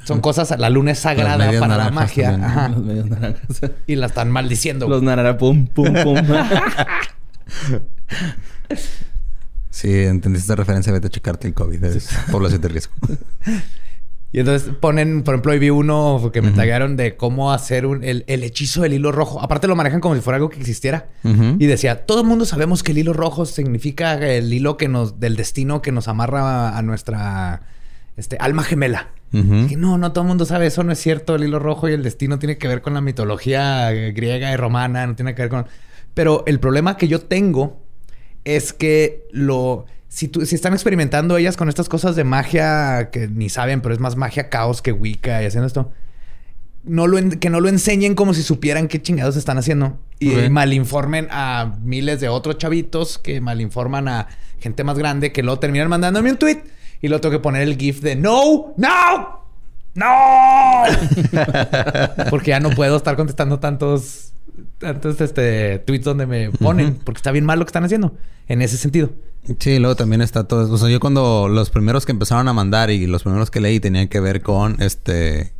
Son 0.03 0.19
cosas, 0.21 0.53
la 0.59 0.69
luna 0.69 0.91
es 0.91 0.99
sagrada 0.99 1.38
para 1.38 1.59
la 1.59 1.67
naranjas 1.67 1.93
magia. 1.93 2.36
Ajá. 2.43 2.69
Los 2.69 2.83
medios 2.83 3.05
naranjas. 3.09 3.61
Y 3.88 3.95
la 3.95 4.07
están 4.07 4.29
maldiciendo. 4.31 4.88
Los 4.89 5.01
narara 5.03 5.38
pum, 5.38 5.67
pum, 5.67 5.93
pum. 6.03 6.17
Si 9.70 9.89
entendiste 9.93 10.45
esta 10.45 10.55
referencia, 10.55 10.91
vete 10.93 11.07
a 11.07 11.09
checarte 11.09 11.47
el 11.47 11.53
COVID. 11.53 11.83
Es 11.83 12.09
población 12.32 12.62
de 12.62 12.67
riesgo. 12.70 12.93
Y 14.32 14.39
entonces 14.39 14.70
ponen, 14.82 15.24
por 15.24 15.33
ejemplo, 15.36 15.53
hoy 15.53 15.59
vi 15.59 15.70
uno 15.70 16.29
que 16.33 16.41
me 16.41 16.51
taguearon 16.51 16.97
de 16.97 17.16
cómo 17.16 17.53
hacer 17.53 17.86
un- 17.86 18.03
el, 18.03 18.25
el 18.28 18.43
hechizo 18.43 18.82
del 18.82 18.91
hilo 18.91 19.13
rojo. 19.13 19.41
Aparte 19.41 19.66
lo 19.66 19.78
manejan 19.78 20.01
como 20.01 20.13
si 20.13 20.20
fuera 20.20 20.36
algo 20.36 20.49
que 20.49 20.59
existiera. 20.59 21.07
Y 21.24 21.66
decía, 21.67 22.05
todo 22.05 22.20
el 22.20 22.28
mundo 22.28 22.43
sabemos 22.43 22.83
que 22.83 22.91
el 22.91 22.97
hilo 22.97 23.13
rojo 23.13 23.45
significa 23.45 24.16
el 24.28 24.51
hilo 24.51 24.75
que 24.75 24.89
nos, 24.89 25.21
del 25.21 25.37
destino 25.37 25.82
que 25.82 25.93
nos 25.93 26.09
amarra 26.09 26.78
a 26.78 26.82
nuestra 26.82 27.62
este, 28.17 28.36
alma 28.41 28.63
gemela. 28.63 29.07
Que 29.68 29.76
no, 29.76 29.97
no 29.97 30.12
todo 30.14 30.24
el 30.24 30.30
mundo 30.30 30.46
sabe 30.46 30.68
eso, 30.68 30.84
no 30.84 30.92
es 30.93 31.00
cierto. 31.00 31.36
El 31.36 31.43
hilo 31.43 31.60
rojo 31.60 31.89
y 31.89 31.93
el 31.93 32.04
destino 32.04 32.39
tiene 32.39 32.58
que 32.58 32.68
ver 32.70 32.82
con 32.82 32.93
la 32.93 33.02
mitología 33.02 33.92
griega 33.92 34.52
y 34.52 34.56
romana, 34.56 35.06
no 35.08 35.16
tiene 35.16 35.36
que 35.36 35.42
ver 35.42 35.50
con. 35.50 35.66
Pero 36.14 36.43
el 36.47 36.60
problema 36.60 36.96
que 36.96 37.08
yo 37.10 37.20
tengo 37.20 37.84
es 38.46 38.72
que 38.72 39.28
lo. 39.32 39.86
si, 40.08 40.30
tú- 40.30 40.46
si 40.46 40.56
están 40.56 40.72
experimentando 40.74 41.36
ellas 41.36 41.58
con 41.58 41.68
estas 41.68 41.89
cosas 41.89 42.16
de 42.16 42.24
magia 42.24 43.10
que 43.12 43.28
ni 43.28 43.50
saben, 43.50 43.82
pero 43.82 43.93
es 43.93 44.00
más 44.00 44.16
magia 44.16 44.50
caos 44.50 44.82
que 44.82 44.93
Wicca 44.93 45.42
y 45.43 45.46
haciendo 45.46 45.68
esto, 45.68 45.92
no 46.86 47.08
lo 47.08 47.18
en- 47.18 47.32
que 47.32 47.50
no 47.50 47.60
lo 47.60 47.68
enseñen 47.68 48.16
como 48.16 48.34
si 48.34 48.43
supieran 48.43 48.88
qué 48.88 49.02
chingados 49.02 49.36
están 49.36 49.58
haciendo 49.58 50.00
y 50.20 50.30
malinformen 50.50 51.28
a 51.32 51.74
miles 51.84 52.22
de 52.22 52.30
otros 52.30 52.58
chavitos 52.58 53.18
que 53.18 53.42
malinforman 53.42 54.08
a 54.08 54.28
gente 54.62 54.84
más 54.86 54.97
grande 54.97 55.32
que 55.34 55.43
luego 55.43 55.60
terminan 55.60 55.89
mandándome 55.89 56.32
un 56.32 56.38
tweet 56.38 56.62
y 57.05 57.07
luego 57.07 57.21
tengo 57.21 57.33
que 57.33 57.39
poner 57.39 57.61
el 57.61 57.77
GIF 57.77 58.01
de 58.01 58.15
no, 58.15 58.73
no, 58.77 59.45
no, 59.93 60.83
porque 62.32 62.49
ya 62.49 62.59
no 62.59 62.71
puedo 62.71 62.97
estar 62.97 63.15
contestando 63.15 63.59
tantos, 63.59 64.33
tantos 64.79 65.21
este, 65.21 65.77
tweets 65.79 66.03
donde 66.03 66.25
me 66.25 66.49
ponen 66.49 66.95
porque 66.95 67.19
está 67.19 67.32
bien 67.32 67.45
mal 67.45 67.59
lo 67.59 67.65
que 67.65 67.69
están 67.69 67.83
haciendo 67.83 68.15
en 68.47 68.63
ese 68.63 68.77
sentido. 68.77 69.11
Sí, 69.59 69.77
luego 69.77 69.95
también 69.95 70.21
está 70.21 70.45
todo. 70.45 70.73
O 70.73 70.77
sea, 70.79 70.89
yo 70.89 70.99
cuando 70.99 71.47
los 71.47 71.69
primeros 71.69 72.07
que 72.07 72.11
empezaron 72.11 72.47
a 72.47 72.53
mandar 72.53 72.89
y 72.89 73.05
los 73.05 73.21
primeros 73.21 73.51
que 73.51 73.61
leí 73.61 73.79
tenían 73.79 74.07
que 74.07 74.19
ver 74.19 74.41
con 74.41 74.82
este. 74.82 75.53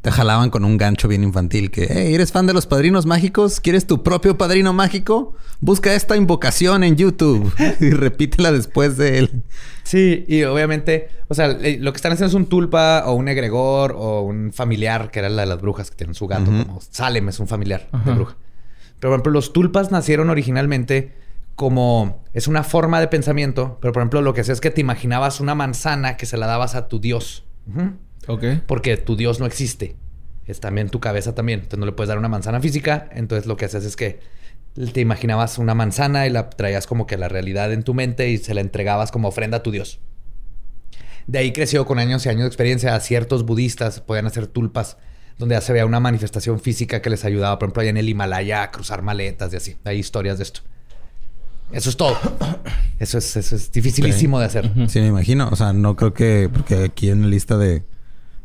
Te 0.00 0.12
jalaban 0.12 0.50
con 0.50 0.64
un 0.64 0.76
gancho 0.76 1.08
bien 1.08 1.24
infantil 1.24 1.70
que, 1.72 1.88
hey, 1.90 2.14
¿eres 2.14 2.30
fan 2.30 2.46
de 2.46 2.54
los 2.54 2.66
padrinos 2.66 3.04
mágicos? 3.04 3.60
¿Quieres 3.60 3.86
tu 3.86 4.04
propio 4.04 4.38
padrino 4.38 4.72
mágico? 4.72 5.34
Busca 5.60 5.92
esta 5.94 6.16
invocación 6.16 6.84
en 6.84 6.96
YouTube 6.96 7.52
y 7.80 7.90
repítela 7.90 8.52
después 8.52 8.96
de 8.96 9.18
él. 9.18 9.42
Sí, 9.82 10.24
y 10.28 10.44
obviamente, 10.44 11.08
o 11.26 11.34
sea, 11.34 11.50
eh, 11.50 11.78
lo 11.80 11.92
que 11.92 11.96
están 11.96 12.12
haciendo 12.12 12.28
es 12.28 12.34
un 12.34 12.46
tulpa 12.46 13.04
o 13.06 13.14
un 13.14 13.26
egregor 13.26 13.94
o 13.96 14.22
un 14.22 14.52
familiar, 14.52 15.10
que 15.10 15.18
era 15.18 15.28
la 15.28 15.42
de 15.42 15.48
las 15.48 15.60
brujas 15.60 15.90
que 15.90 15.96
tienen 15.96 16.14
su 16.14 16.28
gato, 16.28 16.44
como 16.44 16.80
Salem 16.80 17.28
es 17.28 17.40
un 17.40 17.48
familiar 17.48 17.88
de 18.04 18.12
bruja. 18.12 18.36
Pero, 19.00 19.10
por 19.10 19.16
ejemplo, 19.16 19.32
los 19.32 19.52
tulpas 19.52 19.90
nacieron 19.90 20.30
originalmente 20.30 21.12
como 21.58 22.22
es 22.34 22.46
una 22.46 22.62
forma 22.62 23.00
de 23.00 23.08
pensamiento, 23.08 23.78
pero 23.80 23.92
por 23.92 24.02
ejemplo, 24.02 24.22
lo 24.22 24.32
que 24.32 24.42
hacía 24.42 24.54
es 24.54 24.60
que 24.60 24.70
te 24.70 24.80
imaginabas 24.80 25.40
una 25.40 25.56
manzana 25.56 26.16
que 26.16 26.24
se 26.24 26.36
la 26.36 26.46
dabas 26.46 26.76
a 26.76 26.86
tu 26.86 27.00
dios. 27.00 27.44
Ok. 28.26 28.44
Porque 28.66 28.96
tu 28.96 29.16
Dios 29.16 29.40
no 29.40 29.46
existe. 29.46 29.96
Es 30.46 30.60
también 30.60 30.88
tu 30.88 31.00
cabeza 31.00 31.34
también. 31.34 31.60
Entonces 31.60 31.78
no 31.78 31.86
le 31.86 31.92
puedes 31.92 32.08
dar 32.08 32.18
una 32.18 32.28
manzana 32.28 32.60
física. 32.60 33.08
Entonces 33.12 33.46
lo 33.46 33.56
que 33.56 33.66
haces 33.66 33.84
es 33.84 33.96
que 33.96 34.20
te 34.92 35.00
imaginabas 35.00 35.58
una 35.58 35.74
manzana 35.74 36.26
y 36.26 36.30
la 36.30 36.50
traías 36.50 36.86
como 36.86 37.06
que 37.06 37.16
a 37.16 37.18
la 37.18 37.28
realidad 37.28 37.72
en 37.72 37.82
tu 37.82 37.94
mente 37.94 38.30
y 38.30 38.38
se 38.38 38.54
la 38.54 38.60
entregabas 38.60 39.10
como 39.10 39.28
ofrenda 39.28 39.58
a 39.58 39.62
tu 39.62 39.70
Dios. 39.70 40.00
De 41.26 41.38
ahí 41.38 41.52
creció 41.52 41.84
con 41.84 41.98
años 41.98 42.24
y 42.24 42.28
años 42.28 42.42
de 42.42 42.48
experiencia. 42.48 42.94
A 42.94 43.00
ciertos 43.00 43.44
budistas 43.44 44.00
podían 44.00 44.26
hacer 44.26 44.46
tulpas 44.46 44.96
donde 45.38 45.54
ya 45.54 45.60
se 45.60 45.72
veía 45.72 45.86
una 45.86 46.00
manifestación 46.00 46.58
física 46.60 47.00
que 47.00 47.10
les 47.10 47.24
ayudaba, 47.24 47.58
por 47.58 47.68
ejemplo, 47.68 47.82
allá 47.82 47.90
en 47.90 47.96
el 47.96 48.08
Himalaya 48.08 48.64
a 48.64 48.70
cruzar 48.70 49.02
maletas 49.02 49.52
y 49.52 49.56
así. 49.56 49.76
Hay 49.84 49.98
historias 49.98 50.38
de 50.38 50.44
esto. 50.44 50.60
Eso 51.70 51.90
es 51.90 51.96
todo. 51.96 52.16
Eso 52.98 53.18
es, 53.18 53.36
eso 53.36 53.54
es 53.54 53.70
dificilísimo 53.70 54.40
de 54.40 54.46
hacer. 54.46 54.72
Sí, 54.88 55.00
me 55.00 55.08
imagino. 55.08 55.48
O 55.50 55.56
sea, 55.56 55.72
no 55.72 55.94
creo 55.94 56.12
que... 56.12 56.50
Porque 56.52 56.84
aquí 56.84 57.10
en 57.10 57.22
la 57.22 57.28
lista 57.28 57.56
de 57.56 57.84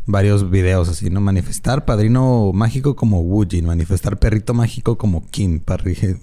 varios 0.05 0.49
videos 0.49 0.89
así, 0.89 1.09
¿no? 1.09 1.21
Manifestar 1.21 1.85
padrino 1.85 2.51
mágico 2.53 2.95
como 2.95 3.21
Wujin. 3.21 3.65
Manifestar 3.65 4.17
perrito 4.17 4.53
mágico 4.53 4.97
como 4.97 5.25
Kim. 5.27 5.61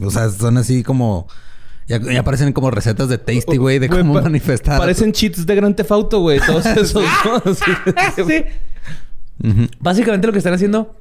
O 0.00 0.10
sea, 0.10 0.28
son 0.30 0.58
así 0.58 0.82
como... 0.82 1.26
Ya, 1.88 1.98
ya 2.00 2.22
parecen 2.22 2.52
como 2.52 2.70
recetas 2.70 3.08
de 3.08 3.18
Tasty, 3.18 3.56
güey, 3.56 3.80
de 3.80 3.88
cómo 3.88 4.14
pa- 4.14 4.22
manifestar. 4.22 4.78
Parecen 4.78 5.10
cheats 5.10 5.44
de 5.44 5.54
Grand 5.56 5.74
Theft 5.74 5.90
Auto, 5.90 6.20
güey. 6.20 6.38
Todos 6.38 6.64
esos. 6.66 7.02
¿no? 7.02 7.42
Sí. 8.26 8.44
Básicamente 9.80 10.26
lo 10.26 10.32
que 10.32 10.38
están 10.38 10.52
haciendo, 10.54 10.94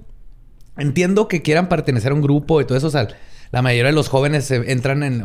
entiendo 0.77 1.27
que 1.27 1.41
quieran 1.41 1.69
pertenecer 1.69 2.11
a 2.11 2.15
un 2.15 2.22
grupo 2.22 2.61
y 2.61 2.65
todo 2.65 2.77
eso. 2.77 2.88
O 2.88 2.91
sea, 2.91 3.07
la 3.51 3.61
mayoría 3.61 3.88
de 3.88 3.91
los 3.95 4.07
jóvenes 4.10 4.45
se 4.45 4.72
entran 4.72 5.03
en, 5.03 5.23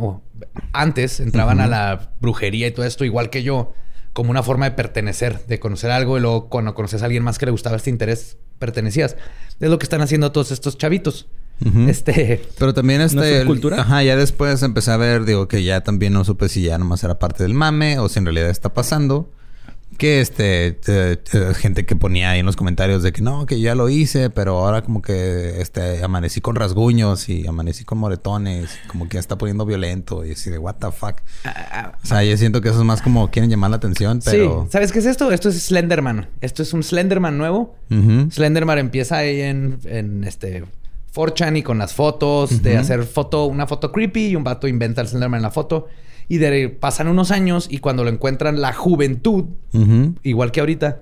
antes 0.72 1.20
entraban 1.20 1.60
a 1.60 1.66
la 1.66 2.10
brujería 2.20 2.66
y 2.66 2.70
todo 2.72 2.84
esto, 2.84 3.04
igual 3.04 3.30
que 3.30 3.42
yo, 3.42 3.72
como 4.14 4.30
una 4.30 4.42
forma 4.42 4.64
de 4.64 4.70
pertenecer, 4.70 5.44
de 5.46 5.60
conocer 5.60 5.90
algo 5.90 6.16
y 6.16 6.20
luego 6.22 6.48
cuando 6.48 6.72
conoces 6.74 7.02
a 7.02 7.04
alguien 7.04 7.22
más 7.22 7.38
que 7.38 7.44
le 7.44 7.52
gustaba 7.52 7.76
este 7.76 7.90
interés, 7.90 8.38
pertenecías. 8.58 9.16
Es 9.60 9.68
lo 9.68 9.78
que 9.78 9.84
están 9.84 10.00
haciendo 10.00 10.32
todos 10.32 10.50
estos 10.52 10.78
chavitos. 10.78 11.26
Ujú. 11.64 11.88
Este, 11.88 12.42
Pero 12.58 12.72
también 12.74 13.00
este... 13.02 13.16
¿No 13.16 13.22
es 13.22 13.32
el- 13.32 13.40
subcultura? 13.42 13.80
Ajá, 13.82 14.02
ya 14.02 14.16
después 14.16 14.62
empecé 14.62 14.90
a 14.92 14.96
ver, 14.96 15.24
digo, 15.24 15.46
que 15.48 15.62
ya 15.62 15.82
también 15.82 16.12
no 16.14 16.24
supe 16.24 16.48
si 16.48 16.62
ya 16.62 16.78
nomás 16.78 17.04
era 17.04 17.18
parte 17.18 17.42
del 17.42 17.54
mame 17.54 17.98
o 17.98 18.08
si 18.08 18.18
en 18.18 18.24
realidad 18.24 18.48
está 18.50 18.72
pasando. 18.72 19.30
Que 19.98 20.20
este... 20.20 20.66
eh, 20.68 20.76
eh, 20.86 21.52
gente 21.54 21.86
que 21.86 21.96
ponía 21.96 22.30
ahí 22.30 22.40
en 22.40 22.46
los 22.46 22.56
comentarios 22.56 23.02
de 23.02 23.12
que 23.12 23.22
no, 23.22 23.46
que 23.46 23.60
ya 23.60 23.74
lo 23.74 23.88
hice, 23.88 24.30
pero 24.30 24.58
ahora 24.58 24.82
como 24.82 25.02
que 25.02 25.60
este 25.60 26.02
amanecí 26.02 26.40
con 26.40 26.56
rasguños 26.56 27.28
y 27.28 27.46
amanecí 27.46 27.84
con 27.84 27.98
moretones. 27.98 28.70
y 28.84 28.88
como 28.88 29.08
que 29.08 29.14
ya 29.14 29.20
está 29.20 29.38
poniendo 29.38 29.64
violento 29.66 30.24
y 30.24 30.32
así 30.32 30.50
de 30.50 30.58
what 30.58 30.76
the 30.76 30.90
fuck. 30.90 31.16
O 32.02 32.06
sea, 32.06 32.22
yo 32.24 32.36
siento 32.36 32.60
que 32.60 32.68
eso 32.68 32.78
es 32.78 32.84
más 32.84 33.02
como 33.02 33.30
quieren 33.30 33.50
llamar 33.50 33.70
la 33.70 33.76
atención, 33.76 34.20
pero... 34.24 34.64
Sí, 34.64 34.70
¿sabes 34.72 34.92
qué 34.92 34.98
es 34.98 35.06
esto? 35.06 35.30
Esto 35.30 35.48
es 35.48 35.62
Slenderman. 35.62 36.28
Esto 36.40 36.62
es 36.62 36.72
un 36.72 36.82
Slenderman 36.82 37.38
nuevo. 37.38 37.76
Slenderman 38.30 38.78
empieza 38.78 39.18
ahí 39.18 39.40
en, 39.40 39.78
en 39.84 40.24
este 40.24 40.64
4chan 41.14 41.58
y 41.58 41.62
con 41.62 41.78
las 41.78 41.94
fotos, 41.94 42.62
de 42.62 42.76
hacer 42.76 43.04
foto, 43.04 43.46
una 43.46 43.66
foto 43.66 43.92
creepy 43.92 44.28
y 44.28 44.36
un 44.36 44.44
vato 44.44 44.66
inventa 44.66 45.00
el 45.00 45.08
Slenderman 45.08 45.38
en 45.38 45.42
la 45.42 45.50
foto. 45.50 45.86
Y 46.28 46.38
de, 46.38 46.68
pasan 46.68 47.08
unos 47.08 47.30
años 47.30 47.66
y 47.70 47.78
cuando 47.78 48.04
lo 48.04 48.10
encuentran 48.10 48.60
la 48.60 48.72
juventud, 48.72 49.44
igual 50.22 50.52
que 50.52 50.60
ahorita, 50.60 51.00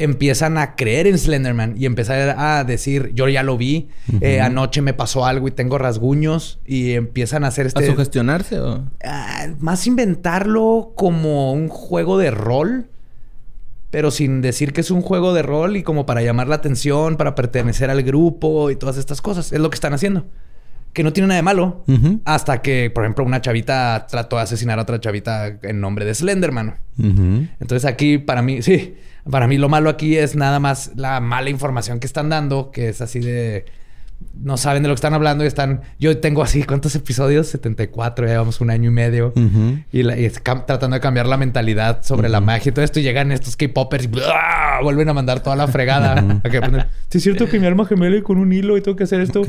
empiezan 0.00 0.56
a 0.56 0.76
creer 0.76 1.06
en 1.06 1.18
Slenderman 1.18 1.74
y 1.76 1.84
empezar 1.84 2.34
a 2.38 2.64
decir, 2.64 3.12
yo 3.14 3.28
ya 3.28 3.42
lo 3.42 3.58
vi, 3.58 3.88
eh, 4.22 4.40
anoche 4.40 4.80
me 4.80 4.94
pasó 4.94 5.26
algo 5.26 5.46
y 5.46 5.50
tengo 5.50 5.76
rasguños 5.76 6.58
y 6.64 6.92
empiezan 6.92 7.44
a 7.44 7.48
hacer 7.48 7.66
¿A 7.66 7.68
este... 7.68 7.86
sugestionarse 7.86 8.60
o...? 8.60 8.84
Ah, 9.04 9.48
más 9.58 9.86
inventarlo 9.86 10.92
como 10.96 11.52
un 11.52 11.68
juego 11.68 12.16
de 12.16 12.30
rol, 12.30 12.86
pero 13.90 14.10
sin 14.10 14.40
decir 14.40 14.72
que 14.72 14.80
es 14.80 14.90
un 14.90 15.02
juego 15.02 15.34
de 15.34 15.42
rol 15.42 15.76
y 15.76 15.82
como 15.82 16.06
para 16.06 16.22
llamar 16.22 16.48
la 16.48 16.54
atención, 16.54 17.18
para 17.18 17.34
pertenecer 17.34 17.90
al 17.90 18.02
grupo 18.02 18.70
y 18.70 18.76
todas 18.76 18.96
estas 18.96 19.20
cosas. 19.20 19.52
Es 19.52 19.60
lo 19.60 19.68
que 19.68 19.74
están 19.74 19.92
haciendo. 19.92 20.24
Que 20.92 21.02
no 21.04 21.12
tiene 21.12 21.28
nada 21.28 21.36
de 21.36 21.42
malo. 21.42 21.84
Hasta 22.24 22.62
que, 22.62 22.90
por 22.90 23.04
ejemplo, 23.04 23.24
una 23.24 23.40
chavita 23.40 24.06
trató 24.10 24.36
de 24.36 24.42
asesinar 24.42 24.78
a 24.78 24.82
otra 24.82 24.98
chavita 25.00 25.58
en 25.62 25.80
nombre 25.80 26.04
de 26.04 26.14
Slenderman. 26.14 26.76
Ujú. 26.98 27.46
Entonces 27.60 27.84
aquí, 27.84 28.18
para 28.18 28.42
mí, 28.42 28.60
sí, 28.62 28.94
para 29.30 29.46
mí 29.46 29.56
lo 29.58 29.68
malo 29.68 29.88
aquí 29.90 30.16
es 30.16 30.34
nada 30.34 30.58
más 30.58 30.92
la 30.96 31.20
mala 31.20 31.48
información 31.50 32.00
que 32.00 32.06
están 32.06 32.28
dando, 32.28 32.70
que 32.72 32.88
es 32.88 33.00
así 33.00 33.20
de... 33.20 33.66
No 34.34 34.58
saben 34.58 34.82
de 34.82 34.88
lo 34.88 34.94
que 34.94 34.96
están 34.96 35.14
hablando 35.14 35.44
y 35.44 35.46
están... 35.46 35.80
Yo 35.98 36.18
tengo 36.18 36.42
así, 36.42 36.64
¿cuántos 36.64 36.94
episodios? 36.94 37.46
74, 37.46 38.26
ya 38.26 38.32
llevamos 38.32 38.60
un 38.60 38.68
año 38.70 38.90
y 38.90 38.92
medio. 38.92 39.32
Y, 39.92 40.02
la- 40.02 40.18
y 40.18 40.26
es 40.26 40.42
cam- 40.44 40.66
tratando 40.66 40.94
de 40.94 41.00
cambiar 41.00 41.26
la 41.26 41.38
mentalidad 41.38 42.02
sobre 42.02 42.28
la 42.28 42.40
magia 42.40 42.68
y 42.68 42.72
todo 42.72 42.84
esto. 42.84 43.00
Y 43.00 43.02
llegan 43.02 43.32
estos 43.32 43.56
K-Poppers 43.56 44.04
y 44.04 44.10
vuelven 44.82 45.08
a 45.08 45.14
mandar 45.14 45.40
toda 45.42 45.56
la 45.56 45.68
fregada. 45.68 46.40
a 46.44 46.48
que 46.50 46.56
aprendan, 46.58 46.88
Sí, 47.08 47.16
es 47.18 47.24
cierto 47.24 47.46
que 47.48 47.58
mi 47.58 47.66
arma 47.66 47.86
gemela 47.86 48.16
y 48.16 48.22
con 48.22 48.36
un 48.36 48.52
hilo 48.52 48.76
y 48.76 48.82
tengo 48.82 48.94
que 48.96 49.04
hacer 49.04 49.20
esto. 49.22 49.42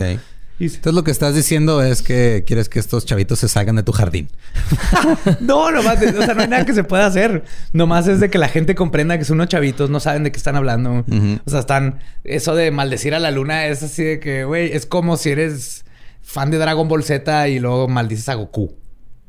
Entonces 0.66 0.94
lo 0.94 1.04
que 1.04 1.12
estás 1.12 1.36
diciendo 1.36 1.82
es 1.84 2.02
que 2.02 2.44
quieres 2.46 2.70
que 2.70 2.80
estos 2.80 3.06
chavitos 3.06 3.40
se 3.40 3.48
salgan 3.48 3.76
de 3.76 3.84
tu 3.84 3.92
jardín. 3.92 4.30
No, 5.40 5.72
nomás, 5.72 6.00
de- 6.00 6.10
o 6.10 6.22
sea, 6.24 6.34
no 6.34 6.42
hay 6.42 6.48
nada 6.48 6.66
que 6.66 6.74
se 6.74 6.84
pueda 6.84 7.06
hacer. 7.06 7.44
Nomás 7.74 8.08
es 8.08 8.20
de 8.20 8.30
que 8.30 8.38
la 8.38 8.48
gente 8.48 8.76
comprenda 8.76 9.18
que 9.18 9.26
son 9.26 9.36
unos 9.38 9.48
chavitos, 9.50 9.90
no 9.90 10.00
saben 10.00 10.24
de 10.24 10.32
qué 10.32 10.38
están 10.38 10.56
hablando. 10.56 11.06
O 11.46 11.50
sea, 11.50 11.60
están. 11.60 12.00
Eso 12.24 12.56
de 12.56 12.72
maldecir 12.72 13.14
a 13.16 13.20
la 13.20 13.32
luna 13.32 13.66
es 13.68 13.84
así 13.84 14.04
de 14.04 14.20
que, 14.20 14.44
güey, 14.46 14.72
es 14.74 14.86
como 14.86 15.18
si 15.18 15.30
eres 15.30 15.86
fan 16.22 16.52
de 16.52 16.58
Dragon 16.58 16.88
Ball 16.88 17.04
Z 17.04 17.48
y 17.50 17.60
luego 17.60 17.88
maldices 17.88 18.30
a 18.30 18.36
Goku 18.36 18.76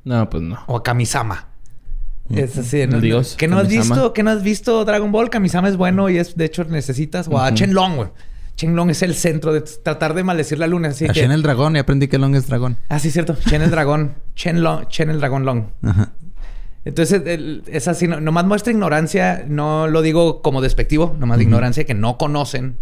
No, 0.04 0.28
pues 0.28 0.42
no. 0.42 0.62
o 0.66 0.76
a 0.76 0.82
Kamisama. 0.82 1.48
Es 2.30 2.56
así, 2.56 2.86
¿no? 2.86 3.00
Dios 3.00 3.34
¿Que 3.36 3.48
no 3.48 3.58
has 3.58 3.68
visto? 3.68 4.12
¿Que 4.12 4.22
no 4.22 4.30
has 4.30 4.42
visto 4.42 4.84
Dragon 4.84 5.10
Ball? 5.12 5.28
Kamisama 5.28 5.68
es 5.68 5.76
bueno 5.76 6.08
y 6.08 6.18
es, 6.18 6.36
de 6.36 6.44
hecho, 6.46 6.64
necesitas. 6.64 7.28
O 7.28 7.38
a 7.38 7.48
Ujú. 7.48 7.56
Shenlong, 7.56 7.96
güey. 7.96 8.08
Shenlong 8.66 8.90
es 8.90 9.02
el 9.02 9.14
centro 9.14 9.52
de 9.52 9.60
tratar 9.60 10.14
de 10.14 10.22
maldecir 10.24 10.58
la 10.58 10.66
luna. 10.66 10.88
Así 10.88 11.04
A 11.04 11.08
que... 11.12 11.20
Shen 11.20 11.32
el 11.32 11.42
dragón 11.42 11.76
y 11.76 11.78
aprendí 11.80 12.08
que 12.08 12.18
Long 12.18 12.34
es 12.34 12.46
dragón. 12.46 12.76
Ah, 12.88 12.98
sí, 12.98 13.10
cierto. 13.10 13.34
Chen 13.48 13.62
el 13.62 13.70
dragón. 13.70 14.14
Chen, 14.34 14.62
Long, 14.62 14.86
Chen 14.88 15.10
el 15.10 15.18
dragón 15.20 15.44
Long. 15.44 15.64
Ajá. 15.82 16.12
Entonces, 16.84 17.22
el- 17.26 17.62
es 17.66 17.86
así, 17.88 18.08
no, 18.08 18.20
nomás 18.20 18.44
muestra 18.44 18.72
ignorancia, 18.72 19.44
no 19.46 19.86
lo 19.86 20.02
digo 20.02 20.42
como 20.42 20.60
despectivo, 20.60 21.14
nomás 21.18 21.38
de 21.38 21.44
ignorancia 21.44 21.84
que 21.84 21.94
no 21.94 22.18
conocen 22.18 22.76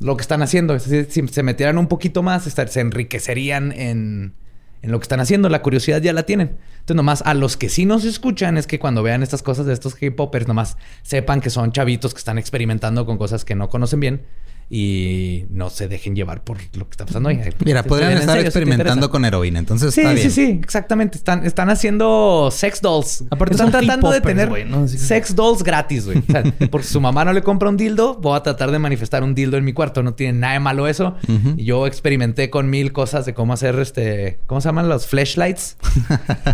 lo 0.00 0.16
que 0.16 0.22
están 0.22 0.42
haciendo. 0.42 0.74
Es 0.74 0.88
decir, 0.88 1.06
si 1.10 1.26
se 1.32 1.42
metieran 1.42 1.78
un 1.78 1.86
poquito 1.86 2.22
más, 2.22 2.46
estar- 2.46 2.68
se 2.68 2.80
enriquecerían 2.80 3.72
en, 3.72 4.34
en 4.82 4.90
lo 4.90 4.98
que 4.98 5.04
están 5.04 5.20
haciendo. 5.20 5.48
La 5.48 5.62
curiosidad 5.62 6.00
ya 6.02 6.12
la 6.12 6.24
tienen. 6.24 6.56
Entonces, 6.80 6.96
nomás 6.96 7.22
a 7.24 7.32
los 7.34 7.56
que 7.56 7.68
sí 7.68 7.86
nos 7.86 8.04
escuchan 8.04 8.58
es 8.58 8.66
que 8.66 8.78
cuando 8.78 9.02
vean 9.02 9.22
estas 9.22 9.42
cosas 9.42 9.64
de 9.66 9.72
estos 9.72 9.94
K-Poppers, 9.94 10.46
nomás 10.46 10.76
sepan 11.02 11.40
que 11.40 11.50
son 11.50 11.72
chavitos 11.72 12.12
que 12.14 12.18
están 12.18 12.38
experimentando 12.38 13.06
con 13.06 13.16
cosas 13.18 13.44
que 13.46 13.54
no 13.54 13.68
conocen 13.70 14.00
bien 14.00 14.22
y 14.70 15.46
no 15.48 15.70
se 15.70 15.88
dejen 15.88 16.14
llevar 16.14 16.44
por 16.44 16.58
lo 16.74 16.84
que 16.84 16.90
está 16.90 17.06
pasando 17.06 17.30
ahí. 17.30 17.40
Mira, 17.64 17.82
podrían 17.82 18.12
estar 18.12 18.34
serio, 18.34 18.48
experimentando 18.48 19.08
con 19.10 19.24
heroína, 19.24 19.58
entonces 19.58 19.94
Sí, 19.94 20.00
está 20.00 20.12
bien. 20.12 20.30
sí, 20.30 20.46
sí, 20.46 20.60
exactamente. 20.62 21.16
Están, 21.16 21.46
están 21.46 21.70
haciendo 21.70 22.50
sex 22.52 22.82
dolls. 22.82 23.24
Aparte 23.30 23.54
están 23.54 23.70
tratando 23.70 24.10
de 24.10 24.20
tener 24.20 24.50
sex 24.88 25.34
dolls 25.34 25.62
gratis, 25.62 26.04
güey. 26.06 26.18
O 26.18 26.32
sea, 26.32 26.42
porque 26.70 26.86
su 26.86 27.00
mamá 27.00 27.24
no 27.24 27.32
le 27.32 27.42
compra 27.42 27.68
un 27.70 27.76
dildo, 27.76 28.16
voy 28.16 28.36
a 28.36 28.42
tratar 28.42 28.70
de 28.70 28.78
manifestar 28.78 29.22
un 29.22 29.34
dildo 29.34 29.56
en 29.56 29.64
mi 29.64 29.72
cuarto. 29.72 30.02
No 30.02 30.14
tiene 30.14 30.38
nada 30.38 30.54
de 30.54 30.60
malo 30.60 30.86
eso. 30.86 31.16
Y 31.56 31.64
yo 31.64 31.86
experimenté 31.86 32.50
con 32.50 32.68
mil 32.68 32.92
cosas 32.92 33.24
de 33.24 33.32
cómo 33.34 33.54
hacer 33.54 33.78
este, 33.78 34.38
¿cómo 34.46 34.60
se 34.60 34.68
llaman 34.68 34.88
los 34.88 35.06
flashlights? 35.06 35.78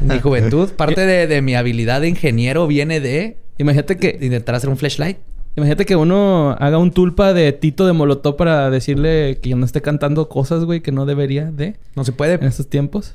en 0.01 0.07
mi 0.07 0.21
juventud. 0.21 0.71
Parte 0.77 1.05
de, 1.07 1.27
de 1.27 1.43
mi 1.43 1.55
habilidad 1.55 2.01
de 2.01 2.09
ingeniero 2.09 2.67
viene 2.67 3.01
de 3.01 3.39
Imagínate 3.59 3.97
que, 3.97 4.19
intentar 4.21 4.55
hacer 4.55 4.69
un 4.69 4.77
flashlight. 4.77 5.19
Imagínate 5.57 5.87
que 5.87 5.97
uno 5.97 6.57
haga 6.59 6.79
un 6.79 6.91
tulpa 6.93 7.33
de 7.33 7.53
Tito 7.53 7.87
de 7.87 7.93
Molotov 7.93 8.37
para 8.37 8.71
decirle 8.71 9.39
que 9.43 9.55
no 9.55 9.65
esté 9.67 9.83
cantando 9.83 10.29
cosas, 10.29 10.65
güey, 10.65 10.81
que 10.81 10.93
no 10.93 11.07
debería 11.07 11.51
de 11.51 11.77
No 11.97 12.05
se 12.05 12.13
puede. 12.13 12.35
en 12.35 12.45
estos 12.45 12.69
tiempos. 12.69 13.15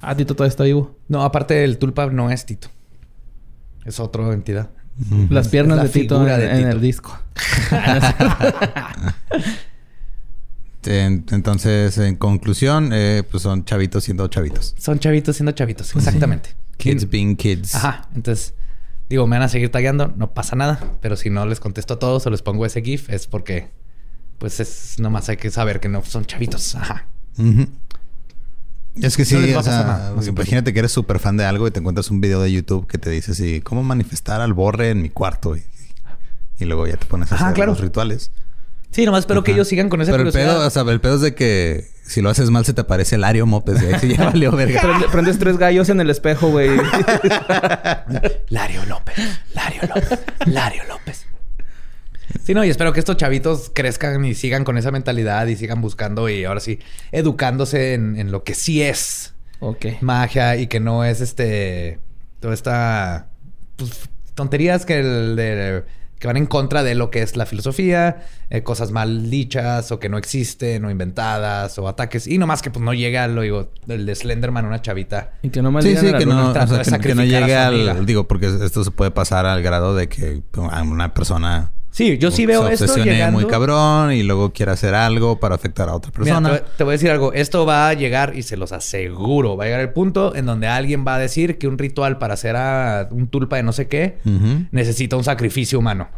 Ah, 0.00 0.14
Tito 0.16 0.34
todavía 0.34 0.50
está 0.50 0.64
vivo. 0.64 0.96
No, 1.08 1.22
aparte 1.22 1.64
el 1.64 1.78
tulpa 1.78 2.06
no 2.06 2.30
es 2.30 2.46
Tito. 2.46 2.68
Es 3.84 4.00
otra 4.00 4.32
entidad. 4.32 4.70
Las 5.30 5.48
piernas 5.48 5.76
la 5.76 5.82
de 5.84 5.88
Tito 5.90 6.26
en, 6.26 6.68
el 6.68 6.80
disco. 6.80 7.18
En- 10.84 11.24
Entonces, 11.32 11.98
en 11.98 12.14
conclusión, 12.16 12.90
eh, 12.92 13.22
pues 13.28 13.42
son 13.42 13.64
chavitos 13.64 14.04
siendo 14.04 14.28
chavitos. 14.28 14.74
Son 14.78 14.98
chavitos 15.00 15.36
siendo 15.36 15.50
chavitos, 15.52 15.94
exactamente. 15.96 16.50
Kids 16.76 17.10
being 17.10 17.34
kids. 17.34 17.74
Ajá. 17.74 18.08
Entonces, 18.14 18.54
digo, 19.08 19.26
me 19.26 19.36
van 19.36 19.44
a 19.44 19.48
seguir 19.48 19.70
tagueando, 19.70 20.12
no 20.16 20.32
pasa 20.34 20.56
nada. 20.56 20.80
Pero 21.00 21.16
si 21.16 21.30
no 21.30 21.46
les 21.46 21.60
contesto 21.60 21.94
a 21.94 21.98
todos 21.98 22.26
o 22.26 22.30
les 22.30 22.42
pongo 22.42 22.66
ese 22.66 22.82
GIF, 22.82 23.10
es 23.10 23.26
porque, 23.26 23.68
pues 24.38 24.60
es 24.60 24.98
nomás 24.98 25.28
hay 25.28 25.36
que 25.36 25.50
saber 25.50 25.80
que 25.80 25.88
no 25.88 26.02
son 26.04 26.24
chavitos. 26.24 26.74
Ajá. 26.74 27.06
Es 29.00 29.16
que 29.16 29.24
sí, 29.24 29.34
No 29.34 29.58
o 29.58 29.62
sea, 29.62 29.82
nada, 29.82 30.14
imagínate 30.26 30.72
que 30.72 30.78
eres 30.78 30.92
súper 30.92 31.18
fan 31.18 31.36
de 31.36 31.44
algo 31.44 31.66
y 31.66 31.70
te 31.70 31.80
encuentras 31.80 32.10
un 32.10 32.20
video 32.20 32.40
de 32.40 32.50
YouTube 32.50 32.86
que 32.86 32.96
te 32.96 33.10
dice 33.10 33.32
así, 33.32 33.60
¿cómo 33.60 33.82
manifestar 33.82 34.40
al 34.40 34.54
borre 34.54 34.90
en 34.90 35.02
mi 35.02 35.10
cuarto? 35.10 35.54
Y, 35.56 35.62
y 36.58 36.64
luego 36.64 36.86
ya 36.86 36.96
te 36.96 37.04
pones 37.04 37.30
a 37.30 37.34
Ajá, 37.34 37.44
hacer 37.46 37.54
claro. 37.56 37.72
los 37.72 37.80
rituales. 37.80 38.30
Sí, 38.90 39.04
nomás 39.04 39.20
espero 39.20 39.44
que 39.44 39.52
ellos 39.52 39.68
sigan 39.68 39.90
con 39.90 40.00
esa 40.00 40.12
Pero 40.12 40.22
el 40.24 40.32
pedo, 40.32 40.66
o 40.66 40.70
sea, 40.70 40.82
el 40.82 41.00
pedo 41.00 41.16
es 41.16 41.20
de 41.20 41.34
que 41.34 41.90
si 42.06 42.22
lo 42.22 42.30
haces 42.30 42.50
mal 42.50 42.64
se 42.64 42.72
te 42.72 42.80
aparece 42.82 43.18
Lario 43.18 43.46
Mopes. 43.46 43.82
Y 43.82 43.86
ahí 43.86 44.00
sí 44.00 44.16
ya 44.16 44.24
valió 44.30 44.52
verga. 44.52 44.80
Prende- 44.80 45.10
prendes 45.10 45.38
tres 45.38 45.58
gallos 45.58 45.88
en 45.88 46.00
el 46.00 46.08
espejo, 46.10 46.48
güey. 46.48 46.70
Lario 48.48 48.84
López, 48.86 49.14
Lario 49.54 49.82
López, 49.94 50.18
Lario 50.46 50.82
López. 50.88 51.26
Sí, 52.44 52.54
no, 52.54 52.64
y 52.64 52.70
espero 52.70 52.92
que 52.92 53.00
estos 53.00 53.16
chavitos 53.16 53.70
crezcan 53.74 54.24
y 54.24 54.34
sigan 54.34 54.64
con 54.64 54.78
esa 54.78 54.90
mentalidad 54.90 55.46
y 55.46 55.56
sigan 55.56 55.80
buscando 55.80 56.28
y 56.28 56.44
ahora 56.44 56.60
sí, 56.60 56.78
educándose 57.12 57.94
en, 57.94 58.18
en 58.18 58.30
lo 58.30 58.44
que 58.44 58.54
sí 58.54 58.82
es 58.82 59.34
ok. 59.60 59.86
magia 60.00 60.56
y 60.56 60.66
que 60.66 60.78
no 60.80 61.04
es 61.04 61.20
este 61.20 61.98
toda 62.40 62.54
esta 62.54 63.28
pues, 63.76 64.08
tonterías 64.34 64.84
que 64.84 64.98
el 65.00 65.36
de- 65.36 65.84
que 66.18 66.26
van 66.26 66.36
en 66.36 66.46
contra 66.46 66.82
de 66.82 66.94
lo 66.94 67.10
que 67.10 67.22
es 67.22 67.36
la 67.36 67.46
filosofía, 67.46 68.24
eh, 68.50 68.62
cosas 68.62 68.90
mal 68.90 69.28
dichas 69.30 69.92
o 69.92 69.98
que 69.98 70.08
no 70.08 70.18
existen 70.18 70.84
o 70.84 70.90
inventadas 70.90 71.78
o 71.78 71.88
ataques 71.88 72.26
y 72.26 72.38
nomás 72.38 72.62
que 72.62 72.70
pues 72.70 72.84
no 72.84 72.94
llega 72.94 73.26
lo 73.28 73.42
digo 73.42 73.70
el 73.88 74.06
de 74.06 74.14
Slenderman 74.14 74.64
una 74.64 74.80
chavita 74.80 75.32
Y 75.42 75.50
que 75.50 75.62
no 75.62 75.70
me 75.70 75.82
Sí, 75.82 75.96
sí, 75.96 76.12
que 76.12 76.26
no, 76.26 76.50
o 76.50 76.54
sea, 76.54 76.66
que, 76.66 76.68
que 76.68 76.80
no 76.80 76.84
sacrificar 76.84 77.20
a 77.20 77.24
su 77.24 77.30
llegue 77.30 77.56
amiga. 77.56 77.92
al... 77.92 78.06
Digo, 78.06 78.26
porque 78.26 78.46
esto 78.46 78.84
se 78.84 78.90
puede 78.90 79.10
pasar 79.10 79.46
al 79.46 79.62
grado 79.62 79.94
de 79.94 80.08
que 80.08 80.42
a 80.70 80.82
una 80.82 81.14
persona... 81.14 81.72
Sí, 81.96 82.18
yo 82.18 82.30
sí 82.30 82.42
se 82.42 82.46
veo 82.46 82.68
esto 82.68 82.84
obsesione 82.84 83.12
llegando. 83.12 83.40
muy 83.40 83.48
cabrón 83.48 84.12
y 84.12 84.22
luego 84.22 84.52
quiere 84.52 84.72
hacer 84.72 84.94
algo 84.94 85.40
para 85.40 85.54
afectar 85.54 85.88
a 85.88 85.94
otra 85.94 86.12
Mira, 86.18 86.34
persona. 86.40 86.58
te, 86.58 86.64
te 86.76 86.84
voy 86.84 86.90
a 86.90 86.92
decir 86.92 87.10
algo. 87.10 87.32
Esto 87.32 87.64
va 87.64 87.88
a 87.88 87.94
llegar, 87.94 88.36
y 88.36 88.42
se 88.42 88.58
los 88.58 88.72
aseguro, 88.72 89.56
va 89.56 89.64
a 89.64 89.66
llegar 89.68 89.80
el 89.80 89.90
punto 89.94 90.34
en 90.36 90.44
donde 90.44 90.66
alguien 90.66 91.06
va 91.06 91.14
a 91.14 91.18
decir 91.18 91.56
que 91.56 91.66
un 91.68 91.78
ritual 91.78 92.18
para 92.18 92.34
hacer 92.34 92.54
a 92.56 93.08
un 93.10 93.28
tulpa 93.28 93.56
de 93.56 93.62
no 93.62 93.72
sé 93.72 93.88
qué 93.88 94.18
necesita 94.72 95.16
un 95.16 95.24
sacrificio 95.24 95.78
humano. 95.78 96.08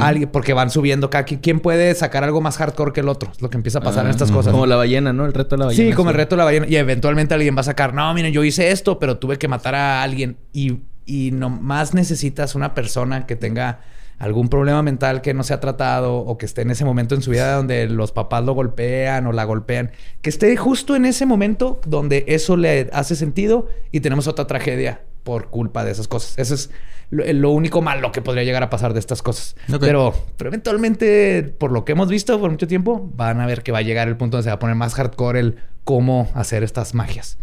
Alguien, 0.00 0.30
porque 0.30 0.54
van 0.54 0.70
subiendo 0.70 1.10
cada. 1.10 1.24
¿Quién 1.24 1.60
puede 1.60 1.94
sacar 1.94 2.24
algo 2.24 2.40
más 2.40 2.56
hardcore 2.56 2.92
que 2.92 3.00
el 3.00 3.08
otro? 3.08 3.30
Es 3.32 3.42
lo 3.42 3.50
que 3.50 3.56
empieza 3.58 3.80
a 3.80 3.82
pasar 3.82 4.04
en 4.04 4.08
Ah, 4.08 4.10
estas 4.12 4.30
cosas. 4.30 4.50
Como 4.52 4.64
la 4.66 4.76
ballena, 4.76 5.12
¿no? 5.12 5.26
El 5.26 5.34
reto 5.34 5.56
de 5.56 5.60
la 5.60 5.66
ballena. 5.66 5.90
Sí, 5.90 5.94
como 5.94 6.08
el 6.10 6.16
reto 6.16 6.36
de 6.36 6.38
la 6.38 6.44
ballena. 6.44 6.66
Y 6.68 6.76
eventualmente 6.76 7.34
alguien 7.34 7.54
va 7.54 7.60
a 7.60 7.64
sacar, 7.64 7.92
no, 7.92 8.14
miren, 8.14 8.32
yo 8.32 8.42
hice 8.44 8.70
esto, 8.70 8.98
pero 8.98 9.18
tuve 9.18 9.36
que 9.36 9.48
matar 9.48 9.74
a 9.74 10.02
alguien. 10.02 10.38
Y, 10.54 10.78
y 11.04 11.32
nomás 11.32 11.92
necesitas 11.92 12.54
una 12.54 12.72
persona 12.72 13.26
que 13.26 13.36
tenga 13.36 13.80
algún 14.18 14.48
problema 14.48 14.82
mental 14.82 15.20
que 15.20 15.34
no 15.34 15.42
se 15.42 15.52
ha 15.54 15.60
tratado 15.60 16.16
o 16.16 16.38
que 16.38 16.46
esté 16.46 16.62
en 16.62 16.70
ese 16.70 16.84
momento 16.84 17.14
en 17.14 17.22
su 17.22 17.30
vida 17.30 17.54
donde 17.54 17.88
los 17.88 18.12
papás 18.12 18.44
lo 18.44 18.54
golpean 18.54 19.26
o 19.26 19.32
la 19.32 19.44
golpean. 19.44 19.90
Que 20.20 20.30
esté 20.30 20.56
justo 20.56 20.94
en 20.94 21.04
ese 21.04 21.26
momento 21.26 21.80
donde 21.86 22.24
eso 22.28 22.56
le 22.56 22.88
hace 22.92 23.16
sentido 23.16 23.68
y 23.90 24.00
tenemos 24.00 24.28
otra 24.28 24.46
tragedia 24.46 25.02
por 25.24 25.50
culpa 25.50 25.84
de 25.84 25.90
esas 25.92 26.08
cosas. 26.08 26.38
Eso 26.38 26.54
es 26.54 26.70
lo, 27.10 27.30
lo 27.32 27.50
único 27.50 27.82
malo 27.82 28.12
que 28.12 28.22
podría 28.22 28.44
llegar 28.44 28.62
a 28.62 28.70
pasar 28.70 28.92
de 28.92 29.00
estas 29.00 29.22
cosas. 29.22 29.56
Pero, 29.80 30.14
pero 30.36 30.48
eventualmente, 30.48 31.42
por 31.42 31.70
lo 31.72 31.84
que 31.84 31.92
hemos 31.92 32.08
visto 32.08 32.38
por 32.40 32.50
mucho 32.50 32.66
tiempo, 32.66 33.10
van 33.14 33.40
a 33.40 33.46
ver 33.46 33.62
que 33.62 33.72
va 33.72 33.78
a 33.78 33.82
llegar 33.82 34.08
el 34.08 34.16
punto 34.16 34.36
donde 34.36 34.44
se 34.44 34.50
va 34.50 34.54
a 34.54 34.58
poner 34.58 34.76
más 34.76 34.94
hardcore 34.94 35.40
el 35.40 35.56
cómo 35.84 36.30
hacer 36.34 36.62
estas 36.62 36.94
magias. 36.94 37.38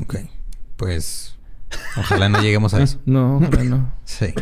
Ok. 0.00 0.16
Pues... 0.76 1.36
Ojalá 1.96 2.28
no 2.28 2.40
lleguemos 2.40 2.74
a 2.74 2.82
eso. 2.82 2.98
No, 3.06 3.36
ojalá 3.36 3.64
no. 3.64 3.92
Sí. 4.04 4.34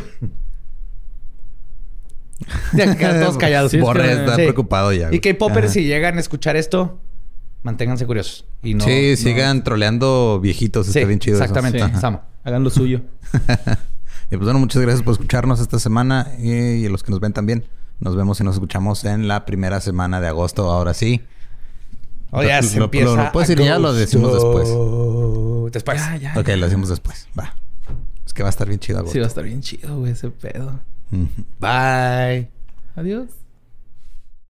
Todos 3.21 3.37
callados. 3.39 3.71
Sí, 3.71 3.77
es 3.79 3.83
Borre 3.83 4.03
que- 4.03 4.13
está 4.13 4.37
Sí. 4.37 4.43
preocupado 4.43 4.93
ya. 4.93 5.07
Y 5.07 5.09
güey. 5.09 5.21
Ajá. 5.67 5.73
si 5.75 5.85
llegan 5.85 6.17
a 6.17 6.21
escuchar 6.21 6.57
esto, 6.57 6.99
manténganse 7.63 8.07
curiosos. 8.07 8.47
Y 8.63 8.75
no, 8.75 8.85
sí, 8.85 9.11
no- 9.11 9.17
sigan 9.17 9.65
troleando 9.65 10.41
viejitos. 10.43 10.87
Sí, 10.87 10.99
está 10.99 11.07
bien 11.09 11.19
chido 11.21 11.37
eso. 11.37 11.45
exactamente. 11.45 11.83
Ajá. 11.83 12.01
Samo. 12.01 12.23
Hagan 12.45 12.65
lo 12.65 12.71
suyo. 12.71 13.03
Y 14.33 14.37
pues 14.37 14.45
bueno, 14.45 14.61
muchas 14.61 14.81
gracias 14.81 15.03
por 15.03 15.11
escucharnos 15.15 15.59
esta 15.59 15.81
semana 15.81 16.29
y, 16.39 16.53
y 16.53 16.87
a 16.87 16.89
los 16.89 17.03
que 17.03 17.11
nos 17.11 17.19
ven 17.19 17.33
también. 17.33 17.65
Nos 17.99 18.15
vemos 18.15 18.39
y 18.41 18.45
nos 18.45 18.55
escuchamos 18.55 19.05
en 19.05 19.27
la 19.27 19.45
primera 19.45 19.81
semana 19.81 20.21
de 20.21 20.29
agosto, 20.29 20.71
ahora 20.71 20.95
sí. 20.95 21.21
Oh, 22.31 22.41
ya 22.45 22.61
Lo- 22.63 22.69
se 22.69 22.79
lo- 22.79 22.85
empieza. 22.85 23.07
lo- 23.07 23.17
lo 23.25 23.33
puedes 23.33 23.49
decir 23.49 23.65
ya, 23.67 23.81
lo 23.81 23.93
decimos 23.93 24.33
después. 24.33 24.69
Después. 25.73 25.99
Ya, 25.99 26.17
ya. 26.17 26.35
Ok, 26.39 26.47
lo 26.57 26.67
decimos 26.67 26.89
después. 26.91 27.27
Va. 27.37 27.57
Es 28.25 28.33
que 28.33 28.45
va 28.45 28.49
a 28.49 28.51
estar 28.51 28.69
bien 28.69 28.79
chido 28.79 28.99
agosto. 28.99 29.15
Sí, 29.15 29.19
va 29.19 29.25
a 29.25 29.29
estar 29.29 29.43
bien 29.43 29.63
chido, 29.63 29.99
güey, 29.99 30.13
ese 30.13 30.31
pedo. 30.31 30.79
Bye. 31.59 32.49
Adiós. 32.97 33.40